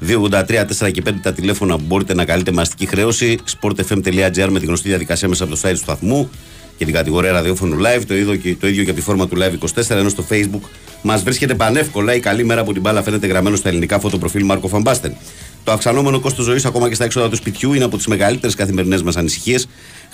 283 0.00 0.64
4 0.78 0.90
και 0.92 1.02
5 1.06 1.12
τα 1.22 1.32
τηλέφωνα 1.32 1.76
που 1.76 1.84
μπορείτε 1.86 2.14
να 2.14 2.24
καλείτε 2.24 2.52
με 2.52 2.60
αστική 2.60 2.86
χρέωση. 2.86 3.38
sportfm.gr 3.60 4.48
με 4.50 4.60
τη 4.60 4.66
γνωστή 4.66 4.88
διαδικασία 4.88 5.28
μέσα 5.28 5.44
από 5.44 5.54
το 5.54 5.60
site 5.64 5.72
του 5.72 5.76
σταθμού 5.76 6.30
και 6.76 6.84
την 6.84 6.94
κατηγορία 6.94 7.32
ραδιόφωνου 7.32 7.76
live. 7.76 8.02
Το 8.06 8.14
ίδιο, 8.14 8.36
και, 8.36 8.56
το 8.60 8.66
ίδιο 8.68 8.84
και 8.84 8.90
από 8.90 8.98
τη 8.98 9.04
φόρμα 9.04 9.28
του 9.28 9.36
live 9.38 9.80
24 9.80 9.90
ενώ 9.90 10.08
στο 10.08 10.24
facebook 10.30 10.68
μας 11.02 11.22
βρίσκεται 11.22 11.54
πανεύκολα. 11.54 12.14
Η 12.14 12.20
καλή 12.20 12.44
μέρα 12.44 12.60
από 12.60 12.72
την 12.72 12.82
μπάλα 12.82 13.02
φαίνεται 13.02 13.26
γραμμένο 13.26 13.56
στα 13.56 13.68
ελληνικά 13.68 13.98
φωτοπροφίλ 13.98 14.44
Μάρκο 14.44 14.68
Φαμπάστεν. 14.68 15.16
Το 15.64 15.72
αυξανόμενο 15.72 16.20
κόστος 16.20 16.44
ζωής 16.44 16.64
ακόμα 16.64 16.88
και 16.88 16.94
στα 16.94 17.04
έξοδα 17.04 17.28
του 17.28 17.36
σπιτιού 17.36 17.72
είναι 17.72 17.84
από 17.84 17.96
τις 17.96 18.06
μεγαλύτερες 18.06 18.54
καθημερινές 18.54 19.02
μας 19.02 19.16
ανησυχίες. 19.16 19.68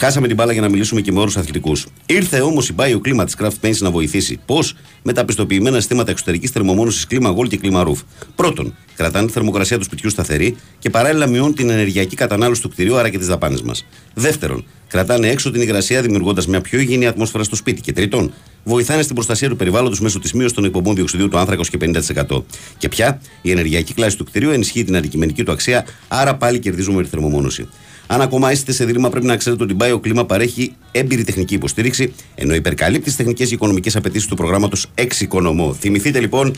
Χάσαμε 0.04 0.26
την 0.26 0.36
μπάλα 0.36 0.52
για 0.52 0.60
να 0.60 0.68
μιλήσουμε 0.68 1.00
και 1.00 1.12
με 1.12 1.20
όρους 1.20 1.36
αθλητικούς. 1.36 1.86
Ήρθε 2.06 2.40
όμως 2.40 2.68
η 2.68 2.74
Bio 2.76 2.98
κλίμα 3.00 3.24
της 3.24 3.36
Craft 3.38 3.66
Paints 3.66 3.76
να 3.78 3.90
βοηθήσει. 3.90 4.40
Πώς; 4.46 4.76
Με 5.02 5.12
τα 5.12 5.24
πιστοποιημένα 5.24 5.76
συστήματα 5.76 6.10
εξωτερικής 6.10 6.50
θερμομόνωσης 6.50 7.06
κλίμα 7.06 7.34
Gold 7.36 7.48
και 7.48 7.56
κλίμα 7.56 7.84
Roof. 7.86 8.02
Πρώτον, 8.34 8.74
κρατάνε 8.96 9.26
τη 9.26 9.32
θερμοκρασία 9.32 9.78
του 9.78 9.84
σπιτιού 9.84 10.10
σταθερή 10.10 10.56
και 10.78 10.90
παράλληλα 10.90 11.26
μειώνουν 11.26 11.54
την 11.54 11.70
ενεργειακή 11.70 12.16
κατανάλωση 12.16 12.62
του 12.62 12.68
κτηρίου 12.68 12.96
άρα 12.96 13.08
και 13.08 13.18
τις 13.18 13.26
δαπάνες 13.26 13.62
μας. 13.62 13.86
Δεύτερον, 14.14 14.64
κρατάνε 14.88 15.28
έξω 15.28 15.50
την 15.50 15.60
υγρασία 15.60 16.02
δημιουργώντας 16.02 16.46
μια 16.46 16.60
πιο 16.60 16.78
υγιεινή 16.78 17.06
ατμόσφαιρα 17.06 17.44
στο 17.44 17.56
σπίτι. 17.56 17.80
Και 17.80 17.92
τρίτον, 17.92 18.32
βοηθάνε 18.64 19.02
στην 19.02 19.14
προστασία 19.14 19.48
του 19.48 19.56
περιβάλλοντος 19.56 20.00
μέσω 20.00 20.18
της 20.18 20.32
μείωσης 20.32 20.52
των 20.52 20.64
εκπομπών 20.64 20.94
διοξιδίου 20.94 21.28
του 21.28 21.38
άνθρακος 21.38 21.70
και 21.70 21.76
50%. 21.76 22.44
Και 22.78 22.88
πια, 22.88 23.20
η 23.42 23.50
ενεργειακή 23.50 23.94
κλάση 23.94 24.16
του 24.16 24.24
κτηρίου 24.24 24.50
ενισχύει 24.50 24.84
την 24.84 24.96
αντικειμενική 24.96 25.42
του 25.42 25.52
αξία, 25.52 25.86
άρα 26.08 26.34
πάλι 26.36 26.58
κερδίζουμε 26.58 27.02
τη 27.02 27.08
θερμομόνωση. 27.08 27.68
Αν 28.12 28.20
ακόμα 28.20 28.52
είστε 28.52 28.72
σε 28.72 28.84
δίλημα, 28.84 29.08
πρέπει 29.10 29.26
να 29.26 29.36
ξέρετε 29.36 29.62
ότι 29.62 29.72
η 29.72 29.76
BioClima 29.80 30.28
παρέχει 30.28 30.74
έμπειρη 30.92 31.24
τεχνική 31.24 31.54
υποστήριξη, 31.54 32.12
ενώ 32.34 32.54
υπερκαλύπτει 32.54 33.04
τις 33.04 33.16
τεχνικές 33.16 33.48
και 33.48 33.54
οικονομικές 33.54 33.96
απαιτήσεις 33.96 34.28
του 34.28 34.36
προγράμματος 34.36 34.86
Εξοικονομώ. 34.94 35.74
Θυμηθείτε 35.74 36.20
λοιπόν, 36.20 36.54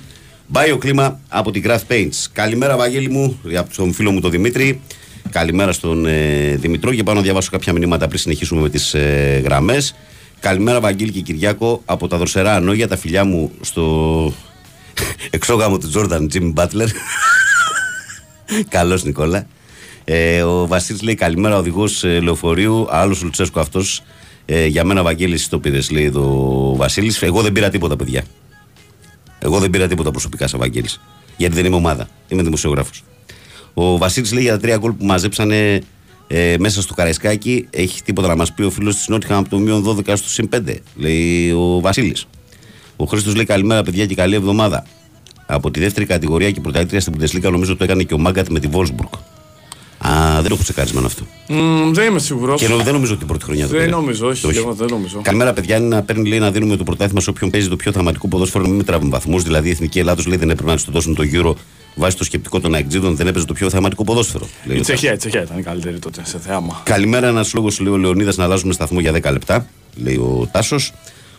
BioClima 0.52 1.12
από 1.28 1.50
την 1.50 1.62
Graph 1.66 1.80
Paints. 1.88 2.26
Καλημέρα, 2.32 2.76
Βαγγέλη 2.76 3.11
μου, 3.11 3.40
από 3.57 3.74
τον 3.76 3.92
φίλο 3.92 4.11
μου 4.11 4.20
τον 4.20 4.30
Δημήτρη. 4.30 4.80
Καλημέρα 5.30 5.72
στον 5.72 6.07
ε, 6.07 6.57
Δημητρό 6.57 6.94
και 6.94 7.02
πάω 7.02 7.14
να 7.14 7.20
διαβάσω 7.20 7.50
κάποια 7.50 7.72
μηνύματα 7.72 8.07
πριν 8.07 8.18
συνεχίσουμε 8.18 8.61
με 8.61 8.68
τις 8.68 8.94
ε, 8.94 9.40
γραμμές. 9.44 9.94
Καλημέρα, 10.40 10.80
Βαγγέλη 10.80 11.11
και 11.11 11.20
Κυριάκο, 11.20 11.82
από 11.84 12.09
τα 12.09 12.16
δροσερά 12.16 12.55
ανόγια, 12.55 12.88
τα 12.88 12.96
φιλιά 12.96 13.24
μου 13.24 13.50
στο 13.61 14.34
εξόγαμο 15.30 15.78
του 15.78 15.88
Τζόρνταν 15.88 16.28
Τζιμ 16.28 16.50
Μπάτλερ. 16.50 16.88
Καλώς, 18.68 19.05
Νικόλα. 19.05 19.46
Ε, 20.05 20.42
ο 20.42 20.66
Βασίλης 20.66 21.02
λέει 21.02 21.14
καλημέρα, 21.14 21.59
οδηγός 21.59 22.05
ε, 22.05 22.20
λεωφορείου. 22.20 22.86
Άλλος 22.90 23.22
Λουτσέσκο 23.22 23.61
αυτός. 23.61 24.02
Ε, 24.46 24.66
για 24.66 24.84
μένα, 24.84 25.02
Βαγγέλης, 25.02 25.48
το 25.48 25.59
πήρες, 25.59 25.90
λέει 25.90 26.11
το 26.11 26.22
Βασίλης. 26.76 27.22
Εγώ 27.22 27.42
δεν 27.42 27.52
πήρα 27.52 27.68
τίποτα, 27.70 27.96
παιδιά. 27.96 28.24
Εγώ 29.38 29.59
δεν 29.59 29.70
πήρα 29.70 29.86
τίποτα 29.86 30.11
προσωπικά 30.11 30.46
σαν 30.46 30.61
Βαγγέλης. 30.61 31.00
Γιατί 31.36 31.55
δεν 31.55 31.64
είμαι 31.64 31.76
ομάδα. 31.76 32.09
Είμαι 32.28 32.42
δημοσιογράφος. 32.42 33.05
Ο 33.74 33.98
Βασίλης 33.98 34.32
λέει 34.32 34.42
για 34.42 34.52
τα 34.52 34.59
τρία 34.59 34.76
γκολ 34.76 34.92
που 34.92 35.05
μαζέψανε 35.05 35.80
ε, 36.26 36.57
μέσα 36.59 36.82
στο 36.82 36.94
Καραϊσκάκι. 36.94 37.66
Έχει 37.70 38.02
τίποτα 38.02 38.28
να 38.28 38.36
μας 38.36 38.52
πει 38.52 38.62
ο 38.62 38.70
φίλος 38.70 38.96
της 38.96 39.09
Νότιχαμ 39.09 39.38
από 39.38 39.48
το 39.48 39.59
μείον 39.59 39.84
12 39.86 40.12
στο 40.16 40.28
συν 40.28 40.48
5. 40.55 40.76
Λέει 40.96 41.50
ο 41.50 41.80
Βασίλης. 41.80 42.26
Ο 42.96 43.05
Χρήστος 43.05 43.34
λέει 43.34 43.44
καλημέρα, 43.44 43.82
παιδιά, 43.82 44.07
και 44.07 44.14
καλή 44.14 44.34
εβδομάδα. 44.34 44.86
Από 45.46 45.70
τη 45.70 45.80
δεύτερη 45.80 46.07
κατηγορία 46.07 46.50
και 46.50 46.61
πρωταθλήτρια 46.61 47.00
στην 47.00 47.12
Πουντεσλίκα 47.12 47.50
νομίζω 47.50 47.76
το 47.76 47.84
έκανε 47.84 48.02
και 48.02 48.14
ο 48.14 48.18
Μάγκατ 48.18 48.48
με 48.48 48.61
τη 48.61 48.66
Βόλσμπουργκ. 48.66 49.11
Α, 50.09 50.42
δεν 50.42 50.52
έχω 50.52 50.62
τσεκάρισμα 50.62 51.02
αυτό. 51.05 51.26
Μμμ, 51.48 51.92
δεν 51.92 52.09
είμαι 52.09 52.18
σίγουρος. 52.18 52.61
Και 52.61 52.66
δεν 52.66 52.92
νομίζω 52.92 53.11
ότι 53.11 53.18
την 53.18 53.26
πρώτη 53.28 53.44
χρονιά 53.44 53.66
το 53.66 53.70
Δεν 53.72 53.80
πήρε. 53.80 53.90
νομίζω, 53.90 54.26
όχι, 54.28 54.46
Όχι. 54.46 54.59
εγώ 54.59 54.72
δεν 54.72 54.86
νομίζω. 54.90 55.20
Καλημέρα, 55.22 55.52
παιδιά. 55.52 55.76
Είναι 55.76 55.86
να 55.86 56.02
παίρνει 56.02 56.28
λέει, 56.28 56.38
να 56.38 56.50
δίνουμε 56.50 56.76
το 56.76 56.84
πρωτάθλημα 56.84 57.20
σε 57.20 57.30
όποιον 57.30 57.50
παίζει 57.50 57.68
το 57.68 57.76
πιο 57.76 57.92
θεαματικό 57.92 58.28
ποδόσφαιρο. 58.28 58.64
Μην 58.66 58.74
μετράμε 58.76 59.09
βαθμούς. 59.09 59.42
Δηλαδή 59.42 59.68
η 59.68 59.70
Εθνική 59.70 59.98
Ελλάδος 59.98 60.26
λέει 60.26 60.36
δεν 60.36 60.50
έπρεπε 60.50 60.70
να 60.70 60.76
της 60.76 60.84
το 60.84 60.92
δώσουν 60.92 61.14
το 61.14 61.22
γύρο 61.22 61.57
βάσει 61.94 62.16
το 62.16 62.24
σκεπτικό 62.24 62.61
των 62.61 62.74
αεξίδων. 62.74 63.16
Δεν 63.16 63.26
έπαιζε 63.26 63.44
το 63.46 63.52
πιο 63.52 63.70
θεαματικό 63.70 64.05
ποδόσφαιρο. 64.05 64.46
Λέει 64.64 64.76
Η 64.76 64.80
ο 64.80 64.82
Τσεχία, 64.82 65.12
η 65.12 65.16
Τσεχία 65.16 65.42
ήταν 65.42 65.59
η 65.59 65.62
καλύτερη 65.62 65.98
τότε 65.98 66.20
σε 66.24 66.38
θέαμα. 66.38 66.80
Καλημέρα, 66.84 67.26
ένας 67.26 67.55
λόγος 67.55 67.80
λέει 67.80 67.92
ο 67.92 67.96
Λεωνίδας 67.96 68.36
να 68.36 68.44
αλλάζουμε 68.44 68.72
σταθμό 68.72 69.00
για 69.00 69.12
10 69.12 69.30
λεπτά, 69.32 69.66
λέει 69.96 70.16
ο 70.16 70.48
Τάσος. 70.52 70.92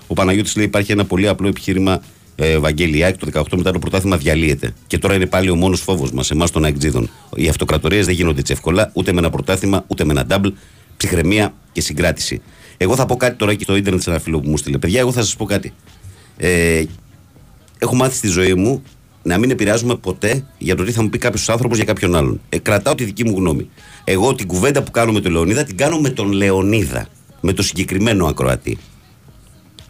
Ο 0.08 0.14
Παναγιώτης 0.14 0.56
λέει 0.56 0.66
υπάρχει 0.66 0.92
ένα 0.92 1.06
πολύ 1.06 1.28
απλό 1.28 1.48
επιχείρημα. 1.48 2.02
Ε, 2.36 2.58
Βαγγέλη, 2.58 2.98
η 2.98 3.04
ΑΕΚ 3.04 3.18
το 3.18 3.28
18 3.34 3.44
μετά 3.56 3.72
το 3.72 3.80
πρωτάθλημα 3.80 4.18
διαλύεται. 4.18 4.74
Και 4.88 4.98
τώρα 4.98 5.16
είναι 5.16 5.26
πάλι 5.26 5.50
ο 5.50 5.56
μόνος 5.56 5.82
φόβος 5.82 6.12
μας, 6.12 6.32
εμάς 6.32 6.52
των 6.52 6.66
αεκτζίδων. 6.66 7.10
Οι 7.36 7.48
αυτοκρατορίες 7.48 8.06
δεν 8.06 8.16
γίνονται 8.16 8.40
έτσι 8.40 8.54
εύκολα, 8.54 8.90
ούτε 8.94 9.12
με 9.12 9.20
ένα 9.20 9.30
πρωτάθλημα, 9.30 9.84
ούτε 9.88 10.04
με 10.04 10.12
ένα 10.12 10.26
double. 10.30 10.52
Ψυχραιμία 10.98 11.54
και 11.72 11.82
συγκράτηση. 11.82 12.42
Εγώ 12.78 12.96
θα 12.96 13.06
πω 13.06 13.16
κάτι 13.16 13.36
τώρα 13.36 13.54
και 13.54 13.64
στο 13.64 13.76
ίντερνετ 13.76 14.02
σε 14.02 14.10
ένα 14.10 14.20
φίλο 14.20 14.40
που 14.40 14.50
μου 14.50 14.58
στείλε. 14.58 14.78
Παιδιά, 14.78 15.00
εγώ 15.00 15.12
θα 15.12 15.22
σας 15.22 15.36
πω 15.36 15.46
κάτι. 15.46 15.74
Ε, 16.38 16.84
έχω 17.80 17.96
μάθει 17.96 18.16
στη 18.16 18.28
ζωή 18.28 18.54
μου 18.54 18.84
να 19.24 19.38
μην 19.38 19.52
επηρεάζουμε 19.52 19.96
ποτέ 19.96 20.46
για 20.58 20.76
το 20.76 20.84
τι 20.84 20.92
θα 20.92 21.04
μου 21.04 21.10
πει 21.10 21.18
κάποιος 21.18 21.50
άνθρωπος 21.50 21.78
για 21.78 21.86
κάποιον 21.86 22.16
άλλον. 22.16 22.42
Ε, 22.50 22.58
κρατάω 22.58 22.96
τη 22.96 23.04
δική 23.04 23.24
μου 23.26 23.36
γνώμη. 23.38 23.70
Εγώ 24.04 24.36
την 24.36 24.48
κουβέντα 24.48 24.84
που 24.84 24.92
κάνω 24.92 25.12
με 25.12 25.20
τον 25.20 25.32
Λεωνίδα 25.32 25.64
την 25.64 25.78
κάνω 25.78 26.00
με 26.00 26.10
τον 26.10 26.32
Λεωνίδα. 26.32 27.08
Με 27.42 27.54
το 27.54 27.64
συγκεκριμένο 27.64 28.26
ακροατή. 28.26 28.78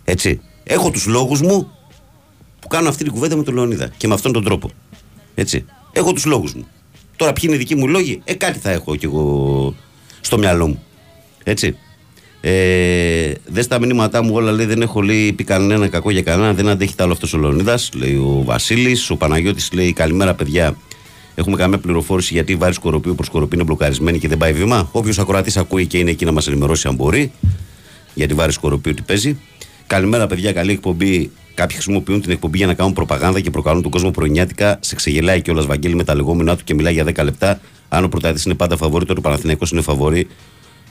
Έτσι. 0.04 0.42
Έχω 0.64 0.92
τους 0.92 1.06
λόγους 1.06 1.42
μου 1.42 1.75
που 2.66 2.72
κάνω 2.72 2.90
αυτή 2.90 3.04
την 3.04 3.14
κουβέντα 3.14 3.36
με 3.36 3.44
τον 3.44 3.54
Λεωνίδα. 3.54 3.90
Και 3.98 4.08
με 4.08 4.14
αυτόν 4.14 4.32
τον 4.32 4.44
τρόπο. 4.44 4.70
Έτσι. 5.36 5.66
Έχω 5.92 6.14
τους 6.14 6.26
λόγους 6.26 6.54
μου. 6.54 6.68
Τώρα, 7.16 7.34
ποιοι 7.34 7.44
είναι 7.46 7.56
οι 7.56 7.58
δικοί 7.58 7.76
μου 7.76 7.88
λόγοι, 7.88 8.22
ε, 8.24 8.34
κάτι 8.34 8.60
θα 8.60 8.72
έχω 8.72 8.96
κι 8.96 9.06
εγώ 9.06 9.76
στο 10.22 10.38
μυαλό 10.38 10.68
μου. 10.68 10.84
Έτσι. 11.44 11.78
Ε, 12.42 13.32
δες 13.46 13.66
στα 13.66 13.80
μηνύματά 13.80 14.24
μου 14.24 14.34
όλα 14.34 14.52
λέει 14.52 14.66
δεν 14.66 14.82
έχω 14.82 15.02
λέει, 15.02 15.34
πει 15.34 15.44
κανένα 15.44 15.88
κακό 15.88 16.12
για 16.12 16.22
κανένα, 16.22 16.54
δεν 16.54 16.68
αντέχει 16.68 16.96
τα 16.96 17.04
άλλο 17.04 17.14
αυτός 17.14 17.34
ο 17.34 17.38
Λεωνίδας. 17.38 17.90
Λέει 17.94 18.16
ο 18.16 18.42
Βασίλης. 18.46 19.10
Ο 19.10 19.16
Παναγιώτης 19.16 19.72
λέει 19.74 19.94
καλημέρα 19.94 20.34
παιδιά. 20.34 20.78
Έχουμε 21.36 21.58
καμία 21.58 21.78
πληροφόρηση 21.78 22.34
γιατί 22.34 22.52
η 22.52 22.56
βάρη 22.56 22.74
σκοροπίου 22.74 23.16
προς 23.16 23.28
σκοροπή 23.28 23.56
είναι 23.56 23.64
μπλοκαρισμένη 23.64 24.20
και 24.20 24.28
δεν 24.28 24.38
πάει 24.38 24.54
βήμα. 24.54 24.90
Όποιος 24.92 25.20
ακροατής 25.20 25.58
ακούει 25.58 25.88
και 25.88 25.98
είναι 25.98 26.10
εκεί 26.10 26.26
να 26.26 26.32
μας 26.32 26.48
ενημερώσει 26.48 26.88
αν 26.88 26.96
μπορεί 26.96 27.32
για 28.14 28.28
τη 28.28 28.34
βάρη 28.34 28.52
σκοροπίου 28.52 28.94
τι 28.94 29.02
παίζει. 29.02 29.40
Καλημέρα 29.88 30.28
παιδιά, 30.28 30.52
καλή 30.52 30.72
εκπομπή 30.72 31.32
Κάποιοι 31.56 31.76
χρησιμοποιούν 31.76 32.22
την 32.22 32.32
εκπομπή 32.32 32.58
για 32.58 32.68
να 32.68 32.74
κάνουν 32.74 32.94
προπαγάνδα 32.94 33.40
και 33.40 33.50
προκαλούν 33.50 33.82
τον 33.82 33.92
κόσμο 33.92 34.12
πρωινιάτικα. 34.12 34.78
Σε 34.80 34.96
ξεγελάει 34.96 35.42
κιόλας 35.42 35.66
Βαγγέλη 35.66 35.96
με 35.96 36.04
τα 36.04 36.16
λεγόμενά 36.16 36.56
του 36.56 36.64
και 36.64 36.74
μιλάει 36.74 36.94
για 36.94 37.04
10 37.04 37.24
λεπτά. 37.24 37.60
Αν 37.90 38.04
ο 38.04 38.08
πρωταθλητή 38.08 38.44
είναι 38.46 38.56
πάντα 38.56 38.78
φαβορή, 38.78 39.06
τότε 39.06 39.20
ο 39.20 39.22
Παναθηναϊκός 39.22 39.72
είναι 39.72 39.82
φαβορή. 39.82 40.28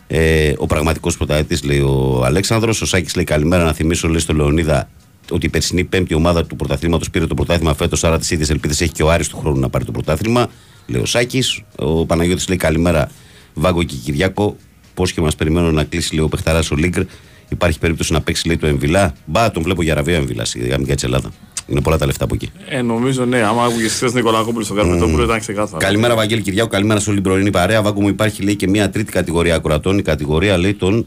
Ε, 0.06 0.52
ο 0.56 0.66
πραγματικός 0.66 1.16
πρωταθλητή, 1.16 1.66
λέει 1.66 1.80
ο 1.80 2.22
Αλέξανδρος. 2.24 2.82
Ο 2.82 2.86
Σάκης 2.86 3.14
λέει 3.14 3.24
καλημέρα 3.24 3.64
να 3.64 3.72
θυμίσω, 3.72 4.08
λέει 4.08 4.18
στο 4.18 4.32
Λεωνίδα, 4.32 4.88
ότι 5.30 5.46
η 5.46 5.48
περσινή 5.48 5.84
πέμπτη 5.84 6.14
ομάδα 6.14 6.46
του 6.46 6.56
πρωταθλήματος 6.56 7.10
πήρε 7.10 7.26
το 7.26 7.34
πρωτάθλημα 7.34 7.74
φέτος. 7.74 8.04
Άρα 8.04 8.18
τις 8.18 8.30
ίδιες 8.30 8.50
ελπίδες 8.50 8.80
έχει 8.80 8.92
και 8.92 9.02
ο 9.02 9.10
Άρης 9.10 9.28
του 9.28 9.36
χρόνου 9.38 9.60
να 9.60 9.68
πάρει 9.68 9.84
το 9.84 9.92
πρωτάθλημα. 9.92 10.50
Λέει 10.86 11.02
ο 11.02 11.06
Σάκης. 11.06 11.62
Ο 11.76 12.06
Παναγιώτης 12.06 12.48
λέει 12.48 12.56
καλημέρα, 12.56 13.10
Βάγκο 13.54 13.82
και 13.82 13.94
Κυριάκο. 14.04 14.56
Πώς 14.94 15.12
και 15.12 15.20
μας 15.20 15.34
περιμένουν 15.36 15.74
να 15.74 15.84
κλείσει, 15.84 16.14
λέει 16.14 16.24
ο 16.24 16.28
Πεχταρά 16.28 16.60
ο 16.72 16.74
Λίγκρ. 16.74 17.02
Υπάρχει 17.48 17.78
περίπτωση 17.78 18.12
να 18.12 18.20
παίξει, 18.20 18.46
λέει 18.46 18.56
το 18.56 18.66
Εμβιλά. 18.66 19.14
Μπα, 19.24 19.50
τον 19.50 19.62
βλέπω 19.62 19.82
για 19.82 19.94
ραβία 19.94 20.16
Εμβιλάς, 20.16 20.54
η 20.54 20.68
γαμικά 20.68 20.94
τη 20.94 21.04
Ελλάδα. 21.04 21.30
Είναι 21.66 21.80
πολλά 21.80 21.98
τα 21.98 22.06
λεφτά 22.06 22.24
από 22.24 22.34
εκεί. 22.34 22.50
Ε, 22.68 22.82
νομίζω 22.82 23.24
ναι, 23.24 23.42
άμα 23.42 23.64
άκουγες 23.64 23.92
χθες 23.92 24.12
Νικολακόπουλο 24.12 24.64
στον 24.64 24.76
Καρπετόπουλο 24.76 25.22
ήταν 25.22 25.40
ξεκάθαρο. 25.40 25.78
Καλημέρα, 25.78 26.14
Βαγγέλη 26.14 26.40
Κυριάκο. 26.40 26.68
Καλημέρα 26.68 27.00
σε 27.00 27.10
όλη 27.10 27.20
την 27.20 27.30
πρωινή 27.30 27.50
παρέα. 27.50 27.82
Βάγκο 27.82 28.00
μου 28.00 28.08
υπάρχει 28.08 28.42
λέει 28.42 28.56
και 28.56 28.68
μια 28.68 28.90
τρίτη 28.90 29.12
κατηγορία 29.12 29.54
ακροατών. 29.54 29.98
Η 29.98 30.02
κατηγορία 30.02 30.56
λέει 30.56 30.74
των 30.74 31.06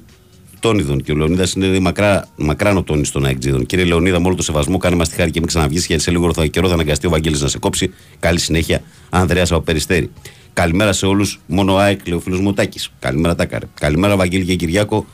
Τόνιδων. 0.59 1.01
Και 1.01 1.11
ο 1.11 1.15
Λεωνίδας 1.15 1.53
είναι 1.53 1.79
μακρά, 1.79 2.27
μακράν 2.35 2.77
ο 2.77 2.83
Τόνι 2.83 3.07
των 3.07 3.25
Αεκτζίδων. 3.25 3.65
Κύριε 3.65 3.85
Λεωνίδα, 3.85 4.19
με 4.19 4.27
όλο 4.27 4.35
το 4.35 4.43
σεβασμό, 4.43 4.77
κάνε 4.77 4.95
μας 4.95 5.09
τη 5.09 5.15
χάρη 5.15 5.31
και 5.31 5.39
μην 5.39 5.47
ξαναβγείς 5.47 5.85
γιατί 5.85 6.03
σε 6.03 6.11
λίγο 6.11 6.33
θα, 6.33 6.45
καιρό 6.45 6.67
θα 6.67 6.73
αναγκαστεί 6.73 7.07
ο 7.07 7.09
Βαγγέλης 7.09 7.41
να 7.41 7.47
σε 7.47 7.59
κόψει. 7.59 7.93
Καλή 8.19 8.39
συνέχεια, 8.39 8.81
Ανδρέας 9.09 9.51
από 9.51 9.61
Περιστέρη. 9.61 10.11
Καλημέρα 10.53 10.93
σε 10.93 11.05
όλους. 11.05 11.39
Μόνο 11.45 11.75
ΑΕΚ, 11.75 12.07
λέει 12.07 12.17
ο 12.17 12.21
φίλος 12.21 12.39
μου 12.39 12.53
Τάκη. 12.53 12.79
Καλημέρα, 12.99 13.35
Τάκαρε. 13.35 13.65
Καλημέρα, 13.79 14.15
Βαγγέλη 14.15 14.45
και 14.45 14.55
Κυριάκο. 14.55 15.05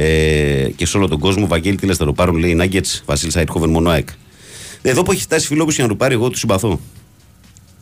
Ε, 0.00 0.70
και 0.76 0.86
σε 0.86 0.96
όλο 0.96 1.08
τον 1.08 1.18
κόσμο. 1.18 1.46
Βαγγέλη, 1.46 1.76
τι 1.76 1.86
λες, 1.86 1.96
θα 1.96 2.04
το 2.04 2.12
πάρουν, 2.12 2.36
λέει 2.36 2.54
Νάγκετ, 2.54 2.86
Βασίλη 3.06 3.32
Αϊτχόβεν, 3.34 3.70
μόνο 3.70 3.90
ΑΕΚ. 3.90 4.08
Εδώ 4.82 5.02
που 5.02 5.12
έχει 5.12 5.20
φτάσει 5.22 5.46
φίλο 5.46 5.66
για 5.68 5.82
να 5.84 5.88
το 5.90 5.96
πάρει, 5.96 6.14
εγώ 6.14 6.28
τους 6.30 6.40
συμπαθώ. 6.40 6.80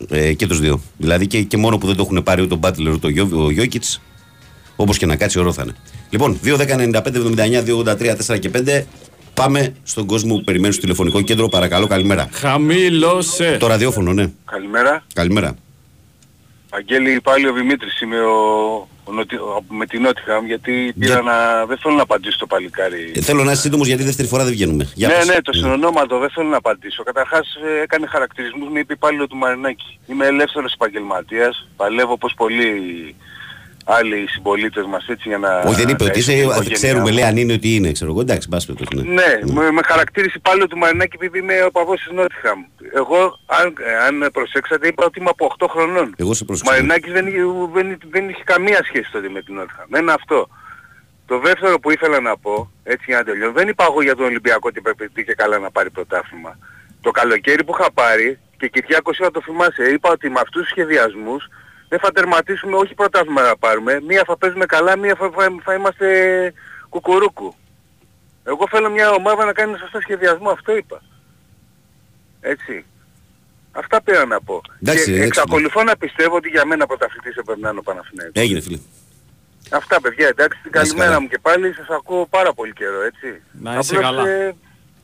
Ε, 0.09 0.33
και 0.33 0.47
τους 0.47 0.61
δύο. 0.61 0.81
Δηλαδή 0.97 1.27
και, 1.27 1.43
και 1.43 1.57
μόνο 1.57 1.79
που 1.79 1.87
δεν 1.87 1.97
το 1.97 2.03
έχουν 2.03 2.23
πάρει 2.23 2.43
ούτε 2.43 2.55
ο 2.55 2.57
Μπάτλερ 2.57 2.93
ούτε 2.93 3.07
ο, 3.07 3.11
Γιώ, 3.11 3.29
ο 3.33 3.51
Γιώκητ, 3.51 3.85
όπως 4.77 4.99
και 4.99 5.07
να 5.07 5.17
κάτσει, 5.17 5.39
ωραίο 5.39 5.53
θα 5.53 5.62
είναι. 5.62 5.75
Λοιπόν, 6.11 6.39
2, 6.45 6.57
10, 6.57 6.67
95, 6.67 7.03
79, 7.03 7.64
2, 7.64 7.77
83, 7.77 8.17
4 8.35 8.39
και 8.39 8.51
5. 8.55 8.83
Πάμε 9.35 9.75
στον 9.83 10.07
κόσμο 10.07 10.35
που 10.35 10.45
περιμένει 10.45 10.73
στο 10.73 10.83
τηλεφωνικό 10.83 11.21
κέντρο. 11.21 11.49
Παρακαλώ, 11.49 11.87
καλημέρα. 11.87 12.29
Χαμήλωσε. 12.33 13.57
Το 13.61 13.67
ραδιόφωνο, 13.67 14.12
ναι. 14.12 14.33
Καλημέρα. 14.45 15.05
Καλημέρα. 15.14 15.55
Αγγέλη 16.71 17.21
πάλι 17.21 17.49
ο 17.49 17.53
Δημήτρης 17.53 18.01
είμαι 18.01 18.17
ο, 18.21 18.35
ο 18.35 18.79
Νοτι- 18.79 18.85
ο- 18.85 18.95
με 19.69 19.87
την 19.87 20.03
Νότιχαμ 20.03 20.47
γιατί 20.47 20.93
πήρα 20.99 21.23
να... 21.23 21.67
δεν 21.67 21.79
θέλω 21.79 21.95
να 21.95 22.03
απαντήσω 22.03 22.39
το 22.39 22.47
παλικάρι. 22.47 23.13
Ε, 23.15 23.21
θέλω 23.21 23.45
να 23.45 23.53
είσαι 23.53 23.61
σύντομος 23.61 23.87
γιατί 23.87 24.03
δεύτερη 24.03 24.29
φορά 24.29 24.45
δεν 24.45 24.53
βγαίνουμε. 24.53 24.91
Για 24.95 25.09
ναι, 25.09 25.15
πες. 25.15 25.27
ναι, 25.27 25.43
το 25.43 25.53
συνονόματο 25.53 26.19
δεν 26.19 26.31
θέλω 26.31 26.49
να 26.49 26.57
απαντήσω. 26.57 27.03
Καταρχάς 27.03 27.55
ε, 27.67 27.83
έκανε 27.83 28.07
χαρακτηρισμούς 28.07 28.69
με 28.71 28.79
είπε 28.79 28.93
υπάλληλο 28.93 29.27
του 29.27 29.37
Μαρινάκη. 29.37 29.99
Είμαι 30.07 30.27
ελεύθερος 30.27 30.73
επαγγελματίας, 30.73 31.69
παλεύω 31.77 32.13
όπως 32.13 32.35
πολλοί 32.37 33.15
άλλοι 33.89 34.26
συμπολίτες 34.28 34.84
μας 34.87 35.07
έτσι 35.09 35.28
για 35.28 35.39
να... 35.39 35.59
Όχι, 35.59 35.74
δεν 35.74 35.89
είπε 35.89 36.05
να 36.05 36.11
ότι 36.11 36.18
ίσω 36.18 36.32
είσαι. 36.32 36.41
την 36.41 36.51
οικογένειά 36.51 36.74
Ξέρουμε, 36.76 37.01
μου. 37.11 37.14
λέει 37.16 37.24
αν 37.24 37.37
είναι 37.37 37.53
ότι 37.53 37.74
είναι. 37.74 37.93
Ξέρω 37.93 38.11
εγώ. 38.11 38.20
Εντάξει, 38.20 38.49
μπας 38.49 38.66
περιπτώσει, 38.66 39.05
ναι. 39.07 39.12
Ναι, 39.14 39.53
με, 39.53 39.70
με 39.70 39.80
χαρακτήρισε 39.87 40.34
υπάλληλο 40.37 40.66
του 40.66 40.76
Μαρινάκη 40.78 41.16
επειδή 41.16 41.39
είμαι 41.39 41.62
ο 41.62 41.70
παβός 41.70 41.99
της 42.03 42.12
Νότιχαμ. 42.12 42.64
Εγώ, 42.95 43.39
αν, 43.47 43.74
ε, 43.87 43.97
αν 44.07 44.30
προσέξατε, 44.32 44.87
είπα 44.87 45.05
ότι 45.05 45.18
είμαι 45.20 45.28
από 45.30 45.55
8 45.59 45.66
χρονών. 45.70 46.14
Εγώ 46.16 46.34
σε 46.34 46.43
Ο 46.43 46.47
προσέξα. 46.47 46.72
Μαρινάκης 46.72 47.12
δεν, 47.12 47.26
είχε- 47.26 47.39
δεν, 47.72 47.99
δεν 48.11 48.28
είχε 48.28 48.43
καμία 48.45 48.80
σχέση 48.84 49.11
τότε 49.12 49.28
με 49.28 49.43
την 49.43 49.55
Νότιχαμ. 49.55 49.87
Ένα 49.95 50.12
αυτό. 50.12 50.49
Το 51.26 51.39
δεύτερο 51.39 51.78
που 51.80 51.91
ήθελα 51.91 52.20
να 52.20 52.37
πω, 52.39 52.70
έτσι 52.84 53.05
για 53.09 53.16
να 53.18 53.24
τελειώσω, 53.24 53.53
δεν 53.53 53.68
είπα 53.68 53.84
εγώ 53.91 54.03
για 54.03 54.16
τον 54.16 54.24
Ολυμπιακό 54.24 54.68
ότι 54.68 54.80
πρέπει 54.80 55.24
και 55.24 55.34
καλά 55.34 55.59
να 55.59 55.70
πάρει 55.70 55.91
πρωτάθλημα. 55.91 56.59
Το 57.01 57.11
καλοκαίρι 57.11 57.64
που 57.64 57.74
είχα 57.78 57.93
πάρει, 57.93 58.39
και 58.59 58.68
Κυριάκος 58.68 59.16
θα 59.16 59.30
το 59.30 59.41
θυμάσαι, 59.45 59.82
είπα 59.82 60.11
ότι 60.11 60.30
με 60.30 60.41
αυτούς 60.41 60.61
τους 60.62 60.70
σχεδιασμούς 60.70 61.49
δεν 61.89 61.99
θα 61.99 62.12
τερματίσουμε 62.12 62.76
όχι 62.76 62.95
πρωτάθλημα 62.95 63.43
να 63.43 63.57
πάρουμε, 63.57 64.01
μία 64.07 64.22
θα 64.26 64.37
παίζουμε 64.37 64.66
καλά, 64.66 64.97
μία 64.97 65.14
θα, 65.14 65.30
θα, 65.34 65.55
θα 65.64 65.74
είμαστε 65.74 66.07
κουκουρούκου. 66.89 67.55
Εγώ 68.45 68.66
θέλω 68.70 68.91
μια 68.91 69.11
ομάδα 69.11 69.45
να 69.45 69.53
κάνει 69.53 69.78
σωστό 69.78 70.01
σχεδιασμό, 70.01 70.51
αυτό 70.51 70.76
είπα. 70.76 71.03
Έτσι. 72.41 72.84
Αυτά 73.72 74.03
πήρα 74.03 74.24
να 74.26 74.41
πω. 74.41 74.61
Εντάξει, 74.82 75.05
και 75.05 75.11
εντάξει. 75.11 75.26
εξακολουθώ 75.26 75.82
να 75.82 75.97
πιστεύω 75.97 76.37
ότι 76.37 76.49
για 76.49 76.64
μένα 76.66 76.87
πρωταθλητής 76.87 77.37
έπρεπε 77.37 77.61
να 77.61 77.70
είναι 77.70 77.78
ο 77.78 77.82
Παναθηναίκος. 77.82 78.32
Έγινε, 78.34 78.61
φίλε. 78.61 78.78
Αυτά 79.70 80.01
παιδιά, 80.01 80.26
εντάξει, 80.28 80.59
την 80.62 80.70
Να 80.74 80.80
είσαι 80.80 80.89
καλημέρα 80.89 81.11
καλά. 81.11 81.20
μου 81.22 81.28
και 81.28 81.39
πάλι, 81.39 81.72
σας 81.72 81.89
ακούω 81.89 82.26
πάρα 82.26 82.53
πολύ 82.53 82.72
καιρό, 82.72 83.03
έτσι. 83.03 83.43
Να 83.53 83.78
είσαι 83.78 83.97
Απλώς, 83.97 84.11
καλά. 84.11 84.28
ε, 84.28 84.55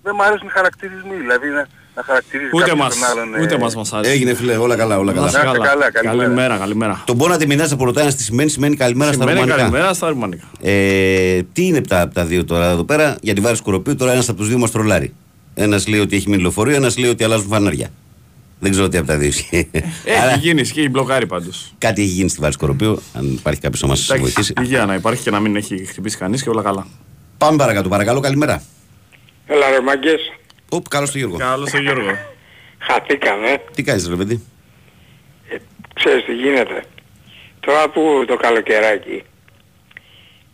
δεν 0.02 0.12
μου 0.16 0.22
αρέσουν 0.22 0.46
οι 0.46 0.50
χαρακτηρισμοί, 0.50 1.16
δηλαδή 1.16 1.48
να, 1.48 1.68
να 1.96 2.02
χαρακτηρίζεις 2.02 2.52
Ούτε 2.52 2.64
κάποιος 2.64 2.78
μας, 2.86 2.98
τον 2.98 3.08
άλλον. 3.18 3.34
ε, 3.34 3.42
ούτε 3.42 3.58
μας 3.58 3.74
μας 3.74 3.92
αρέσει. 3.92 4.12
Έγινε, 4.12 4.34
φίλε. 4.34 4.56
Όλα 4.56 4.76
καλά, 4.76 4.98
όλα 4.98 5.12
Να 5.12 5.18
καλά. 5.18 5.28
είσαι 5.28 5.36
Να 5.36 5.44
είστε 5.44 5.56
καλά. 5.58 5.68
καλά, 5.70 5.90
καλημέρα. 5.90 6.22
Καλημέρα, 6.24 6.56
καλημέρα. 6.56 7.02
Τον 7.06 7.16
πόνα 7.18 7.36
τη 7.36 7.46
μηνά 7.46 7.68
από 7.72 7.84
ρωτάει 7.84 8.06
τι 8.14 8.22
σημαίνει, 8.22 8.50
σημαίνει 8.50 8.76
καλημέρα 8.76 9.12
στα 9.12 9.20
Σημαίνει 9.20 9.38
ρουμανικά. 9.40 9.62
καλημέρα 9.68 9.94
στα 9.94 10.08
ρουμανικά. 10.08 10.44
Ε, 10.60 11.42
τι 11.52 11.66
είναι 11.66 11.80
τα, 11.80 12.08
τα 12.08 12.24
δύο 12.24 12.44
τώρα 12.44 12.70
εδώ 12.70 12.84
πέρα, 12.84 13.16
για 13.22 13.34
τη 13.34 13.40
βάρη 13.40 13.56
σκοροπίου, 13.56 13.96
τώρα 13.96 14.12
ένας 14.12 14.28
από 14.28 14.38
τους 14.38 14.48
δύο 14.48 14.58
μας 14.58 14.70
τρολάρει. 14.70 15.14
Ένας 15.54 15.86
λέει 15.88 16.00
ότι 16.00 16.16
έχει 16.16 16.28
μείνει 16.28 16.42
λεωφορείο, 16.42 16.74
ένας 16.76 16.98
λέει 16.98 17.10
ότι 17.10 17.24
αλλάζουν 17.24 17.48
φανάρια. 17.48 17.88
Δεν 18.60 18.70
ξέρω 18.70 18.88
τι 18.88 18.96
από 18.98 19.06
τα 19.06 19.16
δύο 19.16 19.28
ισχύει. 19.28 19.70
Άρα, 20.22 20.30
Έχει 20.30 20.38
γίνει 20.38 20.62
και 20.62 20.80
η 20.82 20.88
μπλοκάρι 20.90 21.26
πάντως. 21.26 21.74
κάτι 21.78 22.02
έχει 22.02 22.10
γίνει 22.10 22.28
στη 22.28 22.40
βάρη 22.40 22.52
σκοροπίου, 22.52 23.02
αν 23.12 23.32
υπάρχει 23.32 23.60
κάποιος 23.60 23.80
να 23.82 23.88
μας 23.88 24.02
Εντάξει, 24.04 24.22
βοηθήσει. 24.22 24.52
υγεία 24.60 24.84
να 24.86 24.94
υπάρχει 24.94 25.22
και 25.22 25.30
να 25.30 25.40
μην 25.40 25.56
έχει 25.56 25.84
χτυπήσει 25.86 26.16
κανείς 26.16 26.42
και 26.42 26.48
όλα 26.48 26.62
καλά. 26.62 26.86
Πάμε 27.38 27.56
παρακάτω, 27.56 27.88
παρακαλώ, 27.88 28.20
καλημέρα. 28.20 28.62
Έλα 29.46 29.70
ρε 29.70 29.80
μαγκές, 29.80 30.20
Οπ, 30.74 30.88
καλώς 30.88 31.10
το 31.10 31.18
Γιώργο. 31.18 31.36
Καλώς 31.36 31.70
τον 31.70 31.80
Γιώργο. 31.82 32.18
χαθήκαμε. 32.78 33.62
Τι 33.74 33.82
κάνεις, 33.82 34.08
ρε 34.08 34.14
παιδί; 34.16 34.46
Ε, 35.48 35.56
ξέρεις 35.94 36.24
τι 36.24 36.32
γίνεται. 36.34 36.84
Τώρα 37.60 37.88
που 37.88 38.24
το 38.26 38.36
καλοκαιράκι 38.36 39.22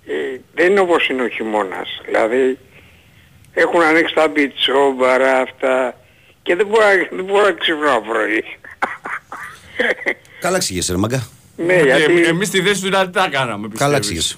ε, 0.07 0.41
δεν 0.55 0.71
είναι 0.71 0.81
όπως 0.81 1.09
είναι 1.09 1.23
ο 1.23 1.29
χειμώνας. 1.29 2.01
Δηλαδή 2.05 2.59
έχουν 3.53 3.81
ανοίξει 3.83 4.14
τα 4.14 4.29
μπιτσόμπαρα 4.29 5.41
αυτά 5.41 5.95
και 6.43 6.55
δεν 6.57 6.66
μπορώ, 6.66 6.85
να- 6.85 7.16
δεν 7.16 7.25
μπορώ 7.25 7.45
να 7.45 7.53
ξυπνάω 7.53 8.01
πρωί. 8.01 8.45
Καλά 10.41 10.57
εξηγέσαι, 10.57 10.93
ρε 10.93 10.99
μαγκά. 10.99 11.29
ναι, 11.57 11.75
γιατί 11.83 12.25
Εμείς 12.25 12.49
στη 12.49 12.61
θέση 12.62 12.81
του 12.81 12.87
δηλαδή 12.87 13.12
τα 13.12 13.29
κάναμε. 13.31 13.69
Καλά 13.79 13.99
πιστεύεις. 13.99 14.31
εξηγέσαι. 14.31 14.37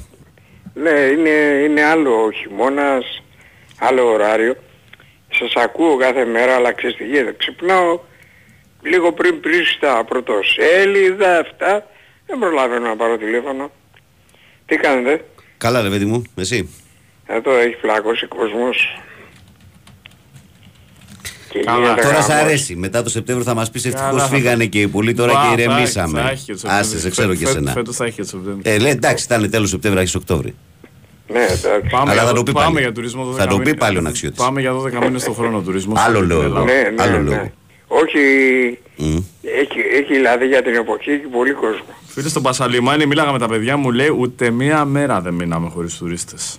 ναι, 0.74 1.00
είναι, 1.00 1.30
είναι 1.64 1.82
άλλο 1.84 2.24
ο 2.24 2.30
χειμώνας, 2.32 3.22
άλλο 3.78 4.06
ωράριο. 4.12 4.56
Σας 5.38 5.52
ακούω 5.64 5.96
κάθε 5.96 6.24
μέρα, 6.24 6.54
αλλά 6.54 6.72
ξέρεις 6.72 6.96
τι 6.96 7.04
γίνεται. 7.04 7.34
Ξυπνάω 7.38 8.00
λίγο 8.82 9.12
πριν 9.12 9.40
πριν 9.40 9.60
στα 9.76 10.04
πρωτοσέλιδα 10.04 11.38
αυτά. 11.38 11.86
Δεν 12.26 12.38
προλαβαίνω 12.38 12.86
να 12.88 12.96
πάρω 12.96 13.16
τηλέφωνο. 13.18 13.70
Τι 14.66 14.76
κάνετε; 14.76 15.24
Καλά, 15.58 15.82
ρε 15.82 15.88
παιδί 15.88 16.04
μου, 16.04 16.22
εσύ; 16.34 16.68
Εδώ 17.26 17.52
έχει 17.56 17.74
πλακώσει 17.76 18.26
κόσμος. 18.26 19.00
Και 21.50 21.58
Καλά, 21.60 21.78
γίνεται 21.86 22.02
Τώρα 22.02 22.22
σ' 22.22 22.26
χαμός. 22.26 22.42
αρέσει. 22.44 22.76
Μετά 22.76 23.02
το 23.02 23.08
Σεπτέμβριο 23.10 23.46
θα 23.46 23.54
μας 23.54 23.70
πεις 23.70 23.84
ευτυχώ 23.84 24.06
Καλά, 24.06 24.26
θα- 24.26 24.34
φύγανε 24.34 24.66
και 24.66 24.80
οι 24.80 24.88
πολλοί 24.88 25.14
τώρα 25.14 25.32
Μπα, 25.32 25.38
και 25.40 25.46
θα 25.46 25.52
έχει- 25.52 25.62
ηρεμήσαμε. 25.62 26.20
θα 26.20 26.30
έχει 26.30 26.44
και 26.44 26.54
το 26.54 26.68
Άσε, 26.68 26.82
Σεπτέμβριο. 26.82 27.00
σε 27.00 27.10
ξέρω 27.10 27.28
και 27.34 27.38
Φέ- 27.44 27.48
εσένα. 27.48 27.72
Φέτος 27.72 27.96
θα 27.96 28.04
έχει 28.04 28.14
και 28.14 28.22
το 28.22 28.28
Σεπτέμβριο. 28.28 28.72
Ε, 28.74 28.78
λέει 28.78 28.90
εντάξει, 28.92 29.24
ήταν 29.24 29.50
τέλος 29.50 29.68
Σεπτέμβρη, 29.70 30.00
αρχές 30.00 30.14
Οκτώβρη. 30.14 30.54
Ναι, 31.32 31.40
εντάξει. 31.42 31.88
Πάμε, 31.90 32.10
Αλλά 32.10 32.12
για, 32.12 32.24
θα 32.24 32.32
το 32.32 32.42
πει 32.42 32.52
πάμε 32.52 32.66
πάλι. 32.66 32.80
για 32.80 32.92
τουρισμό 32.92 33.30
12 33.30 33.34
Θα 33.36 33.46
το 33.46 33.54
πει 33.56 33.58
μήνες. 33.62 33.74
πάλι 33.78 33.98
ο 33.98 34.00
Ναξιώτης. 34.00 34.38
Πάμε 34.38 34.60
για 34.60 34.72
12 34.72 34.92
μήνες 35.04 35.24
το 35.24 35.32
χρόνο 35.32 35.60
τουρισμός. 35.60 36.00
Άλλο 36.00 36.16
στην 36.16 36.28
λόγο. 36.28 36.42
Ελλάδα. 36.42 36.64
Ναι, 36.64 36.72
ναι, 36.72 37.02
άλλο 37.02 37.16
ναι. 37.18 37.30
λόγο. 37.30 37.50
Όχι, 37.92 38.18
Μμ. 38.96 39.16
έχει, 39.42 39.78
έχει 40.00 40.12
δηλαδή 40.14 40.46
για 40.46 40.62
την 40.62 40.74
εποχή 40.74 41.10
έχει 41.10 41.26
πολύ 41.26 41.52
κόσμο. 41.52 41.84
Φίλε 42.06 42.28
στον 42.28 42.42
Πασαλιμάνι 42.42 43.06
μίλαγα 43.06 43.32
με 43.32 43.38
τα 43.38 43.48
παιδιά 43.48 43.76
μου, 43.76 43.90
λέει 43.90 44.08
ούτε 44.18 44.50
μία 44.50 44.84
μέρα 44.84 45.20
δεν 45.20 45.34
μείναμε 45.34 45.68
χωρίς 45.68 45.96
τουρίστες. 45.96 46.58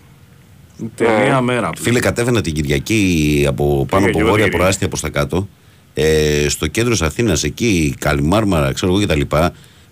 Ούτε 0.83 1.07
Ναι. 1.17 1.23
μία 1.23 1.41
μέρα. 1.41 1.69
Φίλε, 1.77 1.99
κατέβαινα 1.99 2.41
την 2.41 2.53
Κυριακή 2.53 3.45
από 3.47 3.85
πάνω 3.89 4.05
Πήγα 4.05 4.07
από 4.07 4.17
και 4.17 4.23
βόρεια 4.23 4.39
εγώ 4.43 4.49
την 4.49 4.57
προάστια 4.57 4.87
προς 4.87 5.01
τα 5.01 5.09
κάτω. 5.09 5.47
Ε, 5.93 6.45
στο 6.49 6.67
κέντρο 6.67 6.91
της 6.91 7.01
Αθήνας, 7.01 7.43
εκεί, 7.43 7.95
Καλιμάρμαρα, 7.99 8.73
ξέρω 8.73 8.93
εγώ 8.95 9.05
κτλ. 9.05 9.21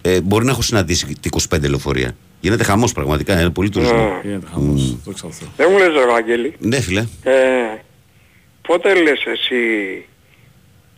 Ε, 0.02 0.22
μπορεί 0.22 0.46
να 0.46 0.52
έχω 0.52 0.62
συναντήσει 0.62 1.16
25 1.50 1.70
λεωφορεία. 1.70 2.16
Γίνεται 2.42 2.64
χαμός 2.64 2.92
πραγματικά, 2.94 3.40
είναι 3.42 3.50
πολύ 3.50 3.70
τουρισμό. 3.70 3.98
Ναι. 3.98 4.30
Γίνεται 4.30 4.48
χαμός, 4.54 4.98
το 5.06 5.12
ξαθώ. 5.12 5.46
Δεν 5.58 5.68
μου 5.72 5.78
λες 5.78 5.88
ρε 5.88 6.06
Βαγγέλη, 6.12 6.54
Ναι, 6.60 6.80
φίλε. 6.82 7.00
ε, 7.24 7.34
πότε 8.62 8.94
λες 9.02 9.24
εσύ 9.26 9.56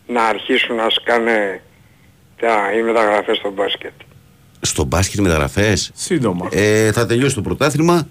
να 0.08 0.24
αρχίσουν 0.24 0.76
να 0.76 0.90
σκάνε 0.90 1.62
τα, 2.40 2.72
οι 2.78 2.82
μεταγραφές 2.82 3.38
στο 3.38 3.52
μπάσκετ; 3.52 3.92
Στο 4.62 4.84
μπάσκετ 4.84 5.20
μεταγραφές; 5.20 5.92
Σύντομα. 5.94 6.48
Ε, 6.52 6.92
θα 6.92 7.06
τελειώσει 7.06 7.36
το 7.36 7.42
πρωτάθλημα 7.42 8.08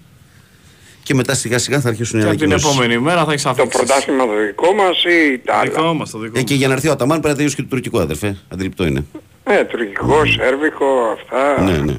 και 1.03 1.15
μετά 1.15 1.35
σιγά 1.35 1.59
σιγά 1.59 1.81
θα 1.81 1.89
αρχίσουν 1.89 2.19
οι 2.19 2.23
και 2.23 2.29
από 2.29 2.37
την 2.39 2.47
ανακοινώσεις. 2.53 2.79
επόμενη 2.79 3.01
μέρα 3.03 3.25
θα 3.25 3.31
έχεις 3.31 3.43
Το 3.43 3.49
αφήξεις. 3.51 3.77
πρωτάθλημα 3.77 4.27
το 4.27 4.33
δικό 4.47 4.73
μας 4.75 5.05
ή 5.05 5.39
τα 5.39 5.55
άλλα; 5.55 5.71
Δικό 5.71 5.95
μας, 5.95 6.11
το 6.11 6.19
δικό 6.19 6.33
Ε, 6.37 6.41
μας. 6.41 6.51
και 6.51 6.55
για 6.55 6.69
να 6.69 6.75
έρθει 6.75 6.89
ο 6.89 6.93
Αταμάν 6.93 7.15
πρέπει 7.21 7.29
να 7.29 7.35
τελειώσει 7.35 7.57
και 7.57 7.63
το 7.63 7.69
τουρκικό, 7.69 7.99
αδερφέ. 8.01 8.37
Αντιληπτό 8.49 8.87
είναι. 8.87 9.05
Ναι, 9.49 9.65
τουρκικός, 9.65 10.33
σέρβικο, 10.33 10.87
αυτά. 11.13 11.63
Ναι, 11.63 11.77
ναι. 11.79 11.97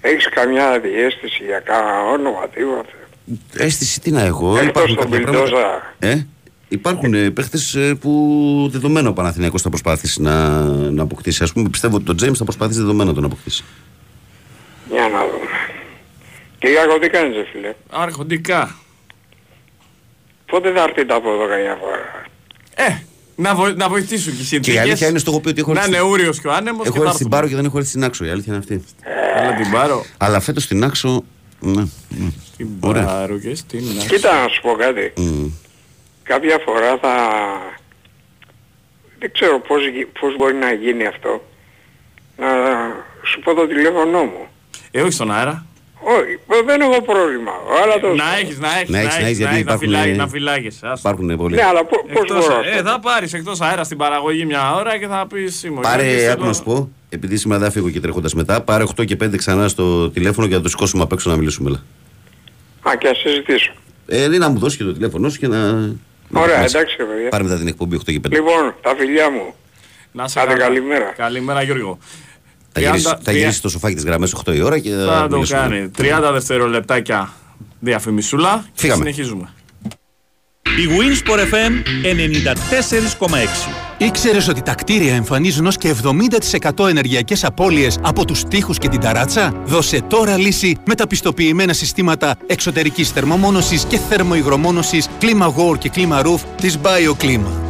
Έχεις 0.00 0.28
καμιά 0.28 0.80
διέστηση 0.80 1.44
για 1.44 1.60
κάνα 1.60 2.04
όνομα, 2.04 2.48
τίποτα. 2.48 2.88
Αίσθηση 3.56 4.00
τι 4.00 4.10
να 4.10 4.22
έχω. 4.22 4.56
Εκτός 4.56 4.68
υπάρχουν 4.68 4.96
τον 4.96 5.10
κάποια 5.10 5.20
πράγματα. 5.20 5.48
Μπιλντόζα. 5.48 5.94
Ε, 5.98 6.26
υπάρχουν 6.68 7.14
ε, 7.14 7.30
παίχτες 7.30 7.74
ε, 7.74 7.94
που 7.94 8.68
δεδομένο 8.72 9.08
ο 9.08 9.12
Παναθηναϊκός 9.12 9.62
θα 9.62 9.68
προσπαθήσει 9.68 10.22
να, 10.22 10.60
να 10.68 11.02
αποκτήσει. 11.02 11.42
Ας 11.42 11.52
πούμε 11.52 11.68
πιστεύω 11.68 11.96
ότι 11.96 12.04
το 12.04 12.26
James 12.26 12.34
θα 12.34 12.44
προσπαθήσει 12.44 12.80
δεδομένο 12.80 13.08
να 13.08 13.14
τον 13.14 13.24
αποκτήσει. 13.24 13.64
Για 14.90 15.08
να 15.08 15.18
δούμε. 15.18 15.50
Κυριάκο 16.58 16.98
τι 16.98 17.08
κάνεις 17.08 17.36
ρε 17.36 17.44
φίλε. 17.52 17.74
Αρχοντικά. 17.90 18.76
Πότε 20.46 20.72
θα 20.72 20.82
έρθει 20.82 21.06
τα 21.06 21.14
απόδοκα 21.14 21.58
για 21.58 21.78
φορά; 21.80 22.24
Ε, 22.74 23.02
να, 23.40 23.54
βο, 23.54 23.68
να 23.68 23.88
βοηθήσουν 23.88 24.32
και 24.32 24.38
οι 24.38 24.38
Και 24.38 24.42
η 24.42 24.46
συνθήκες. 24.46 24.78
αλήθεια 24.80 25.08
είναι 25.08 25.18
στο 25.18 25.30
έχω 25.30 25.40
πει 25.40 25.48
ότι 25.48 25.60
έχω 25.60 25.72
Να 25.72 25.80
έρθει 25.80 25.92
είναι 25.92 26.00
ούριος 26.02 26.40
και 26.40 26.48
ο 26.48 26.52
άνεμος 26.52 26.86
Έχω 26.86 26.92
και 26.94 26.98
θα 26.98 27.04
έρθει 27.04 27.14
στην 27.16 27.26
έρθουν. 27.26 27.30
Πάρο 27.30 27.48
και 27.48 27.54
δεν 27.56 27.64
έχω 27.64 27.76
έρθει 27.78 27.88
στην 27.88 28.04
Άξο. 28.04 28.24
Η 28.24 28.30
αλήθεια 28.30 28.52
είναι 28.54 28.62
αυτή. 28.68 28.84
Έλα 29.36 29.54
την 29.54 29.70
πάρω. 29.70 30.04
Αλλά 30.16 30.40
φέτος 30.40 30.62
στην 30.62 30.84
Άξο. 30.84 31.24
Ναι, 31.60 31.80
ναι. 32.08 32.30
Την 32.56 32.68
Ωραία. 32.80 33.04
πάρω 33.04 33.38
και 33.38 33.54
στην 33.54 33.78
άκρη. 34.00 34.08
Κοίτα 34.16 34.42
να 34.42 34.48
σου 34.48 34.60
πω 34.62 34.72
κάτι. 34.72 35.12
Μμ. 35.16 35.46
Κάποια 36.22 36.58
φορά 36.64 36.98
θα... 37.00 37.12
Δεν 39.18 39.32
ξέρω 39.32 39.60
πώς, 39.60 39.88
γι- 39.88 40.06
πώς 40.20 40.36
μπορεί 40.36 40.54
να 40.54 40.72
γίνει 40.72 41.06
αυτό. 41.06 41.44
Να 42.36 42.46
σου 43.24 43.40
πω 43.40 43.54
το 43.54 43.66
τηλέφωνό 43.66 44.22
μου. 44.22 44.46
Ε, 44.90 45.00
όχι 45.02 45.10
στον 45.12 45.32
αέρα. 45.32 45.66
Όχι, 46.02 46.38
δεν 46.66 46.80
έχω 46.80 47.02
πρόβλημα. 47.02 47.52
Αλλά 47.82 48.00
το... 48.00 48.14
Να 48.14 48.36
έχεις, 48.40 48.58
να 48.58 48.68
έχεις, 48.78 48.88
Να 48.88 48.96
να 48.96 49.02
έχεις, 49.04 49.18
να 49.18 49.26
έχεις, 49.26 49.26
έχεις, 49.26 49.38
γιατί 49.38 49.52
να 49.52 49.58
έχεις, 49.58 49.64
να 49.66 49.72
υπάρχουν, 49.72 49.88
φυλάγεις, 49.88 50.14
ε, 50.14 50.16
να 50.16 50.28
φυλάγεις. 50.28 50.82
άστο. 50.82 51.08
Υπάρχουν 51.08 51.36
πολλοί. 51.36 51.54
Ναι, 51.54 51.62
αλλά 51.64 51.84
πο- 51.84 52.04
πώς 52.12 52.22
Εκτός, 52.22 52.46
μπορώ 52.46 52.60
ε, 52.64 52.70
αυτό. 52.70 52.88
θα 52.90 53.00
πάρεις 53.00 53.32
εκτός 53.32 53.60
αέρα 53.60 53.84
στην 53.84 53.96
παραγωγή 53.96 54.44
μια 54.44 54.74
ώρα 54.74 54.98
και 54.98 55.06
θα 55.06 55.26
πεις 55.32 55.58
«Σίμω, 55.58 55.80
Πάρε, 55.80 56.04
γιατί 56.04 56.20
σε 56.20 56.30
άκου 56.30 56.40
να 56.40 56.46
το- 56.46 56.52
σου 56.54 56.62
πω, 56.62 56.88
επειδή 57.08 57.36
σήμερα 57.36 57.60
δεν 57.60 57.70
φύγω 57.70 57.90
και 57.90 58.00
τρέχοντας 58.00 58.34
μετά, 58.34 58.60
πάρε 58.60 58.84
8 59.00 59.04
και 59.04 59.16
5 59.24 59.36
ξανά 59.36 59.68
στο 59.68 60.10
τηλέφωνο 60.10 60.46
και 60.46 60.54
να 60.54 60.60
το 60.60 60.68
σηκώσουμε 60.68 61.02
απ' 61.02 61.12
έξω 61.12 61.30
να 61.30 61.36
μιλήσουμε. 61.36 61.68
Έλα. 61.70 61.82
Α, 62.92 62.96
και 62.96 63.08
ας 63.08 63.18
συζητήσω. 63.18 63.72
Ε, 64.06 64.26
ναι, 64.28 64.38
να 64.38 64.48
μου 64.48 64.58
δώσει 64.58 64.76
και 64.76 64.84
το 64.84 64.92
τηλέφωνο 64.92 65.28
σου 65.28 65.38
και 65.38 65.46
να. 65.46 65.72
να 66.28 66.40
Ωραία, 66.40 66.58
μας- 66.60 66.74
εντάξει 66.74 66.96
ρε 66.98 67.04
παιδιά. 67.04 67.28
Πάρε 67.28 67.42
μετά 67.42 67.56
την 67.56 67.66
εκπομπή 67.66 67.96
8 67.96 68.12
και 68.12 68.20
5. 68.20 68.30
Λοιπόν, 68.30 68.74
τα 68.82 68.94
φιλιά 68.98 69.30
μου. 69.30 69.54
Να 70.12 70.28
σε 70.28 70.40
Άντε, 70.40 70.52
καλά. 70.52 70.64
καλημέρα. 70.64 71.12
Καλημέρα 71.16 71.62
Γιώργο. 71.62 71.98
Θα 72.72 72.80
γυρίσει, 72.80 73.06
30 73.10 73.18
θα 73.22 73.32
γυρίσει 73.32 73.62
το 73.62 73.68
σοφάκι 73.68 73.94
της 73.94 74.04
γραμμές 74.04 74.34
8 74.46 74.54
η 74.54 74.62
ώρα 74.62 74.78
και 74.78 74.90
Θα 74.90 75.26
το 75.30 75.34
μιλήσουμε. 75.36 75.60
κάνει. 75.60 75.90
30 75.98 76.32
δευτερολεπτάκια 76.32 77.32
διαφημισούλα 77.78 78.64
και 78.64 78.70
Φύγαμε. 78.80 78.98
συνεχίζουμε. 79.04 79.48
Η 80.62 80.88
Winsport 80.88 81.38
FM 81.54 81.72
94,6. 82.04 83.70
Ήξερες 83.98 84.48
ότι 84.48 84.62
τα 84.62 84.74
κτίρια 84.74 85.14
εμφανίζουν 85.14 85.66
ως 85.66 85.76
και 85.76 85.88
70% 85.88 86.88
ενεργειακές 86.88 87.44
απώλειες 87.44 87.98
από 88.02 88.24
τους 88.24 88.44
τοίχους 88.44 88.78
και 88.78 88.88
την 88.88 89.00
ταράτσα; 89.00 89.52
Δώσε 89.64 90.00
τώρα 90.00 90.36
λύση 90.38 90.76
με 90.86 90.94
τα 90.94 91.06
πιστοποιημένα 91.06 91.72
συστήματα 91.72 92.36
εξωτερικής 92.46 93.10
θερμομόνωσης 93.10 93.84
και 93.84 93.98
θερμοϊγρομόνωσης 94.08 95.08
Clima 95.20 95.46
War 95.46 95.78
και 95.78 95.90
Clima 95.94 96.22
Roof 96.26 96.40
της 96.60 96.78
BioClima. 96.82 97.69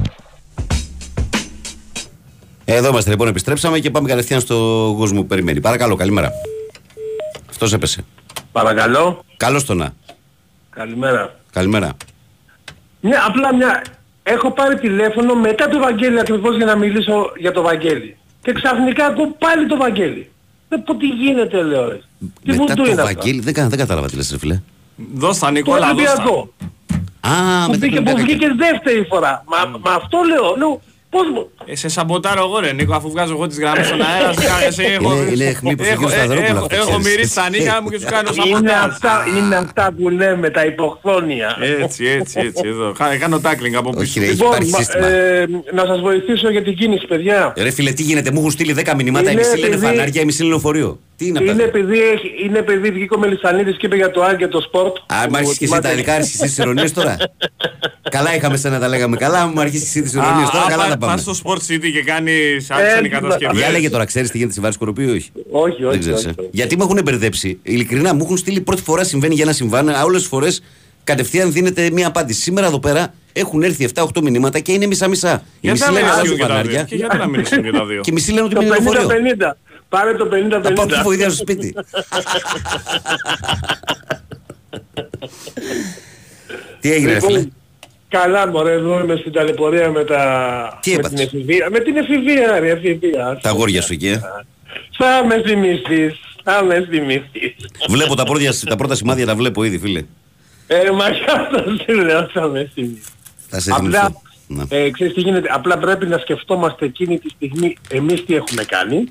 Εδώ 2.73 2.87
είμαστε 2.89 3.09
λοιπόν, 3.09 3.27
επιστρέψαμε 3.27 3.79
και 3.79 3.89
πάμε 3.91 4.07
κατευθείαν 4.07 4.39
στο 4.41 4.55
κόσμο 4.97 5.21
που 5.21 5.27
περιμένει. 5.27 5.61
Παρακαλώ, 5.61 5.95
καλημέρα. 5.95 6.31
Αυτός 7.49 7.73
έπεσε. 7.73 8.05
Παρακαλώ. 8.51 9.23
Καλώς 9.37 9.65
το 9.65 9.73
να. 9.73 9.93
Καλημέρα. 10.69 11.35
Καλημέρα. 11.51 11.97
Μια, 13.01 13.23
απλά 13.27 13.55
μια... 13.55 13.83
Έχω 14.23 14.51
πάρει 14.51 14.79
τηλέφωνο 14.79 15.35
μετά 15.35 15.67
το 15.69 15.79
Βαγγέλη 15.79 16.19
ακριβώς 16.19 16.55
για 16.55 16.65
να 16.65 16.75
μιλήσω 16.75 17.31
για 17.37 17.51
το 17.51 17.61
Βαγγέλη. 17.61 18.17
Και 18.41 18.53
ξαφνικά 18.53 19.05
ακούω 19.05 19.35
πάλι 19.39 19.67
το 19.67 19.77
Βαγγέλη. 19.77 20.31
Δεν 20.69 20.83
πω 20.83 20.95
τι 20.95 21.05
γίνεται 21.07 21.61
λέω. 21.63 21.87
ρε. 21.89 21.95
Τι 22.19 22.51
Μετά 22.51 22.57
βουντού 22.57 22.73
το 22.75 22.81
είναι 22.83 23.01
αυτά; 23.01 23.03
Βαγγέλη, 23.13 23.39
δεν, 23.41 23.53
κα- 23.53 23.67
δεν 23.67 23.77
κατάλαβα 23.77 24.07
τι 24.07 24.15
λες 24.15 24.31
ρε 24.31 24.37
φίλε. 24.37 24.61
Δώσ' 25.13 25.39
τα 25.39 25.45
Το 25.45 25.51
Νικόλα, 25.51 25.77
δώσ' 25.79 25.87
τα. 25.87 25.91
Ολυμπιακό. 26.11 26.53
Α, 27.19 27.65
Που, 27.65 27.71
μετά 27.71 27.77
μπήκε, 27.77 27.95
το 27.95 28.01
που 28.01 28.11
Βαγγέλη. 28.11 28.25
βγήκε 28.37 28.47
δεύτερη 28.57 29.05
φορά. 29.09 29.43
Μα, 29.47 29.77
μα 29.79 29.91
αυτό 29.95 30.17
λέω. 30.27 30.55
λέω 30.57 30.81
πώς 31.13 31.27
μου... 31.33 31.49
Ε, 31.65 31.75
σε 31.75 31.87
σαμποτάρω 31.89 32.41
εγώ 32.43 32.59
ρε 32.59 32.71
Νίκο, 32.73 32.93
αφού 32.95 33.09
βγάζω 33.09 33.33
εγώ 33.33 33.47
τις 33.47 33.59
γραμμές 33.59 33.85
στον 33.87 34.01
αέρα, 34.01 34.33
σου 34.33 34.39
κάνω 34.41 34.65
εσύ, 34.67 34.83
έχω, 34.83 35.13
Είναι- 35.15 35.31
είναι 35.31 35.43
αιχμή 35.45 35.75
προς 35.75 35.87
τον 35.87 35.95
έχω, 35.97 36.05
κύριο 36.07 36.21
ε, 36.21 36.25
Σταυρόπουλο 36.25 36.55
έχω, 36.57 36.65
αυτός, 36.65 36.77
έχω 36.79 36.87
ξέρεις. 36.99 37.07
μυρίσει 37.17 37.35
τα 37.35 37.49
νύχια 37.49 37.81
μου 37.81 37.89
και 37.89 37.99
σου 37.99 38.05
κάνω 38.09 38.29
Είναι 38.33 38.43
σαμποτάρ. 38.53 38.83
αυτά, 38.89 39.13
είναι 39.37 39.55
αυτά 39.55 39.93
που 39.97 40.09
λέμε 40.09 40.49
τα 40.49 40.65
υποχθόνια. 40.65 41.57
Έτσι, 41.81 42.05
έτσι, 42.05 42.39
έτσι, 42.39 42.61
εδώ. 42.67 42.91
Κα- 42.97 43.17
Κάνω 43.17 43.39
τάκλινγκ 43.39 43.75
από 43.75 43.89
Όχι, 43.97 43.99
πίσω. 43.99 44.19
ρε, 44.19 44.25
έχει 44.25 44.33
Λοιπόν, 44.35 44.47
υπάρχει 44.51 44.71
μα- 44.71 44.77
σύστημα. 44.77 45.07
ε, 45.07 45.45
να 45.73 45.85
σας 45.85 45.99
βοηθήσω 45.99 46.49
για 46.51 46.63
την 46.63 46.75
κίνηση 46.75 47.05
παιδιά. 47.07 47.53
Ρε 47.57 47.71
φίλε, 47.71 47.91
τι 47.91 48.03
γίνεται, 48.03 48.31
μου 48.31 48.39
έχουν 48.39 48.51
στείλει 48.51 48.73
10 48.73 48.93
μηνύματα, 48.95 49.29
η 49.29 49.31
Είναι 49.33 49.41
μισή 49.41 49.55
λένε 49.57 49.75
επειδή- 49.75 49.85
φανάρια, 49.85 50.21
η 50.21 50.25
μισή 50.25 50.37
λένε 50.41 50.49
λεωφορείο. 50.53 50.99
Τι 51.21 51.27
είναι 51.27 51.39
αυτά. 51.39 51.51
Είναι 51.51 51.63
επειδή, 51.63 51.99
έχει- 52.01 52.33
είναι 52.45 52.57
επειδή 52.59 52.91
βγήκε 52.91 53.13
ο 53.13 53.19
Μελισανίδης 53.19 53.77
και 53.77 53.85
είπε 53.85 53.95
για 53.95 54.11
το 54.11 54.23
Άγ 54.23 54.35
και 54.35 54.47
το 54.47 54.61
σπορτ. 54.61 54.95
Α, 54.97 55.15
μ' 55.29 55.35
αρχίσεις 55.35 55.57
και 55.57 55.65
εσύ 55.65 55.79
τα 55.81 55.93
δικά 55.95 56.23
σου 56.23 56.37
τις 56.37 56.57
ηρωνίες 56.57 56.93
τώρα; 56.93 57.17
καλά 58.15 58.35
είχαμε 58.35 58.57
σένα 58.57 58.79
τα 58.79 58.87
λέγαμε 58.87 59.17
καλά, 59.17 59.47
μου 59.47 59.59
αρχίσεις 59.59 59.87
εσύ 59.87 60.01
τις 60.01 60.13
ηρωνίες 60.13 60.49
τώρα, 60.49 60.65
καλά 60.69 60.87
τα 60.87 60.97
πάμε. 60.97 61.13
Πας 61.13 61.21
στο 61.21 61.33
Sport 61.43 61.57
City 61.73 61.91
και 61.93 62.03
κάνεις 62.05 62.71
άξενη 62.71 63.07
Ε, 63.07 63.09
κατασκευή. 63.09 63.57
Για 63.57 63.69
λέγε 63.69 63.89
τώρα, 63.89 64.05
ξέρεις 64.05 64.29
τι 64.29 64.35
γίνεται 64.37 64.53
στη 64.53 64.61
Βάρη 64.61 64.73
Σκορπίου 64.73 65.07
ή 65.09 65.11
όχι; 65.11 65.31
Όχι, 65.51 65.83
όχι. 65.83 65.91
Δεν 65.91 65.99
ξέρεις. 65.99 66.19
όχι, 66.19 66.27
ε. 66.27 66.41
όχι. 66.41 66.49
Γιατί 66.51 66.77
με 66.77 66.83
έχουν 66.83 66.99
μπερδέψει. 67.03 67.59
Ειλικρινά 67.63 68.13
μου 68.13 68.21
έχουν 68.23 68.37
στείλει 68.37 68.61
πρώτη 68.61 68.81
φορά 68.81 69.03
συμβαίνει 69.03 69.33
για 69.33 69.43
ένα 69.43 69.53
συμβάν. 69.53 69.87
Όλε 70.05 70.17
τι 70.17 70.25
φορές 70.25 70.63
κατευθείαν 71.03 71.51
δίνεται 71.51 71.89
μία 71.91 72.07
απάντηση. 72.07 72.41
Σήμερα 72.41 72.67
εδώ 72.67 72.79
πέρα 72.79 73.13
έχουν 73.33 73.63
έρθει 73.63 73.89
7-8 73.93 74.05
μηνύματα 74.21 74.59
και 74.59 74.71
είναι 74.71 74.85
μισά-μισά. 74.85 75.33
Η 75.33 75.57
Γιατί 75.59 75.79
μισή 75.79 75.91
να 75.91 75.91
μην 75.91 76.01
λένε 76.01 76.13
ισχύουν 76.13 76.19
αλλάζουν 76.19 76.35
και 76.37 76.41
τα 76.41 76.47
δύο. 76.47 76.55
φανάρια 76.55 76.83
Και 76.83 76.95
γιατί 76.95 77.17
να 77.17 77.27
μην 77.27 77.39
ισχύουν 77.39 77.63
και 77.63 77.71
τα 77.71 77.85
δύο. 77.85 78.01
και 78.01 78.09
η 78.09 78.13
μισή 78.13 78.31
λένε 78.31 78.45
ότι 78.45 78.55
Το 78.55 78.61
είναι 78.61 78.69
λεωφορείο. 78.69 79.01
50-50. 79.91 79.97
Πάρε 79.97 80.13
το 80.13 80.29
50-50. 80.31 80.61
Θα 80.63 80.73
πάω 80.73 80.85
τη 80.85 80.95
βοήθεια 81.03 81.29
στο 81.29 81.35
σπίτι. 81.37 81.75
Τι 86.79 86.91
έγινε, 86.91 87.13
ρε 87.13 87.19
φίλε; 87.19 87.37
Λοιπόν, 87.37 87.53
Καλά 88.09 88.47
μωρέ, 88.47 88.71
εδώ 88.71 88.99
είμαι 88.99 89.15
στην 89.15 89.31
ταλαιπωρία 89.31 89.89
με 89.91 90.03
τα... 90.03 90.79
Τι 90.81 90.89
με 90.89 90.95
έπαθες; 90.95 91.19
την 91.19 91.27
εφηβεία. 91.27 91.67
Με 91.71 91.79
την 91.79 91.97
εφηβεία 91.97 92.59
ρε, 92.59 92.69
εφηβεία. 92.69 93.39
Τα 93.41 93.49
αγόρια 93.49 93.81
σου 93.81 93.93
εκεί. 93.93 94.07
ε. 94.07 94.19
Θα 94.97 95.25
με 95.27 95.41
θυμηθείς. 95.45 96.19
Θα 96.43 96.63
με 96.63 96.87
θυμηθείς. 96.89 97.55
Βλέπω 97.89 98.15
τα 98.15 98.23
πρώτα, 98.23 98.49
τα 98.69 98.75
πρώτα 98.75 98.95
σημάδια, 98.95 99.25
τα 99.25 99.35
βλέπω 99.35 99.63
ήδη, 99.63 99.79
φίλε. 99.79 100.03
Ε, 100.67 100.91
μα 100.91 101.05
αυτό 101.05 101.63
σου 101.87 101.95
λέω, 102.01 102.29
θα 102.33 102.47
με 102.47 102.71
θυμηθείς. 102.73 103.05
Θα 103.47 103.59
σε 103.59 103.71
Απλά, 103.71 103.99
θυμηθώ. 103.99 104.21
Ναι. 104.47 104.63
ε, 104.69 104.89
ξέρεις 104.91 105.13
τι 105.13 105.21
γίνεται, 105.21 105.49
απλά 105.51 105.77
πρέπει 105.77 106.05
να 106.05 106.17
σκεφτόμαστε 106.17 106.85
εκείνη 106.85 107.19
τη 107.19 107.29
στιγμή 107.29 107.77
εμείς 107.89 108.25
τι 108.25 108.35
έχουμε 108.35 108.63
κάνει. 108.63 109.07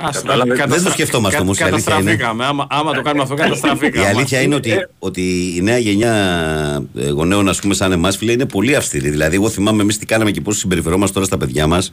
Ας, 0.00 0.16
Κατάλαβες. 0.16 0.48
καταστρα- 0.58 0.76
Δεν 0.76 0.84
το 0.84 0.90
σκεφτόμαστε 0.90 1.36
κα- 1.36 1.42
όμως, 1.42 1.58
η 1.58 1.62
αλήθεια 1.62 1.92
είναι. 1.94 2.02
Καταστραφήκαμε. 2.04 2.44
Άμα, 2.46 2.66
άμα 2.70 2.92
το 2.94 3.02
κάνουμε 3.02 3.22
αυτό, 3.22 3.34
Η 3.34 3.36
καταστραφήκαμε. 3.36 4.06
αλήθεια 4.06 4.40
είναι 4.40 4.54
ότι, 4.54 4.70
Ε, 4.70 4.88
ότι 4.98 5.52
η 5.56 5.60
νέα 5.62 5.78
γενιά 5.78 6.12
ε, 6.98 7.08
γονέων, 7.10 7.48
ας 7.48 7.58
πούμε, 7.60 7.74
σαν 7.74 7.92
εμάς, 7.92 8.16
φίλε, 8.16 8.32
είναι 8.32 8.46
πολύ 8.46 8.76
αυστηρή. 8.76 9.10
Δηλαδή, 9.10 9.34
εγώ 9.36 9.48
θυμάμαι 9.48 9.82
εμείς 9.82 9.98
τι 9.98 10.06
κάναμε 10.06 10.30
και 10.30 10.40
πώς 10.40 10.56
συμπεριφερόμαστε 10.58 11.14
τώρα 11.14 11.26
στα 11.26 11.36
παιδιά 11.38 11.66
μας. 11.66 11.92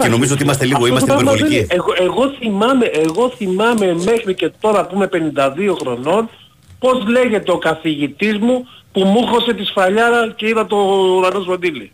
και 0.00 0.08
νομίζω 0.08 0.32
ότι 0.34 0.42
είμαστε 0.42 0.64
λίγο, 0.64 0.76
Αυτό 0.76 0.88
είμαστε 0.88 1.10
το 1.10 1.14
πράγμα 1.14 1.32
υπερβολικοί. 1.32 1.66
δεν- 1.66 1.78
Εγώ, 1.78 1.92
εγώ, 2.12 2.34
θυμάμαι, 2.38 2.84
εγώ 2.86 3.32
θυμάμαι 3.36 3.94
μέχρι 4.04 4.34
και 4.34 4.50
τώρα 4.60 4.86
που 4.86 4.94
είμαι 4.94 5.06
52 5.06 5.74
χρονών 5.80 6.30
πώς 6.78 7.04
λέγεται 7.08 7.50
ο 7.52 7.58
καθηγητής 7.58 8.38
μου 8.38 8.66
που 8.92 9.00
μου 9.04 9.26
χώσε 9.26 9.54
τη 9.54 9.64
σφαλιάρα 9.64 10.32
και 10.36 10.48
είδα 10.48 10.66
το 10.66 10.76
ουρανό 11.18 11.40
σβοντήλι. 11.40 11.92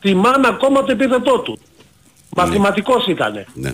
Θυμάμαι 0.00 0.48
ακόμα 0.48 0.82
το 0.82 0.92
επίθετό 0.92 1.38
του. 1.38 1.58
Μαθηματικός 2.36 3.06
ήτανε. 3.06 3.46
Ναι. 3.54 3.70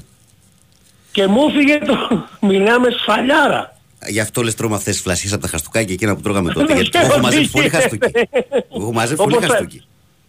Και 1.12 1.26
μου 1.26 1.46
έφυγε 1.48 1.78
το... 1.78 2.26
Μιλάμε 2.40 2.88
σφαλιάρα. 2.90 3.76
Γι' 4.08 4.20
αυτό 4.20 4.42
λες 4.42 4.54
τρώμε 4.54 4.74
αυτέ 4.74 4.90
τι 4.90 4.98
φλασιέ 4.98 5.30
από 5.32 5.42
τα 5.42 5.48
χαστούκια 5.48 5.80
εκείνα 5.80 6.14
που 6.14 6.20
τρώγαμε 6.20 6.52
τότε. 6.52 6.66
Δεν 6.66 6.74
γιατί 6.76 6.90
ξέρω 6.98 7.06
έχω 7.06 7.14
τι 7.14 7.20
μαζέψει 7.20 7.50
πολύ 7.50 7.64
γίνεται. 7.66 7.82
χαστούκι. 7.82 8.12
Έχω 8.76 8.92
μαζέψει 8.92 9.22
πολύ 9.22 9.34
Όπως 9.36 9.46
τα- 9.48 9.52
χαστούκι. 9.54 9.82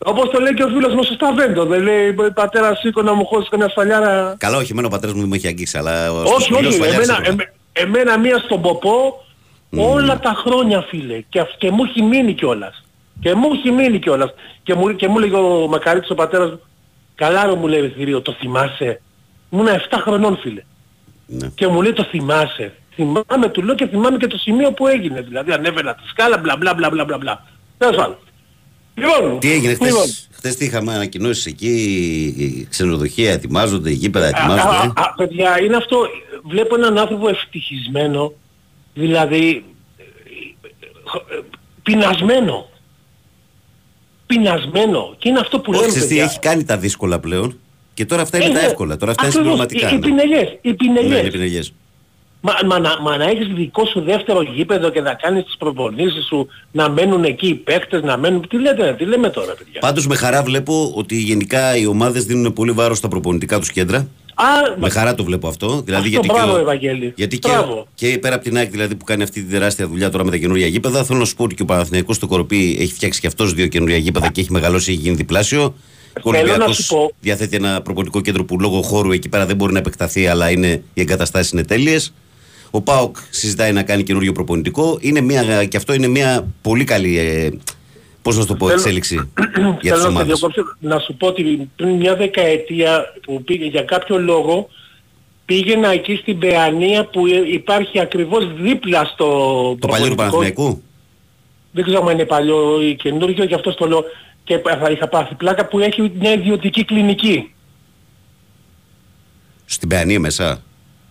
Όπως 0.06 0.30
το 0.30 0.40
λέει 0.40 0.54
και 0.54 0.64
ο 0.64 0.68
φίλος 0.68 0.94
μου 0.94 1.04
στο 1.04 1.14
Σταβέντο. 1.14 1.66
Δεν 1.66 1.82
λέει 1.82 2.14
πατέρα 2.34 2.76
σήκω 2.76 3.02
να 3.02 3.14
μου 3.14 3.26
χώσεις 3.26 3.50
καμιά 3.50 3.70
σφαλιάρα. 3.70 4.36
Καλά, 4.38 4.58
όχι, 4.58 4.72
εμένα 4.72 4.88
ο 4.88 4.90
πατέρας 4.90 5.14
μου 5.16 5.22
δεν 5.22 5.30
με 5.30 5.36
έχει 5.36 5.48
αγγίξει, 5.48 5.78
αλλά. 5.78 6.12
ο 6.12 6.22
Όχι, 6.22 6.42
σκυλός 6.42 6.66
όχι, 6.66 6.78
φαλιάρας 6.80 7.08
εμένα, 7.08 7.14
έτρωγα. 7.14 7.30
εμέ- 7.32 7.52
εμένα 7.74 8.18
μία 8.20 8.38
στον 8.38 8.62
ποπό 8.62 9.24
όλα 9.78 10.20
τα 10.20 10.34
χρόνια 10.46 10.82
φίλε 10.82 11.22
και, 11.30 11.40
αυ- 11.40 11.58
και 11.58 11.72
μου 11.72 11.84
έχει 11.84 12.02
μείνει 12.02 12.34
κιόλας. 12.34 12.84
Και 13.20 13.34
μου 13.36 13.50
έχει 13.54 13.72
μείνει 13.72 14.00
κιόλας. 14.00 14.34
Και 14.64 14.74
μου, 14.74 14.96
και 14.96 15.08
μου 15.08 15.18
λέγει 15.20 15.34
ο 15.36 15.68
Μακαρίτης 15.70 16.10
ο 16.10 16.16
πατέρας 16.16 16.50
μου, 16.50 16.60
καλά 17.16 17.46
ρε 17.46 17.56
μου 17.56 17.68
λέει 17.68 17.90
θηρίο, 17.96 18.22
το 18.22 18.36
θυμάσαι. 18.40 19.02
Ήμουν 19.50 19.68
7 19.68 19.70
χρονών 20.02 20.38
φίλε. 20.38 20.64
Ναι. 21.26 21.48
Και 21.56 21.68
μου 21.68 21.82
λέει 21.82 21.94
το 21.94 22.04
θυμάσαι. 22.04 22.74
Θυμάμαι 22.96 23.50
του 23.52 23.62
λέω 23.62 23.76
και 23.76 23.88
θυμάμαι 23.88 24.18
και 24.18 24.28
το 24.28 24.38
σημείο 24.38 24.72
που 24.74 24.88
έγινε. 24.88 25.22
Δηλαδή 25.22 25.52
ανέβαινα 25.52 25.96
τη 25.96 26.08
σκάλα 26.08 26.38
μπλα 26.38 26.56
μπλα 26.58 26.74
μπλα 26.74 26.90
μπλα 26.90 27.06
μπλα 27.06 27.18
μπλα. 27.18 27.46
Τέλος 27.78 27.96
πάντων. 27.96 28.18
Λοιπόν, 28.96 29.40
Τι 29.40 29.52
έγινε 29.52 29.74
χθες, 29.74 29.88
λοιπόν. 29.88 30.06
χθες 30.32 30.56
τι 30.56 30.66
είχαμε 30.66 30.94
ανακοινώσεις 30.94 31.46
εκεί, 31.46 31.68
οι 32.38 32.68
ξενοδοχεία 32.70 33.32
ετοιμάζονται, 33.32 33.90
οι 33.90 33.94
γήπεδα 33.94 34.26
Α, 34.26 34.30
ετοιμάζονται. 34.30 34.72
α, 34.72 34.92
α, 34.96 35.14
παιδιά, 35.18 35.62
είναι 35.62 35.76
αυτό. 35.76 35.98
Βλέπω 36.44 36.76
έναν 36.76 36.98
άνθρωπο 36.98 37.30
ευτυχισμένο, 37.30 38.34
δηλαδή 38.94 39.66
ε, 39.98 40.04
ε, 41.36 41.40
πεινασμένο. 41.84 42.70
Πεινασμένο. 44.36 45.16
Και 45.18 45.30
είναι 45.30 45.40
αυτό 45.40 45.60
που 45.60 45.72
Όχι, 45.72 45.80
λέμε, 45.80 45.88
ξέρεις 45.92 46.08
τι, 46.08 46.14
παιδιά. 46.14 46.30
έχει 46.30 46.40
κάνει 46.40 46.64
τα 46.64 46.78
δύσκολα 46.78 47.20
πλέον 47.20 47.58
και 47.94 48.06
τώρα 48.06 48.22
αυτά 48.22 48.38
είναι 48.38 48.46
Ε, 48.46 48.54
τα 48.54 48.60
ναι. 48.60 48.66
εύκολα, 48.66 48.98
τώρα 48.98 49.12
αυτά 49.12 49.26
είναι 49.26 49.34
Ακριβώς. 49.36 49.58
συμπληρωματικά. 49.60 49.88
Οι, 49.90 49.94
οι 49.94 49.96
ναι. 49.96 50.06
πινελιές. 50.06 50.58
Οι 50.62 50.74
πινελιές. 50.74 51.12
Ναι, 51.12 51.18
είναι 51.18 51.30
πινελιές. 51.30 51.74
Μα, 52.46 52.54
μα, 52.66 52.80
να, 52.80 53.02
μα 53.02 53.18
να 53.18 53.24
έχεις 53.24 53.48
δικό 53.48 53.86
σου 53.86 54.02
δεύτερο 54.02 54.42
γήπεδο 54.42 54.90
και 54.90 55.02
να 55.02 55.14
κάνεις 55.14 55.44
τις 55.44 55.58
προπονήσεις 55.58 56.26
σου, 56.26 56.48
να 56.72 56.90
μένουν 56.90 57.24
εκεί 57.24 57.48
οι 57.48 57.54
παίκτες, 57.54 58.02
να 58.02 58.18
μένουν... 58.18 58.48
Τι 58.48 58.60
λέτε, 58.60 58.96
τι 58.98 59.06
λέμε 59.06 59.30
τώρα, 59.30 59.54
παιδιά; 59.54 59.80
Πάντως 59.80 60.08
με 60.08 60.16
χαρά 60.16 60.44
βλέπω 60.44 60.92
ότι 60.96 61.16
γενικά 61.16 61.78
οι 61.78 61.86
ομάδες 61.86 62.26
δίνουν 62.26 62.54
πολύ 62.54 62.72
βάρος 62.72 62.98
στα 62.98 63.08
προπονητικά 63.08 63.60
τους 63.60 63.72
κέντρα. 63.72 64.08
Α, 64.36 64.46
Με 64.80 64.90
χαρά 64.90 65.16
το 65.16 65.24
βλέπω 65.24 65.48
αυτό. 65.48 65.68
Δηλαδή 65.86 66.08
αυτό 66.08 66.10
γιατί 66.10 66.28
μπράβο, 66.28 66.52
και, 66.52 66.58
ο- 66.58 66.62
Ευαγγέλη. 66.62 67.14
γιατί 67.16 67.40
και, 67.40 67.50
Μπράβο. 67.50 67.88
και 67.96 68.18
πέρα 68.22 68.36
από 68.36 68.44
την 68.44 68.58
ΑΕΚ 68.58 68.70
δηλαδή 68.72 68.96
που 68.96 69.06
κάνει 69.06 69.24
αυτή 69.24 69.42
τη 69.44 69.52
τεράστια 69.52 69.88
δουλειά 69.88 70.10
τώρα 70.10 70.24
με 70.24 70.32
τα 70.32 70.38
καινούργια 70.38 70.68
γήπεδα, 70.68 71.04
θέλω 71.04 71.20
να 71.20 71.26
σου 71.26 71.36
πω 71.36 71.44
ότι 71.44 71.56
και 71.56 71.62
ο 71.62 71.66
Παναθηναϊκός 71.66 72.16
στο 72.16 72.28
Κοροπή 72.28 72.78
έχει 72.80 72.94
φτιάξει 72.94 73.20
και 73.20 73.28
αυτός 73.28 73.54
δύο 73.54 73.68
καινούργια 73.68 73.98
γήπεδα 73.98 74.32
και 74.32 74.42
έχει 74.42 74.52
μεγαλώσει, 74.52 74.92
έχει 74.92 75.00
γίνει 75.02 75.16
διπλάσιο. 75.16 75.64
Ο 76.22 76.32
Θέλω 76.32 76.32
να 76.34 76.40
Ολυμπιακός 76.52 76.76
σου 76.76 76.96
πω- 76.96 77.14
διαθέτει 77.22 77.56
ένα 77.56 77.82
προπονητικό 77.82 78.22
κέντρο 78.22 78.46
που 78.46 78.60
λόγω 78.60 78.82
χώρου 78.82 79.12
εκεί 79.12 79.30
πέρα 79.30 79.46
δεν 79.46 79.56
μπορεί 79.56 79.74
να 79.74 79.80
επεκταθεί, 79.80 80.28
αλλά 80.28 80.50
είναι, 80.52 80.68
οι 80.94 81.02
εγκαταστάσεις 81.02 81.52
είναι 81.52 81.64
τέλειες. 81.64 82.14
Ο 82.72 82.82
ΠΑΟΚ 82.82 83.18
συζητάει 83.30 83.72
να 83.72 83.84
κάνει 83.84 84.04
καινούριο 84.04 84.32
προπονητικό. 84.32 84.98
Είναι 85.02 85.22
μια, 85.22 85.66
και 85.66 85.78
αυτό 85.78 85.94
είναι 85.94 86.08
μια 86.08 86.48
πολύ 86.62 86.84
καλή, 86.84 87.18
ε, 87.20 87.50
πώς 88.24 88.36
να 88.36 88.42
σου 88.42 88.48
το 88.48 88.56
πω, 88.56 88.66
Θέλω- 88.66 88.80
εξέλιξη 88.80 89.16
για 89.56 89.78
τις 89.80 89.90
Θέλω 89.90 89.96
να 89.96 90.02
σε 90.02 90.08
ομάδες; 90.08 90.26
διακόψω, 90.40 90.64
να 90.80 91.00
σου 91.00 91.16
πω 91.16 91.28
ότι 91.28 91.70
πριν 91.76 91.96
μια 91.96 92.16
δεκαετία 92.16 93.06
που 93.26 93.44
πήγε 93.44 93.66
για 93.66 93.82
κάποιο 93.82 94.18
λόγο 94.20 94.70
πήγαινα 95.46 95.88
εκεί 95.92 96.16
στην 96.16 96.40
Παιανία 96.40 97.06
που 97.06 97.28
υπάρχει 97.52 98.00
ακριβώς 98.00 98.54
δίπλα 98.54 99.06
στο 99.06 99.26
Το 99.80 99.88
παλιό 99.88 100.08
του 100.10 100.16
προπονητικό. 100.16 100.62
Παναθηναϊκού; 100.62 100.82
Δεν 101.72 101.84
ξέρω 101.84 102.06
αν 102.08 102.14
είναι 102.14 102.26
παλιό 102.26 102.82
ή 102.82 102.96
καινούργιο, 102.96 103.44
γι' 103.44 103.54
αυτό 103.54 103.74
το 103.74 103.88
λέω 103.88 104.04
και 104.44 104.58
θα 104.80 104.90
είχα 104.92 105.08
πάθει 105.08 105.36
πλάκα 105.36 105.66
που 105.68 105.80
έχει 105.80 106.12
μια 106.20 106.34
ιδιωτική 106.34 106.86
κλινική. 106.86 107.54
Στην 109.66 109.90
Παιανία 109.90 110.20
μέσα; 110.20 110.62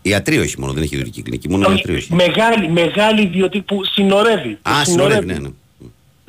Ιατρείο 0.02 0.42
όχι 0.42 0.60
μόνο, 0.60 0.72
δεν 0.72 0.82
έχει 0.82 0.94
ιδιωτική 0.94 1.22
κλινική, 1.22 1.48
μόνο 1.48 1.70
ιατρείο 1.70 1.96
έχει. 1.96 2.14
Μεγάλη, 2.14 2.68
μεγάλη 2.68 3.22
ιδιωτική 3.22 3.64
που 3.64 3.84
συνορεύει. 3.84 4.58
που 4.62 4.70
Α, 4.70 4.84
συνορεύει, 4.84 5.26
ναι, 5.26 5.38
ναι. 5.38 5.48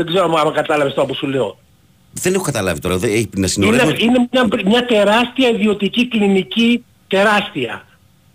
Δεν 0.04 0.14
ξέρω 0.14 0.34
αν 0.46 0.54
κατάλαβες 0.54 0.94
τώρα 0.94 1.08
που 1.08 1.16
σου 1.16 1.28
λέω. 1.28 1.58
Δεν 2.14 2.34
έχω 2.34 2.44
καταλάβει 2.44 2.80
τώρα. 2.80 2.98
Δεν 2.98 3.10
έχει 3.10 3.22
να 3.32 3.38
Είναι, 3.38 3.48
συνορεύει 3.48 4.04
είναι 4.04 4.28
μια, 4.32 4.48
μια 4.66 4.86
τεράστια 4.86 5.50
ιδιωτική 5.50 6.08
κλινική, 6.08 6.84
τεράστια. 7.08 7.86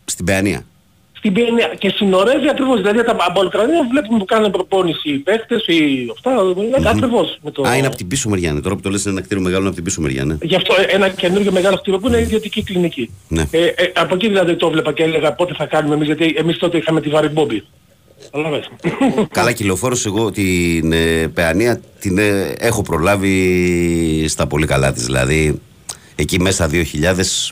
στην 0.04 0.24
Παιανία. 0.24 0.64
Στην 1.12 1.32
Παιανία 1.32 1.74
και 1.78 1.88
συνορεύει 1.88 2.48
ακριβώς, 2.48 2.76
δηλαδή 2.76 3.04
τα 3.04 3.16
αμπολοκρανία 3.28 3.86
βλέπουμε 3.90 4.18
που 4.18 4.24
κάνουν 4.24 4.50
προπόνηση 4.50 5.10
οι 5.10 5.18
παίκτες 5.18 5.66
ή 5.66 6.08
αυτά, 6.12 6.30
είναι 6.56 6.88
ακριβώς. 6.88 7.38
Με 7.42 7.50
το... 7.50 7.62
Α, 7.62 7.76
είναι 7.76 7.86
από 7.86 7.96
την 7.96 8.08
πίσω 8.08 8.28
μεριά. 8.28 8.52
Ναι. 8.52 8.60
Τώρα 8.60 8.74
που 8.74 8.80
το 8.80 8.90
λες 8.90 9.02
είναι 9.04 9.12
ένα 9.12 9.20
κτίριο 9.22 9.42
μεγάλο 9.42 9.60
είναι 9.60 9.68
από 9.68 9.76
την 9.76 9.84
πίσω 9.84 10.00
μεριά. 10.00 10.24
Ναι. 10.24 10.36
Γι' 10.42 10.54
αυτό 10.54 10.74
ένα 10.88 11.08
καινούργιο 11.08 11.52
μεγάλο 11.52 11.76
κτίριο 11.76 11.98
που 11.98 12.06
είναι 12.06 12.20
ιδιωτική 12.20 12.62
κλινική. 12.62 13.10
ναι. 13.28 13.44
Ε, 13.50 13.66
ε, 13.66 13.92
από 13.94 14.14
εκεί 14.14 14.26
δηλαδή 14.28 14.56
το 14.56 14.70
βλέπα 14.70 14.92
και 14.92 15.02
έλεγα 15.02 15.32
πότε 15.32 15.54
θα 15.54 15.66
κάνουμε 15.66 15.94
εμείς, 15.94 16.06
γιατί 16.06 16.34
εμείς 16.36 16.58
τότε 16.58 16.76
είχαμε 16.76 17.00
τη 17.00 17.08
βαρυμπόμπη. 17.08 17.64
Καταλαβες. 18.24 18.70
Καλά 19.30 19.52
κυλοφόρος 19.52 20.06
εγώ 20.06 20.30
την 20.30 20.92
ε, 20.92 21.28
Παιανία 21.34 21.80
την 22.00 22.18
ε, 22.18 22.54
έχω 22.58 22.82
προλάβει 22.82 24.24
στα 24.28 24.46
πολύ 24.46 24.66
καλά 24.66 24.92
της. 24.92 25.04
Δηλαδή 25.04 25.60
εκεί 26.14 26.40
μέσα 26.40 26.68
2000 26.72 26.82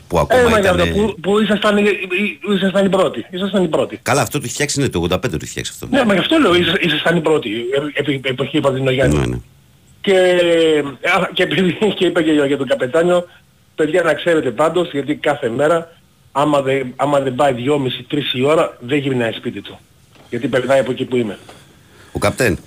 που 0.07 0.17
Ε, 0.17 0.19
ακόμα 0.21 0.49
μα, 0.49 0.59
ήταν... 0.59 0.75
για 0.75 0.85
το 0.93 0.99
που, 1.01 1.15
που 1.21 1.39
ήσασταν, 1.39 1.77
οι- 1.77 1.81
οι- 1.83 2.53
ήσασταν 2.55 2.85
οι 2.85 2.89
πρώτοι. 2.89 3.25
Ήσασταν 3.31 3.63
οι 3.63 3.67
πρώτοι. 3.67 3.99
Καλά 4.01 4.21
αυτό 4.21 4.37
το 4.37 4.43
έχει 4.45 4.53
φτιάξει 4.53 4.79
είναι 4.79 4.89
το 4.89 5.01
85 5.03 5.19
το 5.19 5.29
έχει 5.33 5.45
φτιάξει 5.45 5.71
αυτό. 5.73 5.87
Ναι, 5.95 6.05
μα 6.05 6.13
γι' 6.13 6.19
αυτό 6.19 6.37
λέω, 6.37 6.55
ήσασταν, 6.55 6.81
ήσασταν 6.87 7.17
οι 7.17 7.21
πρώτοι, 7.21 7.49
ε, 7.93 7.99
επί 7.99 8.19
εποχή 8.23 8.59
Παδινογιάννη. 8.59 9.17
Ναι, 9.17 9.25
ναι. 9.25 9.37
Και, 10.01 10.13
α, 11.03 11.29
και 11.33 11.43
επειδή 11.43 11.77
και 11.97 12.05
είπα 12.05 12.21
και 12.21 12.31
για 12.31 12.57
τον 12.57 12.67
καπετάνιο, 12.67 13.27
παιδιά 13.75 14.01
να 14.01 14.13
ξέρετε 14.13 14.51
πάντως, 14.51 14.89
γιατί 14.91 15.15
κάθε 15.15 15.49
μέρα, 15.49 15.91
άμα 16.31 16.61
δεν, 16.61 16.93
άμα 16.95 17.19
δεν 17.19 17.35
πάει 17.35 17.53
2,5-3 18.11 18.17
η 18.33 18.43
ώρα, 18.43 18.77
δεν 18.79 18.97
γυρνάει 18.97 19.31
σπίτι 19.31 19.61
του. 19.61 19.79
Γιατί 20.29 20.47
περνάει 20.47 20.79
από 20.79 20.91
εκεί 20.91 21.05
που 21.05 21.15
είμαι. 21.15 21.37
Ο 22.11 22.19
καπτέν. 22.19 22.57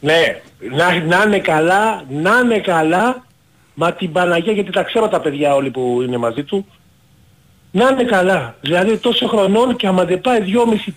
Ναι, 0.00 0.40
να, 0.70 1.04
να 1.04 1.22
είναι 1.26 1.38
καλά, 1.38 2.04
να 2.08 2.40
είναι 2.44 2.58
καλά, 2.58 3.24
μα 3.74 3.92
την 3.92 4.12
Παναγία, 4.12 4.52
γιατί 4.52 4.72
τα 4.72 4.82
ξέρω 4.82 5.08
τα 5.08 5.20
παιδιά 5.20 5.54
όλοι 5.54 5.70
που 5.70 6.02
είναι 6.02 6.16
μαζί 6.16 6.42
του, 6.42 6.66
να 7.70 7.88
είναι 7.88 8.04
καλά. 8.04 8.56
Δηλαδή 8.60 8.96
τόσο 8.96 9.26
χρονών 9.26 9.76
και 9.76 9.86
άμα 9.86 10.04
δεν 10.04 10.20
πάει 10.20 10.40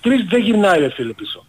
2,5-3 0.03 0.09
δεν 0.29 0.41
γυρνάει 0.41 0.79
ρε 0.79 0.89
φίλε 0.89 1.13
πίσω. 1.13 1.45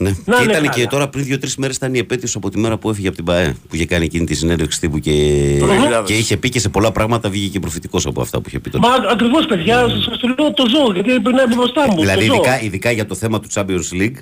Ναι. 0.00 0.10
Να 0.24 0.36
και 0.36 0.42
είναι 0.42 0.52
ήταν 0.52 0.64
καλά. 0.64 0.74
και 0.74 0.86
τώρα 0.86 1.08
πριν 1.08 1.24
δύο-τρεις 1.24 1.56
μέρες 1.56 1.76
ήταν 1.76 1.94
η 1.94 1.98
επέτειος 1.98 2.34
από 2.36 2.50
τη 2.50 2.58
μέρα 2.58 2.76
που 2.78 2.90
έφυγε 2.90 3.06
από 3.08 3.16
την 3.16 3.24
ΠαΕ. 3.24 3.54
Που 3.68 3.74
είχε 3.74 3.86
κάνει 3.86 4.04
εκείνη 4.04 4.26
τη 4.26 4.34
συνέντευξη 4.34 4.80
τύπου 4.80 4.98
και, 4.98 5.12
Το 5.60 5.66
2000. 5.66 6.04
και 6.04 6.14
είχε 6.14 6.36
πει 6.36 6.48
και 6.48 6.60
σε 6.60 6.68
πολλά 6.68 6.92
πράγματα 6.92 7.30
βγήκε 7.30 7.48
και 7.48 7.60
προφητικός 7.60 8.06
από 8.06 8.20
αυτά 8.20 8.40
που 8.40 8.44
είχε 8.48 8.58
πει 8.58 8.70
τότε. 8.70 8.86
Μα 8.88 9.10
ακριβώς 9.10 9.46
παιδιά, 9.46 9.88
σας 9.88 10.18
το 10.18 10.28
λέω 10.38 10.52
το 10.52 10.64
ζω, 10.68 10.92
γιατί 10.92 11.20
περνάει 11.20 11.46
μπροστά 11.46 11.86
μου. 11.90 12.00
Δηλαδή, 12.00 12.26
το 12.26 12.32
ζω. 12.34 12.34
ειδικά, 12.34 12.62
ειδικά 12.62 12.90
για 12.90 13.06
το 13.06 13.14
θέμα 13.14 13.40
του 13.40 13.48
Champions 13.54 14.00
League, 14.02 14.16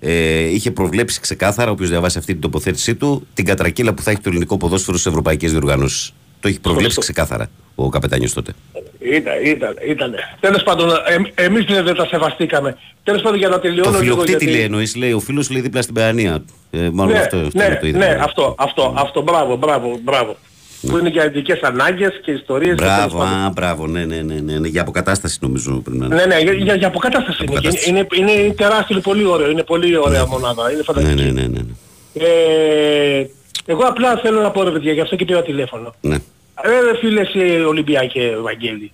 ε, 0.00 0.38
είχε 0.48 0.70
προβλέψει 0.70 1.20
ξεκάθαρα, 1.20 1.70
όποιος 1.70 1.88
διαβάσει 1.88 2.18
αυτή 2.18 2.32
την 2.32 2.40
τοποθέτησή 2.40 2.94
του, 2.94 3.26
την 3.34 3.44
κατρακύλα 3.44 3.94
που 3.94 4.02
θα 4.02 4.10
έχει 4.10 4.20
το 4.20 4.28
ελληνικό 4.28 4.56
ποδόσφαιρο 4.56 4.96
στις 4.96 5.10
ευρωπαϊκές 5.10 5.50
διοργανώσεις. 5.50 6.12
Το 6.40 6.48
έχει 6.48 6.60
προβλέψει 6.60 6.94
Σωστό. 6.94 7.12
ξεκάθαρα 7.12 7.50
ο 7.74 7.88
καπετάνιος 7.88 8.32
τότε. 8.32 8.52
Ήταν, 8.98 9.32
ήταν, 9.44 9.74
ήταν. 9.88 10.14
Τέλος 10.40 10.62
πάντων, 10.62 10.88
ε, 11.34 11.44
εμείς 11.44 11.64
δεν 11.64 11.84
δεν 11.84 11.94
τα 11.94 12.06
σεβαστήκαμε. 12.06 12.76
Τέλος 13.04 13.22
πάντων 13.22 13.38
για 13.38 13.48
να 13.48 13.60
τελειώνω 13.60 13.90
το 13.90 13.98
λίγο 13.98 14.02
φιλοκτήτη 14.14 14.30
γιατί... 14.44 14.52
λέει 14.52 14.64
εννοείς, 14.64 14.96
λέει, 14.96 15.12
ο 15.12 15.20
φίλος 15.20 15.50
λέει 15.50 15.60
δίπλα 15.60 15.82
στην 15.82 15.94
Παιανία. 15.94 16.44
Ε, 16.70 16.88
μάλλον 16.92 17.12
ναι, 17.12 17.18
αυτό, 17.18 17.36
αυτό 17.36 17.58
ναι, 17.58 17.64
είναι 17.64 17.78
το 17.80 17.86
ίδιο. 17.86 17.98
ναι, 17.98 18.18
αυτό, 18.22 18.54
αυτό, 18.58 18.94
αυτό, 18.96 19.22
μπράβο, 19.22 19.56
μπράβο, 19.56 19.98
μπράβο. 20.02 20.36
Που 20.88 20.98
είναι 20.98 21.08
για 21.08 21.24
ειδικές 21.24 21.60
ανάγκες 21.60 22.20
και 22.24 22.30
ιστορίες. 22.30 22.74
και 22.74 22.82
τέλος 22.82 22.96
Μπράβο, 22.96 23.18
πάντων. 23.18 23.32
α, 23.44 23.50
μπράβο, 23.50 23.86
ναι, 23.86 24.04
ναι, 24.04 24.16
ναι, 24.16 24.34
ναι, 24.34 24.58
ναι, 24.58 24.68
για 24.68 24.80
αποκατάσταση 24.80 25.38
νομίζω 25.40 25.70
πρέπει 25.84 25.98
να 25.98 26.06
είναι. 26.06 26.14
Ναι, 26.14 26.24
ναι, 26.24 26.38
για, 26.40 26.52
για, 26.52 26.74
για 26.74 26.86
αποκατάσταση 26.86 27.36
είναι. 27.44 27.52
Αποκατάσταση. 27.52 27.90
Είναι, 27.90 28.06
είναι, 28.14 28.30
είναι 28.32 28.52
τεράστιο, 28.52 28.86
είναι 28.94 29.02
πολύ 29.02 29.24
ωραίο, 29.24 29.50
είναι 29.50 29.62
πολύ 29.62 29.96
ωραία 29.96 30.26
μονάδα, 30.26 30.68
είναι 30.68 30.76
Ναι, 30.76 30.82
φανταστική. 30.82 31.22
ναι, 31.22 31.30
ναι, 31.30 31.40
ναι, 31.40 31.46
ναι. 31.48 31.72
Ε, 32.26 33.30
εγώ 33.66 33.82
απλά 33.84 34.16
θέλω 34.16 34.40
να 34.40 34.50
πω 34.50 34.62
ρε 34.62 34.70
παιδιά, 34.70 34.92
γι' 34.92 35.00
αυτό 35.00 35.16
και 35.16 35.24
πήρα 35.24 35.42
τηλέφωνο. 35.42 35.94
ναι. 36.00 36.16
Ρε 36.64 36.80
ρε 36.80 36.96
φίλε 36.96 37.20
εσύ 37.20 37.64
Ολυμπιακέ 37.66 38.22
Ευαγγέλη. 38.22 38.92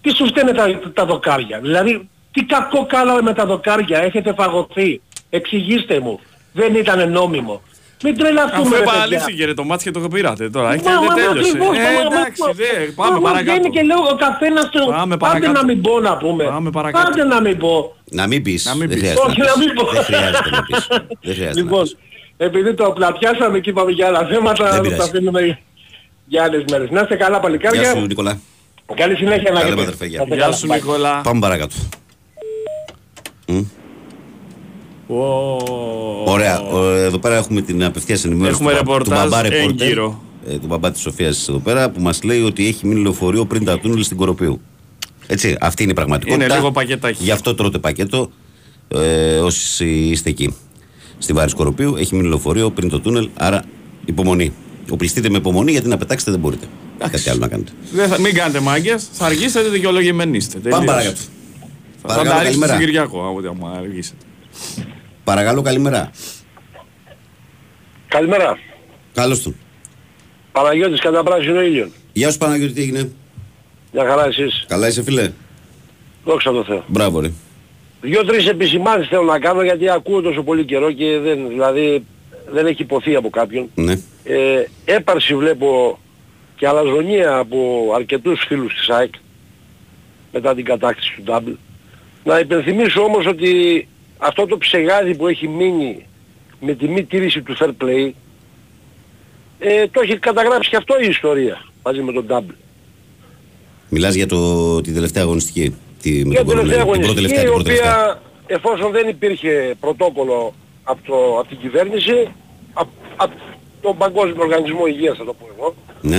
Τι 0.00 0.14
σου 0.14 0.26
φταίνε 0.26 0.52
τα, 0.52 0.80
τα 0.94 1.04
δοκάρια; 1.06 1.58
Δηλαδή 1.62 2.08
τι 2.32 2.44
κακό 2.44 2.86
κάναμε 2.86 3.22
με 3.22 3.34
τα 3.34 3.46
δοκάρια. 3.46 3.98
Έχετε 3.98 4.32
φαγωθεί; 4.36 5.00
Εξηγήστε 5.30 6.00
μου. 6.00 6.20
Δεν 6.52 6.74
ήταν 6.74 7.10
νόμιμο. 7.12 7.62
Μην 8.02 8.12
Αφού 8.12 8.22
τρελαθούμε 8.22 8.62
ρε 8.62 8.70
παιδιά. 8.76 8.92
επαναλήφθηκε 8.92 9.44
ρε 9.44 9.54
το 9.54 9.64
μάτς 9.64 9.82
και 9.82 9.90
το 9.90 10.00
πήρατε 10.00 10.50
τώρα. 10.50 10.72
Έχετε 10.72 10.88
Μα, 10.90 10.94
μα, 10.94 11.00
δεν 11.00 11.08
μα, 11.08 11.14
τέλειωσε. 11.32 11.48
ακριβώς, 11.50 11.76
Ε, 11.76 11.80
μα, 11.82 11.88
μα, 11.90 12.16
εντάξει, 12.16 12.42
μα, 12.42 12.52
δε, 12.52 12.64
μα, 12.96 13.04
πάμε 13.04 13.14
μα, 13.20 13.30
παρακάτω. 13.30 13.50
βγαίνει 13.60 13.70
και 13.74 13.82
λέω 13.82 13.98
ο 13.98 14.16
καθένας 14.16 14.68
του. 14.68 14.86
Πάμε 14.86 15.02
Άντε 15.02 15.16
παρακάτω. 15.16 15.52
να 15.52 15.64
μην 15.64 15.80
πω 15.82 16.00
να 16.00 16.16
πούμε. 16.16 16.44
Πάμε 16.44 16.70
παρακάτω. 16.70 17.08
Άντε 17.08 17.24
να 17.24 17.40
μην 17.40 17.58
πω. 17.58 17.96
Να 18.10 18.26
μην 18.26 18.42
πεις. 18.42 18.64
Να 18.64 18.74
μην 18.74 18.88
δεν 18.88 18.98
πεις. 18.98 19.08
χρειάζεται 19.08 19.26
Όχι, 19.30 19.40
να 19.40 19.46
να 19.46 19.52
πεις. 19.52 19.66
μην 19.66 19.74
πω. 19.74 19.84
Δεν 19.92 20.02
χρειάζεται 20.04 20.50
να 20.50 20.62
πεις. 20.62 20.86
Δεν 21.20 21.34
χρειάζεται 21.34 21.60
να 21.60 21.60
Λοιπόν, 21.62 21.82
πεις. 21.82 21.96
Επειδή 22.40 22.74
το 22.74 22.90
πλατιάσαμε 22.94 23.58
και 23.60 23.70
είπαμε 23.70 23.90
για 23.90 24.06
άλλα 24.06 24.26
θέματα, 24.26 24.64
Δεν 24.64 24.72
θα 24.74 24.80
πειράζει. 24.80 24.96
τα 25.00 25.04
αφήνουμε 25.04 25.58
για 26.26 26.42
άλλες 26.42 26.64
μέρες. 26.70 26.90
Να 26.90 27.00
είστε 27.00 27.14
καλά 27.16 27.40
παλικάρια. 27.40 27.80
Γεια 27.80 27.90
σου 27.94 28.06
Νικολά. 28.06 28.38
Καλή 28.94 29.16
συνέχεια 29.16 29.50
να 29.50 29.58
Καλή 29.60 29.66
έχετε. 29.72 29.80
αδερφέ, 29.82 30.06
γεια. 30.06 30.18
Να 30.18 30.24
είστε 30.24 30.34
Γεια 30.36 30.44
καλά. 30.44 30.56
σου 30.56 30.66
Bye. 30.66 30.74
Νικόλα. 30.74 31.20
Πάμε 31.20 31.40
παρακάτω. 31.40 31.74
Μμ. 33.48 33.60
Ω. 35.06 35.56
Ωραία. 36.26 36.60
Ο, 36.60 36.84
Εδώ 36.90 37.18
πέρα 37.18 37.36
έχουμε 37.36 37.60
την 37.60 37.84
απευθείας 37.84 38.24
ενημέρωση 38.24 38.58
Έχουμε 38.62 38.70
του, 38.70 38.76
μπα- 38.84 38.92
του 38.98 38.98
ρεπορτάζ 38.98 39.28
μπαμπά 39.30 39.42
ρεπόρτερ, 39.48 39.86
έγκυρο. 39.86 40.22
ε, 40.48 40.58
του 40.58 40.66
μπαμπά 40.66 40.90
της 40.90 41.00
Σοφίας 41.00 41.48
εδώ 41.48 41.58
πέρα 41.58 41.90
που 41.90 42.00
μας 42.00 42.22
λέει 42.22 42.42
ότι 42.42 42.66
έχει 42.66 42.86
μείνει 42.86 43.00
λεωφορείο 43.00 43.44
πριν 43.46 43.64
τα 43.64 43.78
τούνελ 43.78 44.02
στην 44.02 44.16
Κοροπίου. 44.16 44.60
Έτσι, 45.26 45.56
αυτή 45.60 45.82
είναι 45.82 45.92
η 45.92 45.94
πραγματικότητα. 45.94 46.44
Είναι 46.44 46.54
λίγο 46.54 46.70
πακετάκι. 46.72 47.24
Γι' 47.24 47.30
αυτό 47.30 47.54
τρώτε 47.54 47.78
πακέτο 47.78 48.30
ε, 48.88 49.36
όσοι 49.38 49.86
είστε 49.88 50.30
εκεί. 50.30 50.56
Στη 51.18 51.32
Βάρη 51.32 51.52
Κοροπίου 51.54 51.96
έχει 51.96 52.14
μείνει 52.14 52.28
λεωφορείο 52.28 52.70
πριν 52.70 52.88
το 52.88 53.00
τούνελ, 53.00 53.28
άρα 53.34 53.62
υπομονή. 54.04 54.52
Οπλιστείτε 54.90 55.28
με 55.30 55.36
υπομονή 55.36 55.70
γιατί 55.70 55.88
να 55.88 55.96
πετάξετε 55.96 56.30
δεν 56.30 56.40
μπορείτε. 56.40 56.66
Κάτι 56.98 57.30
άλλο 57.30 57.38
να 57.38 57.48
κάνετε. 57.48 57.72
Δεν 57.92 58.08
θα, 58.08 58.20
μην 58.20 58.34
κάνετε 58.34 58.60
μάγκες, 58.60 59.08
θα 59.12 59.26
αργήσετε 59.26 59.68
δικαιολογημένοι 59.68 60.36
είστε. 60.36 60.58
Πάμε 60.58 60.70
τελείως. 60.70 60.86
παρακάτω. 60.86 61.16
Θα, 61.16 61.28
θα 62.00 62.06
Παρακαλώ, 62.08 62.28
τα 62.30 62.42
ρίξετε 62.42 62.44
καλημέρα. 62.44 62.72
στον 62.72 62.84
Κυριακό, 62.84 63.20
άμα 63.20 63.30
ότι 63.30 63.46
άμα 63.46 63.70
αργήσετε. 63.78 64.24
Παρακαλώ, 65.24 65.62
καλημέρα. 65.62 66.10
Καλημέρα. 68.08 68.58
Καλώς 69.14 69.40
του. 69.42 69.54
Παναγιώτης 70.52 71.00
κατά 71.00 71.22
πράσινο 71.22 71.60
ήλιο. 71.62 71.90
Γεια 72.12 72.30
σου 72.30 72.38
Παναγιώτη, 72.38 72.72
τι 72.72 72.80
έγινε; 72.80 73.10
Για 73.92 74.04
χαρά 74.08 74.26
εσείς. 74.26 74.64
Καλά 74.68 74.88
είσαι 74.88 75.02
φίλε; 75.02 75.30
Δόξα 76.24 76.50
τω 76.52 76.64
Θεώ. 76.64 76.84
Μπράβο 76.86 77.20
ρε. 77.20 77.30
Δύο-τρεις 78.00 78.48
επισημάνσεις 78.48 79.08
θέλω 79.08 79.22
να 79.22 79.38
κάνω 79.38 79.62
γιατί 79.62 79.88
ακούω 79.88 80.20
τόσο 80.20 80.42
πολύ 80.42 80.64
καιρό 80.64 80.92
και 80.92 81.18
δεν, 81.18 81.48
δηλαδή 81.48 82.04
δεν 82.52 82.66
έχει 82.66 82.82
υποθεί 82.82 83.14
από 83.14 83.30
κάποιον. 83.30 83.70
Ναι. 83.74 83.92
Ε, 84.24 84.64
έπαρση 84.84 85.34
βλέπω 85.34 85.98
και 86.56 86.66
αλαζονία 86.66 87.36
από 87.36 87.90
αρκετούς 87.94 88.44
φίλους 88.48 88.74
της 88.74 88.88
ΑΕΚ 88.88 89.14
μετά 90.32 90.54
την 90.54 90.64
κατάκτηση 90.64 91.14
του 91.16 91.22
Double. 91.26 91.56
Να 92.24 92.38
υπενθυμίσω 92.38 93.02
όμως 93.02 93.26
ότι 93.26 93.88
αυτό 94.18 94.46
το 94.46 94.58
ψεγάδι 94.58 95.14
που 95.14 95.26
έχει 95.26 95.48
μείνει 95.48 96.06
με 96.60 96.74
τη 96.74 96.88
μη 96.88 97.04
τήρηση 97.04 97.42
του 97.42 97.56
fair 97.58 97.70
play 97.84 98.10
ε, 99.58 99.88
το 99.88 100.00
έχει 100.00 100.18
καταγράψει 100.18 100.70
και 100.70 100.76
αυτό 100.76 100.94
η 101.00 101.06
ιστορία 101.06 101.64
μαζί 101.82 102.00
με 102.00 102.12
τον 102.12 102.26
Double. 102.28 102.54
Μιλάς 103.88 104.14
για 104.14 104.26
το, 104.26 104.80
την 104.80 104.94
τελευταία 104.94 105.22
αγωνιστική. 105.22 105.74
Τη, 106.02 106.24
με 106.24 106.30
Για 106.34 106.44
τον 106.44 106.46
την 106.46 106.56
τελευταία 106.56 106.84
κορονοϊό. 106.84 107.14
Την 107.14 107.14
πρώτη 107.14 107.20
αγωνιστική 107.20 107.34
τελευταία, 107.34 107.42
η 107.42 107.44
την 107.44 107.52
πρώτη 107.52 107.64
τελευταία. 107.68 108.10
οποία 108.10 108.22
εφόσον 108.46 108.90
δεν 108.92 109.08
υπήρχε 109.08 109.74
πρωτόκολλο 109.80 110.54
από, 110.84 111.00
το, 111.06 111.38
από 111.38 111.48
την 111.48 111.58
κυβέρνηση, 111.58 112.28
από, 112.72 112.90
από 113.16 113.32
τον 113.82 113.96
Παγκόσμιο 113.96 114.42
Οργανισμό 114.42 114.86
Υγείας 114.86 115.16
θα 115.16 115.24
το 115.24 115.34
πω 115.34 115.48
εγώ, 115.56 115.74
Ναι. 116.00 116.16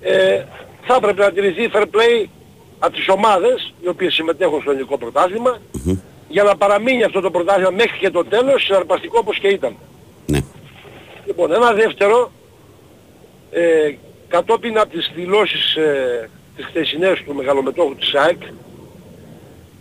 ε, 0.00 0.44
θα 0.86 0.94
έπρεπε 0.94 1.22
να 1.22 1.30
τηρηθεί 1.32 1.70
fair 1.72 1.82
play 1.82 2.26
από 2.78 2.92
τις 2.92 3.08
ομάδες 3.08 3.74
οι 3.82 3.88
οποίες 3.88 4.14
συμμετέχουν 4.14 4.60
στο 4.60 4.70
ελληνικό 4.70 4.98
πρωτάθλημα 4.98 5.58
για 6.28 6.42
να 6.42 6.56
παραμείνει 6.56 7.02
αυτό 7.04 7.20
το 7.20 7.30
πρωτάθλημα 7.30 7.70
μέχρι 7.70 7.98
και 7.98 8.10
το 8.10 8.24
τέλος 8.24 8.62
συναρπαστικό 8.64 9.18
όπως 9.20 9.38
και 9.38 9.48
ήταν. 9.48 9.76
Ναι. 10.26 10.38
Λοιπόν, 11.26 11.52
ένα 11.52 11.72
δεύτερο, 11.72 12.32
ε, 13.50 13.94
κατόπιν 14.28 14.78
από 14.78 14.88
τις 14.90 15.10
δηλώσεις 15.14 15.74
ε, 15.76 16.30
τις 16.56 16.64
χθεσινές 16.66 17.22
του 17.26 17.34
μεγαλομετώχου 17.34 17.94
της 17.94 18.14
ΑΕΚ 18.14 18.42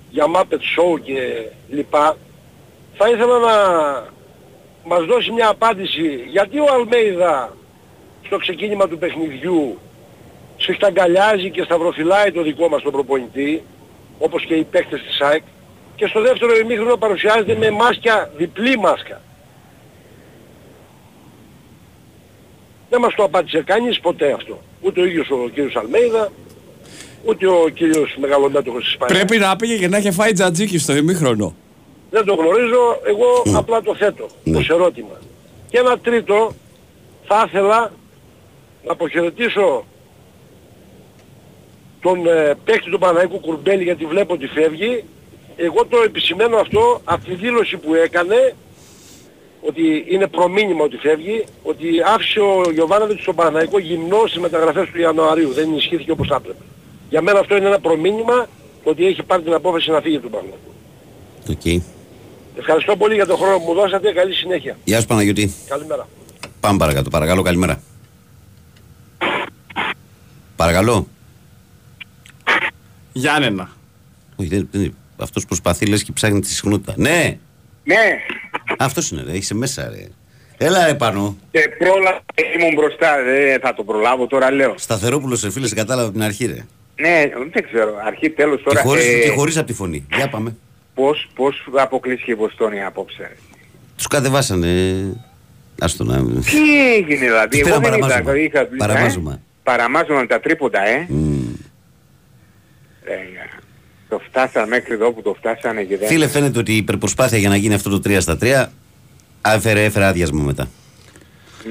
για 0.10 0.26
Muppet 0.36 0.62
Show 0.76 1.02
και 1.04 1.50
λοιπά, 1.70 2.18
θα 2.94 3.10
ήθελα 3.10 3.38
να 3.40 3.56
μας 4.86 5.06
δώσει 5.06 5.32
μια 5.32 5.50
απάντηση 5.50 6.24
γιατί 6.30 6.60
ο 6.60 6.66
Αλμέιδα 6.74 7.56
στο 8.26 8.38
ξεκίνημα 8.38 8.88
του 8.88 8.98
παιχνιδιού 8.98 9.80
συσταγκαλιάζει 10.58 11.52
και 11.52 11.64
σταυροφυλάει 11.64 12.32
το 12.32 12.42
δικό 12.42 12.70
μας 12.70 12.82
τον 12.82 12.92
προπονητή, 12.92 13.64
όπως 14.20 14.46
και 14.46 14.54
οι 14.56 14.64
παίκτες 14.64 15.02
της 15.02 15.22
ΑΕΚ, 15.22 15.44
και 15.96 16.08
στο 16.08 16.22
δεύτερο 16.22 16.58
ημίχρονο 16.58 16.98
παρουσιάζεται 16.98 17.56
με 17.56 17.72
μάσκια, 17.72 18.32
διπλή 18.38 18.78
μάσκα. 18.78 19.22
Δεν 22.90 23.00
μας 23.00 23.14
το 23.16 23.24
απάντησε 23.24 23.62
κανείς 23.62 24.00
ποτέ 24.00 24.32
αυτό. 24.32 24.62
Ούτε 24.82 25.02
ο 25.02 25.06
ίδιος 25.06 25.30
ο 25.30 25.50
κύριος 25.54 25.76
Αλμέιδα, 25.76 26.32
ούτε 27.28 27.48
ο 27.48 27.70
κύριος 27.74 28.18
μεγαλομέτωχος 28.20 28.84
της 28.84 28.92
Ισπανίας. 28.92 29.18
Πρέπει 29.18 29.38
να 29.38 29.56
πήγε 29.56 29.78
και 29.78 29.88
να 29.88 29.98
είχε 29.98 30.12
φάει 30.12 30.32
τζατζίκι 30.32 30.78
στο 30.78 30.96
ημίχρονο. 30.96 31.56
Δεν 32.10 32.26
το 32.26 32.34
γνωρίζω, 32.34 33.00
εγώ 33.04 33.58
απλά 33.58 33.82
το 33.82 33.96
θέτω 33.96 34.28
ως 34.56 34.70
ερώτημα. 34.70 35.20
Και 35.70 35.78
ένα 35.78 36.00
τρίτο, 36.00 36.54
θα 37.28 37.46
ήθελα 37.48 37.92
να 38.86 38.92
αποχαιρετήσω 38.92 39.86
τον 42.02 42.28
ε, 42.28 42.54
παίκτη 42.66 42.90
του 42.90 43.00
Παναϊκού 43.00 43.40
Κουρμπέλη 43.40 43.84
γιατί 43.84 44.06
βλέπω 44.06 44.34
ότι 44.34 44.48
φεύγει. 44.48 45.04
Εγώ 45.56 45.86
το 45.86 45.98
επισημαίνω 46.06 46.58
αυτό 46.58 47.02
από 47.04 47.26
τη 47.26 47.34
δήλωση 47.34 47.78
που 47.78 47.96
έκανε 47.96 48.56
ότι 49.62 50.06
είναι 50.10 50.28
προμήνυμα 50.28 50.84
ότι 50.84 50.98
φεύγει, 50.98 51.44
ότι 51.64 51.88
άφησε 52.16 52.40
ο 52.40 52.72
Γιωβάνοβιτς 52.72 53.22
στον 53.22 53.36
Παναϊκό 53.36 53.80
γυμνός 53.80 54.30
στις 54.30 54.42
μεταγραφές 54.42 54.90
του 54.90 55.00
Ιανουαρίου. 55.00 55.54
Δεν 55.54 55.70
ενισχύθηκε 55.70 56.12
όπως 56.12 56.28
θα 56.28 56.36
έπρεπε. 56.36 56.64
Για 57.10 57.22
μένα 57.22 57.40
αυτό 57.40 57.56
είναι 57.56 57.68
ένα 57.68 57.80
προμήνυμα 57.80 58.48
ότι 58.84 59.06
έχει 59.06 59.24
πάρει 59.24 59.44
την 59.44 59.54
απόφαση 59.54 59.92
να 59.92 60.02
φύγει 60.02 60.20
του 60.20 60.30
Παναϊκού. 60.30 60.58
Οκ. 61.50 61.82
Ευχαριστώ 62.60 62.96
πολύ 62.98 63.14
για 63.16 63.26
τον 63.26 63.38
χρόνο 63.38 63.58
που 63.58 63.64
μου 63.64 63.74
δώσατε. 63.74 64.12
Καλή 64.14 64.34
συνέχεια. 64.34 64.78
Γεια 64.84 65.00
σου 65.00 65.06
Παναγιώτη. 65.08 65.54
Καλημέρα. 65.68 66.08
Πάμε 66.60 66.78
παρακάτω. 66.78 67.10
Παρακαλώ, 67.10 67.42
καλημέρα. 67.42 67.82
Παρακαλώ. 70.56 71.08
Γιάννενα. 73.14 73.70
Όχι, 74.36 74.50
δεν, 74.50 74.68
δεν, 74.72 74.96
αυτός 75.18 75.46
προσπαθεί 75.46 75.86
λες 75.86 76.04
και 76.04 76.12
ψάχνει 76.12 76.40
τη 76.40 76.48
συχνότητα. 76.54 76.94
Ναι, 76.98 77.38
Ναι, 77.84 77.96
αυτός 78.78 79.10
είναι 79.12 79.24
ρε, 79.24 79.38
είσαι 79.38 79.54
μέσα 79.54 79.90
ρε. 79.90 80.08
Έλα 80.58 80.86
ρε 80.86 80.94
Πάνο. 80.96 81.38
και 81.52 81.60
πρόλαβα 81.78 82.22
ήμουν 82.60 82.74
μπροστά, 82.74 83.24
δεν 83.24 83.60
θα 83.60 83.74
το 83.74 83.84
προλάβω 83.84 84.28
τώρα 84.28 84.52
λέω. 84.52 84.74
Σταθερόπουλος 84.78 85.40
σε 85.40 85.52
φίλε, 85.52 85.68
σε 85.68 85.76
κατάλαβα 85.76 86.08
από 86.08 86.18
την 86.18 86.26
αρχή 86.26 86.46
ρε. 86.46 86.66
Ναι, 87.02 87.30
δεν 87.52 87.64
ξέρω, 87.64 87.94
αρχή 88.06 88.30
τέλος 88.30 88.58
Και 88.58 88.64
τώρα. 88.64 88.82
χωρίς, 88.82 89.06
ε, 89.06 89.20
και 89.20 89.30
χωρίς 89.30 89.58
από 89.58 89.68
τη 89.68 89.74
φωνή. 89.74 90.06
Για 90.16 90.30
πάμε. 90.30 90.56
πώς, 90.94 91.30
πώς 91.36 91.68
αποκλείστηκε 91.76 92.32
η 92.32 92.36
Βοστόνη 92.36 92.84
απόψε. 92.84 93.22
ρε; 93.22 93.36
Τους 93.96 94.08
κατεβάσανε. 94.08 95.04
Άστο 95.80 96.04
να... 96.04 96.24
Τι 96.42 96.94
έγινε 96.96 97.26
δηλαδή, 97.26 97.60
Τους 97.60 97.70
εγώ 97.70 97.80
πήραν 97.80 98.00
δεν 98.00 98.10
είδα, 98.10 98.24
παραμάζωμα; 98.24 98.38
είχα... 98.40 98.68
Παραμάζωμα. 98.78 99.34
Ε, 99.34 99.40
παραμάζωμα 99.64 100.20
με 100.20 100.28
τα 100.28 100.40
τρίποτα, 100.40 100.88
ε. 100.88 101.06
Μμ. 101.10 101.38
Ε, 103.04 103.16
το 104.10 104.22
φτάσανε 104.30 104.68
μέχρι 104.68 104.94
εδώ 104.94 105.12
που 105.12 105.22
το 105.22 105.34
φτάσανε 105.34 105.84
και 105.84 105.98
δεν... 105.98 106.08
Φίλε, 106.08 106.28
φαίνεται 106.28 106.60
ότι 106.60 106.74
η 106.74 106.78
υπερπροσπάθεια 106.78 107.38
για 107.38 107.50
να 107.50 107.56
γίνει 107.56 107.74
αυτό 107.74 108.00
το 108.00 108.10
3 108.10 108.18
στα 108.20 108.38
3 108.42 108.66
έφερε, 109.56 109.84
έφερε 109.84 110.06
άδειασμα 110.06 110.44
μετά. 110.44 110.70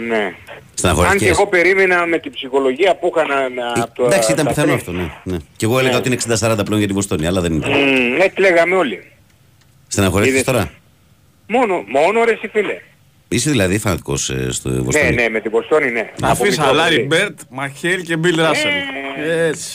Ναι. 0.08 0.16
Αν 0.24 0.32
και 0.32 0.58
Στεναχωρηθήκες. 0.74 1.28
εγώ 1.28 1.46
περίμενα 1.46 2.06
με 2.06 2.18
την 2.18 2.32
ψυχολογία 2.32 2.94
που 2.96 3.12
είχα 3.16 3.26
να... 3.26 3.48
να 3.48 3.82
από 3.82 3.94
το- 3.94 4.04
Εντάξει, 4.04 4.32
ήταν 4.32 4.44
τα 4.44 4.50
πιθανό 4.50 4.66
τρία. 4.66 4.78
αυτό, 4.78 4.92
ναι. 4.92 5.10
ναι. 5.22 5.36
Και 5.56 5.64
εγώ 5.64 5.78
έλεγα 5.78 5.92
Ναι. 5.94 5.98
ότι 5.98 6.08
είναι 6.08 6.18
60-40 6.38 6.60
πλέον 6.64 6.78
για 6.78 6.86
τη 6.88 6.92
Βοστόνη, 6.94 7.26
αλλά 7.26 7.40
δεν 7.40 7.52
ήταν. 7.54 7.70
Μμμ, 7.70 8.20
έτσι 8.20 8.40
λέγαμε 8.40 8.74
όλοι. 8.76 9.02
Στεναχωρήθηκες 9.88 10.40
Είδες. 10.40 10.52
τώρα; 10.54 10.70
Μόνο, 11.46 11.84
μόνο 11.86 12.24
ρε 12.24 12.32
εσύ 12.32 12.48
φίλε. 12.48 12.80
Είσαι 13.28 13.50
δηλαδή 13.50 13.78
φανατικός 13.78 14.30
ε, 14.30 14.50
στο 14.50 14.68
Ναι, 14.68 14.80
Βοστόνη; 14.80 15.14
ναι, 15.14 15.28
με 15.28 15.40
την 15.40 15.50
Βοστόνη 15.50 15.90
ναι. 15.90 16.10
Να 16.20 16.30
Από 16.30 16.42
αφήσει 16.42 16.58
μικρό 16.60 16.74
Λάρι 16.74 16.94
παιδί. 16.94 17.06
Μπερντ, 17.06 17.38
ΜακΧέιλ 17.50 18.02
και 18.02 18.16
Μπιλ 18.16 18.36
Ράσελ. 18.40 18.70
Έτσι. 19.48 19.70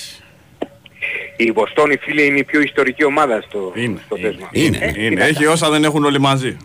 Η 1.37 1.51
Βοστόνη 1.51 1.97
φίλε 1.97 2.21
είναι 2.21 2.37
η 2.39 2.43
πιο 2.43 2.61
ιστορική 2.61 3.03
ομάδα 3.03 3.41
στο, 3.47 3.71
Είναι, 3.75 3.99
στο 4.05 4.17
θέσμα. 4.17 4.47
Είναι. 4.51 4.77
Ε, 4.95 5.03
Είναι, 5.05 5.15
τι 5.15 5.21
έχει 5.29 5.43
να 5.43 5.51
όσα 5.51 5.69
δεν 5.69 5.83
έχουν 5.83 6.05
όλοι 6.05 6.19
μαζί. 6.19 6.57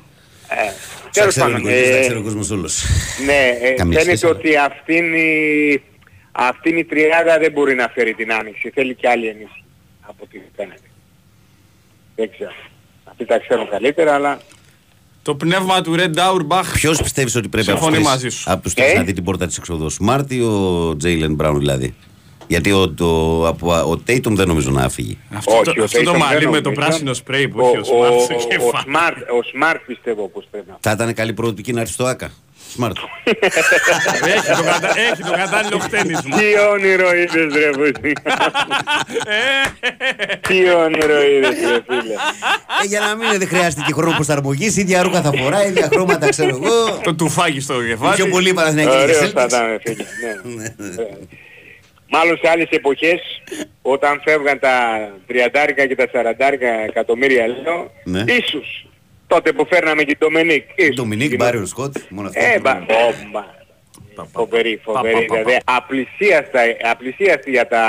Ε, 0.48 0.70
Τα 1.16 1.20
τέλος 1.20 1.34
ξέρει 1.34 1.50
ο 1.50 1.52
πάντων, 1.52 1.62
κόσμος, 1.62 1.88
τα 1.90 1.96
ε, 1.96 2.00
ξέρει 2.00 2.18
ο 2.18 2.22
κόσμος 2.22 2.50
όλος. 2.50 2.84
Ναι, 3.26 3.66
ε, 3.68 3.70
Καμία 3.70 3.98
φαίνεται 3.98 4.16
σχέση. 4.16 4.26
ότι 4.34 4.56
αυτήν 4.56 5.14
η, 5.14 5.30
αυτήν 6.32 6.76
η 6.76 6.84
τριάδα 6.84 7.38
δεν 7.38 7.52
μπορεί 7.52 7.74
να 7.74 7.88
φέρει 7.94 8.14
την 8.14 8.32
άνοιξη. 8.32 8.70
Θέλει 8.74 8.94
και 8.94 9.08
άλλη 9.08 9.26
ενίσχυση 9.26 9.64
από 10.00 10.16
ό,τι 10.22 10.38
φαίνεται. 10.56 10.88
Δεν 12.16 12.30
ξέρω. 12.30 12.52
Αυτοί 13.04 13.24
τα 13.24 13.38
ξέρουν 13.38 13.68
καλύτερα, 13.68 14.14
αλλά 14.14 14.38
Το 15.22 15.34
πνεύμα 15.34 15.80
του 15.80 15.94
Red 15.98 16.14
Auerbach. 16.14 16.64
Ποιος 16.72 17.02
πιστεύεις 17.02 17.34
ότι 17.36 17.48
πρέπει 17.48 17.70
από 17.70 17.78
Συμφωνεί 17.78 17.98
τους 18.02 18.06
μαζί 18.10 18.20
τρεις, 18.20 18.34
σου. 18.34 18.50
από 18.52 18.62
τους 18.62 18.74
τρεις 18.74 18.92
Ε; 18.92 18.96
να 18.96 19.02
δει 19.02 19.12
την 19.12 19.24
πόρτα 19.24 19.46
της 19.46 19.56
εξοδός. 19.58 19.98
Μάρτ 19.98 20.32
ή 20.32 20.40
ο 20.40 20.94
Τζέιλεν 20.96 21.34
Μπράουν 21.34 21.58
δηλαδή; 21.58 21.94
Γιατί 22.46 22.72
ο, 22.72 22.88
το, 22.90 23.46
από, 23.48 23.72
ο 23.72 24.00
Tatum 24.06 24.30
δεν 24.30 24.48
νομίζω 24.48 24.70
να 24.70 24.88
φύγει. 24.88 25.18
Αυτό, 25.34 25.52
όχι, 25.52 25.64
το, 25.64 25.80
ο 25.80 25.84
αυτό 25.84 26.02
το 26.02 26.12
Tatum 26.12 26.18
μαλλί 26.18 26.38
δεν 26.38 26.48
με 26.48 26.60
το 26.60 26.70
νομίζω. 26.70 26.86
πράσινο 26.86 27.14
σπρέι 27.14 27.48
που 27.48 27.58
ο, 27.60 27.68
έχει 27.68 27.78
ο 27.78 27.84
Σμαρτ 27.84 28.12
ο, 28.14 28.20
στο 28.20 28.34
ο, 28.34 28.48
κεφάλι. 28.48 28.84
Smart, 28.86 29.16
ο 29.16 29.40
Smart 29.54 29.76
πιστεύω 29.86 30.28
πως 30.28 30.46
πρέπει 30.50 30.66
να 30.68 30.76
Θα 30.80 30.90
ήταν 30.90 31.14
καλή 31.14 31.32
προοπτική 31.32 31.72
να 31.72 31.80
έρθει 31.80 31.92
στο 31.92 32.04
ΆΚΑ. 32.04 32.30
Smart. 32.78 32.90
έχει, 34.34 34.46
το 34.56 34.62
κατα... 34.62 34.98
έχει 34.98 35.22
το 35.22 35.30
κατάλληλο 35.36 35.78
χτένισμα. 35.78 36.36
Τι 36.36 36.44
όνειρο 36.72 37.14
είδες 37.14 37.54
ρε 37.54 37.70
πούστη. 37.70 38.12
Τι 40.40 40.70
όνειρο 40.70 41.22
είδες 41.22 41.48
ρε 41.48 41.82
φίλε. 41.86 42.14
ε, 42.82 42.86
για 42.86 43.00
να 43.00 43.14
μην 43.14 43.38
δεν 43.38 43.48
χρειάζεται 43.48 43.82
και 43.86 43.92
χρόνο 43.92 44.14
προσαρμογής, 44.14 44.76
ίδια 44.76 45.02
ρούχα 45.02 45.20
θα 45.22 45.32
φοράει, 45.32 45.68
ίδια 45.68 45.88
χρώματα 45.92 46.28
ξέρω 46.28 46.48
εγώ. 46.48 47.00
το 47.02 47.14
τουφάκι 47.14 47.60
στο 47.60 47.82
κεφάλι. 47.82 48.14
Πιο 48.14 48.26
πολύ 48.28 48.54
Παναθηναϊκή 48.54 48.90
και 48.90 49.02
Ωραίος 49.02 49.18
θα 49.18 49.26
Celtics. 49.44 49.46
ήταν 49.48 49.66
ρε 49.66 49.78
φίλε. 49.84 50.04
ναι. 52.08 52.18
Ε, 52.18 52.20
Μάλλον 52.22 52.38
σε 52.42 52.48
άλλες 52.50 52.68
εποχές 52.70 53.20
όταν 53.82 54.20
φεύγαν 54.24 54.58
τα 54.58 54.74
τριαντάρικα 55.26 55.86
και 55.86 55.94
τα 55.94 56.08
σαραντάρικα 56.12 56.68
εκατομμύρια 56.68 57.46
λέω 57.46 57.90
Ναι. 58.04 58.24
ίσως 58.32 58.86
τότε 59.26 59.52
που 59.52 59.66
φέρναμε 59.70 60.02
και 60.02 60.16
τον 60.18 60.30
Ντομινίκ. 60.32 60.64
ίσως. 60.74 60.94
Ντομινίκ, 60.94 61.36
Μπάιρον 61.36 61.66
Σκοτ, 61.66 61.96
μόνο 62.08 62.28
αυτό. 62.28 62.40
Ε, 62.44 62.58
μπα, 62.60 62.70
ω, 62.72 63.12
μα. 63.32 63.54
Φοβερή, 64.32 64.80
φοβερή. 64.84 65.12
πα, 65.14 65.20
πα, 65.20 65.26
πα. 65.26 65.40
Δηλαδή 65.42 65.60
απλησίαστα, 65.64 66.60
απλησίαστη 66.90 67.50
για 67.50 67.66
τα, 67.68 67.84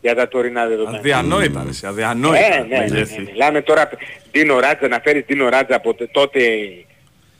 για 0.00 0.14
τα 0.14 0.28
τωρινά 0.28 0.66
δεδομένα. 0.66 0.96
Αδιανόητα, 0.98 1.62
ρε, 1.62 1.68
εσύ, 1.68 1.86
αδιανόητα. 1.86 2.44
Ε, 2.54 2.58
ναι, 2.58 2.64
ναι, 2.66 2.76
ναι, 2.76 2.88
μεγέθη. 2.90 3.20
ναι. 3.22 3.30
Μιλάμε 3.30 3.60
τώρα 3.62 3.90
Ντίνο 4.30 4.58
Ράτζα, 4.60 4.88
να 4.88 5.00
φέρεις 5.04 5.24
Ντίνο 5.26 5.48
Ράτζα 5.48 5.76
από 5.76 5.94
τε- 5.94 6.10
τότε... 6.10 6.40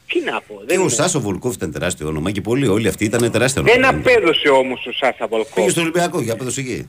Τι 0.06 0.20
να 0.24 0.40
πω, 0.40 0.54
Και 0.58 0.64
δεν, 0.66 0.78
ο 0.78 0.80
είναι. 0.80 0.90
Σάσο 0.90 1.20
Βολκόφ 1.20 1.54
ήταν 1.54 1.72
τεράστιο 1.72 2.06
όνομα 2.08 2.30
και 2.30 2.40
πολλοί 2.40 2.66
όλοι 2.68 2.88
αυτοί 2.88 3.04
ήταν 3.04 3.30
τεράστιο 3.30 3.62
δεν 3.62 3.84
όνομα. 3.84 3.98
απέδωσε 3.98 4.48
όμως 4.48 4.86
ο 4.86 4.92
Σάσα 4.92 5.12
Πήγε 5.18 5.26
Βολκόφ. 5.30 5.70
στο 5.70 5.80
Ολυμπιακό, 5.80 6.20
για 6.20 6.32
απέδωσε 6.32 6.60
εκεί. 6.60 6.88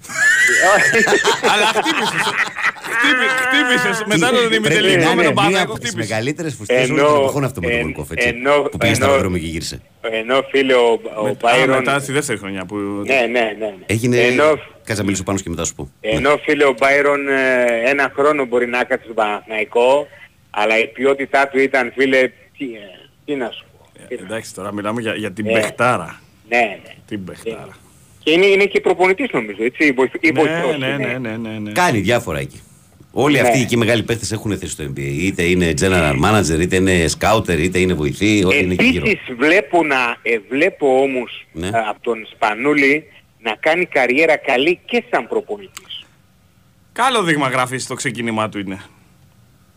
Αλλά 1.53 1.65
χτύπησες. 1.65 2.21
Χτύπη- 2.97 3.29
Χτύπησες. 3.43 4.03
Μετά 4.07 4.27
τον 4.29 4.37
Πρέπει 4.39 4.55
ημιτελικό 4.55 5.03
να 5.03 5.15
με 5.15 5.21
είναι 5.21 5.23
τον 5.23 5.33
μία 5.33 5.33
Παναγιώτο 5.33 5.63
από 5.71 5.79
τις 5.79 5.89
χτύπησες. 5.89 6.09
μεγαλύτερες 6.09 6.53
φουστές 6.55 6.89
όλων 6.89 6.99
Ενώ- 6.99 7.07
των 7.09 7.17
εποχών 7.21 7.43
αυτό 7.43 7.61
με 7.61 7.67
τον 7.67 7.75
εν- 7.77 7.83
Βολκόφ, 7.83 8.11
έτσι. 8.11 8.27
ενώ- 8.27 8.61
Που 8.71 8.77
πήγε 8.77 8.93
στα 8.93 9.03
ενώ- 9.03 9.13
αεροδρόμια 9.13 9.41
και 9.43 9.47
γύρισε. 9.53 9.81
Ενώ 10.01 10.41
φίλε 10.51 10.73
ο, 10.73 10.99
ο 11.19 11.23
Με- 11.23 11.29
Α, 11.29 11.33
Μπάιρον... 11.41 11.77
μετά 11.77 11.99
στη 11.99 12.11
δεύτερη 12.11 12.37
χρονιά 12.39 12.65
που... 12.65 12.75
Ναι, 12.75 13.13
ναι, 13.13 13.27
ναι. 13.29 13.39
ναι. 13.59 13.73
Έγινε... 13.85 14.17
Ενώ, 14.19 14.49
Κάτσε 14.83 15.01
να 15.01 15.03
μιλήσω 15.03 15.23
πάνω 15.23 15.37
σου 15.37 15.43
και 15.43 15.49
μετά 15.49 15.63
σου 15.65 15.75
πω. 15.75 15.91
ενώ 16.01 16.37
φίλε 16.43 16.65
ο 16.65 16.73
Μπάιρον 16.79 17.27
ε, 17.27 17.89
ένα 17.89 18.11
χρόνο 18.15 18.45
μπορεί 18.45 18.67
να 18.67 18.83
κάτσει 18.83 19.03
στον 19.03 19.15
Παναθηναϊκό, 19.15 20.07
αλλά 20.49 20.79
η 20.79 20.87
ποιότητά 20.87 21.47
του 21.47 21.59
ήταν 21.59 21.91
φίλε... 21.95 22.31
Τι, 23.27 23.33
ε, 23.33 23.35
τι 23.35 23.41
να 23.41 23.51
σου 23.51 23.65
πω. 23.77 23.85
Εντάξει 24.25 24.53
τώρα 24.53 24.73
μιλάμε 24.73 25.01
για, 25.01 25.13
για 25.15 25.31
την 25.31 25.47
Ε. 25.47 25.51
παιχτάρα. 25.51 26.21
Ναι, 26.49 26.57
ναι. 26.83 26.93
Την 27.07 27.23
παιχτάρα. 27.25 27.77
Και 28.23 28.31
είναι, 28.31 28.45
είναι 28.45 28.65
και 28.65 28.79
προπονητής 28.81 29.29
νομίζω, 29.33 29.63
έτσι, 29.63 29.85
ή 29.87 29.91
βοηθ- 29.91 30.23
ή 30.25 30.31
βοηθός 30.31 30.77
Ναι, 30.77 30.87
ναι, 30.87 30.93
είναι. 30.93 31.17
ναι, 31.17 31.29
ναι, 31.37 31.49
ναι, 31.49 31.59
ναι. 31.59 31.71
Κάνει 31.71 31.99
διάφορα 31.99 32.39
εκεί. 32.39 32.61
Όλοι 33.11 33.33
Ναι. 33.41 33.47
αυτοί 33.47 33.59
εκεί 33.61 33.73
οι 33.73 33.77
μεγάλοι 33.77 34.03
παίχτες 34.03 34.31
έχουν 34.31 34.57
θέση 34.57 34.71
στο 34.71 34.83
NBA. 34.83 34.99
Είτε 34.99 35.43
είναι 35.43 35.73
general 35.81 36.15
manager, 36.23 36.59
είτε 36.59 36.75
είναι 36.75 37.05
scouter, 37.19 37.57
είτε 37.59 37.79
είναι 37.79 37.93
βοηθοί, 37.93 38.43
όλοι 38.45 38.59
είναι 38.59 38.73
εκεί 38.73 38.85
γύρω. 38.85 39.05
Επίσης 39.09 39.35
βλέπω, 39.37 39.83
να, 39.83 39.95
ε, 40.21 40.37
βλέπω 40.49 41.01
όμως 41.01 41.45
Ναι. 41.51 41.67
ε, 41.67 41.71
από 41.89 41.97
τον 42.01 42.27
Σπανούλη 42.31 43.03
να 43.39 43.55
κάνει 43.59 43.85
καριέρα 43.85 44.37
καλή 44.37 44.79
και 44.85 45.03
σαν 45.11 45.27
προπονητής. 45.27 46.05
Καλό 46.91 47.23
δείγμα 47.23 47.47
γραφής 47.49 47.83
στο 47.83 47.93
ξεκίνημά 47.93 48.49
του 48.49 48.59
είναι. 48.59 48.81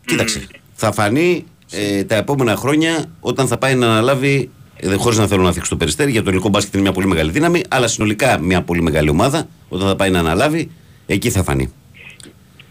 Κοίταξε. 0.07 0.47
Θα 0.75 0.93
φανεί 0.93 1.45
ε, 1.71 2.05
τα 2.05 2.15
επόμενα 2.15 2.57
χρόνια 2.57 3.11
όταν 3.21 3.47
θα 3.47 3.59
πάει 3.59 3.75
να 3.75 3.87
αναλάβει. 3.87 4.51
Ε, 4.77 4.95
Χωρίς 4.95 5.19
να 5.19 5.27
θέλω 5.27 5.43
να 5.43 5.53
θίξω 5.53 5.71
το 5.71 5.77
περιστέρι, 5.77 6.11
για 6.11 6.23
το 6.23 6.29
ελληνικό 6.29 6.49
μπάσκετ 6.49 6.73
είναι 6.73 6.83
μια 6.83 6.93
πολύ 6.93 7.07
μεγάλη 7.07 7.31
δύναμη, 7.31 7.63
αλλά 7.69 7.87
συνολικά 7.89 8.39
μια 8.39 8.63
πολύ 8.63 8.83
μεγάλη 8.83 9.09
ομάδα, 9.09 9.49
όταν 9.69 9.89
θα 9.89 9.97
πάει 9.97 10.11
να 10.11 10.19
αναλάβει, 10.19 10.71
εκεί 11.07 11.31
θα 11.31 11.43
φανεί. 11.43 11.73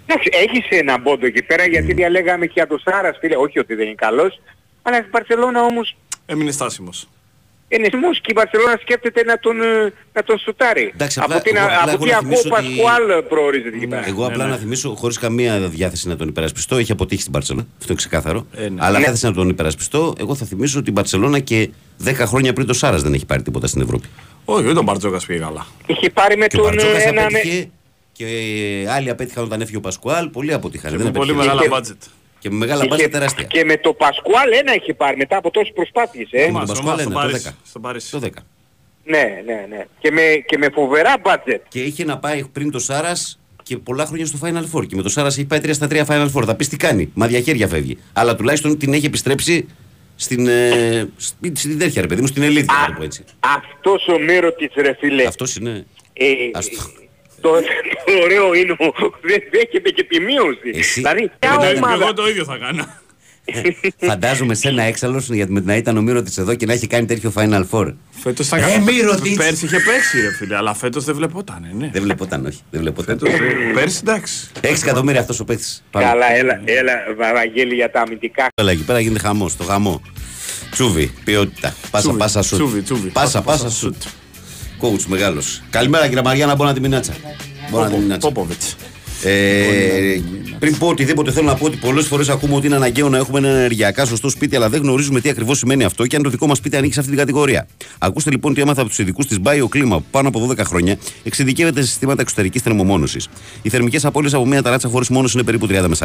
Εντάξει, 0.06 0.30
έχεις 0.34 0.68
ένα 0.70 1.02
πόντο 1.02 1.26
εκεί 1.26 1.44
πέρα 1.44 1.66
γιατί 1.66 1.94
διαλέγαμε 1.94 2.46
και 2.46 2.52
για 2.56 2.68
τον 2.68 2.80
Σάρας 2.80 3.18
φίλε, 3.20 3.36
όχι 3.36 3.60
ότι 3.60 3.76
δεν 3.76 3.86
είναι 3.86 3.96
καλός, 3.96 4.42
αλλά 4.82 4.98
στην 4.98 5.10
Παρσελώνα 5.10 5.62
όμως 5.62 5.96
Έμεινε 6.26 6.52
στάσιμος. 6.52 7.08
Είναι 7.70 7.88
σημός 7.92 8.18
και 8.22 8.32
η 8.32 8.34
Παρσελώνα 8.34 8.78
σκέφτεται 8.82 9.24
να 9.24 9.40
τον, 9.40 9.62
ε, 9.62 9.94
να 10.14 10.24
τον 10.24 10.38
σουτάρει. 10.40 10.92
Εντάξει, 10.94 11.20
από 11.20 11.28
απλά- 11.30 11.42
την, 11.44 11.56
εγώ- 11.56 11.66
απλά 11.66 11.82
από 11.82 11.90
εγώ 11.92 12.04
τι 12.04 12.10
να 12.10 12.18
ακούω 12.18 12.30
θυμίσω 12.38 12.50
ότι- 12.56 12.68
Πασκουάλ 12.68 13.24
προορίζεται 13.24 13.76
εκεί 13.76 13.88
πέρα. 13.88 14.08
Εγώ 14.08 14.26
απλά 14.26 14.46
να 14.48 14.56
θυμίσω, 14.56 14.96
χωρίς 14.96 15.18
καμία 15.20 15.60
διάθεση 15.60 16.08
να 16.08 16.16
τον 16.16 16.28
υπερασπιστώ, 16.28 16.76
έχει 16.78 16.92
αποτύχει 16.92 17.22
στην 17.22 17.34
Παρσελόνα. 17.34 17.66
Αυτό 17.74 17.86
είναι 17.88 17.96
ξεκάθαρο. 17.96 18.46
Αλλά 18.78 18.92
Ναι. 18.92 19.04
διάθεση 19.04 19.26
να 19.26 19.34
τον 19.34 19.50
υπερασπιστώ, 19.50 20.16
εγώ 20.20 20.36
θα 20.36 20.46
θυμίσω 20.46 20.80
ότι 20.80 20.90
η 20.90 20.94
Μπαρσελόνα 20.96 21.40
και 21.40 21.70
10 21.98 22.26
χρόνια 22.26 22.54
πριν 22.54 22.68
το 22.68 22.74
Σάρας 22.74 23.02
δεν 23.02 23.14
έχει 23.14 23.26
πάρει 23.26 23.42
τίποτα 23.42 23.68
στην 23.68 23.82
Ευρώπη. 23.82 24.08
Όχι, 24.46 24.64
δεν 24.64 24.74
τον 24.76 24.84
Μπαρτζόκας 24.84 25.26
πήγε 25.26 25.40
καλά. 25.40 25.66
Είχε 25.86 26.10
πάρει 26.10 26.38
με 26.38 26.48
Και 26.48 26.60
ο 26.60 26.64
τον 26.64 26.70
Μπαρτζόκας 26.70 27.06
ένα... 27.06 27.24
απέτυχε 27.26 27.70
και 28.12 28.26
άλλοι 28.90 29.10
απέτυχαν 29.10 29.44
όταν 29.44 29.62
έφυγε 29.62 29.78
ο 29.78 29.82
Πασκουάλ. 29.82 30.28
Πολλοί 30.30 30.54
αποτύχαν. 30.54 30.92
Και 30.92 30.98
δεν 30.98 31.06
με 31.06 31.12
πολύ 31.12 31.32
απέτυχε. 31.32 31.56
μεγάλα 31.56 31.78
Και- 31.80 31.94
budget. 31.94 32.08
Και 32.40 32.50
με 32.50 32.56
μεγάλα 32.56 32.80
Είχε- 32.80 32.90
μπάτζετ 32.90 33.12
τεράστια. 33.12 33.44
Και 33.44 33.64
με 33.64 33.78
το 33.78 33.94
Πασκουάλ 33.94 34.52
ένα 34.52 34.74
είχε 34.76 34.94
πάρει 34.94 35.18
μετά 35.18 35.38
από 35.38 35.52
τόσες 35.52 35.72
προσπάθειες. 35.76 36.30
Ε. 36.32 36.52
Με 36.52 36.58
τον 36.58 36.68
Πασκουάλ 36.68 37.00
ένα, 37.00 37.22
το 37.22 37.30
10. 37.30 37.56
Στον 37.66 37.82
Παρίσι. 37.82 38.12
Το 38.12 38.20
10. 38.20 38.28
Ναι, 39.04 39.24
ναι, 39.46 39.66
ναι. 39.70 39.86
Και 40.00 40.12
με, 40.12 40.22
και 40.48 40.58
με 40.58 40.70
φοβερά 40.74 41.14
budget. 41.24 41.60
Και 41.68 41.82
είχε 41.82 42.04
να 42.06 42.18
πάει 42.18 42.44
πριν 42.54 42.72
το 42.72 42.80
Σάρας 42.80 43.40
και 43.64 43.78
πολλά 43.78 44.06
χρόνια 44.06 44.26
στο 44.26 44.38
Final 44.44 44.64
Four. 44.74 44.88
Και 44.88 44.96
με 44.96 45.02
το 45.02 45.10
Σάρας 45.10 45.38
έχει 45.38 45.46
πάει 45.46 45.60
3 45.64 45.70
στα 45.74 45.88
3 45.90 46.06
Final 46.06 46.28
Four. 46.34 46.44
Θα 46.46 46.56
πεις 46.56 46.68
τι 46.70 46.78
κάνει. 46.78 47.12
Μα 47.14 47.28
διαχέρια 47.28 47.68
φεύγει. 47.68 47.98
Αλλά 48.14 48.36
τουλάχιστον 48.36 48.78
την 48.78 48.94
έχει 48.94 49.06
επιστρέψει 49.06 49.68
στην, 50.16 50.48
ε, 50.48 51.10
στην, 51.18 51.56
στην 51.56 51.78
τέτοια 51.80 52.02
ρε 52.02 52.08
παιδί 52.08 52.22
μου, 52.22 52.28
στην 52.28 52.44
ελίτ, 52.44 52.66
να 52.72 52.86
το 52.88 52.94
πω 52.98 53.04
έτσι. 53.04 53.24
Αυτός 53.40 54.08
ο 54.08 54.20
Μύρωτης 54.20 54.72
ρε 54.76 54.96
φίλε. 55.00 55.26
Αυτός 55.26 55.56
είναι. 55.56 55.86
Ε, 56.14 56.26
Ας 56.54 56.68
το- 57.42 57.50
το, 57.50 57.60
το 58.06 58.12
ωραίο 58.24 58.54
είναι 58.54 58.72
ο- 58.72 59.14
δεν 59.22 59.42
δέχεται 59.52 59.90
και 59.90 60.04
τη 60.04 60.20
μείωση. 60.20 60.70
Εσύ- 60.80 60.94
Δηλαδή, 60.94 61.32
ποια 61.40 61.58
Εγώ, 61.62 61.78
ομάδα... 61.78 61.94
εγώ 62.04 62.14
το 62.14 62.30
ίδιο 62.30 62.44
θα 62.44 62.58
κάνω. 62.58 62.86
Φαντάζομαι 64.08 64.54
σε 64.56 64.68
ένα 64.68 64.84
έξαλλο 64.84 65.24
γιατί 65.28 65.52
με 65.52 65.62
να 65.66 65.76
ήταν 65.76 65.98
ο 65.98 66.02
Μύρο 66.02 66.24
εδώ 66.38 66.56
και 66.56 66.66
να 66.66 66.74
έχει 66.74 66.88
κάνει 66.88 67.06
τέτοιο 67.06 67.34
Final 67.36 67.64
Four. 67.72 67.94
Φέτος 68.10 68.48
θα 68.48 68.58
Ε, 68.58 68.60
κάνω. 68.60 68.84
Μύρωτιτς. 68.84 69.36
Πέρσι 69.36 69.66
είχε 69.66 69.80
παίξει 69.80 70.22
ρε 70.22 70.32
φίλε, 70.34 70.56
αλλά 70.56 70.74
φέτος 70.74 71.04
δεν 71.04 71.16
βλεπόταν, 71.16 71.68
ναι. 71.74 71.90
Δεν 71.94 72.02
βλεπόταν, 72.02 72.46
όχι. 72.46 72.60
Δεν 72.70 72.82
βλεπόταν. 72.82 73.20
Πέρσι 73.74 74.00
εντάξει. 74.02 74.50
6 74.62 74.82
εκατομμύρια 74.84 75.20
αυτός 75.20 75.40
ο 75.40 75.44
παίκτης. 75.46 75.84
Καλά, 75.92 76.34
έλα, 76.36 76.62
έλα, 76.66 76.94
Βαγγέλη 77.34 77.74
για 77.76 77.92
τα 77.92 78.02
αμυντικά. 78.02 78.48
Έλα 78.56 78.72
εκεί 78.72 78.84
πέρα 78.84 79.00
γίνεται 79.00 79.20
χαμός, 79.28 79.56
το 79.58 79.64
γαμό. 79.64 80.02
Τσούβι, 80.72 81.12
ποιότητα. 81.24 81.74
Πάσα, 81.92 82.04
Τσούβι, 82.04 82.18
πάσα 82.20 82.42
σουτ. 82.42 82.58
τσούβι, 82.60 82.82
τσούβι. 82.82 83.10
Πάσα, 83.10 83.42
πάσα 83.42 83.70
σουτ. 83.70 83.96
Coach 84.82 85.06
μεγάλος. 85.08 85.62
Καλημέρα 85.70 86.08
κύριε 86.08 86.22
Μαριάννα, 86.24 86.56
μπορώ 86.56 86.70
να 86.70 86.76
τη 86.76 86.82
μηνάτσα. 86.82 87.14
Μπορώ 87.72 87.84
να 87.84 87.90
τη 87.90 87.98
μηνάτσα. 87.98 88.32
Πόποβιτς. 89.24 89.26
Ε, 89.26 90.22
πριν 90.60 90.78
πω 90.78 90.88
οτιδήποτε, 90.88 91.32
θέλω 91.32 91.46
να 91.46 91.56
πω 91.56 91.66
ότι 91.66 91.78
πολλές 91.78 92.08
φορές 92.08 92.30
ακούμε 92.30 92.56
ότι 92.56 92.66
είναι 92.66 92.76
αναγκαίο 92.76 93.10
να 93.10 93.18
έχουμε 93.18 93.38
ένα 93.40 93.48
ενεργειακά 93.48 94.06
σωστό 94.06 94.30
σπίτι, 94.30 94.56
αλλά 94.56 94.70
δεν 94.70 94.82
γνωρίζουμε 94.82 95.22
τι 95.22 95.30
ακριβώς 95.30 95.58
σημαίνει 95.58 95.84
αυτό 95.84 96.08
και 96.08 96.16
αν 96.16 96.24
το 96.24 96.30
δικό 96.30 96.48
μας 96.48 96.58
σπίτι 96.58 96.76
ανήκει 96.76 96.94
σε 96.94 97.00
αυτή 97.00 97.12
την 97.12 97.20
κατηγορία. 97.20 97.68
Ακούστε 97.98 98.30
λοιπόν 98.30 98.54
τι 98.54 98.62
έμαθα 98.62 98.82
από 98.82 98.90
τους 98.90 99.00
ειδικούς 99.00 99.26
της 99.26 99.38
BioClima 99.44 99.90
που 99.90 100.04
πάνω 100.12 100.28
από 100.28 100.48
12 100.50 100.58
χρόνια 100.58 100.98
εξειδικεύεται 101.24 101.82
σε 101.82 101.88
συστήματα 101.88 102.22
εξωτερικής 102.22 102.62
θερμομόνωσης. 102.62 103.28
Οι 103.62 103.70
θερμικές 103.70 104.06
απώλειες 104.06 104.34
από 104.34 104.46
μια 104.46 104.62
ταράτσα 104.62 104.88
χωρίς 104.88 105.10
μόνωση 105.10 105.38
είναι 105.38 105.46
περίπου 105.46 105.68
30 105.68 105.88
με 105.88 105.96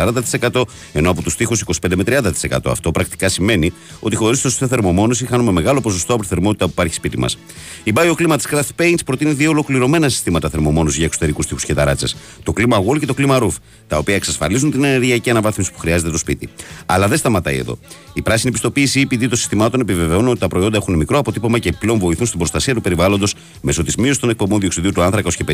40%, 0.51 0.63
ενώ 0.93 1.11
από 1.11 1.23
τους 1.23 1.37
τοίχου 1.37 1.57
25 1.83 1.95
με 1.97 2.03
30%. 2.51 2.59
Αυτό 2.65 2.91
πρακτικά 2.91 3.29
σημαίνει 3.29 3.73
ότι 4.01 4.17
χωρίς 4.17 4.39
σωστή 4.39 4.67
θερμομόνωση 4.67 5.27
χάνουμε 5.27 5.53
μεγάλο 5.53 5.81
ποσοστό 5.81 6.13
από 6.13 6.23
τη 6.23 6.29
θερμότητα 6.29 6.65
που 6.65 6.71
υπάρχει 6.71 6.95
σπίτι 6.95 7.19
μας. 7.19 7.39
Η 7.85 7.93
BioClima 7.95 8.37
της 8.37 8.47
Craft 8.51 8.83
Paints 8.83 9.05
προτείνει 9.05 9.33
δύο 9.33 9.51
ολοκληρωμένα 9.51 10.09
συστήματα 10.09 10.49
θερμομόνωσης 10.49 10.97
για 10.97 11.07
εξωτερικούς 11.07 11.47
τοίχου 11.47 11.61
και 11.67 11.75
ταράτσες. 11.75 12.17
Το 12.43 12.53
Clima 12.57 12.77
Wall 12.77 12.99
και 13.05 13.13
το 13.13 13.15
Clima 13.19 13.43
Roof, 13.43 13.55
τα 13.89 13.99
οποία 13.99 14.15
εξασφαλίζουν 14.15 14.71
την 14.71 14.85
ενεργειακή 14.85 15.31
αναβάθμιση 15.31 15.73
που 15.73 15.79
χρειάζεται 15.79 16.11
το 16.11 16.19
σπίτι. 16.19 16.49
Αλλά 16.87 17.09
δεν 17.09 17.19
σταματάει 17.19 17.57
εδώ. 17.57 17.79
Η 18.13 18.23
πράσινη 18.23 18.53
πιστοποίηση 18.53 19.01
ή 19.01 19.07
PD 19.11 19.29
των 19.29 19.37
συστημάτων 19.37 19.81
επιβεβαιώνουν 19.81 20.29
ότι 20.29 20.39
τα 20.39 20.49
προϊόντα 20.49 20.77
έχουν 20.77 20.97
μικρό 20.97 21.19
αποτύπωμα 21.19 21.59
και 21.59 21.69
επιπλέον 21.69 21.99
βοηθούν 21.99 22.27
στην 22.27 22.39
προστασία 22.39 22.75
του 22.75 22.81
περιβάλλοντος 22.81 23.35
μέσω 23.61 23.83
της 23.83 23.97
μείωσης 23.97 24.19
των 24.19 24.31
εκπομπών 24.31 24.61
διοξιδίου 24.61 24.93
του 24.93 25.03
άνθρακα 25.03 25.29
ως 25.29 25.37
και 25.37 25.45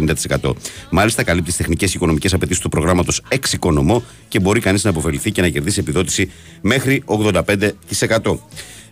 50%. 0.40 0.52
Μάλιστα, 0.90 1.22
καλύπτει 1.22 1.52
τις 1.52 1.58
τεχνικές 1.58 1.90
και 1.90 1.96
οικονομικές 1.96 2.32
απαιτήσεις 2.32 2.62
του 2.62 2.68
προγράμματος 2.68 3.22
Εξοικονομώ 3.28 4.02
και 4.28 4.40
μπορεί 4.40 4.60
κανείς 4.60 4.84
να 4.84 4.90
επωφεληθεί 4.90 5.32
και 5.32 5.40
να 5.40 5.48
κερδίσει 5.48 5.80
επιδότηση 5.80 6.30
μέχρι 6.60 7.02
85%. 7.06 8.38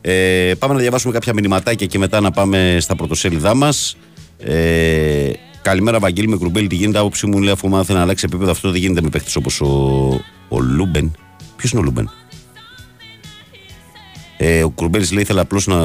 Ε, 0.00 0.54
πάμε 0.58 0.74
να 0.74 0.80
διαβάσουμε 0.80 1.12
κάποια 1.12 1.32
μηνυματάκια 1.34 1.86
και 1.86 1.98
μετά 1.98 2.20
να 2.20 2.30
πάμε 2.30 2.76
στα 2.80 2.96
πρωτοσέλιδά 2.96 3.54
μας. 3.54 3.96
Ε, 4.38 5.30
καλημέρα, 5.62 5.98
Βαγγέλη, 5.98 6.28
με 6.28 6.36
κρουμπέλι. 6.36 6.66
Τι 6.66 6.74
γίνεται, 6.74 6.98
άποψή 6.98 7.26
μου 7.26 7.38
λέει 7.38 7.52
αφού 7.52 7.68
μάθει 7.68 7.92
να 7.92 8.00
αλλάξει 8.00 8.24
επίπεδο. 8.28 8.50
Αυτό 8.50 8.70
δεν 8.70 8.80
γίνεται 8.80 9.02
με 9.02 9.08
παίχτες 9.08 9.30
όπως 9.38 9.60
ο, 9.60 9.66
ο 10.48 10.60
Λούμπεν. 10.60 11.12
Ποιος 11.56 11.70
είναι 11.72 11.80
ο 11.80 11.84
Λούμπεν; 11.84 12.10
Ε, 14.36 14.62
ο 14.64 14.70
Κρουμπέλη 14.70 15.06
λέει: 15.12 15.22
Ήθελα 15.22 15.40
απλώς 15.40 15.66
να, 15.66 15.76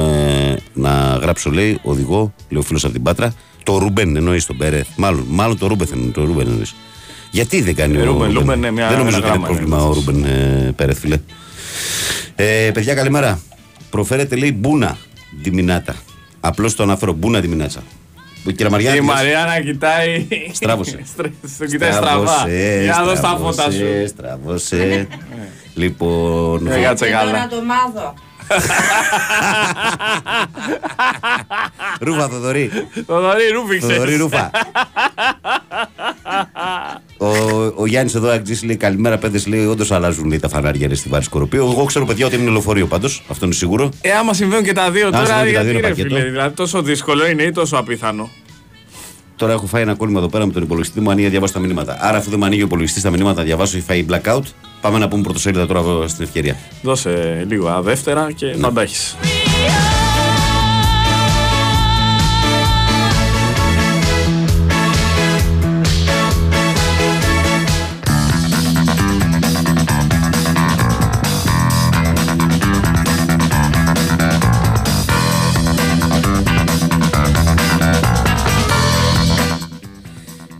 να 0.72 1.18
γράψω, 1.22 1.50
λέει, 1.50 1.78
οδηγό, 1.82 2.34
λέει 2.48 2.60
ο 2.60 2.64
φίλος 2.64 2.84
από 2.84 2.92
την 2.92 3.02
Πάτρα. 3.02 3.34
Το 3.62 3.78
Ρούμπεν 3.78 4.16
εννοείς 4.16 4.46
τον 4.46 4.56
Πέρεθ. 4.56 4.88
Μάλλον, 4.96 5.24
μάλλον 5.28 5.58
το 5.58 5.66
Ρούμπεν 5.66 5.88
εννοεί. 5.92 6.10
Το 6.10 6.24
Ρούμπεν 6.24 6.46
εννοείς. 6.46 6.74
Γιατί 7.30 7.60
δεν 7.62 7.74
κάνει 7.74 7.96
Ε, 7.96 8.00
ο 8.00 8.04
Ρούμπεν, 8.04 8.26
Ρούμπεν. 8.26 8.38
Ρούμπεν, 8.40 8.58
ναι, 8.58 8.70
μια- 8.70 8.88
δεν 8.88 8.98
νομίζω 8.98 9.16
ένα 9.16 9.26
ότι 9.26 9.36
είναι 9.36 9.46
γράμμα 9.46 9.58
πρόβλημα 9.58 9.84
ο 9.88 9.92
Ρούμπεν 9.92 10.24
ε, 10.24 10.72
Πέρεθ, 10.76 10.98
φίλε. 10.98 11.18
Ε, 12.34 12.70
παιδιά, 12.74 12.94
καλημέρα. 12.94 13.40
Προφέρετε, 13.90 14.36
λέει, 14.36 14.56
μπούνα 14.58 14.96
διμινάτα. 15.42 15.94
Απλώς 16.40 16.74
το 16.74 16.82
αναφέρω, 16.82 17.12
μπούνα 17.12 17.40
διμινάτσα. 17.40 17.82
Κύριε 18.52 18.68
Μαριάννη. 18.68 18.98
Η 18.98 19.00
Μαριάννα 19.00 19.60
κοιτάει. 19.60 20.26
Στράβωσε. 20.52 20.98
Στο 21.54 21.66
κοιτάει 21.66 21.92
στραβά. 21.92 22.46
Για 22.82 22.94
να 22.98 23.04
δω 23.04 23.14
στα 23.14 23.36
φώτα 23.40 23.62
σου. 23.70 23.70
στραβώσε, 23.70 24.06
Στραβώσε. 24.06 25.08
λοιπόν. 25.74 26.66
Ε, 26.66 26.80
κάτσε 26.82 27.10
καλά. 27.10 27.30
Να 27.32 27.48
το 27.48 27.62
μάθω. 27.62 28.14
Ρούφα, 32.00 32.28
Θοδωρή. 32.28 32.70
Θοδωρή, 33.06 33.48
ρούφιξε. 33.52 33.86
Θοδωρή, 33.86 34.16
ρούφα. 34.16 34.50
Ο, 37.16 37.26
ο 37.76 37.86
Γιάννης 37.86 38.14
εδώ, 38.14 38.28
Αγγλής, 38.28 38.62
λέει 38.64 38.76
καλημέρα. 38.76 39.18
Πέντε 39.18 39.42
λέει: 39.46 39.66
Όντως 39.66 39.90
αλλάζουν 39.92 40.28
λέει, 40.28 40.38
τα 40.38 40.48
φανάρια 40.48 40.88
ρε, 40.88 40.94
στη 40.94 41.08
βάρη 41.08 41.24
Σκορπίου. 41.24 41.70
Εγώ 41.72 41.84
ξέρω, 41.84 42.04
παιδιά, 42.06 42.26
ότι 42.26 42.36
είναι 42.36 42.50
λεωφορείο 42.50 42.86
πάντως. 42.86 43.22
Αυτό 43.28 43.44
είναι 43.44 43.54
σίγουρο. 43.54 43.88
Ε, 44.00 44.10
άμα 44.12 44.34
συμβαίνουν 44.34 44.64
και 44.64 44.72
τα 44.72 44.90
δύο 44.90 45.06
Αν 45.06 45.12
τώρα, 45.12 45.24
συμβαίνουν 45.26 45.46
και 45.52 45.56
τα 45.56 45.62
γιατί 45.62 45.70
δύο, 45.70 45.80
ρε 45.80 45.86
είναι 45.86 45.88
πακέτο. 45.88 46.14
φίλε, 46.14 46.30
δηλαδή 46.30 46.54
τόσο 46.54 46.82
δύσκολο 46.82 47.26
είναι 47.26 47.42
ή 47.42 47.50
τόσο 47.52 47.76
απίθανο. 47.76 48.30
Τώρα 49.36 49.52
έχω 49.52 49.66
φάει 49.66 49.82
ένα 49.82 49.94
κόλλημα 49.94 50.18
εδώ 50.18 50.28
πέρα 50.28 50.46
με 50.46 50.52
τον 50.52 50.62
υπολογιστή 50.62 51.00
μου. 51.00 51.10
Ανοίγει 51.10 51.24
να 51.26 51.30
διαβάσω 51.30 51.52
τα 51.52 51.58
μηνύματα. 51.60 51.96
Άρα, 52.00 52.18
αφού 52.18 52.30
δεν 52.30 52.38
μου 52.38 52.44
ανοίγει 52.44 52.62
ο 52.62 52.64
υπολογιστής 52.64 53.02
τα 53.02 53.10
μηνύματα, 53.10 53.38
να 53.38 53.44
διαβάσω, 53.44 53.76
έχει 53.76 53.86
φάει 53.86 54.06
blackout. 54.10 54.42
Πάμε 54.84 54.98
να 54.98 55.08
πούμε 55.08 55.22
πρωτοσέλιδα 55.22 55.66
τώρα 55.66 56.08
στην 56.08 56.24
ευκαιρία. 56.24 56.56
Δώσε 56.82 57.44
λίγο 57.48 57.68
α, 57.68 57.82
δεύτερα 57.82 58.32
και 58.32 58.46
Ναι. 58.46 58.52
θα 58.52 58.60
τα 58.60 58.70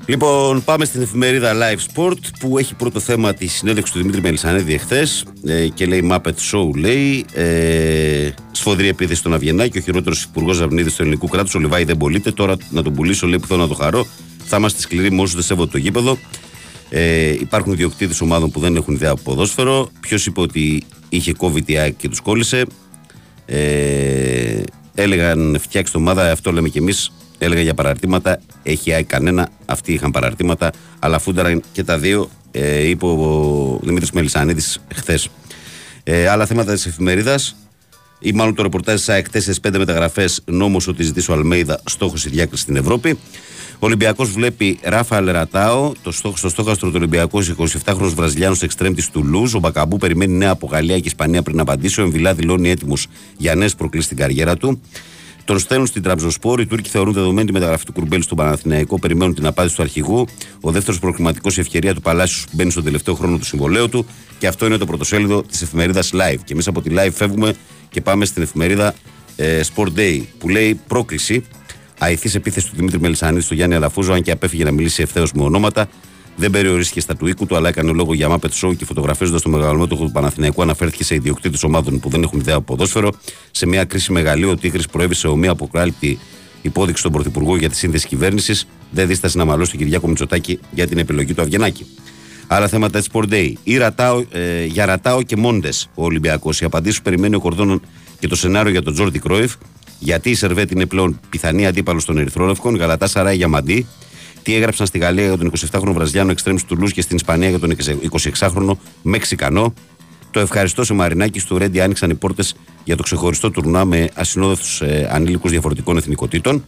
Λοιπόν, 0.07 0.65
πάμε 0.65 0.85
στην 0.85 1.03
εφημερίδα 1.03 1.53
Live 1.55 1.95
Sport 1.95 2.19
που 2.41 2.59
έχει 2.59 2.75
πρώτο 2.75 3.01
θέμα 3.01 3.35
τη 3.35 3.47
συνέντευξη 3.47 3.93
του 3.93 3.99
Δημήτρη 3.99 4.21
Μελισανέδη 4.21 4.75
εχθές 4.75 5.25
ε, 5.47 5.69
και 5.69 5.87
λέει 5.87 6.09
Muppet 6.13 6.35
Show. 6.53 6.77
Λέει 6.77 7.25
ε, 7.33 8.31
σφοδρή 8.53 8.89
επίθεση 8.89 9.19
στον 9.19 9.35
Αβγενάκη. 9.35 9.79
Ο 9.79 9.81
χειρότερος 9.81 10.23
υπουργός 10.23 10.57
Ζαρνίδη 10.57 10.91
του 10.91 11.03
ελληνικού 11.03 11.29
κράτους, 11.29 11.55
ο 11.55 11.59
Λιβάη 11.59 11.85
δεν 11.85 11.97
πωλείται. 11.97 12.31
Τώρα 12.31 12.57
να 12.71 12.83
τον 12.83 12.93
πουλήσω, 12.93 13.27
λέει 13.27 13.39
που 13.39 13.47
θέλω 13.47 13.61
να 13.61 13.69
το 13.69 13.75
χαρώ. 13.75 14.07
Θα 14.45 14.57
είμαστε 14.57 14.81
σκληροί 14.81 15.11
με 15.11 15.21
όσους 15.21 15.35
δεν 15.35 15.43
σέβονται 15.43 15.71
το 15.71 15.79
γήπεδο. 15.79 16.19
Ε, 16.91 17.31
υπάρχουν 17.31 17.73
ιδιοκτήτες 17.73 18.21
ομάδων 18.21 18.51
που 18.51 18.61
δεν 18.61 18.77
έχουν 18.77 18.95
ιδέα 18.95 19.11
από 19.11 19.21
ποδόσφαιρο. 19.23 19.91
Ποιος 20.01 20.27
είπε 20.27 20.41
ότι 20.41 20.85
είχε 21.09 21.33
COVID 21.39 21.67
η 21.67 21.77
ΑΕΚ 21.77 21.97
και 21.97 22.09
τους 22.09 22.21
κόλλησε. 22.21 22.65
Ε, 23.47 24.63
έλεγαν 24.95 25.57
φτιάξει 25.61 25.93
το 25.93 25.99
ομάδα, 25.99 26.31
αυτό 26.31 26.53
λέμε 26.53 26.69
κι 26.69 26.79
εμείς. 26.79 27.13
Έλεγα 27.39 27.61
για 27.61 27.75
παραρτήματα. 27.75 28.41
Έχει 28.63 28.93
ΑΕΚ 28.93 29.07
κανένα. 29.07 29.49
Αυτοί 29.67 29.93
είχαν 29.93 30.11
παραρτήματα. 30.11 30.71
Αλλά 30.99 31.19
φούνταραν 31.19 31.63
και 31.73 31.85
τα 31.85 31.99
δύο, 31.99 32.31
ε, 32.51 32.89
είπε 32.89 33.07
ο 33.07 33.79
Δημήτρης 33.83 34.11
Μελισανίδης 34.11 34.81
χθες. 34.95 35.29
Ε, 36.05 36.29
άλλα 36.29 36.47
θέματα 36.47 36.73
της 36.73 36.87
εφημερίδας. 36.87 37.57
Ή 38.19 38.33
μάλλον 38.33 38.55
το 38.55 38.63
ρεπορτάζ 38.63 38.95
της 38.95 39.09
ΑΕΚ 39.09 39.31
4-5 39.31 39.79
μεταγραφές. 39.79 40.43
Νόμος 40.45 40.87
ότι 40.87 41.03
ζητήσει 41.03 41.31
ο 41.31 41.35
Αλμέιδα. 41.35 41.81
Στόχος 41.85 42.25
η 42.25 42.29
διάκρισης 42.29 42.61
στην 42.61 42.77
Ευρώπη. 42.77 43.19
Ο 43.75 43.87
Ολυμπιακός 43.87 44.31
βλέπει 44.31 44.79
Ράφαλ 44.83 45.31
Ρατάο, 45.31 45.93
το 46.03 46.13
στόχο, 46.13 46.37
στο 46.37 46.49
στόχαστρο 46.49 46.89
του 46.89 46.95
Ολυμπιακού 46.97 47.43
27χρονο 47.45 48.13
Βραζιλιάνος 48.15 48.63
εξτρέμ 48.63 48.95
τη 48.95 49.11
Τουλούζ. 49.11 49.55
Ο 49.55 49.59
Μπακαμπού 49.59 49.97
περιμένει 49.97 50.33
νέα 50.33 50.51
από 50.51 50.67
Γαλλία 50.67 50.97
και 50.97 51.07
Ισπανία 51.07 51.43
πριν 51.43 51.61
απαντήσει. 51.61 52.01
Ο 52.01 52.05
Εμβιλά 52.05 52.35
δηλώνει 52.35 52.71
έτοιμος 52.71 53.07
για 53.37 53.55
νέες 53.55 53.75
προκλήσεις 53.75 54.07
στην 54.07 54.19
καριέρα 54.19 54.57
του. 54.57 54.81
Τον 55.45 55.59
στέλνουν 55.59 55.87
στην 55.87 56.03
Τραμπζοσπόρ. 56.03 56.61
Οι 56.61 56.67
Τούρκοι 56.67 56.91
θεωρούν 56.91 57.13
δεδομένη 57.13 57.47
τη 57.47 57.53
μεταγραφή 57.53 57.85
του 57.85 57.93
Κουρμπέλη 57.93 58.23
στον 58.23 58.37
Παναθηναϊκό. 58.37 58.99
Περιμένουν 58.99 59.35
την 59.35 59.47
απάντηση 59.47 59.77
του 59.77 59.83
αρχηγού. 59.83 60.27
Ο 60.61 60.71
δεύτερος 60.71 61.01
προκριματικός 61.01 61.57
η 61.57 61.61
ευκαιρία 61.61 61.95
του 61.95 62.01
Παλάσιου 62.01 62.45
μπαίνει 62.53 62.71
στον 62.71 62.85
τελευταίο 62.85 63.15
χρόνο 63.15 63.39
του 63.39 63.45
συμβολέου 63.45 63.89
του. 63.89 64.07
Και 64.39 64.47
αυτό 64.47 64.67
είναι 64.67 64.77
το 64.77 64.87
πρωτοσέλιδο 64.87 65.43
της 65.43 65.63
εφημερίδας 65.63 66.11
Live. 66.13 66.39
Και 66.45 66.53
εμείς 66.53 66.67
από 66.67 66.83
τη 66.83 66.91
Live 66.99 67.13
φεύγουμε 67.13 67.55
και 67.91 68.01
πάμε 68.01 68.25
στην 68.25 68.43
εφημερίδα 68.43 68.95
ε, 69.37 69.61
Sport 69.75 69.89
Day 69.97 70.23
που 70.39 70.49
λέει 70.49 70.81
πρόκληση. 70.87 71.45
Αϊθή 71.99 72.31
επίθεση 72.37 72.69
του 72.71 72.77
Δημήτρη 72.77 73.01
Μελισανίδη 73.01 73.43
στο 73.43 73.55
Γιάννη 73.55 73.75
Αλαφούζο, 73.75 74.13
αν 74.13 74.23
και 74.23 74.31
απέφυγε 74.31 74.65
να 74.65 74.71
μιλήσει 74.71 75.03
ευθέως 75.03 75.33
με 75.33 75.43
ονόματα. 75.43 75.89
Δεν 76.37 76.51
περιορίστηκε 76.51 77.01
στα 77.01 77.17
του 77.17 77.27
οίκου 77.27 77.47
του, 77.47 77.57
αλλά 77.57 77.69
έκανε 77.69 77.93
λόγο 77.93 78.15
για 78.15 78.29
μάπετ 78.29 78.53
σόου 78.53 78.77
και 78.77 78.85
φωτογραφίζοντας 78.85 79.43
το 79.43 79.49
μεγαλομέτωχο 79.49 80.05
του 80.05 80.13
Παναθηναϊκού, 80.13 80.63
αναφέρθηκε 80.63 81.05
σε 81.05 81.15
ιδιοκτήτες 81.15 81.63
ομάδων 81.63 82.01
που 82.01 82.09
δεν 82.09 82.23
έχουν 82.23 82.39
ιδέα 82.41 82.55
από 82.55 82.65
ποδόσφαιρο. 82.65 83.13
Σε 83.51 83.67
μια 83.67 83.85
κρίση 83.85 84.13
μεγαλείο, 84.13 84.51
ο 84.51 84.57
Τίγρης 84.57 84.87
προέβη 84.87 85.15
σε 85.15 85.27
ομοία 85.27 85.51
αποκράλυπτη 85.51 86.19
υπόδειξη 86.63 87.01
στον 87.01 87.13
Πρωθυπουργό 87.13 87.57
για 87.57 87.69
τη 87.69 87.77
σύνθεση 87.77 88.07
κυβέρνησης. 88.07 88.67
Δεν 88.91 89.07
δίστασε 89.07 89.39
να 89.39 89.45
μαλώσει 89.45 89.71
τον 89.71 89.81
Κυριάκο 89.81 90.09
Μητσοτάκη 90.09 90.59
για 90.71 90.87
την 90.87 90.99
επιλογή 90.99 91.35
του 91.35 91.43
Αυγενάκη. 91.43 91.87
Άλλα 92.47 92.69
θέματα 92.69 93.01
τη 93.01 93.07
Sport 93.13 93.33
Day. 93.33 93.53
Ή 93.63 93.77
ρατάω, 93.77 94.25
ε, 94.31 94.65
για 94.65 94.85
Ρατάο 94.85 95.23
και 95.23 95.37
Μόντες 95.37 95.89
ο 95.95 96.05
Ολυμπιακός. 96.05 96.61
Η 96.61 96.65
απαντήσεις 96.65 97.03
περιμένει 97.03 97.35
ο 97.35 97.41
Κορδόν 97.41 97.83
και 98.19 98.29
το 98.29 98.37
σενάριο 98.37 98.71
για 98.71 98.83
τον 98.83 98.93
Τζόρτι 98.93 99.19
Κρόιφ. 99.19 99.55
Γιατί 99.99 100.31
η 100.31 100.35
Σερβέτ 100.35 100.71
είναι 100.71 100.87
πλέον 100.87 101.21
πιθανή 101.31 101.67
αντίπαλος 101.67 102.05
των 102.05 102.19
Ερυθρόλευκων. 102.19 102.77
Γαλατά 102.77 103.07
Σαράι 103.07 103.37
για 103.37 103.49
Μαντί. 103.49 103.87
Τι 104.45 104.55
έγραψαν 104.55 104.87
στη 104.87 104.99
Γαλλία 104.99 105.27
για 105.27 105.39
τον 105.39 105.53
27χρονο 105.71 105.93
Βραζιάνο 105.93 106.31
Εξτρέμ 106.31 106.57
του 106.57 106.65
Τουλού 106.67 106.89
και 106.89 107.01
στην 107.01 107.17
Ισπανία 107.17 107.49
για 107.49 107.59
τον 107.59 107.77
26χρονο 108.39 108.77
Μεξικανό. 109.03 109.75
Το 110.31 110.41
ευχαριστώ 110.41 110.85
σε 110.85 110.95
Μαρινάκη 110.95 111.39
στο 111.39 111.57
Ρέντι 111.57 111.81
άνοιξαν 111.81 112.11
οι 112.11 112.15
πόρτες 112.15 112.55
για 112.85 112.97
το 112.97 113.03
ξεχωριστό 113.03 113.51
τουρνά 113.51 113.85
με 113.85 114.09
ασυνόδευτους 114.15 114.81
ε, 114.81 115.09
ανήλικους 115.13 115.51
διαφορετικών 115.51 115.97
εθνικότητων. 115.97 116.65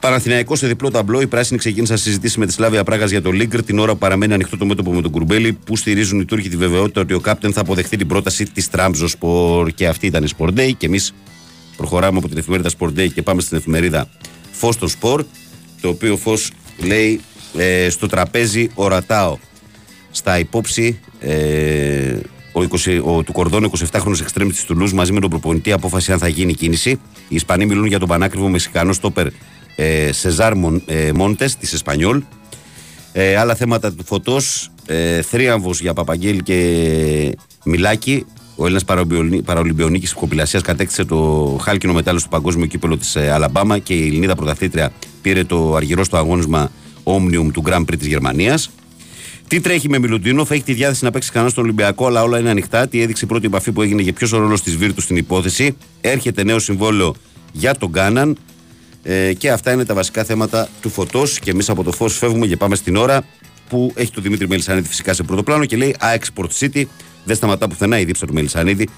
Παναθηναϊκός 0.00 0.58
σε 0.58 0.66
διπλό 0.66 0.90
ταμπλό. 0.90 1.20
Οι 1.20 1.26
πράσινοι 1.26 1.58
ξεκίνησαν 1.58 1.98
συζητήσεις 1.98 2.36
με 2.36 2.46
τη 2.46 2.52
Σλάβια 2.52 2.84
Πράγας 2.84 3.10
για 3.10 3.22
το 3.22 3.30
Λίγκρ 3.30 3.62
την 3.62 3.78
ώρα 3.78 3.92
που 3.92 3.98
παραμένει 3.98 4.32
ανοιχτό 4.32 4.56
το 4.56 4.66
μέτωπο 4.66 4.92
με 4.92 5.02
τον 5.02 5.10
Κουρμπέλη, 5.10 5.52
που 5.52 5.76
στηρίζουν 5.76 6.20
οι 6.20 6.24
Τούρκοι 6.24 6.48
τη 6.48 6.56
βεβαιότητα 6.56 7.00
ότι 7.00 7.14
ο 7.14 7.20
Κάπτεν 7.20 7.52
θα 7.52 7.60
αποδεχθεί 7.60 7.96
την 7.96 8.06
πρόταση 8.06 8.44
της 8.44 8.70
Τράμπζο 8.70 9.08
Σπορ. 9.08 9.70
Και 9.70 9.86
αυτή 9.88 10.06
ήταν 10.06 10.24
η 10.24 10.28
Sport 10.38 10.58
Day. 10.58 10.70
Και 10.76 10.86
εμείς 10.86 11.14
προχωράμε 11.76 12.18
από 12.18 12.28
την 12.28 12.38
εφημερίδα 12.38 12.70
Sport 12.78 12.98
Day 12.98 13.12
και 13.14 13.22
πάμε 13.22 13.40
στην 13.40 13.56
εφημερίδα 13.56 14.08
Φω 14.52 14.72
στο 14.72 14.88
Σπορ. 14.88 15.24
Το 15.80 15.88
οποίο 15.88 16.16
φως 16.16 16.50
λέει 16.78 17.20
ε, 17.56 17.90
στο 17.90 18.06
τραπέζι 18.06 18.70
ορατάω. 18.74 19.38
Στα 20.10 20.38
υπόψη 20.38 21.00
ε, 21.20 22.16
ο 22.52 22.60
20, 22.84 23.00
ο, 23.04 23.22
του 23.22 23.32
Κορδόν 23.32 23.70
27χρονο 23.78 24.20
εξτρέμι 24.20 24.52
τη 24.52 24.64
Τουλού 24.64 24.94
μαζί 24.94 25.12
με 25.12 25.20
τον 25.20 25.30
προπονητή 25.30 25.72
απόφαση 25.72 26.12
αν 26.12 26.18
θα 26.18 26.28
γίνει 26.28 26.54
κίνηση. 26.54 26.90
Οι 27.28 27.34
Ισπανοί 27.34 27.66
μιλούν 27.66 27.86
για 27.86 27.98
τον 27.98 28.08
πανάκριβο 28.08 28.48
Μεξικανό 28.48 28.92
στόπερ 28.92 29.26
ε, 29.76 30.12
Σεζάρ 30.12 30.54
Μον, 30.56 30.82
ε, 30.86 31.12
Μόντε 31.12 31.48
της 31.60 31.72
Εσπανιόλ. 31.72 32.22
Ε, 33.12 33.36
άλλα 33.36 33.54
θέματα 33.54 33.92
του 33.92 34.04
φωτός. 34.04 34.70
Ε, 34.86 35.22
Θρίαμβος 35.22 35.80
για 35.80 35.92
Παπαγγέλη 35.92 36.42
και 36.42 37.38
Μιλάκη. 37.64 38.26
Ο 38.56 38.64
Έλληνας 38.64 38.84
Παραολυμπιονίκης 39.44 40.12
Κοπηλασίας 40.12 40.62
κατέκτησε 40.62 41.04
το 41.04 41.58
χάλκινο 41.62 41.92
μετάλλιο 41.92 42.20
στο 42.20 42.28
παγκόσμιο 42.28 42.66
κύπελο 42.66 42.96
της 42.96 43.16
ε, 43.16 43.30
Αλαμπάμα 43.30 43.78
και 43.78 43.94
η 43.94 44.06
Ελληνίδα 44.06 44.34
πρωταθλήτρια 44.34 44.92
πήρε 45.22 45.44
το 45.44 45.74
αργυρό 45.74 46.04
στο 46.04 46.16
αγώνισμα 46.16 46.70
Omnium 47.04 47.50
του 47.52 47.62
Grand 47.66 47.80
Prix 47.80 47.98
της 47.98 48.06
Γερμανίας. 48.06 48.70
Τι 49.48 49.60
τρέχει 49.60 49.88
με 49.88 49.98
Μιλουτίνοφ, 49.98 50.50
έχει 50.50 50.62
τη 50.62 50.72
διάθεση 50.72 51.04
να 51.04 51.10
παίξει 51.10 51.30
κανένα 51.30 51.50
στον 51.50 51.64
Ολυμπιακό, 51.64 52.06
αλλά 52.06 52.22
όλα 52.22 52.38
είναι 52.38 52.50
ανοιχτά. 52.50 52.88
Τι 52.88 53.00
έδειξε 53.00 53.24
η 53.24 53.28
πρώτη 53.28 53.46
επαφή 53.46 53.72
που 53.72 53.82
έγινε 53.82 54.02
και 54.02 54.12
ποιος 54.12 54.32
ο 54.32 54.38
ρόλος 54.38 54.62
της 54.62 54.76
Βίρτου 54.76 55.00
στην 55.00 55.16
υπόθεση. 55.16 55.76
Έρχεται 56.00 56.44
νέο 56.44 56.58
συμβόλαιο 56.58 57.14
για 57.52 57.74
τον 57.74 57.92
Κάναν. 57.92 58.36
Ε, 59.02 59.32
και 59.32 59.50
αυτά 59.50 59.72
είναι 59.72 59.84
τα 59.84 59.94
βασικά 59.94 60.24
θέματα 60.24 60.68
του 60.80 60.90
φωτός. 60.90 61.38
Και 61.38 61.50
εμείς 61.50 61.68
από 61.68 61.82
το 61.82 61.92
φως 61.92 62.16
φεύγουμε 62.18 62.46
και 62.46 62.56
πάμε 62.56 62.74
στην 62.74 62.96
ώρα 62.96 63.24
που 63.68 63.92
έχει 63.94 64.10
το 64.10 64.20
Δημήτρη 64.20 64.48
Μελισανίδη 64.48 64.88
φυσικά 64.88 65.12
σε 65.12 65.22
πρώτο 65.22 65.42
πλάνο 65.42 65.64
και 65.64 65.76
λέει 65.76 65.96
ΑΕΚ 65.98 66.24
Sport 66.34 66.50
City. 66.58 66.84
Δεν 67.26 67.36
σταματά 67.36 67.68
πουθενά 67.68 67.98
η 67.98 68.04
δίψα 68.04 68.26
του 68.26 68.32
Μελισανίδη 68.32 68.88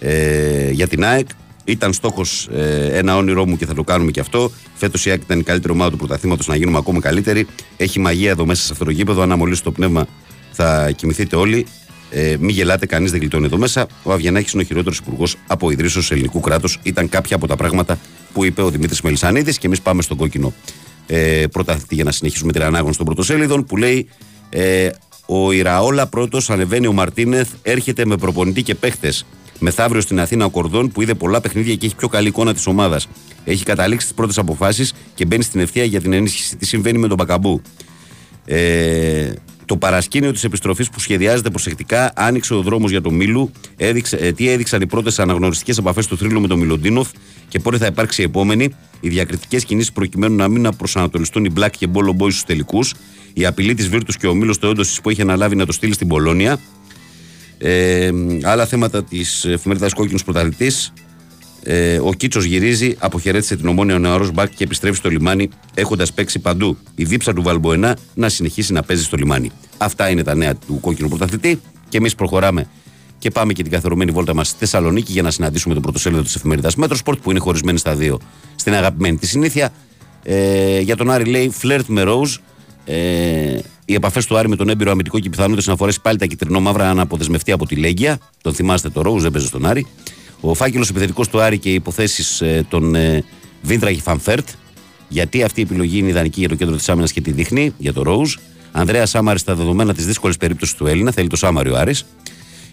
ε, 0.00 0.70
για 0.70 0.88
την 0.88 1.04
ΑΕΚ. 1.04 1.28
Ήταν 1.64 1.92
στόχος 1.92 2.48
ε, 2.52 2.90
ένα 2.92 3.16
όνειρό 3.16 3.46
μου 3.46 3.56
και 3.56 3.66
θα 3.66 3.74
το 3.74 3.82
κάνουμε 3.84 4.10
και 4.10 4.20
αυτό. 4.20 4.50
Φέτος 4.74 5.06
η 5.06 5.10
ΑΕΚ 5.10 5.22
ήταν 5.22 5.38
η 5.38 5.42
καλύτερη 5.42 5.72
ομάδα 5.72 5.90
του 5.90 5.96
πρωταθλήματος 5.96 6.46
να 6.46 6.56
γίνουμε 6.56 6.78
ακόμα 6.78 7.00
καλύτεροι. 7.00 7.46
Έχει 7.76 8.00
μαγεία 8.00 8.30
εδώ 8.30 8.46
μέσα 8.46 8.62
σε 8.62 8.72
αυτό 8.72 8.84
το 8.84 8.90
γήπεδο. 8.90 9.22
Αν 9.22 9.32
αμολύσει 9.32 9.62
το 9.62 9.72
πνεύμα 9.72 10.06
θα 10.52 10.90
κοιμηθείτε 10.90 11.36
όλοι. 11.36 11.66
Ε, 12.10 12.36
μην 12.40 12.48
γελάτε, 12.48 12.86
κανείς 12.86 13.10
δεν 13.10 13.20
γλιτώνει 13.20 13.44
εδώ 13.44 13.58
μέσα. 13.58 13.86
Ο 14.02 14.12
Αβγενάκης 14.12 14.52
είναι 14.52 14.62
ο 14.62 14.64
χειρότερος 14.64 14.98
υπουργός 14.98 15.36
από 15.46 15.70
ιδρύσεως 15.70 16.10
ελληνικού 16.10 16.40
κράτους. 16.40 16.78
Ήταν 16.82 17.08
κάποια 17.08 17.36
από 17.36 17.46
τα 17.46 17.56
πράγματα 17.56 17.98
που 18.32 18.44
είπε 18.44 18.62
ο 18.62 18.70
Δημήτρης 18.70 19.00
Μελισανίδης. 19.00 19.58
Και 19.58 19.66
εμείς 19.66 19.80
πάμε 19.80 20.02
στον 20.02 20.16
κόκκινο 20.16 20.52
ε, 21.06 21.44
πρωταθλητή 21.52 21.94
για 21.94 22.04
να 22.04 22.12
συνεχίσουμε 22.12 22.52
την 22.52 22.62
ανάγνωση 22.62 22.96
των 22.96 23.06
πρωτοσέλιδων 23.06 23.64
που 23.64 23.76
λέει 23.76 24.08
ε, 24.50 24.88
Ο 25.26 25.52
Ιραόλα 25.52 26.06
πρώτος 26.06 26.50
ανεβαίνει 26.50 26.86
ο 26.86 26.92
Μαρτίνεθ, 26.92 27.48
έρχεται 27.62 28.06
με 28.06 28.16
προπονητή 28.16 28.62
και 28.62 28.74
παίχτες. 28.74 29.26
Μεθαύριο 29.58 30.00
στην 30.00 30.20
Αθήνα 30.20 30.44
ο 30.44 30.50
Κορδόν 30.50 30.88
που 30.92 31.02
είδε 31.02 31.14
πολλά 31.14 31.40
παιχνίδια 31.40 31.74
και 31.74 31.86
έχει 31.86 31.94
πιο 31.94 32.08
καλή 32.08 32.28
εικόνα 32.28 32.54
της 32.54 32.66
ομάδας. 32.66 33.08
Έχει 33.44 33.64
καταλήξει 33.64 34.06
τις 34.06 34.14
πρώτες 34.14 34.38
αποφάσεις 34.38 34.92
και 35.14 35.24
μπαίνει 35.24 35.42
στην 35.42 35.60
ευθεία 35.60 35.84
για 35.84 36.00
την 36.00 36.12
ενίσχυση. 36.12 36.56
Τι 36.56 36.66
συμβαίνει 36.66 36.98
με 36.98 37.08
τον 37.08 37.16
Μπακαμπού; 37.16 37.62
Ε, 38.44 39.32
το 39.66 39.76
παρασκήνιο 39.76 40.32
της 40.32 40.44
επιστροφής 40.44 40.90
που 40.90 41.00
σχεδιάζεται 41.00 41.50
προσεκτικά 41.50 42.12
άνοιξε 42.14 42.54
ο 42.54 42.62
δρόμος 42.62 42.90
για 42.90 43.00
τον 43.00 43.14
Μίλου. 43.14 43.50
Έδειξε, 43.76 44.16
ε, 44.16 44.32
τι 44.32 44.48
έδειξαν 44.48 44.80
οι 44.80 44.86
πρώτες 44.86 45.18
αναγνωριστικές 45.18 45.78
επαφές 45.78 46.06
του 46.06 46.16
θρύλου 46.16 46.40
με 46.40 46.48
τον 46.48 46.58
Μιλοντίνοφ 46.58 47.08
και 47.48 47.58
πότε 47.58 47.76
θα 47.76 47.86
υπάρξει 47.86 48.20
η 48.20 48.24
επόμενη. 48.24 48.74
Οι 49.00 49.08
διακριτικές 49.08 49.64
κινήσεις 49.64 49.92
προκειμένου 49.92 50.34
να 50.34 50.48
μην 50.48 50.68
προσανατολιστούν 50.76 51.44
οι 51.44 51.52
Black 51.56 51.70
και 51.78 51.88
Bolo 51.92 52.22
Boys 52.22 52.30
στους 52.30 52.44
τελικούς. 52.44 52.94
Η 53.32 53.46
απειλή 53.46 53.74
της 53.74 53.88
Βίρτου 53.88 54.12
και 54.12 54.26
ο 54.26 54.34
Μίλο 54.34 54.52
στο 54.52 54.68
έντο 54.68 54.82
που 55.02 55.10
έχει 55.10 55.20
αναλάβει 55.20 55.56
να 55.56 55.66
το 55.66 55.72
στείλει 55.72 55.92
στην 55.92 56.08
Πολώνια. 56.08 56.58
Ε, 57.58 58.10
άλλα 58.42 58.66
θέματα 58.66 59.04
της 59.04 59.44
εφημερίδας 59.44 59.92
Κόκκινος 59.92 60.24
Πρωταθλητής. 60.24 60.92
Ε, 61.68 61.98
ο 61.98 62.12
Κίτσος 62.12 62.44
γυρίζει, 62.44 62.96
αποχαιρέτησε 62.98 63.56
την 63.56 63.68
Ομόνοια 63.68 63.94
ο 63.94 63.98
νεαρός 63.98 64.30
Μπακ 64.32 64.54
και 64.54 64.64
επιστρέφει 64.64 64.96
στο 64.96 65.08
λιμάνι, 65.08 65.48
έχοντας 65.74 66.12
παίξει 66.12 66.38
παντού. 66.38 66.76
Η 66.94 67.04
δίψα 67.04 67.32
του 67.32 67.42
Βαλμπουενά 67.42 67.96
να 68.14 68.28
συνεχίσει 68.28 68.72
να 68.72 68.82
παίζει 68.82 69.02
στο 69.02 69.16
λιμάνι. 69.16 69.50
Αυτά 69.76 70.08
είναι 70.08 70.22
τα 70.22 70.34
νέα 70.34 70.54
του 70.54 70.80
κόκκινου 70.80 71.08
πρωταθλητή 71.08 71.60
και 71.88 71.96
εμείς 71.96 72.14
προχωράμε 72.14 72.68
και 73.18 73.30
πάμε 73.30 73.52
και 73.52 73.62
την 73.62 73.72
καθιερωμένη 73.72 74.10
βόλτα 74.10 74.34
μας 74.34 74.48
στη 74.48 74.58
Θεσσαλονίκη 74.58 75.12
για 75.12 75.22
να 75.22 75.30
συναντήσουμε 75.30 75.74
το 75.74 75.80
πρωτοσέλιδο 75.80 76.22
της 76.22 76.34
εφημερίδας 76.34 76.76
Μέτροσπορτ 76.76 77.18
που 77.22 77.30
είναι 77.30 77.40
χωρισμένη 77.40 77.78
στα 77.78 77.94
δύο 77.94 78.20
στην 78.56 78.74
αγαπημένη 78.74 79.16
τη 79.16 79.26
συνήθεια. 79.26 79.72
Ε, 80.22 80.80
για 80.80 80.96
τον 80.96 81.10
Άρη 81.10 81.24
λέει 81.24 81.50
φλερτ 81.50 81.86
με 81.88 82.02
Ροζ. 82.02 82.36
Ε, 82.84 83.58
οι 83.84 83.94
επαφές 83.94 84.26
του 84.26 84.36
Άρη 84.36 84.48
με 84.48 84.56
τον 84.56 84.68
έμπειρο 84.68 84.90
αμυντικό 84.90 85.18
και 85.18 85.30
πιθανότητες 85.30 85.66
να 85.66 85.76
φορέσει 85.76 86.00
πάλι 86.00 86.18
τα 86.18 86.26
κιτρινόμαυρα 86.26 86.94
αν 86.94 87.02
αποδεσμευτεί 87.02 87.52
από 87.52 87.66
τη 87.66 87.76
Λέγκια. 87.76 88.18
Τον 88.42 88.54
θυμάστε 88.54 88.88
το 88.88 89.02
Ροζ, 89.02 89.22
δεν 89.22 89.30
παίζει 89.30 89.46
στον 89.46 89.66
Άρη. 89.66 89.86
Ο 90.40 90.54
φάκελος 90.54 90.88
επιθετικός 90.88 91.28
του 91.28 91.40
Άρη 91.40 91.58
και 91.58 91.70
οι 91.70 91.74
υποθέσεις 91.74 92.40
ε, 92.40 92.66
των 92.68 92.94
ε, 92.94 93.24
Βίντρα 93.62 93.92
και 93.92 94.00
Φαν 94.00 94.19
Βέερτ. 94.19 94.48
Γιατί 95.08 95.42
αυτή 95.42 95.60
η 95.60 95.62
επιλογή 95.62 95.98
είναι 95.98 96.08
ιδανική 96.08 96.40
για 96.40 96.48
το 96.48 96.54
κέντρο 96.54 96.76
της 96.76 96.88
άμυνας 96.88 97.12
και 97.12 97.20
τι 97.20 97.30
δείχνει, 97.30 97.74
για 97.78 97.92
το 97.92 98.02
Ροζ. 98.02 98.34
Ανδρέας 98.72 99.10
Σάμαρης 99.10 99.40
στα 99.40 99.54
δεδομένα 99.54 99.94
της 99.94 100.06
δύσκολης 100.06 100.36
περίπτωσης 100.36 100.74
του 100.74 100.86
Έλληνα, 100.86 101.10
θέλει 101.10 101.28
το 101.28 101.36
Σάμαρη 101.36 101.69
ο 101.69 101.74
Άρης. 101.76 102.04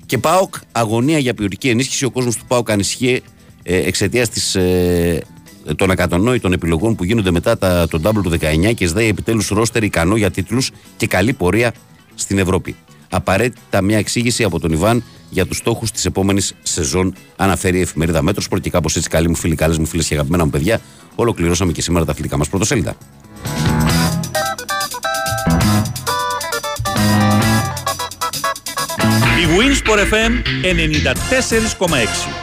Και 0.06 0.18
ΠΑΟΚ, 0.18 0.56
αγωνία 0.72 1.18
για 1.18 1.34
ποιοτική 1.34 1.70
ενίσχυση. 1.70 2.06
Ο 2.06 2.12
κόσμος 2.12 2.36
του 2.36 2.46
ΠΑΟΚ 2.48 2.72
ανησυχεί 2.72 3.22
ε, 3.64 3.78
εξαιτίας 3.78 4.56
ε, 4.56 5.24
των 5.76 5.92
ακατονόητων 5.92 6.54
επιλογών 6.54 6.96
που 6.96 7.04
γίνονται 7.04 7.32
μετά 7.32 7.58
τα, 7.58 7.88
τον 7.88 8.02
double 8.04 8.22
του 8.24 8.32
19 8.32 8.74
και 8.76 8.88
ΣΔΕ 8.88 9.04
επιτέλους 9.04 9.48
ρόστερ 9.48 9.84
ικανό 9.84 10.16
για 10.16 10.32
τίτλους 10.32 10.72
και 10.98 11.08
καλή 11.08 11.34
πορεία 11.34 11.74
στην 12.16 12.38
Ευρώπη. 12.38 12.76
Απαραίτητα 13.10 13.82
μια 13.82 13.98
εξήγηση 13.98 14.44
από 14.44 14.60
τον 14.60 14.72
Ιβάν 14.72 15.04
για 15.34 15.46
τους 15.46 15.58
στόχους 15.58 15.92
της 15.92 16.06
επόμενης 16.06 16.54
σεζόν, 16.64 17.16
αναφέρει 17.36 17.78
η 17.78 17.82
εφημερίδα 17.82 18.22
Μέτρος. 18.22 18.48
Και 18.62 18.70
κάπως 18.70 18.96
έτσι, 18.96 19.10
καλοί 19.10 19.30
μου 19.30 19.36
φίλοι, 19.36 19.56
καλές 19.56 19.78
μου 19.78 19.86
φίλες 19.86 20.08
και 20.08 20.14
αγαπημένα 20.14 20.44
μου 20.44 20.50
παιδιά, 20.50 20.82
ολοκληρώσαμε 21.16 21.72
και 21.72 21.82
σήμερα 21.82 22.06
τα 22.06 22.12
αθλητικά 22.12 22.38
μας 22.38 22.50
πρωτοσέλιδα. 22.50 22.96
Η 29.42 29.46
Winsport 29.58 30.00
FM 30.00 30.32
94,6 30.62 32.43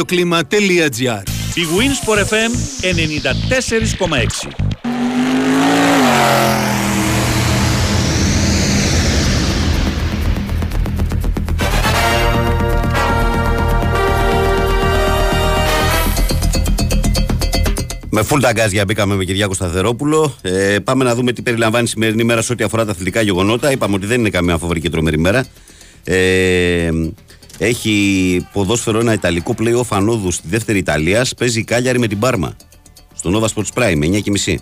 bioclima.gr 0.00 1.22
Η 1.54 1.62
Winsport 1.76 2.18
FM 2.18 2.52
94,6 4.02 4.50
Με 18.12 18.24
full 18.28 18.40
ταγκάζια 18.40 18.84
μπήκαμε 18.84 19.14
με 19.14 19.24
Κυριάκο 19.24 19.54
Σταθερόπουλο. 19.54 20.34
Ε, 20.42 20.76
πάμε 20.84 21.04
να 21.04 21.14
δούμε 21.14 21.32
τι 21.32 21.42
περιλαμβάνει 21.42 21.84
η 21.84 21.88
σημερινή 21.88 22.24
μέρα 22.24 22.42
σε 22.42 22.52
ό,τι 22.52 22.64
αφορά 22.64 22.84
τα 22.84 22.90
αθλητικά 22.90 23.20
γεγονότα. 23.20 23.72
Είπαμε 23.72 23.94
ότι 23.94 24.06
δεν 24.06 24.20
είναι 24.20 24.30
καμία 24.30 24.58
φοβερή 24.58 24.80
και 24.80 24.90
τρομερή 24.90 25.18
μέρα. 25.18 25.46
Ε, 26.04 26.90
έχει 27.62 28.46
ποδόσφαιρο 28.52 28.98
ένα 28.98 29.12
ιταλικό 29.12 29.54
playoff 29.58 29.86
ανόδου 29.88 30.30
στη 30.30 30.48
δεύτερη 30.48 30.78
Ιταλία. 30.78 31.26
Παίζει 31.36 31.58
η 31.58 31.64
Κάλιαρη 31.64 31.98
με 31.98 32.06
την 32.06 32.18
Πάρμα. 32.18 32.56
Στο 33.14 33.30
Nova 33.34 33.54
Sports 33.54 33.82
Prime, 33.82 34.20
9.30. 34.46 34.54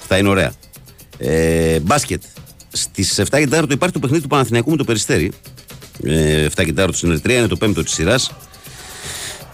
Αυτά 0.00 0.18
είναι 0.18 0.28
ωραία. 0.28 0.52
Ε, 1.18 1.80
μπάσκετ. 1.80 2.22
Στις 2.72 3.20
7 3.20 3.24
και 3.30 3.48
4 3.50 3.70
υπάρχει 3.70 3.92
το 3.92 3.98
παιχνίδι 3.98 4.22
του 4.22 4.28
Παναθηναϊκού 4.28 4.70
με 4.70 4.76
το 4.76 4.84
Περιστέρι. 4.84 5.32
Ε, 6.04 6.46
7 6.56 6.64
και 6.64 6.74
4 6.76 6.88
στην 6.92 7.10
Ερτρία 7.10 7.38
είναι 7.38 7.46
το 7.46 7.56
πέμπτο 7.56 7.82
της 7.82 7.92
σειράς. 7.92 8.32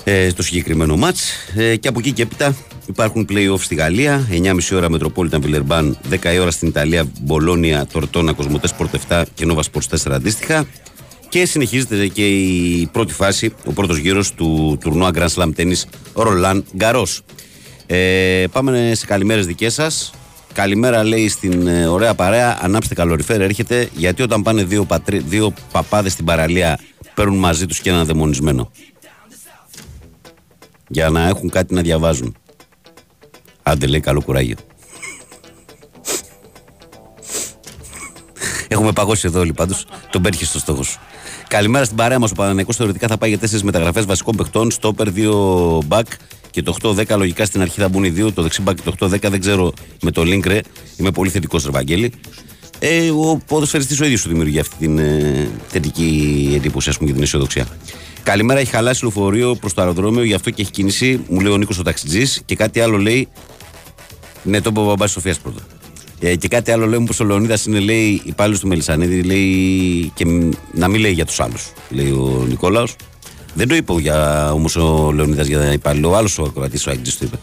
Ε, 0.05 0.29
στο 0.29 0.43
συγκεκριμένο 0.43 0.97
μάτς 0.97 1.33
ε, 1.57 1.77
και 1.77 1.89
από 1.89 1.99
εκεί 1.99 2.13
και 2.13 2.23
έπειτα 2.23 2.57
υπάρχουν 2.87 3.27
play-off 3.31 3.61
στη 3.61 3.75
Γαλλία 3.75 4.27
9.30 4.31 4.59
ώρα 4.73 4.89
Metropolitan 4.91 5.41
Villeurbanne 5.43 5.93
10 6.11 6.35
η 6.35 6.39
ώρα 6.39 6.51
στην 6.51 6.69
Ιταλία 6.69 7.11
Μπολόνια, 7.21 7.87
Τορτόνα, 7.87 8.33
Κοσμοτέ 8.33 8.69
Sport 8.79 9.19
7 9.19 9.23
και 9.35 9.47
Nova 9.49 9.61
Sports 9.61 10.09
4 10.09 10.13
αντίστοιχα 10.13 10.67
και 11.29 11.47
συνεχίζεται 11.47 12.07
και 12.07 12.29
η 12.29 12.87
πρώτη 12.93 13.13
φάση, 13.13 13.55
ο 13.65 13.73
πρώτος 13.73 13.99
γύρος 13.99 14.35
του 14.35 14.79
τουρνουά 14.81 15.11
Grand 15.15 15.29
Slam 15.29 15.51
Tennis 15.57 15.83
Roland 16.15 16.63
Garros. 16.79 17.19
Ε, 17.87 18.45
πάμε 18.53 18.93
σε 18.95 19.07
καλημέρες 19.07 19.47
δικές 19.47 19.75
σας. 19.75 20.13
Καλημέρα 20.53 21.05
λέει 21.05 21.29
στην 21.29 21.67
ε, 21.67 21.87
ωραία 21.87 22.15
παρέα, 22.15 22.59
ανάψτε 22.63 22.95
καλοριφέρ 22.95 23.41
έρχεται, 23.41 23.89
γιατί 23.97 24.23
όταν 24.23 24.43
πάνε 24.43 24.65
δύο, 24.65 24.85
πατρί, 24.85 25.19
δύο 25.19 25.53
παπάδες 25.73 26.13
στην 26.13 26.25
παραλία 26.25 26.79
παίρνουν 27.15 27.39
μαζί 27.39 27.67
τους 27.67 27.81
και 27.81 27.91
έναν 27.91 28.07
δαιμονισμένο. 28.07 28.71
Για 30.89 31.11
να 31.11 31.29
έχουν 31.29 31.49
κάτι 31.49 31.75
να 31.75 31.83
διαβάζουν. 31.83 32.37
Άντε 33.63 33.87
λέει 33.87 34.01
καλό 34.01 34.23
κουράγιο. 34.23 34.57
Έχουμε 38.69 38.93
παγώσει 38.93 39.27
εδώ 39.27 39.41
όλοι 39.41 39.53
πάντως. 39.53 39.87
Τον 40.11 40.23
πέτυχε 40.23 40.45
στο 40.45 40.59
στόχο 40.59 40.83
σου. 40.83 40.99
Καλημέρα 41.49 41.85
στην 41.85 41.97
παρέα 41.97 42.19
μας. 42.19 42.31
Ο 42.31 42.35
Παναναναϊκός 42.35 42.77
θεωρητικά 42.77 43.09
θα 43.09 43.19
πάει 43.19 43.31
για 43.31 43.39
τέσσερις 43.39 43.63
μεταγραφές 43.63 44.05
βασικών 44.05 44.37
παιχτών. 44.37 44.71
Στόπερ, 44.71 45.09
2 45.11 45.83
μπακ 45.85 46.07
και 46.51 46.63
το 46.63 46.75
8-10. 46.83 47.17
Λογικά 47.17 47.45
στην 47.45 47.61
αρχή 47.61 47.81
θα 47.81 47.89
μπουν 47.89 48.05
οι 48.05 48.09
δύο. 48.09 48.33
Το 48.33 48.43
δεξί 48.43 48.63
μπακ 48.63 48.77
και 48.77 48.91
το 48.91 49.07
8-10 49.07 49.31
δεν 49.31 49.41
ξέρω 49.41 49.73
με 50.03 50.11
το 50.11 50.23
link 50.23 50.47
ρε. 50.47 50.61
Είμαι 50.97 51.11
πολύ 51.11 51.31
θετικός, 51.31 51.65
Ρεβαγγέλη. 51.65 52.13
Ε, 52.79 53.11
ο 53.11 53.41
ποδοσφαιριστής 53.47 54.01
ο 54.01 54.05
ίδιος 54.05 54.21
σου 54.21 54.29
δημιουργεί 54.29 54.59
αυτή 54.59 54.77
την 54.79 54.99
ε, 54.99 55.49
θετική 55.67 56.53
εντύπωση, 56.57 56.89
ας 56.89 56.95
πούμε, 56.95 57.07
για 57.07 57.15
την 57.15 57.25
αισιοδοξία. 57.25 57.67
Καλημέρα, 58.23 58.61
έχει 58.61 58.71
χαλάσει 58.71 59.03
λεωφορείο 59.03 59.55
προς 59.55 59.75
το 59.75 59.81
αεροδρόμιο, 59.81 60.23
γι' 60.23 60.35
αυτό 60.35 60.51
και 60.51 60.63
έχει 60.63 60.71
κίνηση. 60.71 61.25
Μου 61.29 61.41
λέει 61.41 61.53
ο 61.53 61.57
Νίκος 61.57 61.79
ο 61.79 61.83
ταξιτζής 61.83 62.43
και 62.45 62.57
κάτι 62.57 62.81
άλλο 62.81 62.97
λέει. 62.97 63.29
Ναι, 64.43 64.61
το 64.61 64.71
είπε 64.71 64.81
ο 64.81 64.85
μπαμπάς 64.85 65.11
Σοφίας 65.11 65.39
πρώτα. 65.39 65.61
Ε, 66.21 66.37
και 66.37 66.49
κάτι 66.49 66.71
άλλο 66.71 66.87
λέει 66.87 66.99
μου 66.99 67.05
πως 67.05 67.21
ο 67.21 67.25
Λεωνίδας 67.25 67.65
είναι 67.67 67.79
λέει 67.79 68.21
υπάλληλος 68.25 68.61
του 68.61 68.67
Μελισανίδη, 68.69 69.23
λέει 69.23 70.11
και 70.15 70.27
μ- 70.27 70.53
να 70.73 70.89
μην 70.89 71.01
λέει 71.01 71.13
για 71.13 71.25
τους 71.27 71.41
άλλους. 71.41 71.73
Λέει 71.89 72.11
ο 72.11 72.45
Νικόλαος. 72.49 72.97
Δεν 73.55 73.69
το 73.69 73.75
είπε 73.75 73.93
για, 73.93 74.51
όμως 74.53 74.77
ο 74.77 75.13
Λεωνίδας 75.15 75.47
για 75.47 75.73
υπάλληλο. 75.73 76.11
Ο 76.11 76.17
άλλος 76.17 76.39
ο 76.39 76.43
ακροατής 76.43 76.87
ο 76.87 76.91
Άγγλι 76.91 77.11
το 77.13 77.19
είπε. 77.21 77.37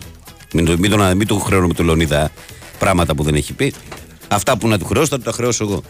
Μην 0.53 0.65
το, 0.65 0.77
μην 0.77 0.89
το, 0.91 0.97
μην 1.15 1.27
το 1.27 1.35
χρεώνω 1.39 1.67
με 1.67 1.73
τον 1.73 1.85
Λεωνίδα 1.85 2.31
πράγματα 2.79 3.15
που 3.15 3.23
δεν 3.23 3.35
έχει 3.35 3.53
πει. 3.53 3.73
Αυτά 4.27 4.57
που 4.57 4.67
να 4.67 4.77
του 4.79 4.85
χρεώσω 4.85 5.07
θα 5.07 5.17
του 5.17 5.23
τα 5.23 5.31
χρεώσω 5.31 5.63
εγώ. 5.63 5.81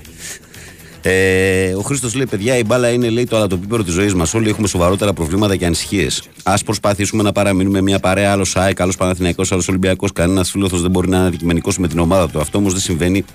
Ε, 1.07 1.73
ο 1.73 1.81
Χρήστος 1.81 2.13
λέει: 2.15 2.25
Παιδιά, 2.25 2.57
η 2.57 2.63
μπάλα 2.63 2.89
είναι 2.89 3.09
λέει, 3.09 3.23
το 3.23 3.35
αλατοπίπερο 3.35 3.83
της 3.83 3.93
ζωής 3.93 4.13
μας. 4.13 4.33
Όλοι 4.33 4.49
έχουμε 4.49 4.67
σοβαρότερα 4.67 5.13
προβλήματα 5.13 5.55
και 5.55 5.65
ανησυχίες. 5.65 6.23
Α 6.43 6.53
προσπαθήσουμε 6.65 7.23
να 7.23 7.31
παραμείνουμε 7.31 7.81
μια 7.81 7.99
παρέα, 7.99 8.31
άλλος 8.31 8.55
ΑΕΚ, 8.55 8.81
άλλος 8.81 8.97
Παναθηναϊκός, 8.97 9.51
άλλος 9.51 9.67
Ολυμπιακός. 9.67 10.11
Κανένας 10.11 10.51
φίλοθο 10.51 10.77
δεν 10.77 10.91
μπορεί 10.91 11.09
να 11.09 11.17
είναι 11.17 11.27
αντικειμενικός 11.27 11.77
με 11.77 11.87
την 11.87 11.99
ομάδα 11.99 12.29
του. 12.29 12.39
Αυτό 12.39 12.57
όμως 12.57 12.73
δεν 12.73 12.81
συμβαίνει 12.81 13.25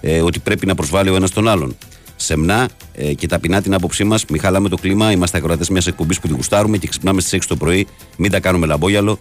ε, 0.00 0.20
ότι 0.20 0.38
πρέπει 0.38 0.66
να 0.66 0.74
προσβάλλει 0.74 1.10
ο 1.10 1.14
ένας 1.14 1.30
τον 1.30 1.48
άλλον. 1.48 1.76
Σεμνά 2.16 2.68
ε, 2.94 3.12
και 3.14 3.26
ταπεινά 3.26 3.62
την 3.62 3.74
άποψή 3.74 4.04
μας, 4.04 4.24
μην 4.24 4.40
χαλάμε 4.40 4.68
το 4.68 4.76
κλίμα. 4.76 5.10
Είμαστε 5.12 5.38
ακροατές 5.38 5.68
μιας 5.68 5.86
εκπομπής 5.86 6.20
που 6.20 6.26
τη 6.26 6.32
γουστάρουμε 6.34 6.76
και 6.76 6.86
ξυπνάμε 6.86 7.20
στις 7.20 7.32
6 7.32 7.44
το 7.48 7.56
πρωί. 7.56 7.86
Μην 8.16 8.30
τα 8.30 8.40
κάνουμε 8.40 8.66
λαμπόγιαλο, 8.66 9.18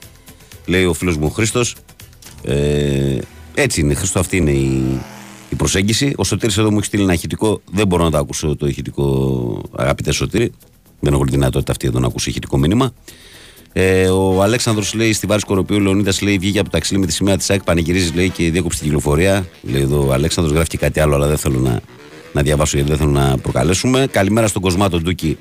λέει 0.66 0.86
ο 0.86 0.94
φίλος 0.94 1.18
μου 1.18 1.26
ο 1.26 1.30
Χρήστος. 1.30 1.76
Ε, 2.44 3.18
έτσι 3.54 3.82
είναι, 3.82 3.94
Χρήστο, 3.94 4.20
αυτή 4.20 4.38
είναι 4.38 4.52
η, 4.52 5.00
η 5.50 5.56
προσέγγιση. 5.56 6.14
Ο 6.16 6.24
Σωτήρης 6.24 6.58
εδώ 6.58 6.72
μου 6.72 6.78
έχει 6.78 6.86
στείλει 6.86 7.04
ένα 7.04 7.14
ηχητικό. 7.14 7.62
Δεν 7.72 7.88
μπορώ 7.88 8.04
να 8.04 8.12
το 8.12 8.18
ακούσω 8.18 8.56
το 8.56 8.68
ηχητικό, 8.68 9.62
αγαπητέ 9.76 10.12
Σωτήρη. 10.12 10.52
Δεν 11.00 11.14
έχω 11.14 11.24
τη 11.26 11.32
δυνατότητα 11.32 11.72
αυτή 11.72 11.88
εδώ 11.88 12.00
να 12.00 12.08
ακούσω 12.08 12.30
ηχητικό 12.30 12.58
μήνυμα. 12.58 12.92
Ε, 13.74 14.08
ο 14.08 14.44
Αλέξανδρος 14.44 14.94
λέει 14.94 15.14
στη 15.14 15.28
βάρη 15.28 15.42
Σκοροπίου, 15.42 15.76
ο 15.76 15.80
Λεωνίδας 15.80 16.22
λέει 16.22 16.38
βγήκε 16.38 16.60
από 16.60 16.70
το 16.70 16.78
ταξίλι 16.78 17.00
με 17.00 17.06
τη 17.06 17.14
σημαία 17.14 17.38
της 17.38 17.50
ΑΕΚ, 17.50 17.64
πανηγυρίζεις 17.64 18.14
λέει 18.14 18.30
και 18.30 18.52
διέκοψε 18.52 18.78
την 18.78 18.88
κυκλοφορία. 18.88 19.48
Λέει 19.62 19.82
εδώ 19.82 20.08
ο 20.08 20.14
Αλέξανδρος, 20.14 20.56
γράφει 20.56 20.70
και 20.70 20.78
κάτι 20.78 21.00
άλλο, 21.00 21.16
αλλά 21.16 21.28
δεν 21.28 21.38
θέλω 21.38 21.60
να, 21.60 21.82
να 22.34 22.42
διαβάσω 22.42 22.76
γιατί 22.76 22.92
δεν 22.92 23.00
θέλω 23.00 23.12
να 23.12 23.38
προκαλέσουμε. 23.38 24.08
Καλημέρα 24.12 24.48
στον 24.48 24.62
Κοσμάτο 24.62 25.00
Ντούκι, 25.00 25.38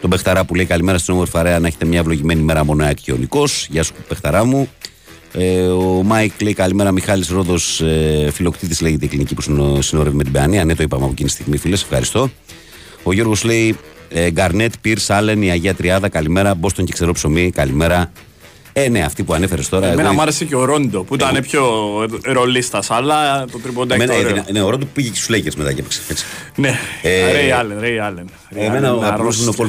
τον 0.00 0.10
Πεχταρά 0.10 0.44
που 0.44 0.54
λέει 0.54 0.66
καλημέρα 0.66 0.98
στην 0.98 1.14
όμορφη 1.14 1.32
παρέα, 1.32 1.58
να 1.58 1.66
έχετε 1.66 1.84
μια 1.84 1.98
ευλογημένη 1.98 2.42
μέρα 2.42 2.64
μόνο 2.64 2.84
ΑΕΚ 2.84 3.00
και 3.00 3.12
ο 3.12 3.16
Νικός. 3.16 3.66
Γεια 3.70 3.82
σου, 3.82 3.92
Πεχταρά 4.08 4.44
μου. 4.44 4.68
Ε, 5.34 5.60
ο 5.66 6.02
Μάικ 6.04 6.40
λέει 6.42 6.52
καλημέρα, 6.54 6.90
Μιχάλης 6.92 7.28
Ρόδος, 7.28 7.80
ε, 7.80 8.30
φιλοκτήτης 8.32 8.80
λέγεται 8.80 9.04
η 9.04 9.08
κλινική 9.08 9.34
που 9.34 9.40
συνο- 9.42 9.82
συνορεύει 9.82 10.16
με 10.16 10.22
την 10.22 10.32
Παιανία. 10.32 10.64
Ναι, 10.64 10.74
το 10.74 10.82
είπαμε 10.82 11.02
από 11.02 11.12
εκείνη 11.12 11.28
τη 11.28 11.34
στιγμή, 11.34 11.56
φίλες, 11.56 11.82
ευχαριστώ. 11.82 12.30
Ο 13.02 13.12
Γιώργος 13.12 13.44
λέει 13.44 13.76
ε, 14.08 14.30
Γκαρνέτ, 14.30 14.72
Πιρς, 14.80 14.98
Άλεν, 15.08 15.42
η 15.42 15.50
Αγία 15.50 15.74
Τριάδα, 15.74 16.08
καλημέρα. 16.08 16.54
Μπόστον 16.54 16.84
και 16.84 16.92
ξερό 16.92 17.12
ψωμί, 17.12 17.50
καλημέρα. 17.50 18.12
Ε, 18.72 18.88
ναι, 18.88 19.00
αυτή 19.00 19.22
που 19.22 19.34
ανέφερες 19.34 19.68
τώρα. 19.68 19.86
Εμένα 19.86 20.02
εγώ- 20.02 20.12
μου 20.12 20.20
άρεσε 20.22 20.44
και 20.44 20.56
ο 20.56 20.64
Ρόντο 20.64 21.02
που 21.04 21.14
ήταν 21.14 21.28
Εγώ- 21.34 21.40
πιο 21.40 21.62
ρολίστας, 22.32 22.90
αλλά 22.90 23.44
το 23.52 23.58
τριποντάκι 23.58 24.02
Εμένα, 24.02 24.20
το 24.20 24.26
ωραίο. 24.28 24.44
ε, 24.46 24.52
ναι, 24.52 24.62
ο 24.62 24.70
Ρόντο 24.70 24.86
πήγε 24.94 25.08
και 25.08 25.16
στους 25.20 25.36
Lakers 25.36 25.54
μετά 25.56 25.72
και 25.72 25.80
έπαιξε. 25.80 26.00
έτσι. 26.10 26.24
Ναι, 26.56 26.78
Ε, 27.02 27.32
Ρέι 27.32 27.50
Άλεν, 27.50 27.76
Ρέι 27.80 27.98
Άλεν. 27.98 28.28
Εμένα 28.54 28.94
ο 28.94 28.98
αγαπημένος 29.02 29.36
μου 29.36 29.42
είναι 29.42 29.50
ο 29.50 29.54
Πολ 29.56 29.68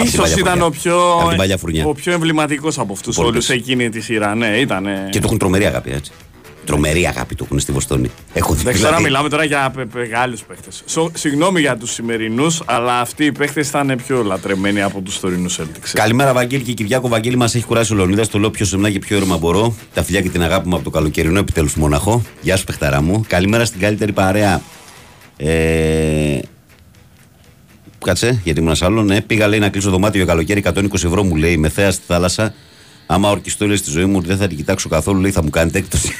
Πίρς. 0.00 0.14
Απ' 0.14 0.24
την 0.24 0.24
Ίσως 0.24 0.42
παλιά 0.42 0.52
ήταν 0.52 0.52
φουρνιά. 0.52 0.66
ο 0.66 0.70
πιο, 0.70 1.18
Απ' 1.22 1.28
την 1.28 1.36
παλιά 1.36 1.56
φουρνιά. 1.58 1.86
ο 1.86 1.92
πιο 1.92 2.12
εμβληματικός 2.12 2.78
από 2.78 2.92
αυτούς 2.92 3.16
Πολ 3.16 3.24
όλους 3.26 3.46
Πίρς. 3.46 3.60
εκείνη 3.60 3.88
τη 3.88 4.00
σειρά. 4.00 4.34
Ναι, 4.34 4.46
ήταν. 4.46 4.84
Και 5.10 5.18
το 5.18 5.24
έχουν 5.26 5.38
τρομερή 5.38 5.66
αγάπη, 5.66 5.90
έτσι. 5.90 6.12
Τρομερή 6.64 7.06
αγάπη 7.06 7.34
το 7.34 7.44
έχουν 7.44 7.58
στη 7.60 7.72
Βοστόνη. 7.72 8.10
Έχω 8.32 8.54
δει 8.54 8.62
Δεν 8.62 8.72
ξέρω, 8.72 8.88
δηλαδή- 8.88 9.04
μιλάμε 9.04 9.28
τώρα 9.28 9.44
για 9.44 9.72
πε- 9.76 9.94
μεγάλους 9.94 10.42
παίχτες. 10.42 10.82
Σο- 10.86 11.10
Συγγνώμη 11.14 11.60
για 11.60 11.76
τους 11.76 11.92
σημερινούς, 11.92 12.62
αλλά 12.64 13.00
αυτοί 13.00 13.24
οι 13.24 13.32
παίχτες 13.32 13.68
ήταν 13.68 14.00
πιο 14.06 14.22
λατρεμένοι 14.22 14.82
από 14.82 15.00
τους 15.00 15.20
τωρινούς 15.20 15.58
Celtics. 15.60 15.90
Καλημέρα, 15.92 16.32
Βαγγέλη 16.32 16.62
και 16.62 16.72
Κυριάκο. 16.72 17.08
Βαγγέλη, 17.08 17.36
μας 17.36 17.54
έχει 17.54 17.64
κουράσει 17.64 17.92
ο 17.92 17.96
Λεωνίδας. 17.96 18.28
Το 18.28 18.38
λέω 18.38 18.50
πιο 18.50 18.64
σεμνά 18.64 18.90
και 18.90 18.98
πιο 18.98 19.16
ήρεμα 19.16 19.36
μπορώ. 19.36 19.74
Τα 19.94 20.02
φιλιά 20.02 20.20
και 20.20 20.28
την 20.28 20.42
αγάπη 20.42 20.68
μου 20.68 20.74
από 20.74 20.84
το 20.84 20.90
καλοκαιρινό 20.90 21.38
επιτέλους 21.38 21.74
μοναχό. 21.74 22.22
Γεια 22.40 22.56
σου, 22.56 22.64
παιχταρά 22.64 23.02
μου. 23.02 23.24
Καλημέρα 23.28 23.64
στην 23.64 23.80
καλύτερη 23.80 24.12
παρέα. 24.12 24.60
Ε... 25.36 26.38
Κάτσε, 28.04 28.40
γιατί 28.44 28.60
ήμουν 28.60 28.74
σε 28.74 28.84
άλλο. 28.84 29.02
Ναι, 29.02 29.20
πήγα 29.20 29.48
λέει 29.48 29.58
να 29.58 29.68
κλείσω 29.68 29.90
δωμάτιο 29.90 30.22
για 30.22 30.32
καλοκαίρι 30.32 30.62
120 30.74 30.94
ευρώ 30.94 31.22
μου 31.24 31.36
λέει 31.36 31.56
με 31.56 31.68
θέα 31.68 31.90
στη 31.90 32.02
θάλασσα. 32.06 32.54
Άμα 33.06 33.30
ορκιστώ 33.30 33.66
λέει 33.66 33.76
στη 33.76 33.90
ζωή 33.90 34.04
μου 34.04 34.14
ότι 34.16 34.26
δεν 34.26 34.36
θα 34.36 34.46
την 34.46 34.56
κοιτάξω 34.56 34.88
καθόλου, 34.88 35.20
λέει 35.20 35.30
θα 35.30 35.42
μου 35.42 35.50
κάνετε 35.50 35.78
έκπτωση. 35.78 36.12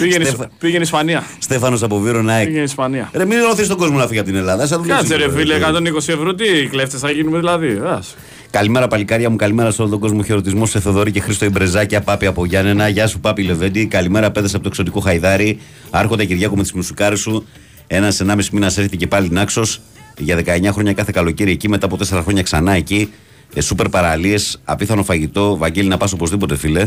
Πήγαινε, 0.00 0.24
Στέφα- 0.24 0.50
πήγαινε 0.58 0.82
Ισπανία. 0.82 1.24
Στέφανος 1.38 1.82
από 1.82 1.98
Βύρωνα. 1.98 2.46
Πήγαινε 2.46 2.64
Ισπανία. 2.64 3.10
Ρε, 3.14 3.24
μην 3.24 3.38
ωθείς 3.42 3.66
τον 3.66 3.76
κόσμο 3.76 3.98
να 3.98 4.06
φύγει 4.06 4.18
από 4.18 4.28
την 4.28 4.36
Ελλάδα. 4.38 4.66
Σαν 4.66 4.80
δουλεύει 4.82 4.98
Κάτσε 4.98 5.14
ρε 5.16 5.22
σήμερα, 5.22 5.38
φίλε, 5.38 5.58
ρε. 5.58 5.90
120 5.90 5.96
ευρώ 6.12 6.34
τι 6.34 6.44
κλέφτες 6.70 7.00
θα 7.00 7.10
γίνουμε 7.10 7.38
δηλαδή. 7.38 7.80
Ας. 7.86 8.14
Καλημέρα, 8.50 8.88
παλικάρια 8.88 9.30
μου. 9.30 9.36
Καλημέρα 9.36 9.70
σε 9.70 9.82
όλο 9.82 9.90
τον 9.90 10.00
κόσμο. 10.00 10.22
Χαιρετισμό 10.22 10.66
σε 10.66 10.80
Θοδωρή 10.80 11.10
και 11.10 11.20
Χρήστο 11.20 11.44
Ιμπρεζάκια. 11.44 12.00
Πάπη 12.00 12.26
από 12.26 12.44
Γιάννενα. 12.44 12.88
Γεια 12.88 13.06
σου, 13.06 13.20
Πάπη 13.20 13.42
Λεβέντη. 13.42 13.86
Καλημέρα, 13.86 14.30
παίδες 14.30 14.46
από 14.46 14.58
το 14.62 14.68
εξωτικό 14.68 15.00
Χαϊδάρι. 15.00 15.58
Άρχοντα 15.90 16.24
Κυριάκο 16.24 16.56
με 16.56 16.62
τις 16.62 16.72
μουσουκάρε 16.72 17.16
σου. 17.16 17.46
Ένας 17.86 18.20
ενάμιση 18.20 18.50
μήνας 18.52 18.76
έρχεται 18.76 18.96
και 18.96 19.06
πάλι 19.06 19.28
Νάξος. 19.30 19.80
Για 20.20 20.36
19 20.46 20.68
χρόνια 20.72 20.92
κάθε 20.92 21.10
καλοκαίρι 21.14 21.50
εκεί, 21.50 21.68
μετά 21.68 21.86
από 21.86 21.96
4 21.96 22.20
χρόνια 22.22 22.42
ξανά 22.42 22.72
εκεί. 22.72 23.10
Ε, 23.54 23.60
σούπερ 23.60 23.88
παραλίες, 23.88 24.60
απίθανο 24.64 25.02
φαγητό. 25.04 25.56
Βαγγέλη 25.56 25.88
να 25.88 25.96
πας 25.96 26.12
οπωσδήποτε, 26.12 26.56
φίλε. 26.56 26.86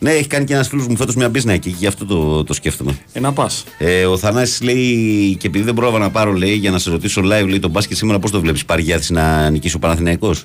Ναι, 0.00 0.10
έχει 0.10 0.26
κάνει 0.26 0.44
και 0.44 0.54
ένας 0.54 0.68
φίλος 0.68 0.86
μου 0.86 0.96
φέτος 0.96 1.14
μια 1.14 1.30
business 1.34 1.48
εκεί, 1.48 1.74
γι' 1.78 1.86
αυτό 1.86 2.04
το, 2.06 2.44
το 2.44 2.52
σκέφτομαι. 2.52 2.98
Ε, 3.12 3.20
να 3.20 3.32
πας. 3.32 3.64
Ε, 3.78 4.04
ο 4.06 4.16
Θανάσης 4.18 4.60
λέει, 4.62 5.36
και 5.38 5.46
επειδή 5.46 5.64
δεν 5.64 5.74
πρόλαβα 5.74 5.98
να 5.98 6.10
πάρω, 6.10 6.32
λέει, 6.32 6.54
για 6.54 6.70
να 6.70 6.78
σε 6.78 6.90
ρωτήσω 6.90 7.20
live, 7.24 7.46
λέει 7.48 7.58
τον 7.58 7.70
μπάσκετ 7.70 7.96
σήμερα 7.96 8.18
πώς 8.18 8.30
το 8.30 8.40
βλέπεις. 8.40 8.60
Υπάρχει 8.60 8.84
διάθεση 8.86 9.12
να 9.12 9.50
νικήσει 9.50 9.76
ο 9.76 9.78
Παναθηναϊκός; 9.78 10.44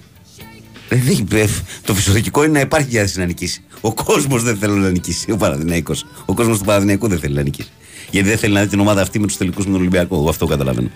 Ε, 0.89 0.95
δεν- 0.95 1.27
ε, 1.41 1.45
το 1.85 1.93
φυσιολογικό 1.93 2.43
είναι 2.43 2.51
να 2.53 2.59
υπάρχει 2.59 2.87
διάθεση 2.87 3.19
να 3.19 3.25
νικήσει. 3.25 3.63
Ο 3.81 3.93
κόσμος 3.93 4.43
δεν 4.43 4.57
θέλει 4.57 4.73
να 4.73 4.89
νικήσει. 4.89 5.31
Ο 5.31 5.37
Παναθηναϊκός 5.37 6.05
Ο 6.25 6.33
κόσμος 6.33 6.57
του 6.57 6.65
Παναθηναϊκού 6.65 7.07
δεν 7.07 7.19
θέλει 7.19 7.33
να 7.35 7.41
νικήσει. 7.41 7.69
Γιατί 8.11 8.27
δεν 8.29 8.37
θέλει 8.37 8.53
να 8.53 8.61
δει 8.61 8.67
την 8.67 8.79
ομάδα 8.79 9.01
αυτή 9.01 9.19
με 9.19 9.27
τους 9.27 9.37
τελικούς 9.37 9.65
με 9.65 9.71
τον 9.71 9.79
Ολυμπιακό. 9.79 10.15
Εγώ 10.15 10.29
αυτό 10.29 10.45
καταλαβαίνω. 10.45 10.89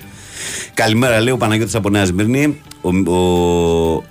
Καλημέρα, 0.73 1.21
λέει 1.21 1.33
ο 1.33 1.37
Παναγιώτης 1.37 1.75
από 1.75 1.89
Νέα 1.89 2.05
Σμύρνη. 2.05 2.61
Ο, 2.81 3.11
ο, 3.11 4.03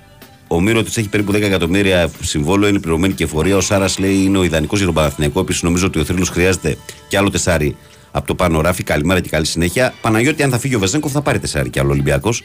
ο 0.47 0.61
Μύρο 0.61 0.83
της 0.83 0.97
έχει 0.97 1.09
περίπου 1.09 1.31
10 1.31 1.41
εκατομμύρια 1.41 2.09
συμβόλαιο, 2.21 2.69
είναι 2.69 2.79
πληρωμένη 2.79 3.13
και 3.13 3.23
εφορία. 3.23 3.55
Ο 3.55 3.61
Σάρας 3.61 3.99
λέει 3.99 4.15
είναι 4.15 4.37
ο 4.37 4.43
ιδανικός 4.43 4.77
για 4.77 4.87
τον 4.87 4.95
Παναθηναϊκό. 4.95 5.39
Επίσης 5.39 5.61
νομίζω 5.61 5.85
ότι 5.85 5.99
ο 5.99 6.03
Θρύλος 6.03 6.29
χρειάζεται 6.29 6.77
και 7.07 7.17
άλλο 7.17 7.29
τεσάρι 7.29 7.75
από 8.11 8.27
το 8.27 8.35
πάνω 8.35 8.61
ράφι. 8.61 8.83
Καλημέρα 8.83 9.19
και 9.19 9.29
καλή 9.29 9.45
συνέχεια. 9.45 9.93
Παναγιώτη, 10.01 10.43
αν 10.43 10.49
θα 10.49 10.59
φύγει 10.59 10.75
ο 10.75 10.79
Βεζέγκοφ, 10.79 11.11
θα 11.11 11.21
πάρει 11.21 11.39
τεσάρι 11.39 11.69
και 11.69 11.79
άλλο 11.79 11.91
Ολυμπιακός. 11.91 12.43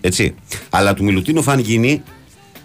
Έτσι. 0.00 0.34
Αλλά 0.70 0.94
του 0.94 1.04
Μιλουτίνοφ, 1.04 1.48
αν 1.48 1.58
γίνει, 1.58 2.02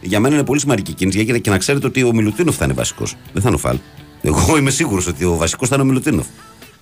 για 0.01 0.19
μένα 0.19 0.35
είναι 0.35 0.43
πολύ 0.43 0.59
σημαντική 0.59 0.93
κίνηση 0.93 1.23
γιατί 1.23 1.41
και 1.41 1.49
να 1.49 1.57
ξέρετε 1.57 1.87
ότι 1.87 2.03
ο 2.03 2.13
Μιλουτίνοφ 2.13 2.55
θα 2.55 2.65
είναι 2.65 2.73
βασικός. 2.73 3.15
Δεν 3.33 3.41
θα 3.41 3.47
είναι 3.47 3.57
ο 3.57 3.59
Φαλ. 3.59 3.77
Εγώ 4.21 4.57
είμαι 4.57 4.69
σίγουρος 4.69 5.07
ότι 5.07 5.25
ο 5.25 5.35
βασικός 5.35 5.69
θα 5.69 5.75
είναι 5.75 5.83
ο 5.83 5.87
Μιλουτίνοφ. 5.87 6.25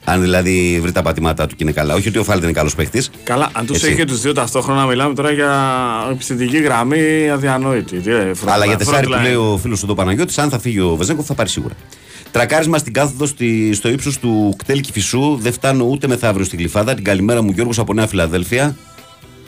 Αν 0.09 0.21
δηλαδή 0.21 0.79
βρει 0.81 0.91
τα 0.91 1.01
πατήματά 1.01 1.47
του 1.47 1.55
και 1.55 1.63
είναι 1.63 1.71
καλά. 1.71 1.93
Όχι 1.93 2.07
ότι 2.07 2.17
ο 2.17 2.23
Φαλ 2.23 2.35
δεν 2.39 2.43
είναι 2.49 2.57
καλός 2.57 2.75
παίχτη. 2.75 3.03
Καλά, 3.23 3.49
αν 3.53 3.65
τους 3.65 3.75
Έτσι. 3.75 3.87
έχει 3.87 3.95
και 3.97 4.05
τους 4.05 4.21
δύο 4.21 4.33
ταυτόχρονα, 4.33 4.85
μιλάμε 4.85 5.13
τώρα 5.13 5.31
για 5.31 5.51
επιθετική 6.11 6.57
γραμμή 6.57 7.29
αδιανόητη. 7.29 7.97
Τι, 7.99 8.11
ε, 8.11 8.31
front- 8.31 8.47
Αλλά 8.49 8.65
για 8.65 8.75
front 8.75 8.77
τεσάρι 8.77 9.07
που 9.07 9.13
line. 9.13 9.21
λέει 9.21 9.33
ο 9.33 9.57
φίλος 9.61 9.79
του 9.79 9.85
εδώ 9.85 9.93
Παναγιώτης, 9.95 10.37
αν 10.37 10.49
θα 10.49 10.59
φύγει 10.59 10.79
ο 10.79 10.95
Βεζέγκοφ 10.95 11.25
θα 11.25 11.33
πάρει 11.33 11.49
σίγουρα. 11.49 11.73
Τρακάρισμα 12.31 12.77
στην 12.77 12.93
κάθοδο 12.93 13.25
στη, 13.25 13.73
στο 13.73 13.89
ύψος 13.89 14.19
του 14.19 14.55
κτέλ 14.57 14.81
Κηφισού. 14.81 15.37
Δεν 15.41 15.53
φτάνω 15.53 15.83
ούτε 15.83 16.07
μεθαύριο 16.07 16.45
στην 16.45 16.57
κλειφάδα. 16.57 16.93
Την 16.93 17.03
καλημέρα 17.03 17.41
μου 17.41 17.51
Γιώργος 17.51 17.79
από 17.79 17.93
Νέα 17.93 18.07
Φιλαδέλφια. 18.07 18.75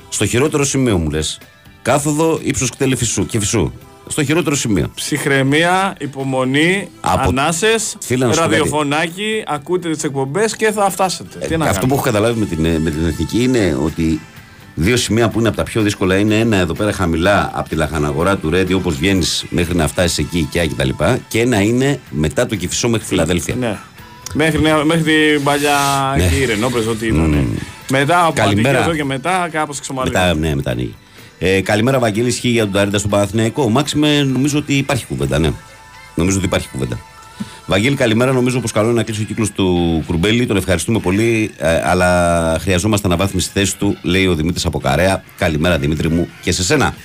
Στο 0.10 0.26
χειρότερο 0.26 0.64
σημείο 0.66 0.98
μου 0.98 1.10
λες. 1.10 1.38
Κάθοδο 1.82 2.40
ύψος 2.44 2.70
κτέλ 2.70 2.98
Κηφισού. 3.28 3.72
Κηφισού. 4.10 4.12
Στο 4.12 4.24
χειρότερο 4.24 4.56
σημείο. 4.56 4.92
Ψυχραιμία, 4.96 5.96
υπομονή, 6.00 6.88
Από- 7.02 7.30
ανάσες, 7.30 7.96
Φίλε, 8.02 8.26
να 8.26 8.34
σου 8.34 8.40
πω 8.40 8.46
κάτι. 8.46 8.56
ραδιοφωνάκι, 8.58 9.44
ακούτε 9.48 9.90
τις 9.90 10.04
εκπομπές 10.04 10.56
και 10.56 10.72
θα 10.72 10.90
φτάσετε. 10.90 11.38
Τι 11.48 11.58
να 11.58 11.66
Αυτό 11.66 11.74
που 11.74 11.80
κάνουμε. 11.80 11.94
έχω 11.96 12.04
καταλάβει 12.04 12.40
με 12.40 12.46
την, 12.46 12.66
ε, 12.66 12.80
με 12.80 12.90
την 12.90 13.08
εθνική 13.08 13.44
είναι 13.44 13.78
ότι 13.84 14.20
δύο 14.76 14.98
σημεία 14.98 15.30
που 15.30 15.40
είναι 15.40 15.48
από 15.48 15.58
τα 15.58 15.64
πιο 15.64 15.82
δύσκολα 15.82 16.16
είναι 16.18 16.40
ένα 16.40 16.58
εδώ 16.58 16.74
πέρα 16.74 16.92
χαμηλά 16.92 17.52
από 17.54 17.70
τη 17.70 17.76
λαχαναγορά 17.76 18.38
του 18.38 18.50
Ρέντι 18.50 18.74
όπως 18.74 18.96
βγαίνεις 18.96 19.46
μέχρι 19.50 19.76
να 19.76 19.88
φτάσεις 19.88 20.18
εκεί 20.18 20.48
και 20.52 20.70
τα 20.78 20.86
λοιπά, 20.86 21.20
Και 21.28 21.40
ένα 21.42 21.62
είναι 21.62 22.00
μετά 22.10 22.46
το 22.46 22.56
Κηφισό 22.56 22.90
μέχρι 22.90 23.08
Φιλαδέλφια. 23.08 23.56
Ναι. 23.56 23.78
Μέχρι, 24.34 24.62
νέα- 24.62 24.84
μέχρι 24.86 25.04
την 25.04 25.44
παλιά 25.44 25.78
Ναι. 26.18 26.24
εκεί 26.24 26.46
Ρενόπες 26.46 26.86
ό,τι 26.88 27.08
ήταν. 27.08 27.58
Μετά 27.90 28.24
από 28.26 28.34
Καλημέρα. 28.34 28.70
Αττική 28.70 28.90
εδώ 28.90 28.96
και 28.98 29.04
μετά 29.04 29.50
κάπως 29.52 29.80
ξεμαλύνει. 29.80 30.16
Μετά, 30.18 30.34
ναι, 30.36 30.56
μετά 30.56 30.72
ανοίγει. 30.72 30.96
Ε, 31.40 31.62
καλημέρα, 31.62 32.00
Βαγγέλη. 32.00 32.28
Ισχύει 32.28 32.50
για 32.50 32.64
τον 32.64 32.72
Ταρίντα 32.72 32.98
στον 32.98 33.10
Παναθηναϊκό. 33.10 33.70
Μάξιμε, 33.70 34.24
νομίζω 34.24 34.58
ότι 34.58 34.74
υπάρχει 34.74 35.06
κουβέντα, 35.06 35.40
ναι. 35.40 35.52
Νομίζω 36.16 36.38
ότι 36.38 36.46
υπάρχει 36.46 36.68
κουβέντα. 36.70 37.00
Βαγγέλη, 37.66 37.96
καλημέρα. 37.96 38.32
Νομίζω 38.32 38.60
πως 38.60 38.72
καλό 38.72 38.88
είναι 38.88 38.98
να 38.98 39.04
κλείσει 39.04 39.22
ο 39.22 39.26
κύκλος 39.26 39.52
του 39.52 40.04
Κουρμπέλη. 40.06 40.46
Τον 40.46 40.58
ευχαριστούμε 40.58 41.00
πολύ, 41.00 41.52
ε, 41.58 41.82
αλλά 41.84 42.58
χρειαζόμαστε 42.62 43.08
αναβάθμιση 43.08 43.46
στη 43.46 43.60
θέση 43.60 43.78
του, 43.78 43.98
λέει 44.02 44.26
ο 44.26 44.36
Δημήτρης 44.36 44.66
από 44.66 44.80
Καρέα. 44.80 45.24
Καλημέρα, 45.38 45.78
Δημήτρη 45.78 46.10
μου, 46.10 46.28
και 46.42 46.52
σε 46.52 46.64
σένα. 46.64 46.96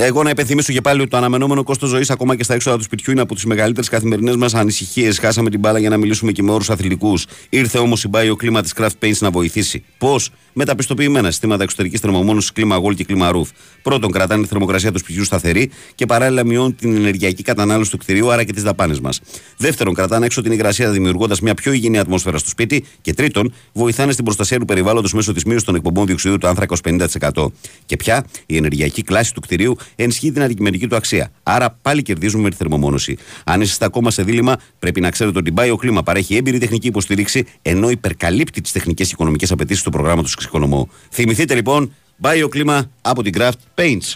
Εγώ 0.00 0.22
να 0.22 0.30
υπενθυμίσω 0.30 0.72
και 0.72 0.80
πάλι 0.80 1.00
ότι 1.00 1.10
το 1.10 1.16
αναμενόμενο 1.16 1.62
κόστος 1.62 1.88
ζωής, 1.88 2.10
ακόμα 2.10 2.36
και 2.36 2.44
στα 2.44 2.54
έξοδα 2.54 2.76
του 2.76 2.82
σπιτιού, 2.82 3.12
είναι 3.12 3.20
από 3.20 3.34
τις 3.34 3.44
μεγαλύτερες 3.44 3.88
καθημερινές 3.88 4.36
μας 4.36 4.54
ανησυχίες. 4.54 5.18
Χάσαμε 5.18 5.50
την 5.50 5.60
μπάλα 5.60 5.78
για 5.78 5.88
να 5.88 5.96
μιλήσουμε 5.96 6.32
και 6.32 6.42
με 6.42 6.50
όρους 6.52 6.70
αθλητικούς. 6.70 7.26
Ήρθε 7.48 7.78
όμως 7.78 8.04
η 8.04 8.10
Bio 8.12 8.34
κλίμα 8.36 8.62
τη 8.62 8.70
Craft 8.76 9.04
Paints 9.04 9.18
να 9.18 9.30
βοηθήσει. 9.30 9.84
Πώς; 9.98 10.30
Με 10.60 10.64
τα 10.64 10.74
πιστοποιημένα 10.74 11.30
συστήματα 11.30 11.62
εξωτερικής 11.62 12.00
θερμομόνωση, 12.00 12.52
κλίμα 12.52 12.80
Gold 12.82 12.94
και 12.94 13.04
κλίμα 13.04 13.30
Roof. 13.34 13.46
Πρώτον, 13.82 14.10
κρατάνε 14.10 14.42
τη 14.42 14.48
θερμοκρασία 14.48 14.92
του 14.92 14.98
σπιτιού 14.98 15.24
σταθερή 15.24 15.70
και 15.94 16.06
παράλληλα 16.06 16.44
μειώνουν 16.44 16.74
την 16.74 16.96
ενεργειακή 16.96 17.42
κατανάλωση 17.42 17.90
του 17.90 17.96
κτηρίου, 17.96 18.30
άρα 18.32 18.44
και 18.44 18.52
τις 18.52 18.62
δαπάνες 18.62 19.00
μας. 19.00 19.20
Δεύτερον, 19.56 19.94
κρατάνε 19.94 20.26
έξω 20.26 20.42
την 20.42 20.52
υγρασία 20.52 20.90
δημιουργώντας 20.90 21.40
μια 21.40 21.54
πιο 21.54 21.72
υγιεινή 21.72 21.98
ατμόσφαιρα 21.98 22.38
στο 22.38 22.48
σπίτι. 22.48 22.84
Και 23.00 23.14
τρίτον, 23.14 23.52
βοηθάνε 23.72 24.12
στην 24.12 24.24
προστασία 24.24 24.58
του 24.58 24.64
περιβάλλοντος 24.64 25.12
μέσω 25.12 25.32
της 25.32 25.44
μείωσης 25.44 25.64
των 25.64 25.74
εκπομπών 25.74 26.06
διοξιδίου 26.06 26.38
του 26.38 26.48
άνθρακα 26.48 26.72
ως 26.72 26.80
50%. 26.80 27.52
Και 27.86 27.96
πια 27.96 28.24
η 28.46 28.56
ενεργειακή 28.56 29.02
κλάση 29.02 29.34
του 29.34 29.40
κτηρίου 29.40 29.76
ενισχύει 29.96 30.32
την 30.32 30.42
αντικειμενική 30.42 30.86
του 30.86 30.96
αξία. 30.96 31.30
Άρα 31.42 31.78
πάλι 31.82 32.02
κερδίζουμε 32.02 32.42
με 32.42 32.50
τη 32.50 32.56
θερμομόνωση. 32.56 33.16
Αν 33.44 33.60
είστε 33.60 33.84
ακόμα 33.84 34.10
σε 34.10 34.22
δίλημα, 34.22 34.56
πρέπει 34.78 35.00
να 35.00 35.10
ξέρετε 35.10 35.38
ότι 35.38 35.50
η 35.50 35.54
BioClima 35.56 36.00
παρέχει 36.04 36.36
έμπειρη 36.36 36.58
τεχνική 36.58 36.86
υποστήριξη, 36.86 37.44
ενώ 37.62 37.90
υπερκαλύπτει 37.90 38.60
τις 38.60 38.72
τεχνικές 38.72 39.06
και 39.06 39.12
οικονομικές 39.14 39.50
απαιτήσεις 39.50 39.82
του 39.82 39.90
προγράμματος 39.90 40.34
Εξοικονομώ. 40.48 40.88
Θυμηθείτε 41.10 41.54
λοιπόν 41.54 41.94
BioClima 42.22 42.80
από 43.00 43.22
την 43.22 43.32
Craft 43.36 43.60
Paints. 43.74 44.14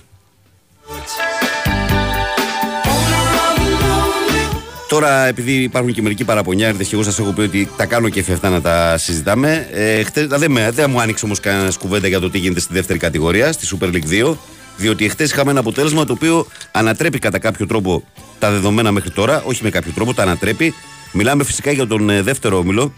Τώρα, 4.88 5.26
επειδή 5.26 5.52
υπάρχουν 5.52 5.92
και 5.92 6.02
μερικοί 6.02 6.24
παραπονιάριδες 6.24 6.88
και 6.88 6.94
εγώ 6.94 7.04
σας 7.04 7.18
έχω 7.18 7.32
πει 7.32 7.40
ότι 7.40 7.68
τα 7.76 7.86
κάνω 7.86 8.08
και 8.08 8.20
αυτά 8.32 8.48
να 8.48 8.60
τα 8.60 8.98
συζητάμε. 8.98 9.68
Ε, 9.72 10.02
χτες, 10.02 10.26
δεν, 10.26 10.50
με, 10.50 10.70
δεν 10.70 10.90
μου 10.90 11.00
άνοιξε 11.00 11.24
όμως 11.24 11.40
κανένας 11.40 11.76
κουβέντα 11.76 12.08
για 12.08 12.20
το 12.20 12.30
τι 12.30 12.38
γίνεται 12.38 12.60
στη 12.60 12.72
δεύτερη 12.72 12.98
κατηγορία, 12.98 13.52
στη 13.52 13.76
Super 13.76 13.86
League 13.86 14.24
2. 14.30 14.36
Διότι 14.76 15.04
εχθέ 15.04 15.24
είχαμε 15.24 15.50
ένα 15.50 15.60
αποτέλεσμα 15.60 16.04
το 16.04 16.12
οποίο 16.12 16.46
ανατρέπει 16.72 17.18
κατά 17.18 17.38
κάποιο 17.38 17.66
τρόπο 17.66 18.04
τα 18.38 18.50
δεδομένα 18.50 18.92
μέχρι 18.92 19.10
τώρα. 19.10 19.42
Όχι 19.46 19.62
με 19.62 19.70
κάποιο 19.70 19.92
τρόπο, 19.94 20.14
τα 20.14 20.22
ανατρέπει. 20.22 20.74
Μιλάμε 21.12 21.44
φυσικά 21.44 21.70
για 21.70 21.86
τον 21.86 22.10
ε, 22.10 22.22
δεύτερο 22.22 22.58
όμιλο 22.58 22.92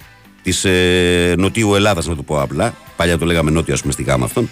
της 0.45 0.65
ε, 0.65 1.35
Νοτιού 1.39 1.75
Ελλάδας, 1.75 2.07
να 2.07 2.17
το 2.17 2.23
πω 2.23 2.41
απλά. 2.41 2.75
Παλιά 2.97 3.19
το 3.19 3.27
λέγαμε 3.27 3.51
Νότιο, 3.51 3.75
ας 3.75 3.81
πούμε, 3.81 3.93
στη 3.93 4.03
γάμα 4.03 4.25
αυτόν. 4.25 4.51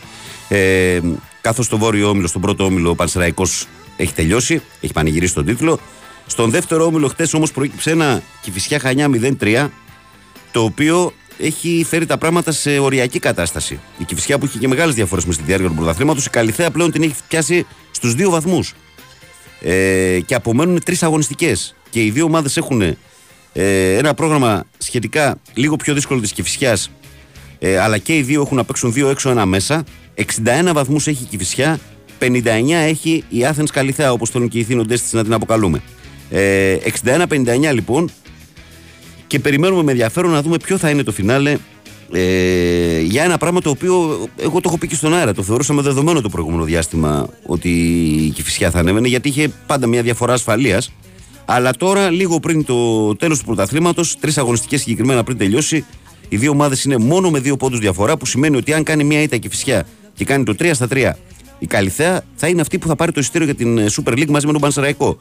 Ε, 0.49 1.01
Καθώς 1.43 1.67
στο 1.67 1.79
βόρειο 1.79 2.09
όμιλο, 2.09 2.27
στον 2.27 2.41
πρώτο 2.41 2.65
όμιλο, 2.65 2.91
ο 2.91 2.95
Πανσεραϊκός 2.95 3.67
έχει 3.97 4.13
τελειώσει, 4.13 4.63
έχει 4.81 4.93
πανηγυρίσει 4.93 5.35
τον 5.35 5.45
τίτλο. 5.45 5.79
Στον 6.27 6.51
δεύτερο 6.51 6.85
όμιλο, 6.85 7.09
χτες 7.09 7.35
όμως 7.35 7.53
προέκυψε 7.53 7.91
ένα 7.91 8.23
κυφισιά 8.41 8.79
χανιά 8.79 9.09
0-3, 9.41 9.69
το 10.51 10.63
οποίο 10.63 11.13
έχει 11.39 11.85
φέρει 11.89 12.07
τα 12.07 12.19
πράγματα 12.19 12.53
σε 12.53 12.79
οριακή 12.79 13.19
κατάσταση. 13.19 13.81
Η 13.99 14.05
Κυφσιά 14.05 14.39
που 14.39 14.45
είχε 14.45 14.59
και 14.59 14.69
μεγάλες 14.69 14.95
διαφορές 14.95 15.25
με 15.25 15.33
στη 15.33 15.43
διάρκεια 15.43 15.69
του 15.69 15.75
πρωταθλήματος, 15.75 16.27
η 16.27 16.31
Καλυθέα 16.31 16.71
πλέον 16.71 16.91
την 16.91 17.03
έχει 17.03 17.15
πιάσει 17.29 17.67
στους 17.91 18.15
δύο 18.15 18.31
βαθμούς. 18.31 18.75
Ε, 19.61 20.21
και 20.27 20.35
απομένουν 20.35 20.83
τρεις 20.85 21.03
αγωνιστικές. 21.03 21.75
Και 21.91 22.05
οι 22.05 22.11
δύο 22.11 22.25
ομάδες 22.25 22.57
έχουν 22.57 22.97
ε, 23.53 23.97
ένα 23.97 24.15
πρόγραμμα 24.15 24.65
σχετικά 24.79 25.39
λίγο 25.55 25.77
πιο 25.77 25.95
δύσκολο 25.95 26.21
της 26.21 26.33
Κυφσιά, 26.33 26.77
ε, 27.59 27.79
αλλά 27.79 27.99
και 27.99 28.17
οι 28.17 28.23
δύο 28.23 28.41
έχουν 28.41 28.57
να 28.57 28.65
παίξουν 28.65 28.93
δύο 28.93 29.09
έξω 29.09 29.31
ένα 29.31 29.47
μέσα. 29.47 29.85
61 30.15 30.73
βαθμούς 30.73 31.07
έχει 31.07 31.23
η 31.23 31.27
Κυφσιά, 31.27 31.79
59 32.19 32.43
έχει 32.71 33.25
η 33.29 33.39
Athens 33.43 33.71
Καλυθέα, 33.73 34.13
όπως 34.13 34.31
θέλουν 34.31 34.49
και 34.49 34.59
οι 34.59 34.65
θύνοντε 34.65 34.95
της 34.95 35.13
να 35.13 35.23
την 35.23 35.33
αποκαλούμε. 35.33 35.83
Ε, 36.31 36.77
61-59 37.05 37.73
λοιπόν, 37.73 38.11
και 39.27 39.39
περιμένουμε 39.39 39.83
με 39.83 39.91
ενδιαφέρον 39.91 40.31
να 40.31 40.43
δούμε 40.43 40.57
ποιο 40.57 40.79
θα 40.79 40.91
είναι 40.91 41.03
το 41.03 41.13
φινάλε 41.13 41.57
ε, 42.13 43.01
για 43.01 43.25
ένα 43.25 43.39
πράγμα 43.39 43.61
το 43.61 43.71
οποίο 43.71 44.27
εγώ 44.37 44.61
το 44.61 44.69
έχω 44.69 44.79
πει 44.79 44.87
και 44.87 44.95
στον 44.95 45.15
αέρα. 45.15 45.35
Το 45.35 45.43
θεωρούσαμε 45.43 45.83
δεδομένο 45.83 46.21
το 46.21 46.29
προηγούμενο 46.29 46.65
διάστημα 46.65 47.29
ότι 47.47 47.69
η 48.27 48.31
Κηφισιά 48.31 48.71
θα 48.71 48.79
ανέβαινε 48.79 49.09
γιατί 49.09 49.29
είχε 49.29 49.53
πάντα 49.67 49.87
μια 49.87 50.03
διαφορά 50.03 50.33
ασφαλείας. 50.33 50.93
Αλλά 51.45 51.73
τώρα, 51.73 52.11
λίγο 52.11 52.41
πριν 52.41 52.65
το 52.65 53.17
τέλος 53.17 53.39
του 53.39 53.45
πρωταθλήματος, 53.45 54.19
τρεις 54.19 54.39
αγωνιστικές 54.39 54.81
συγκεκριμένα 54.81 55.25
πριν 55.25 55.39
τελειώσει, 55.39 55.85
οι 56.29 56.37
δύο 56.37 56.51
ομάδες 56.51 56.85
είναι 56.85 56.97
μόνο 56.97 57.31
με 57.31 57.39
δύο 57.39 57.57
πόντους 57.57 57.79
διαφορά. 57.79 58.17
Που 58.17 58.27
σημαίνει 58.27 58.57
ότι 58.57 58.73
αν 58.73 58.83
κάνει 58.83 59.05
μια 59.05 59.23
ήττα 59.23 59.37
η 59.37 59.39
Κηφισιά 59.39 59.87
και 60.15 60.25
κάνει 60.25 60.45
το 60.45 60.55
3 60.59 60.71
στα 60.75 60.89
3, 60.91 61.13
η 61.59 61.67
Καλυθέα 61.67 62.23
θα 62.35 62.49
είναι 62.49 62.61
αυτή 62.61 62.79
που 62.79 62.89
θα 62.89 62.97
πάρει 62.97 63.13
το 63.13 63.21
εισιτήριο 63.21 63.47
για 63.47 63.55
την 63.55 63.79
Super 63.79 64.13
League 64.13 64.31
μαζί 64.31 64.47
με 64.47 64.53
τον 64.53 64.61
Πανσεραϊκό. 64.61 65.19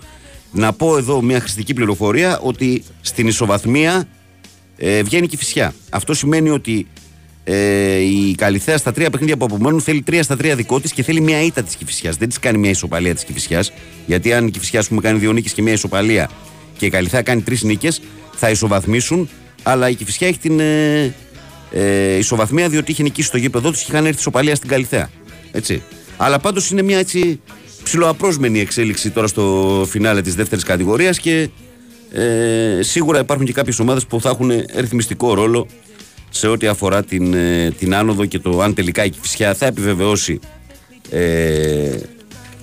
Να 0.52 0.74
πω 0.74 0.98
εδώ 0.98 1.22
μια 1.22 1.40
χρηστική 1.40 1.74
πληροφορία 1.74 2.40
ότι 2.40 2.84
στην 3.02 3.28
ισοβαθμία 3.28 4.08
ε, 4.78 5.04
βγαίνει 5.04 5.28
και 5.28 5.36
η 5.36 5.38
φυσιά. 5.38 5.74
Αυτό 5.90 6.14
σημαίνει 6.14 6.50
ότι 6.50 6.88
ε, 7.54 8.00
η 8.00 8.36
Καλυθέα 8.36 8.78
στα 8.78 8.92
τρία 8.92 9.10
παιχνίδια 9.10 9.38
που 9.38 9.46
απομένουν 9.46 9.82
θέλει 9.82 10.02
τρία 10.02 10.24
στα 10.24 10.38
τρία 10.38 10.56
δικό 10.56 10.80
της 10.80 10.92
και 10.94 11.04
θέλει 11.04 11.22
μια 11.22 11.42
ήττα 11.42 11.64
της 11.64 11.76
Κυφυσιάς. 11.76 12.16
Δεν 12.16 12.28
της 12.28 12.40
κάνει 12.40 12.58
μια 12.58 12.70
ισοπαλία 12.70 13.14
της 13.14 13.24
Κυφυσιάς. 13.24 13.74
Γιατί 14.06 14.34
αν 14.34 14.48
η 14.48 14.52
Κυφυσιά, 14.52 14.80
ας 14.80 14.88
πούμε, 14.88 15.02
κάνει 15.02 15.20
δύο 15.20 15.32
νίκες 15.32 15.54
και 15.54 15.62
μια 15.62 15.74
ισοπαλία 15.74 16.30
και 16.78 16.86
η 16.86 16.90
Καλυθέα 16.90 17.22
κάνει 17.22 17.42
τρεις 17.42 17.64
νίκες, 17.64 18.02
θα 18.36 18.50
ισοβαθμίσουν. 18.50 19.30
Αλλά 19.64 19.90
η 19.90 19.96
Κυφυσιά 19.96 20.28
έχει 20.28 20.40
την 20.40 20.60
ε, 20.60 21.14
ε, 21.72 22.16
ισοβαθμία 22.18 22.70
διότι 22.70 22.92
είχε 22.92 23.04
νικήσει 23.04 23.28
στο 23.28 23.38
γήπεδο 23.38 23.72
του 23.72 23.78
και 23.78 23.86
είχαν 23.88 24.06
έρθει 24.06 24.20
ισοπαλία 24.20 24.56
στην 24.56 24.70
Καλυθέα. 24.70 25.10
Έτσι. 25.52 25.84
Αλλά 26.18 26.40
πάντως 26.40 26.72
είναι 26.72 26.82
μια 26.82 26.98
έτσι 26.98 27.40
ψηλοαπρόσμενη 27.84 28.60
εξέλιξη 28.60 29.10
τώρα 29.10 29.28
στο 29.28 29.86
φινάλε 29.90 30.22
της 30.22 30.36
δεύτερης 30.36 30.64
κατηγορίας 30.64 31.20
και 31.20 31.50
Ε, 32.14 32.82
σίγουρα 32.82 33.20
υπάρχουν 33.20 33.46
και 33.46 33.54
κάποιες 33.54 33.80
ομάδες 33.80 34.06
που 34.06 34.22
θα 34.22 34.30
έχουν 34.30 34.52
ρυθμιστικό 34.76 35.34
ρόλο 35.34 35.68
σε 36.34 36.48
ό,τι 36.48 36.68
αφορά 36.68 37.04
την, 37.04 37.34
ε, 37.34 37.72
την 37.78 37.96
άνοδο 37.96 38.26
και 38.26 38.40
το 38.40 38.62
αν 38.62 38.74
τελικά 38.74 39.06
η 39.06 39.10
Κηφισιά 39.10 39.54
θα 39.54 39.66
επιβεβαιώσει 39.66 40.40
ε, 41.10 41.98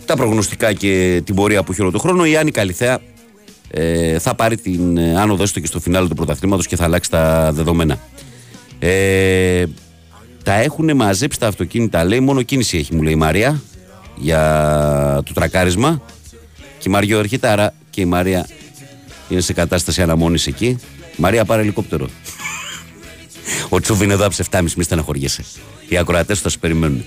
τα 0.05 0.17
προγνωστικά 0.17 0.73
και 0.73 1.23
την 1.25 1.35
πορεία 1.35 1.63
που 1.63 1.73
έχει 1.73 1.81
όλο 1.81 1.91
τον 1.91 2.01
χρόνο 2.01 2.25
ή 2.25 2.37
αν 2.37 2.47
η 2.47 2.51
Καλυθέα 2.51 3.01
ε, 3.71 4.19
θα 4.19 4.35
πάρει 4.35 4.57
την 4.57 4.97
ε, 4.97 5.21
άνοδο 5.21 5.43
έστω 5.43 5.61
και 5.61 5.67
στο 5.67 5.81
φινάλε 5.81 6.09
του 6.09 6.15
πρωταθλήματος 6.15 6.67
και 6.67 6.77
θα 6.77 6.85
αλλάξει 6.85 7.11
τα 7.11 7.53
δεδομένα. 7.53 7.99
Ε, 8.79 9.65
τα 10.43 10.53
έχουν 10.53 10.97
μαζέψει 10.97 11.39
τα 11.39 11.47
αυτοκίνητα, 11.47 12.05
λέει, 12.05 12.21
μόνο 12.21 12.43
κίνηση 12.43 12.79
έχει, 12.79 12.95
μου 12.95 13.03
λέει 13.03 13.13
η 13.13 13.17
Μαρία, 13.17 13.63
για 14.17 15.23
το 15.25 15.33
τρακάρισμα. 15.33 16.03
Και 16.79 16.85
η 16.89 16.91
Μαριό 16.91 17.19
έρχεται, 17.19 17.49
άρα 17.49 17.75
και 17.91 18.01
η 18.01 18.05
Μαρία 18.05 18.49
είναι 19.29 19.41
σε 19.41 19.53
κατάσταση 19.53 20.03
αναμόνης 20.03 20.47
εκεί. 20.47 20.79
Μαρία, 21.17 21.45
πάρε 21.45 21.63
ελικόπτερο. 21.63 22.09
Ο 23.69 23.81
Τσούβ 23.81 24.03
είναι 24.03 24.13
εδώ 24.13 24.27
από 24.27 24.35
τις 24.35 24.47
7.30, 24.51 24.63
μη 24.77 24.83
στεναχωριέσαι. 24.83 25.45
Οι 25.89 25.97
ακροατές 25.97 26.41
θα 26.41 26.49
σε 26.49 26.59
περιμένουν. 26.59 27.05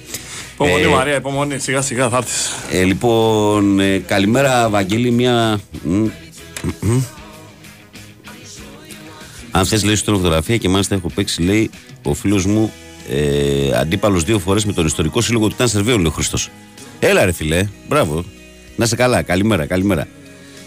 Υπομονή 0.53 0.83
Ε, 0.83 0.87
Μαρία, 0.87 1.15
υπομονή. 1.15 1.59
Σιγά 1.59 1.81
σιγά 1.81 2.09
θα 2.09 2.17
έρθεις. 2.17 2.51
ε, 2.71 2.83
λοιπόν, 2.83 3.79
ε, 3.79 3.97
καλημέρα 3.97 4.69
Βαγγέλη, 4.69 5.11
μια... 5.11 5.59
μ, 5.83 5.93
μ, 5.93 6.09
μ. 6.81 7.01
Αν 9.51 9.65
θες 9.65 9.83
λέει 9.83 9.95
στην 9.95 10.13
φωτογραφία 10.15 10.57
και 10.57 10.69
μάλιστα 10.69 10.95
έχω 10.95 11.09
παίξει 11.15 11.41
λέει 11.41 11.69
ο 12.03 12.13
φίλος 12.13 12.45
μου 12.45 12.71
ε, 13.09 13.77
αντίπαλος 13.77 14.23
δύο 14.23 14.39
φορές 14.39 14.65
με 14.65 14.73
τον 14.73 14.85
ιστορικό 14.85 15.21
σύλλογο 15.21 15.47
του 15.47 15.55
Ταν 15.57 15.67
Σερβίου 15.67 15.95
λέει 15.97 16.05
ο 16.05 16.11
Χριστός. 16.11 16.49
Έλα 16.99 17.25
ρε 17.25 17.31
φίλε, 17.31 17.67
μπράβο. 17.87 18.23
Να 18.75 18.85
σε 18.85 18.95
καλά, 18.95 19.21
καλημέρα, 19.21 19.65
καλημέρα. 19.65 20.07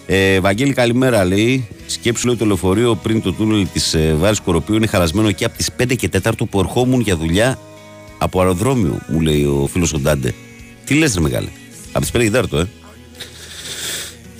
Ε, 0.06 0.40
Βαγγέλη, 0.40 0.72
καλημέρα 0.72 1.24
λέει. 1.24 1.68
Σκέψου 1.86 2.26
λέει 2.26 2.36
το 2.36 2.44
λεωφορείο 2.44 2.94
πριν 2.94 3.22
το 3.22 3.32
τούνελ 3.32 3.66
της 3.72 3.94
ε, 3.94 4.14
Βάρης 4.18 4.40
Κοροπίου 4.40 4.74
είναι 4.74 4.86
χαλασμένο 4.86 5.32
και 5.32 5.44
από 5.44 5.56
τις 5.56 5.70
5 5.82 5.97
και 5.97 6.10
4 6.22 6.31
που 6.51 6.59
ερχόμουν 6.59 7.01
για 7.01 7.16
δουλειά 7.16 7.59
από 8.18 8.40
αεροδρόμιο, 8.40 8.98
μου 9.09 9.20
λέει 9.20 9.44
ο 9.44 9.68
φίλος 9.72 9.93
ο 9.93 9.98
Ντάντε. 9.98 10.35
Τι 10.85 10.94
λες, 10.94 11.14
ρε 11.14 11.20
μεγάλε; 11.20 11.48
Από 11.93 12.01
τις 12.01 12.10
5 12.10 12.31
και 12.31 12.56
4, 12.56 12.59
ε. 12.59 12.64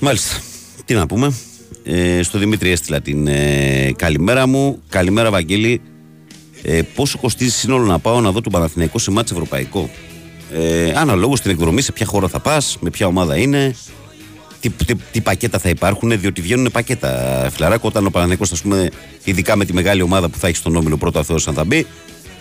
Μάλιστα. 0.01 0.37
Τι 0.85 0.95
να 0.95 1.07
πούμε. 1.07 1.35
Ε, 1.85 2.23
στο 2.23 2.39
Δημήτρη 2.39 2.71
έστειλα 2.71 3.01
την 3.01 3.27
ε, 3.27 3.93
καλημέρα 3.97 4.47
μου. 4.47 4.83
Καλημέρα, 4.89 5.31
Βαγγέλη. 5.31 5.81
Ε, 6.63 6.83
πόσο 6.95 7.19
κοστίζει 7.19 7.51
σύνολο 7.51 7.85
να 7.85 7.99
πάω 7.99 8.21
να 8.21 8.31
δω 8.31 8.41
τον 8.41 8.53
Παναθηναϊκό 8.53 8.99
σε 8.99 9.11
μάτς 9.11 9.31
ευρωπαϊκό; 9.31 9.91
Ε, 10.53 10.93
αναλόγως 10.97 11.39
στην 11.39 11.51
εκδρομή, 11.51 11.81
σε 11.81 11.93
ποια 11.93 12.07
χώρα 12.07 12.29
θα 12.29 12.41
πας, 12.41 12.77
με 12.81 12.91
ποια 12.91 13.07
ομάδα 13.07 13.37
είναι, 13.37 13.75
τι, 14.69 14.85
τι, 14.85 14.95
τι 15.13 15.21
πακέτα 15.21 15.59
θα 15.59 15.69
υπάρχουν, 15.69 16.21
διότι 16.21 16.41
βγαίνουν 16.41 16.71
πακέτα. 16.73 17.49
Φιλαράκο, 17.53 17.89
όταν 17.89 18.07
ο 18.07 18.11
Παναθηναϊκός, 18.11 18.53
ας 18.53 18.63
πούμε, 18.63 18.91
ειδικά 19.25 19.57
με 19.57 19.65
τη 19.65 19.73
μεγάλη 19.73 20.03
ομάδα 20.03 20.29
που 20.29 20.39
θα 20.39 20.49
έχει 20.49 20.57
στον 20.57 20.77
όμιλο 20.77 20.97
πρώτο 20.97 21.23
Θεός 21.23 21.49
αν 21.49 21.55
θα 21.55 21.65
μπει, 21.65 21.87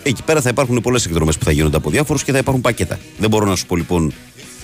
εκεί 0.02 0.22
πέρα 0.22 0.40
θα 0.40 0.48
υπάρχουν 0.48 0.80
πολλές 0.80 1.06
εκδρομές 1.06 1.38
που 1.38 1.44
θα 1.44 1.50
γίνονται 1.50 1.76
από 1.76 1.90
διάφορους 1.90 2.24
και 2.24 2.32
θα 2.32 2.38
υπάρχουν 2.38 2.62
πακέτα. 2.62 2.98
Δεν 3.18 3.30
μπορώ 3.30 3.46
να 3.46 3.56
σου 3.56 3.66
πω 3.66 3.76
λοιπόν 3.76 4.12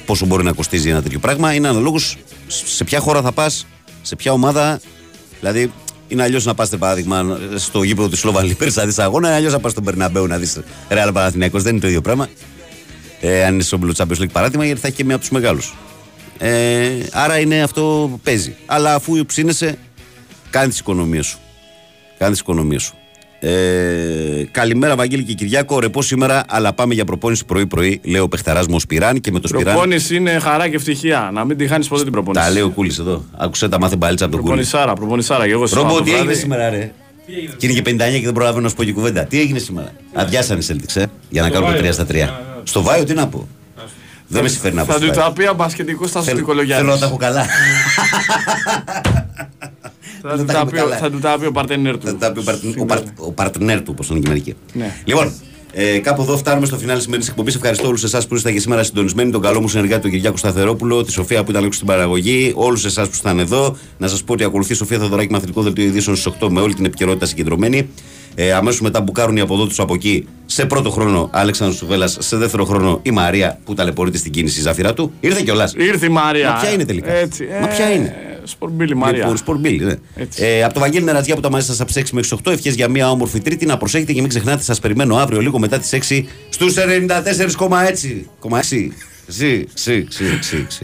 πόσο 0.06 0.26
μπορεί 0.26 0.44
να 0.44 0.52
κοστίζει 0.52 0.88
ένα 0.88 1.02
τέτοιο 1.02 1.18
πράγμα. 1.18 1.54
Είναι 1.54 1.68
αναλόγως 1.68 2.16
σε 2.46 2.84
ποια 2.84 3.00
χώρα 3.00 3.22
θα 3.22 3.32
πας, 3.32 3.66
σε 4.02 4.16
ποια 4.16 4.32
ομάδα. 4.32 4.80
Δηλαδή, 5.40 5.72
είναι 6.08 6.22
αλλιώς 6.22 6.44
να 6.44 6.54
πας, 6.54 6.68
παράδειγμα, 6.78 7.38
στο 7.56 7.82
γήπεδο 7.82 8.08
της 8.08 8.18
Σλόβαν 8.18 8.46
Λίπερ 8.46 8.74
να 8.74 8.84
δεις 8.84 8.98
αγώνα, 8.98 9.26
είναι 9.26 9.36
αλλιώς 9.36 9.52
να 9.52 9.58
πας 9.58 9.72
στον 9.72 9.84
Περναμπέου 9.84 10.26
να 10.26 10.38
δεις 10.38 10.60
Ρεάλ 10.88 11.12
Παναθηναϊκός. 11.12 11.62
Δεν 11.62 11.72
είναι 11.72 11.80
το 11.80 11.86
ίδιο 11.86 12.00
πράγμα. 12.00 12.28
Ε, 13.20 13.44
αν 13.44 13.54
είναι 13.54 13.62
στο 13.62 13.78
Blue 13.82 13.92
Champions 13.96 14.22
League 14.22 14.32
παράδειγμα, 14.32 14.64
γιατί 14.64 14.80
θα 14.80 14.86
έχει 14.86 14.96
και 14.96 15.04
μία 15.04 15.14
από 15.14 15.24
τους 15.24 15.32
μεγάλους. 15.32 15.74
Ε, 16.42 16.88
άρα 17.12 17.38
είναι 17.38 17.62
αυτό 17.62 17.80
που 18.10 18.20
παίζει. 18.24 18.54
Αλλά 18.66 18.94
αφού 18.94 19.24
ψήνεσαι, 19.26 19.78
κάνει 20.50 20.68
τις 20.68 20.78
οικονομίες 20.78 21.26
σου. 21.26 21.38
Κάνει 22.18 22.30
τις 22.32 22.40
οικονομίες 22.40 22.82
σου. 22.82 22.94
Ε, 23.42 24.44
καλημέρα, 24.50 24.96
Βαγγέλη 24.96 25.22
και 25.22 25.32
Κυριάκο. 25.32 25.80
Ρεπό 25.80 26.02
σήμερα, 26.02 26.44
αλλά 26.48 26.72
πάμε 26.72 26.94
για 26.94 27.04
προπόνηση 27.04 27.44
πρωί-πρωί. 27.44 28.00
Λέω 28.04 28.22
ο 28.22 28.28
Πεχταράς 28.28 28.66
μου 28.66 28.74
ο 28.76 28.78
Σπυράν 28.78 29.20
και 29.20 29.32
με 29.32 29.38
το 29.40 29.48
Σπυράν. 29.48 29.64
Προπόνηση 29.72 30.16
είναι 30.16 30.38
χαρά 30.38 30.68
και 30.68 30.76
ευτυχία. 30.76 31.30
Να 31.32 31.44
μην 31.44 31.56
τη 31.56 31.66
χάνεις 31.66 31.88
ποτέ 31.88 32.02
την 32.02 32.12
προπόνηση. 32.12 32.44
Τα 32.44 32.50
λέει 32.50 32.62
ο 32.62 32.68
Κούλης 32.70 32.98
εδώ. 32.98 33.24
Άκουσε 33.36 33.68
τα 33.68 33.78
μάθε 33.80 33.96
μπαλίτσα 33.96 34.24
από 34.24 34.34
τον 34.34 34.42
Κούλη. 34.44 34.54
Προπονησάρα, 34.56 34.92
προπονησάρα. 34.94 35.46
Και 35.46 35.52
εγώ 35.52 35.66
σήμερα 35.66 35.88
Ρόμπο, 35.88 35.98
το 35.98 36.04
τι 36.04 36.10
έγινε 36.10 36.24
βράδυ- 36.24 36.40
σήμερα, 36.42 36.70
ρε; 36.70 36.92
Και 37.56 37.66
είναι 37.66 37.74
και 37.80 37.82
59 37.82 38.18
και 38.18 38.24
δεν 38.24 38.32
προλαβαίνω 38.32 38.62
να 38.62 38.68
σου 38.68 38.74
πω 38.74 38.84
και 38.84 38.92
κουβέντα. 38.92 39.24
Τι 39.24 39.40
έγινε 39.40 39.58
σήμερα; 39.58 39.92
Αδειάσανε 40.14 40.62
Celtics, 40.68 40.96
ε, 41.00 41.04
για 41.30 41.42
να 41.42 41.48
Στο 41.48 41.54
κάνουμε 41.54 41.72
Βάιο. 41.72 41.90
3 41.90 41.92
στα 41.92 42.04
3. 42.06 42.28
Στο 42.62 42.82
Βάιο 42.82 43.04
τι 43.04 43.14
να 43.14 43.28
πω. 43.28 43.48
Δεν 44.32 44.42
με 44.42 44.48
συμφέρει 44.48 44.74
να 44.74 44.84
πω. 44.84 44.92
Θα 44.92 44.98
στο 44.98 45.06
του 45.06 45.14
Βάιο. 45.14 45.26
τα 45.28 45.32
πει 45.32 45.46
αμπασκετικό 45.46 46.06
στα 46.06 46.20
Θέλω- 46.22 46.36
Σωτικολογιάννη. 46.36 46.82
Θέλω 46.84 46.94
να 46.94 47.00
τα 47.00 47.06
έχω 47.06 47.16
καλά. 47.16 47.46
Θα 50.22 50.36
του 50.36 50.44
τα 50.44 50.66
πει 50.66 50.78
ο- 50.78 50.88
Θα 51.00 51.10
του 51.10 51.18
τα 51.18 51.38
πει 51.38 51.46
ο 51.46 51.52
παρτενέρ 51.52 51.98
του. 51.98 52.06
Θα 52.06 52.16
τα 52.16 52.32
πει 52.32 52.38
ο 52.38 52.42
παρτ- 52.42 52.64
ο 52.80 52.84
παρτ- 52.84 53.06
Ο 53.16 53.32
παρτνέρ 53.32 53.78
του, 53.82 53.90
όπως 53.92 54.08
είναι 54.08 54.18
και 54.18 54.28
μερικοί. 54.28 54.54
Ναι. 54.72 54.94
Λοιπόν, 55.04 55.32
ε, 55.72 55.98
κάπου 55.98 56.22
εδώ 56.22 56.36
φτάνουμε 56.36 56.66
στο 56.66 56.76
φινάλε 56.76 56.94
της 56.94 57.02
σημερινής 57.02 57.28
εκπομπής. 57.30 57.54
Ευχαριστώ 57.54 57.86
όλους 57.88 58.02
εσάς 58.04 58.26
που 58.26 58.32
ήσασταν 58.34 58.52
και 58.54 58.60
σήμερα 58.60 58.82
συντονισμένοι, 58.82 59.30
τον 59.30 59.40
καλό 59.40 59.60
μου 59.60 59.68
συνεργάτη 59.68 60.02
τον 60.02 60.10
Κυριάκο 60.10 60.36
Σταθερόπουλο, 60.36 61.04
τη 61.04 61.12
Σοφία 61.12 61.44
που 61.44 61.50
ήταν 61.50 61.62
έξω 61.64 61.74
στην 61.74 61.86
παραγωγή, 61.86 62.52
όλους 62.56 62.84
εσάς 62.84 63.06
που 63.08 63.12
ήσταν 63.14 63.38
εδώ. 63.38 63.76
Να 63.98 64.08
σας 64.08 64.22
πω 64.24 64.32
ότι 64.32 64.44
ακολουθεί 64.44 64.72
η 64.72 64.76
Σοφία 64.76 64.98
Θεοδωράκη 64.98 65.32
Μαθητικό 65.32 65.62
Δελτίο 65.62 65.84
Ειδήσεων 65.84 66.16
στις 66.16 66.32
8 66.40 66.48
με 66.50 66.60
όλη 66.60 66.74
την 66.74 66.84
επικαιρότητα 66.84 67.26
συγκεντρωμένη. 67.26 67.88
Ε, 68.42 68.52
Αμέσως 68.52 68.80
μετά 68.80 69.00
μπουκάρουν 69.00 69.36
οι 69.36 69.40
από 69.40 69.54
εδώ 69.54 69.66
του 69.66 69.82
από 69.82 69.94
εκεί. 69.94 70.26
Σε 70.46 70.66
πρώτο 70.66 70.90
χρόνο 70.90 71.30
Αλέξανδρος 71.32 71.78
Σουβέλλα, 71.78 72.06
σε 72.06 72.36
δεύτερο 72.36 72.64
χρόνο 72.64 73.00
η 73.02 73.10
Μαρία 73.10 73.58
που 73.64 73.74
ταλαιπωρείται 73.74 74.18
στην 74.18 74.32
κίνηση 74.32 74.58
η 74.58 74.62
ζάφυρα 74.62 74.94
του. 74.94 75.12
Ήρθε 75.20 75.42
κιόλας. 75.42 75.74
Ήρθε 75.76 76.06
η 76.06 76.08
Μαρία. 76.08 76.50
Μα 76.50 76.60
ποια 76.60 76.70
είναι 76.70 76.84
τελικά; 76.84 77.12
Έτσι. 77.12 77.46
Μα 77.60 77.66
ποια 77.66 77.90
είναι; 77.90 78.14
Σπορμπίλη 78.44 78.96
Μαρία. 78.96 79.18
Λοιπόν, 79.18 79.36
Σπορμπίλ, 79.36 79.84
ναι. 79.84 79.94
Ε, 80.36 80.64
από 80.64 80.74
το 80.74 80.80
Βαγγέλη 80.80 81.04
Νερατζιά 81.04 81.34
που 81.34 81.40
τα 81.40 81.50
μαζί 81.50 81.66
σας 81.66 81.80
από 81.80 81.92
τις 81.92 82.02
6 82.02 82.12
μέχρι 82.12 82.28
τις 82.28 82.38
8. 82.44 82.52
Ευχές 82.52 82.74
για 82.74 82.88
μια 82.88 83.10
όμορφη 83.10 83.40
Τρίτη. 83.40 83.66
Να 83.66 83.76
προσέχετε 83.76 84.12
και 84.12 84.20
μην 84.20 84.28
ξεχνάτε, 84.28 84.62
σας 84.62 84.80
περιμένω 84.80 85.16
αύριο 85.16 85.40
λίγο 85.40 85.58
μετά 85.58 85.78
τις 85.78 85.92
6 85.92 86.26
στους 86.48 86.74
94,6. 86.74 88.26
Σι, 89.26 89.64
σι, 89.74 90.06
σι, 90.08 90.36
σι, 90.40 90.66
σι. 90.68 90.78